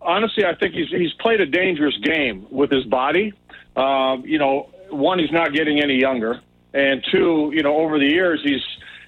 [0.00, 3.32] honestly, I think he's he's played a dangerous game with his body.
[3.76, 6.40] Um, you know, one, he's not getting any younger,
[6.72, 8.62] and two, you know, over the years, he's,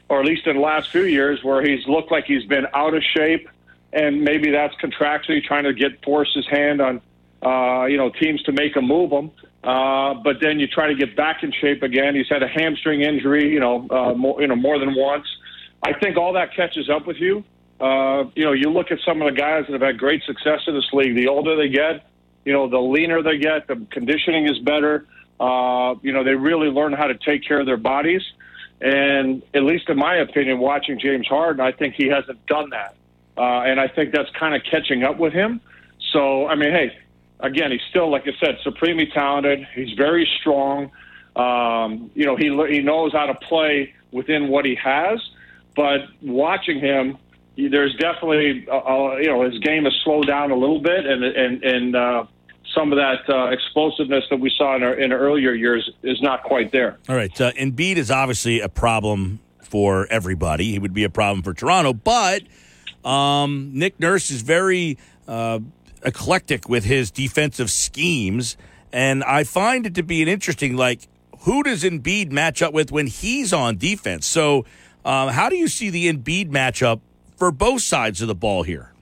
[0.08, 2.94] or at least in the last few years, where he's looked like he's been out
[2.94, 3.48] of shape,
[3.92, 7.00] and maybe that's contractually trying to get force his hand on,
[7.42, 9.30] uh, you know, teams to make him move him.
[9.64, 12.14] Uh, but then you try to get back in shape again.
[12.14, 15.26] He's had a hamstring injury, you know, uh, more, you know, more than once.
[15.82, 17.44] I think all that catches up with you.
[17.80, 20.60] Uh, you know, you look at some of the guys that have had great success
[20.66, 21.14] in this league.
[21.14, 22.06] The older they get,
[22.44, 25.06] you know, the leaner they get, the conditioning is better.
[25.38, 28.22] Uh, you know, they really learn how to take care of their bodies.
[28.80, 32.96] And at least in my opinion, watching James Harden, I think he hasn't done that.
[33.36, 35.60] Uh, and I think that's kind of catching up with him.
[36.12, 36.96] So, I mean, hey,
[37.40, 39.66] again, he's still, like I said, supremely talented.
[39.74, 40.90] He's very strong.
[41.36, 45.20] Um, you know, he he knows how to play within what he has.
[45.76, 47.18] But watching him,
[47.66, 51.24] there's definitely, uh, uh, you know, his game has slowed down a little bit, and
[51.24, 52.24] and and uh,
[52.74, 56.44] some of that uh, explosiveness that we saw in our in earlier years is not
[56.44, 56.98] quite there.
[57.08, 57.40] All right.
[57.40, 60.70] Uh, Embiid is obviously a problem for everybody.
[60.70, 62.42] He would be a problem for Toronto, but
[63.04, 64.96] um, Nick Nurse is very
[65.26, 65.58] uh,
[66.04, 68.56] eclectic with his defensive schemes,
[68.92, 71.08] and I find it to be an interesting like
[71.40, 74.26] who does Embiid match up with when he's on defense?
[74.26, 74.64] So,
[75.04, 77.00] um, how do you see the Embiid matchup
[77.38, 78.92] for both sides of the ball here?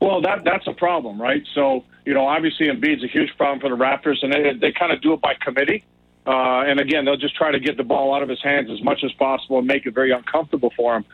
[0.00, 1.42] Well, that that's a problem, right?
[1.54, 4.92] So, you know, obviously Embiid's a huge problem for the Raptors, and they they kind
[4.92, 5.84] of do it by committee.
[6.26, 8.82] Uh, and again, they'll just try to get the ball out of his hands as
[8.82, 11.04] much as possible and make it very uncomfortable for him.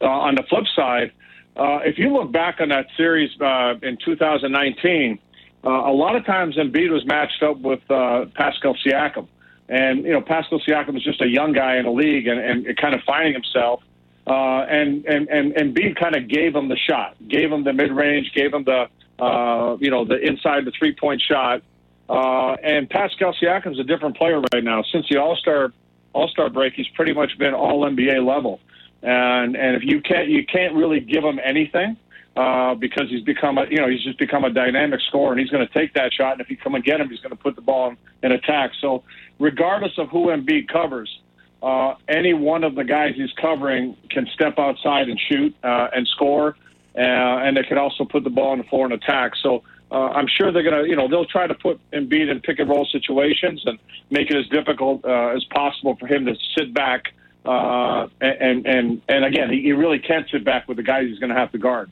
[0.00, 1.12] Uh, on the flip side,
[1.56, 5.18] uh, if you look back on that series uh, in 2019,
[5.64, 9.28] uh, a lot of times Embiid was matched up with uh, Pascal Siakam.
[9.68, 12.76] And, you know, Pascal Siakam was just a young guy in the league and, and
[12.76, 13.82] kind of finding himself.
[14.26, 17.72] Uh, and, and, and, and Embiid kind of gave him the shot, gave him the
[17.72, 18.88] mid range, gave him the,
[19.22, 21.62] uh, you know, the inside the three point shot.
[22.08, 24.82] Uh, and Pascal Siakam's a different player right now.
[24.92, 25.72] Since the All Star
[26.12, 28.60] All Star break, he's pretty much been All NBA level.
[29.02, 31.96] And and if you can't you can't really give him anything
[32.36, 35.50] uh, because he's become a you know he's just become a dynamic scorer and he's
[35.50, 37.36] going to take that shot and if you come and get him he's going to
[37.36, 38.72] put the ball in, in attack.
[38.80, 39.04] So
[39.38, 41.20] regardless of who Embiid covers,
[41.62, 46.06] uh, any one of the guys he's covering can step outside and shoot uh, and
[46.08, 46.56] score,
[46.96, 47.00] uh,
[47.44, 49.32] and they can also put the ball on the floor and attack.
[49.42, 52.40] So uh, I'm sure they're going to, you know, they'll try to put Embiid in
[52.40, 53.78] pick and roll situations and
[54.10, 57.14] make it as difficult uh, as possible for him to sit back.
[57.44, 61.20] Uh, and and and again, he, he really can't sit back with the guys he's
[61.20, 61.88] going to have to guard.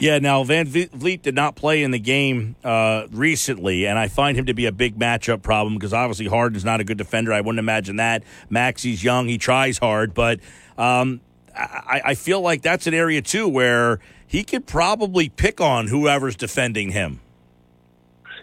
[0.00, 4.46] Yeah, now VanVleet did not play in the game uh, recently, and I find him
[4.46, 7.32] to be a big matchup problem because obviously Harden's not a good defender.
[7.32, 8.24] I wouldn't imagine that.
[8.50, 10.40] Maxey's young; he tries hard, but
[10.76, 11.20] um,
[11.56, 16.34] I, I feel like that's an area too where he could probably pick on whoever's
[16.34, 17.20] defending him.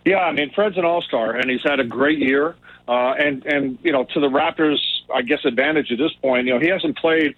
[0.05, 2.55] Yeah, I mean Fred's an all star, and he's had a great year.
[2.87, 4.79] Uh, and and you know, to the Raptors,
[5.13, 7.35] I guess advantage at this point, you know, he hasn't played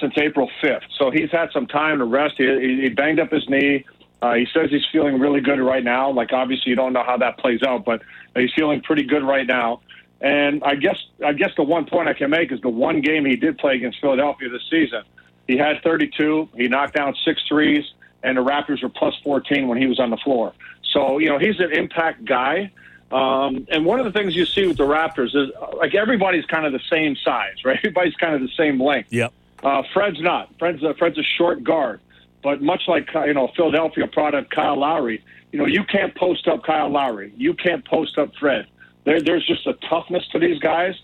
[0.00, 2.34] since April fifth, so he's had some time to rest.
[2.36, 3.84] He, he banged up his knee.
[4.22, 6.10] Uh, he says he's feeling really good right now.
[6.10, 8.02] Like obviously, you don't know how that plays out, but
[8.34, 9.80] he's feeling pretty good right now.
[10.20, 13.24] And I guess I guess the one point I can make is the one game
[13.24, 15.02] he did play against Philadelphia this season.
[15.46, 16.48] He had 32.
[16.56, 17.84] He knocked down six threes,
[18.22, 20.52] and the Raptors were plus 14 when he was on the floor.
[20.92, 22.72] So you know he's an impact guy.
[23.12, 26.66] Um, and one of the things you see with the Raptors is like everybody's kind
[26.66, 27.76] of the same size, right?
[27.84, 29.12] Everybody's kind of the same length.
[29.12, 29.32] Yep.
[29.66, 30.48] Uh, Fred's not.
[30.60, 32.00] Fred's a, Fred's a short guard,
[32.40, 36.62] but much like you know Philadelphia product Kyle Lowry, you know you can't post up
[36.62, 37.32] Kyle Lowry.
[37.36, 38.66] You can't post up Fred.
[39.02, 40.94] There, there's just a toughness to these guys.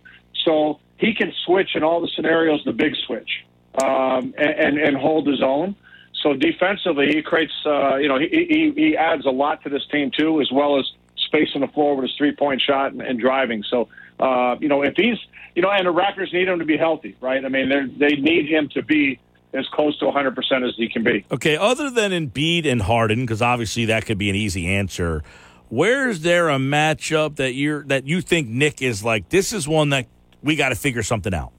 [0.45, 3.45] So he can switch in all the scenarios, the big switch,
[3.83, 5.75] um, and, and and hold his own.
[6.23, 9.85] So defensively, he creates, uh, you know, he, he he adds a lot to this
[9.91, 13.19] team too, as well as spacing the floor with his three point shot and, and
[13.19, 13.65] driving.
[13.69, 13.89] So,
[14.23, 15.19] uh, you know, if he's,
[15.55, 17.45] you know, and the Raptors need him to be healthy, right?
[17.45, 19.19] I mean, they they need him to be
[19.53, 21.27] as close to 100% as he can be.
[21.31, 25.23] Okay, other than Embiid and Harden, because obviously that could be an easy answer.
[25.69, 29.29] Where's there a matchup that you're that you think Nick is like?
[29.29, 30.07] This is one that
[30.43, 31.53] we got to figure something out.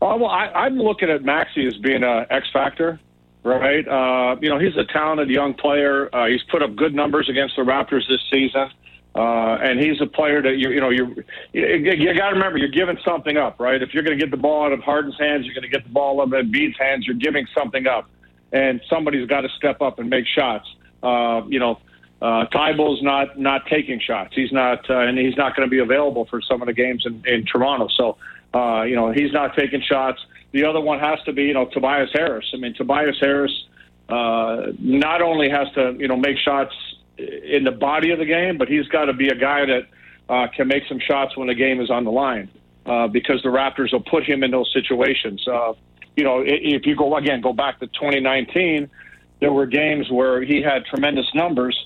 [0.00, 3.00] Uh, well, I, I'm looking at Maxey as being a X factor,
[3.44, 3.86] right?
[3.86, 6.08] Uh, you know, he's a talented young player.
[6.14, 8.70] Uh, he's put up good numbers against the Raptors this season.
[9.18, 12.68] Uh, and he's a player that you you know you you, got to remember you're
[12.68, 13.82] giving something up, right?
[13.82, 15.82] If you're going to get the ball out of Harden's hands, you're going to get
[15.82, 17.04] the ball out of Embiid's hands.
[17.04, 18.08] You're giving something up,
[18.52, 20.68] and somebody's got to step up and make shots.
[21.02, 21.80] Uh, you know,
[22.22, 24.36] uh, Thybulle's not not taking shots.
[24.36, 27.04] He's not, uh, and he's not going to be available for some of the games
[27.04, 27.88] in, in Toronto.
[27.96, 28.18] So,
[28.54, 30.24] uh, you know, he's not taking shots.
[30.52, 32.48] The other one has to be, you know, Tobias Harris.
[32.54, 33.66] I mean, Tobias Harris
[34.08, 36.72] uh, not only has to, you know, make shots
[37.18, 39.86] in the body of the game, but he's got to be a guy that
[40.28, 42.48] uh, can make some shots when the game is on the line
[42.86, 45.46] uh, because the Raptors will put him in those situations.
[45.46, 45.72] Uh,
[46.16, 48.90] you know, if you go again, go back to 2019,
[49.40, 51.76] there were games where he had tremendous numbers,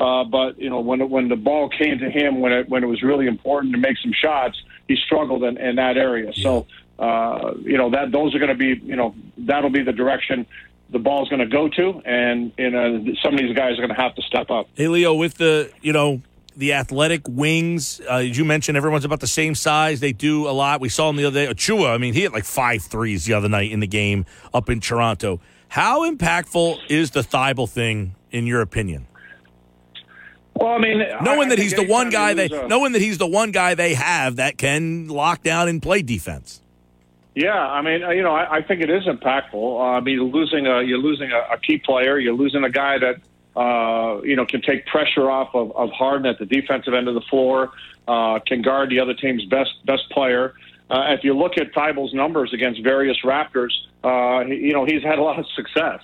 [0.00, 2.86] uh, but you know, when when the ball came to him, when it when it
[2.86, 6.32] was really important to make some shots, he struggled in, in that area.
[6.34, 6.66] So.
[6.98, 10.46] Uh, you know that those are going to be, you know, that'll be the direction
[10.92, 13.88] the ball's going to go to, and you know some of these guys are going
[13.88, 14.68] to have to step up.
[14.74, 16.20] Hey, Leo, with the you know
[16.56, 20.00] the athletic wings, uh, as you mentioned, everyone's about the same size.
[20.00, 20.80] They do a lot.
[20.80, 21.52] We saw him the other day.
[21.52, 24.68] Achiuwa, I mean, he hit like five threes the other night in the game up
[24.68, 25.40] in Toronto.
[25.68, 29.06] How impactful is the Thybulle thing, in your opinion?
[30.54, 33.16] Well, I mean, knowing I, that he's the one guy they, a, knowing that he's
[33.16, 36.61] the one guy they have that can lock down and play defense.
[37.34, 39.54] Yeah, I mean, you know, I, I think it is impactful.
[39.54, 42.18] Uh, I mean, losing a, you're losing a, a key player.
[42.18, 43.16] You're losing a guy that
[43.58, 47.14] uh, you know can take pressure off of, of Harden at the defensive end of
[47.14, 47.72] the floor,
[48.06, 50.54] uh, can guard the other team's best best player.
[50.90, 53.72] Uh, if you look at Thybulle's numbers against various Raptors,
[54.04, 56.00] uh, you know he's had a lot of success.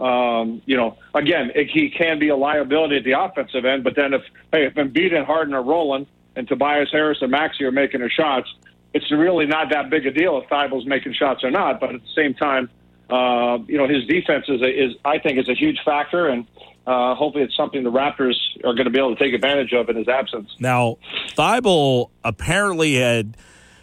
[0.00, 3.94] Um, you know, again, it, he can be a liability at the offensive end, but
[3.94, 7.72] then if hey, if Embiid and Harden are rolling, and Tobias Harris and Maxey are
[7.72, 8.52] making their shots,
[8.94, 11.80] it's really not that big a deal if Thybulle's making shots or not.
[11.80, 12.70] But at the same time,
[13.10, 16.46] uh, you know, his defense is, is I think, is a huge factor, and
[16.86, 19.88] uh, hopefully it's something the Raptors are going to be able to take advantage of
[19.88, 20.50] in his absence.
[20.58, 20.96] Now,
[21.36, 23.36] Thybulle apparently had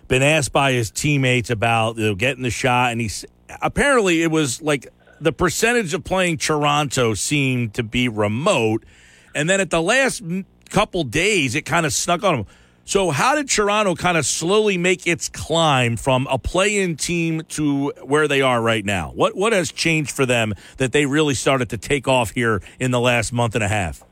[0.08, 3.26] been asked by his teammates about you know, getting the shot, and he's
[3.62, 4.88] apparently it was like
[5.22, 8.84] the percentage of playing Toronto seemed to be remote,
[9.36, 10.24] and then at the last
[10.70, 12.46] couple days, it kind of snuck on him.
[12.90, 17.94] So, how did Toronto kind of slowly make its climb from a play-in team to
[18.02, 19.12] where they are right now?
[19.14, 22.90] What what has changed for them that they really started to take off here in
[22.90, 24.04] the last month and a half?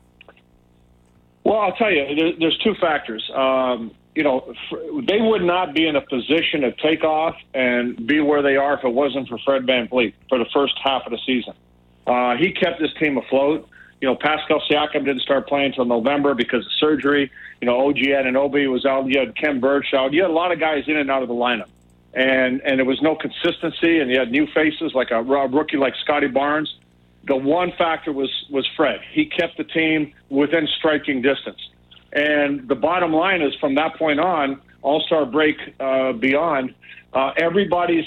[1.42, 3.28] Well, I'll tell you, there, there's two factors.
[3.34, 4.54] Um, you know,
[5.08, 8.78] they would not be in a position to take off and be where they are
[8.78, 11.54] if it wasn't for Fred Van VanVleet for the first half of the season.
[12.06, 13.68] Uh, he kept this team afloat.
[14.00, 17.30] You know, Pascal Siakam didn't start playing until November because of surgery.
[17.60, 19.06] You know, OG Anunoby was out.
[19.06, 20.12] You had Khem Birch out.
[20.12, 21.68] You had a lot of guys in and out of the lineup,
[22.14, 23.98] and and there was no consistency.
[23.98, 26.74] And you had new faces like a, a rookie like Scottie Barnes.
[27.24, 29.00] The one factor was was Fred.
[29.10, 31.60] He kept the team within striking distance.
[32.12, 36.74] And the bottom line is, from that point on, All Star break uh, beyond,
[37.12, 38.06] uh, everybody's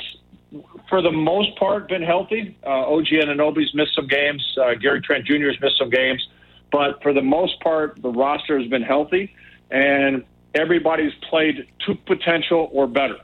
[0.89, 2.57] for the most part, been healthy.
[2.65, 4.45] Uh, OG Anunoby's missed some games.
[4.61, 5.47] Uh, Gary Trent Jr.
[5.47, 6.27] has missed some games.
[6.71, 9.33] But for the most part, the roster has been healthy,
[9.69, 10.23] and
[10.55, 13.17] everybody's played to potential or better.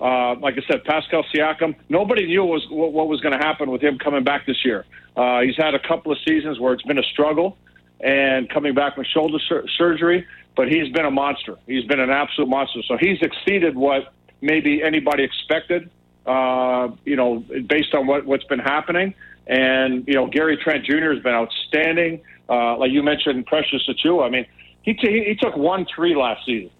[0.00, 3.70] Uh, like I said, Pascal Siakam, nobody knew was, what, what was going to happen
[3.70, 4.84] with him coming back this year.
[5.16, 7.56] Uh, he's had a couple of seasons where it's been a struggle
[8.00, 11.56] and coming back with shoulder sur- surgery, but he's been a monster.
[11.66, 12.80] He's been an absolute monster.
[12.86, 15.90] So he's exceeded what maybe anybody expected
[16.26, 19.14] uh, you know, based on what, what's been happening.
[19.46, 21.12] And, you know, Gary Trent Jr.
[21.12, 22.22] has been outstanding.
[22.48, 24.26] Uh, like you mentioned, Precious Achiuwa.
[24.26, 24.46] I mean,
[24.82, 26.70] he, t- he took one three last season,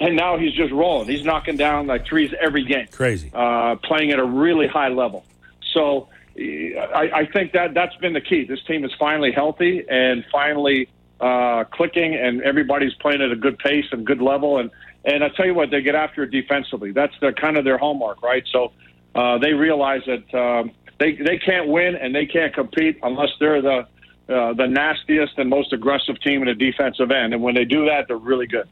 [0.00, 1.08] and now he's just rolling.
[1.08, 2.86] He's knocking down like threes every game.
[2.90, 3.30] Crazy.
[3.32, 5.24] Uh, playing at a really high level.
[5.72, 8.44] So I, I think that that's been the key.
[8.44, 10.88] This team is finally healthy and finally
[11.20, 14.58] uh, clicking, and everybody's playing at a good pace and good level.
[14.58, 14.70] And
[15.04, 16.92] and I tell you what, they get after it defensively.
[16.92, 18.44] That's their kind of their hallmark, right?
[18.50, 18.72] So
[19.14, 23.62] uh, they realize that um, they they can't win and they can't compete unless they're
[23.62, 23.86] the
[24.28, 27.34] uh, the nastiest and most aggressive team in the defensive end.
[27.34, 28.66] And when they do that, they're really good.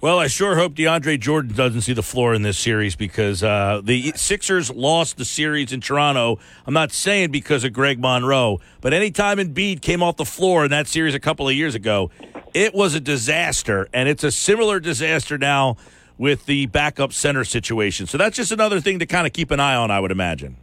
[0.00, 3.80] Well, I sure hope DeAndre Jordan doesn't see the floor in this series because uh,
[3.82, 6.38] the Sixers lost the series in Toronto.
[6.66, 10.70] I'm not saying because of Greg Monroe, but anytime Embiid came off the floor in
[10.70, 12.10] that series a couple of years ago,
[12.54, 13.88] it was a disaster.
[13.92, 15.76] And it's a similar disaster now
[16.18, 18.06] with the backup center situation.
[18.06, 20.56] So that's just another thing to kind of keep an eye on, I would imagine.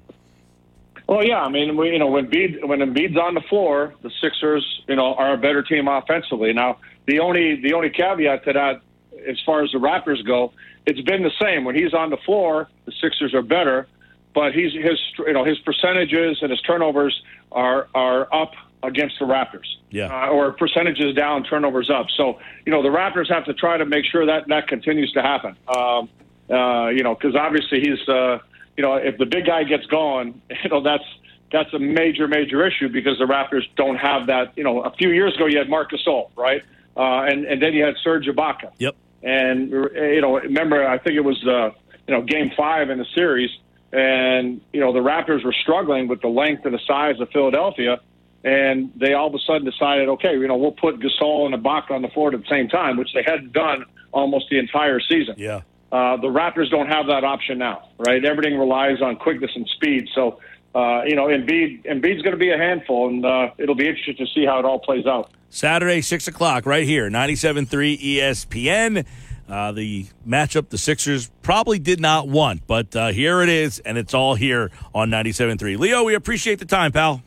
[1.07, 4.11] Well, yeah, I mean, we, you know, when Embiid, when Embiid's on the floor, the
[4.22, 6.53] Sixers, you know, are a better team offensively.
[6.53, 8.82] Now, the only the only caveat to that,
[9.27, 10.53] as far as the Raptors go,
[10.85, 11.65] it's been the same.
[11.65, 13.88] When he's on the floor, the Sixers are better,
[14.33, 19.25] but he's his you know his percentages and his turnovers are are up against the
[19.25, 19.67] Raptors.
[19.89, 20.07] Yeah.
[20.07, 22.07] Uh, or percentages down, turnovers up.
[22.17, 25.21] So, you know, the Raptors have to try to make sure that that continues to
[25.21, 25.55] happen.
[25.67, 26.09] Um,
[26.49, 28.39] uh, you know, because obviously he's, uh,
[28.75, 31.03] you know, if the big guy gets gone, you know, that's
[31.51, 34.57] that's a major, major issue because the Raptors don't have that.
[34.57, 36.63] You know, a few years ago you had Marc Gasol, right?
[36.97, 38.71] Uh, and and then you had Serge Ibaka.
[38.79, 38.95] Yep.
[39.21, 41.69] And you know, remember, I think it was uh,
[42.07, 43.49] you know Game Five in the series,
[43.93, 48.01] and you know the Raptors were struggling with the length and the size of Philadelphia,
[48.43, 51.91] and they all of a sudden decided, okay, you know, we'll put Gasol and Ibaka
[51.91, 55.35] on the floor at the same time, which they hadn't done almost the entire season.
[55.38, 55.61] Yeah.
[55.91, 58.23] Uh, the Raptors don't have that option now, right?
[58.25, 60.07] Everything relies on quickness and speed.
[60.13, 60.39] So,
[60.73, 64.15] uh, you know, Embiid, Embiid's going to be a handful, and uh, it'll be interesting
[64.17, 65.30] to see how it all plays out.
[65.51, 69.05] Saturday, 6 o'clock, right here, 97.3 ESPN.
[69.47, 73.97] Uh, the matchup the Sixers probably did not want, but uh, here it is, and
[73.97, 75.77] it's all here on 97.3.
[75.77, 77.22] Leo, we appreciate the time, pal.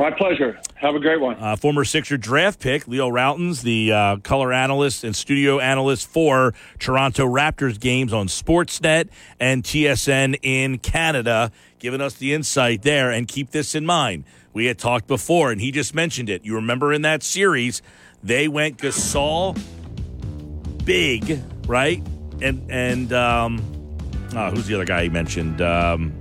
[0.00, 0.58] My pleasure.
[0.76, 1.36] Have a great one.
[1.38, 6.54] Uh, former Sixer draft pick Leo Rautins, the uh, color analyst and studio analyst for
[6.78, 13.10] Toronto Raptors games on Sportsnet and TSN in Canada, giving us the insight there.
[13.10, 14.24] And keep this in mind.
[14.54, 16.46] We had talked before, and he just mentioned it.
[16.46, 17.82] You remember in that series,
[18.22, 19.60] they went Gasol
[20.82, 22.02] big, right?
[22.40, 23.62] And and um,
[24.34, 25.60] oh, who's the other guy he mentioned?
[25.60, 26.18] Um,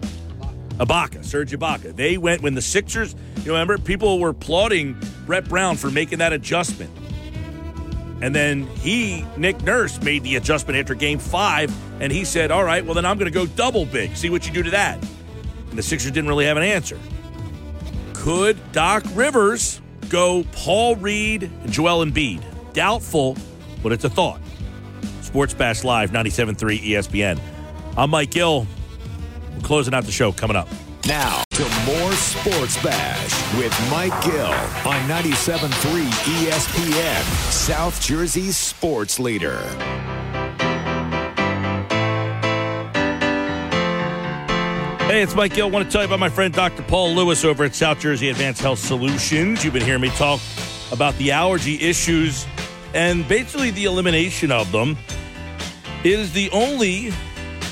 [0.79, 1.95] Ibaka, Serge Ibaka.
[1.95, 3.15] They went when the Sixers.
[3.43, 6.89] You remember, people were applauding Brett Brown for making that adjustment,
[8.21, 12.63] and then he, Nick Nurse, made the adjustment after Game Five, and he said, "All
[12.63, 14.15] right, well then I'm going to go double big.
[14.15, 14.97] See what you do to that."
[15.69, 16.97] And the Sixers didn't really have an answer.
[18.13, 22.43] Could Doc Rivers go Paul Reed and Joel Embiid?
[22.73, 23.37] Doubtful,
[23.83, 24.39] but it's a thought.
[25.21, 27.39] Sports Bash Live, 97.3 ESPN.
[27.95, 28.65] I'm Mike Gill.
[29.63, 30.67] Closing out the show coming up.
[31.05, 35.69] Now to more Sports Bash with Mike Gill on 97.3
[36.45, 39.59] ESPN, South Jersey's sports leader.
[45.09, 45.67] Hey, it's Mike Gill.
[45.67, 46.83] I want to tell you about my friend Dr.
[46.83, 49.65] Paul Lewis over at South Jersey Advanced Health Solutions.
[49.65, 50.39] You've been hearing me talk
[50.91, 52.45] about the allergy issues
[52.93, 54.97] and basically the elimination of them.
[56.03, 57.11] It is the only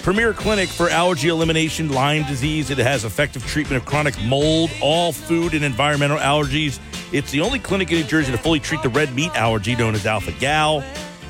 [0.07, 2.69] premier clinic for allergy elimination, Lyme disease.
[2.69, 6.79] It has effective treatment of chronic mold, all food and environmental allergies.
[7.11, 9.95] It's the only clinic in New Jersey to fully treat the red meat allergy known
[9.95, 10.81] as alpha gal,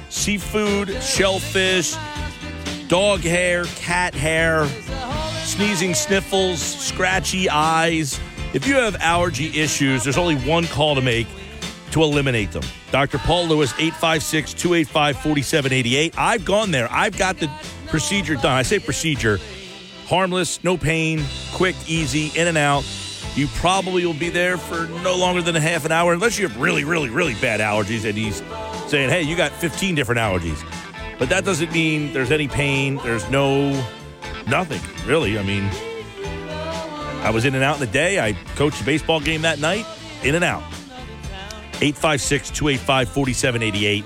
[0.10, 1.96] seafood, shellfish,
[2.88, 4.68] dog hair, cat hair,
[5.44, 8.20] sneezing, sniffles, scratchy eyes.
[8.54, 11.26] If you have allergy issues, there's only one call to make
[11.94, 12.64] to eliminate them.
[12.92, 13.18] Dr.
[13.18, 16.14] Paul Lewis, 856 285 4788.
[16.16, 16.88] I've gone there.
[16.92, 17.50] I've got the
[17.88, 18.54] procedure done.
[18.54, 19.40] I say procedure
[20.08, 22.86] harmless, no pain, quick, easy, in and out.
[23.36, 26.48] You probably will be there for no longer than a half an hour, unless you
[26.48, 28.08] have really, really, really bad allergies.
[28.08, 28.42] And he's
[28.90, 30.64] saying, hey, you got 15 different allergies.
[31.20, 33.00] But that doesn't mean there's any pain.
[33.04, 33.72] There's no,
[34.48, 35.38] nothing, really.
[35.38, 35.70] I mean,
[37.24, 38.20] I was in and out in the day.
[38.20, 39.86] I coached a baseball game that night,
[40.24, 40.64] in and out.
[41.80, 44.06] 856 285 4788.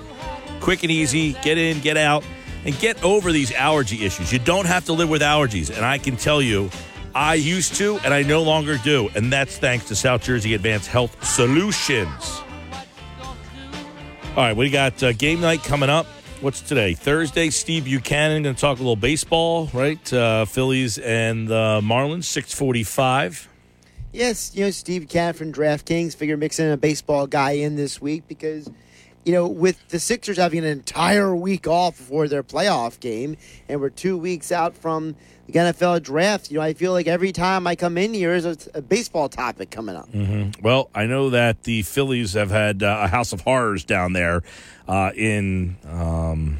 [0.60, 1.32] Quick and easy.
[1.42, 2.24] Get in, get out,
[2.64, 4.32] and get over these allergy issues.
[4.32, 5.74] You don't have to live with allergies.
[5.74, 6.70] And I can tell you,
[7.14, 9.10] I used to, and I no longer do.
[9.14, 12.42] And that's thanks to South Jersey Advanced Health Solutions.
[14.34, 16.06] All right, we got uh, game night coming up.
[16.40, 16.94] What's today?
[16.94, 17.50] Thursday.
[17.50, 20.12] Steve Buchanan going to talk a little baseball, right?
[20.12, 23.48] Uh, Phillies and the Marlins, 645.
[24.12, 28.24] Yes, you know, Steve Cat from DraftKings figure mixing a baseball guy in this week
[28.26, 28.70] because,
[29.24, 33.36] you know, with the Sixers having an entire week off before their playoff game,
[33.68, 35.14] and we're two weeks out from
[35.46, 38.44] the NFL draft, you know, I feel like every time I come in here is
[38.44, 40.10] a, a baseball topic coming up.
[40.10, 40.62] Mm-hmm.
[40.62, 44.42] Well, I know that the Phillies have had uh, a house of horrors down there
[44.88, 46.58] uh, in um,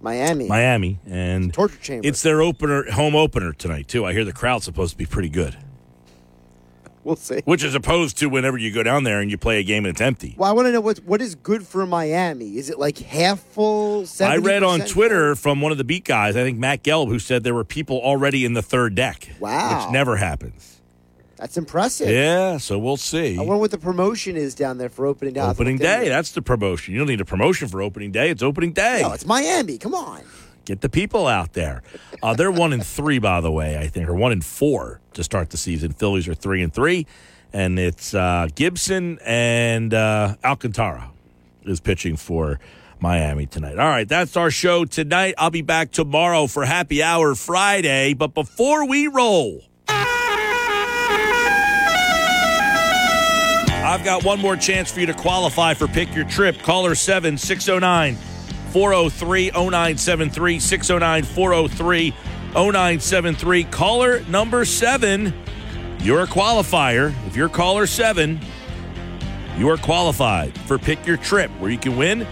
[0.00, 0.46] Miami.
[0.46, 2.06] Miami, and torture chamber.
[2.06, 4.04] It's their opener, home opener tonight too.
[4.04, 5.56] I hear the crowd's supposed to be pretty good.
[7.08, 7.40] We'll see.
[7.46, 9.94] Which is opposed to whenever you go down there and you play a game and
[9.94, 10.34] it's empty.
[10.36, 12.58] Well, I want to know what what is good for Miami.
[12.58, 14.02] Is it like half full?
[14.02, 14.26] 70%?
[14.26, 17.18] I read on Twitter from one of the beat guys, I think Matt Gelb, who
[17.18, 19.30] said there were people already in the third deck.
[19.40, 19.86] Wow.
[19.86, 20.82] Which never happens.
[21.36, 22.10] That's impressive.
[22.10, 23.38] Yeah, so we'll see.
[23.38, 25.40] I wonder what the promotion is down there for opening day.
[25.40, 26.92] Opening day, that's the promotion.
[26.92, 28.28] You don't need a promotion for opening day.
[28.28, 29.00] It's opening day.
[29.00, 29.78] No, it's Miami.
[29.78, 30.20] Come on.
[30.68, 31.82] Get the people out there.
[32.22, 35.24] Uh, they're one in three, by the way, I think, or one in four to
[35.24, 35.92] start the season.
[35.92, 37.06] Phillies are three and three
[37.52, 41.10] and it's uh, Gibson and uh, Alcantara
[41.64, 42.60] is pitching for
[43.00, 43.78] Miami tonight.
[43.78, 45.34] All right, that's our show tonight.
[45.38, 48.14] I'll be back tomorrow for Happy Hour Friday.
[48.14, 49.62] But before we roll,
[53.88, 56.58] I've got one more chance for you to qualify for Pick Your Trip.
[56.58, 58.18] Caller 7 609
[58.72, 62.14] 403 0973 609 403
[62.54, 63.64] 0973.
[63.64, 65.34] Caller number seven,
[66.00, 67.14] you're a qualifier.
[67.26, 68.40] If you're caller seven,
[69.56, 72.26] you are qualified for Pick Your Trip, where you can win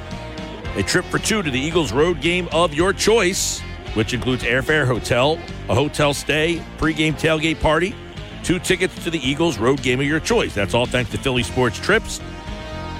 [0.76, 3.60] a trip for two to the Eagles road game of your choice,
[3.94, 7.94] which includes airfare, hotel, a hotel stay, pregame tailgate party,
[8.42, 10.54] two tickets to the Eagles road game of your choice.
[10.54, 12.20] That's all thanks to Philly Sports Trips.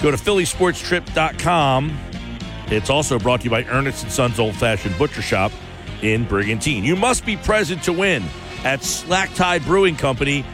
[0.03, 1.99] Go to phillysportstrip.com.
[2.69, 5.53] It's also brought to you by Ernest and Sons Old Fashioned Butcher Shop
[6.03, 6.85] in Brigantine.
[6.85, 8.25] You must be present to win
[8.65, 10.45] at Slack Tide Brewing Company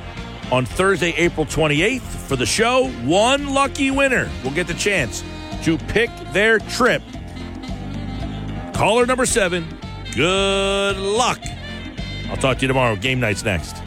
[0.51, 2.01] on Thursday, April 28th.
[2.01, 5.25] For the show, one lucky winner will get the chance
[5.65, 7.03] to pick their trip.
[8.75, 9.67] Caller number seven,
[10.15, 11.41] good luck.
[12.29, 12.97] I'll talk to you tomorrow.
[12.97, 13.82] Game night's next.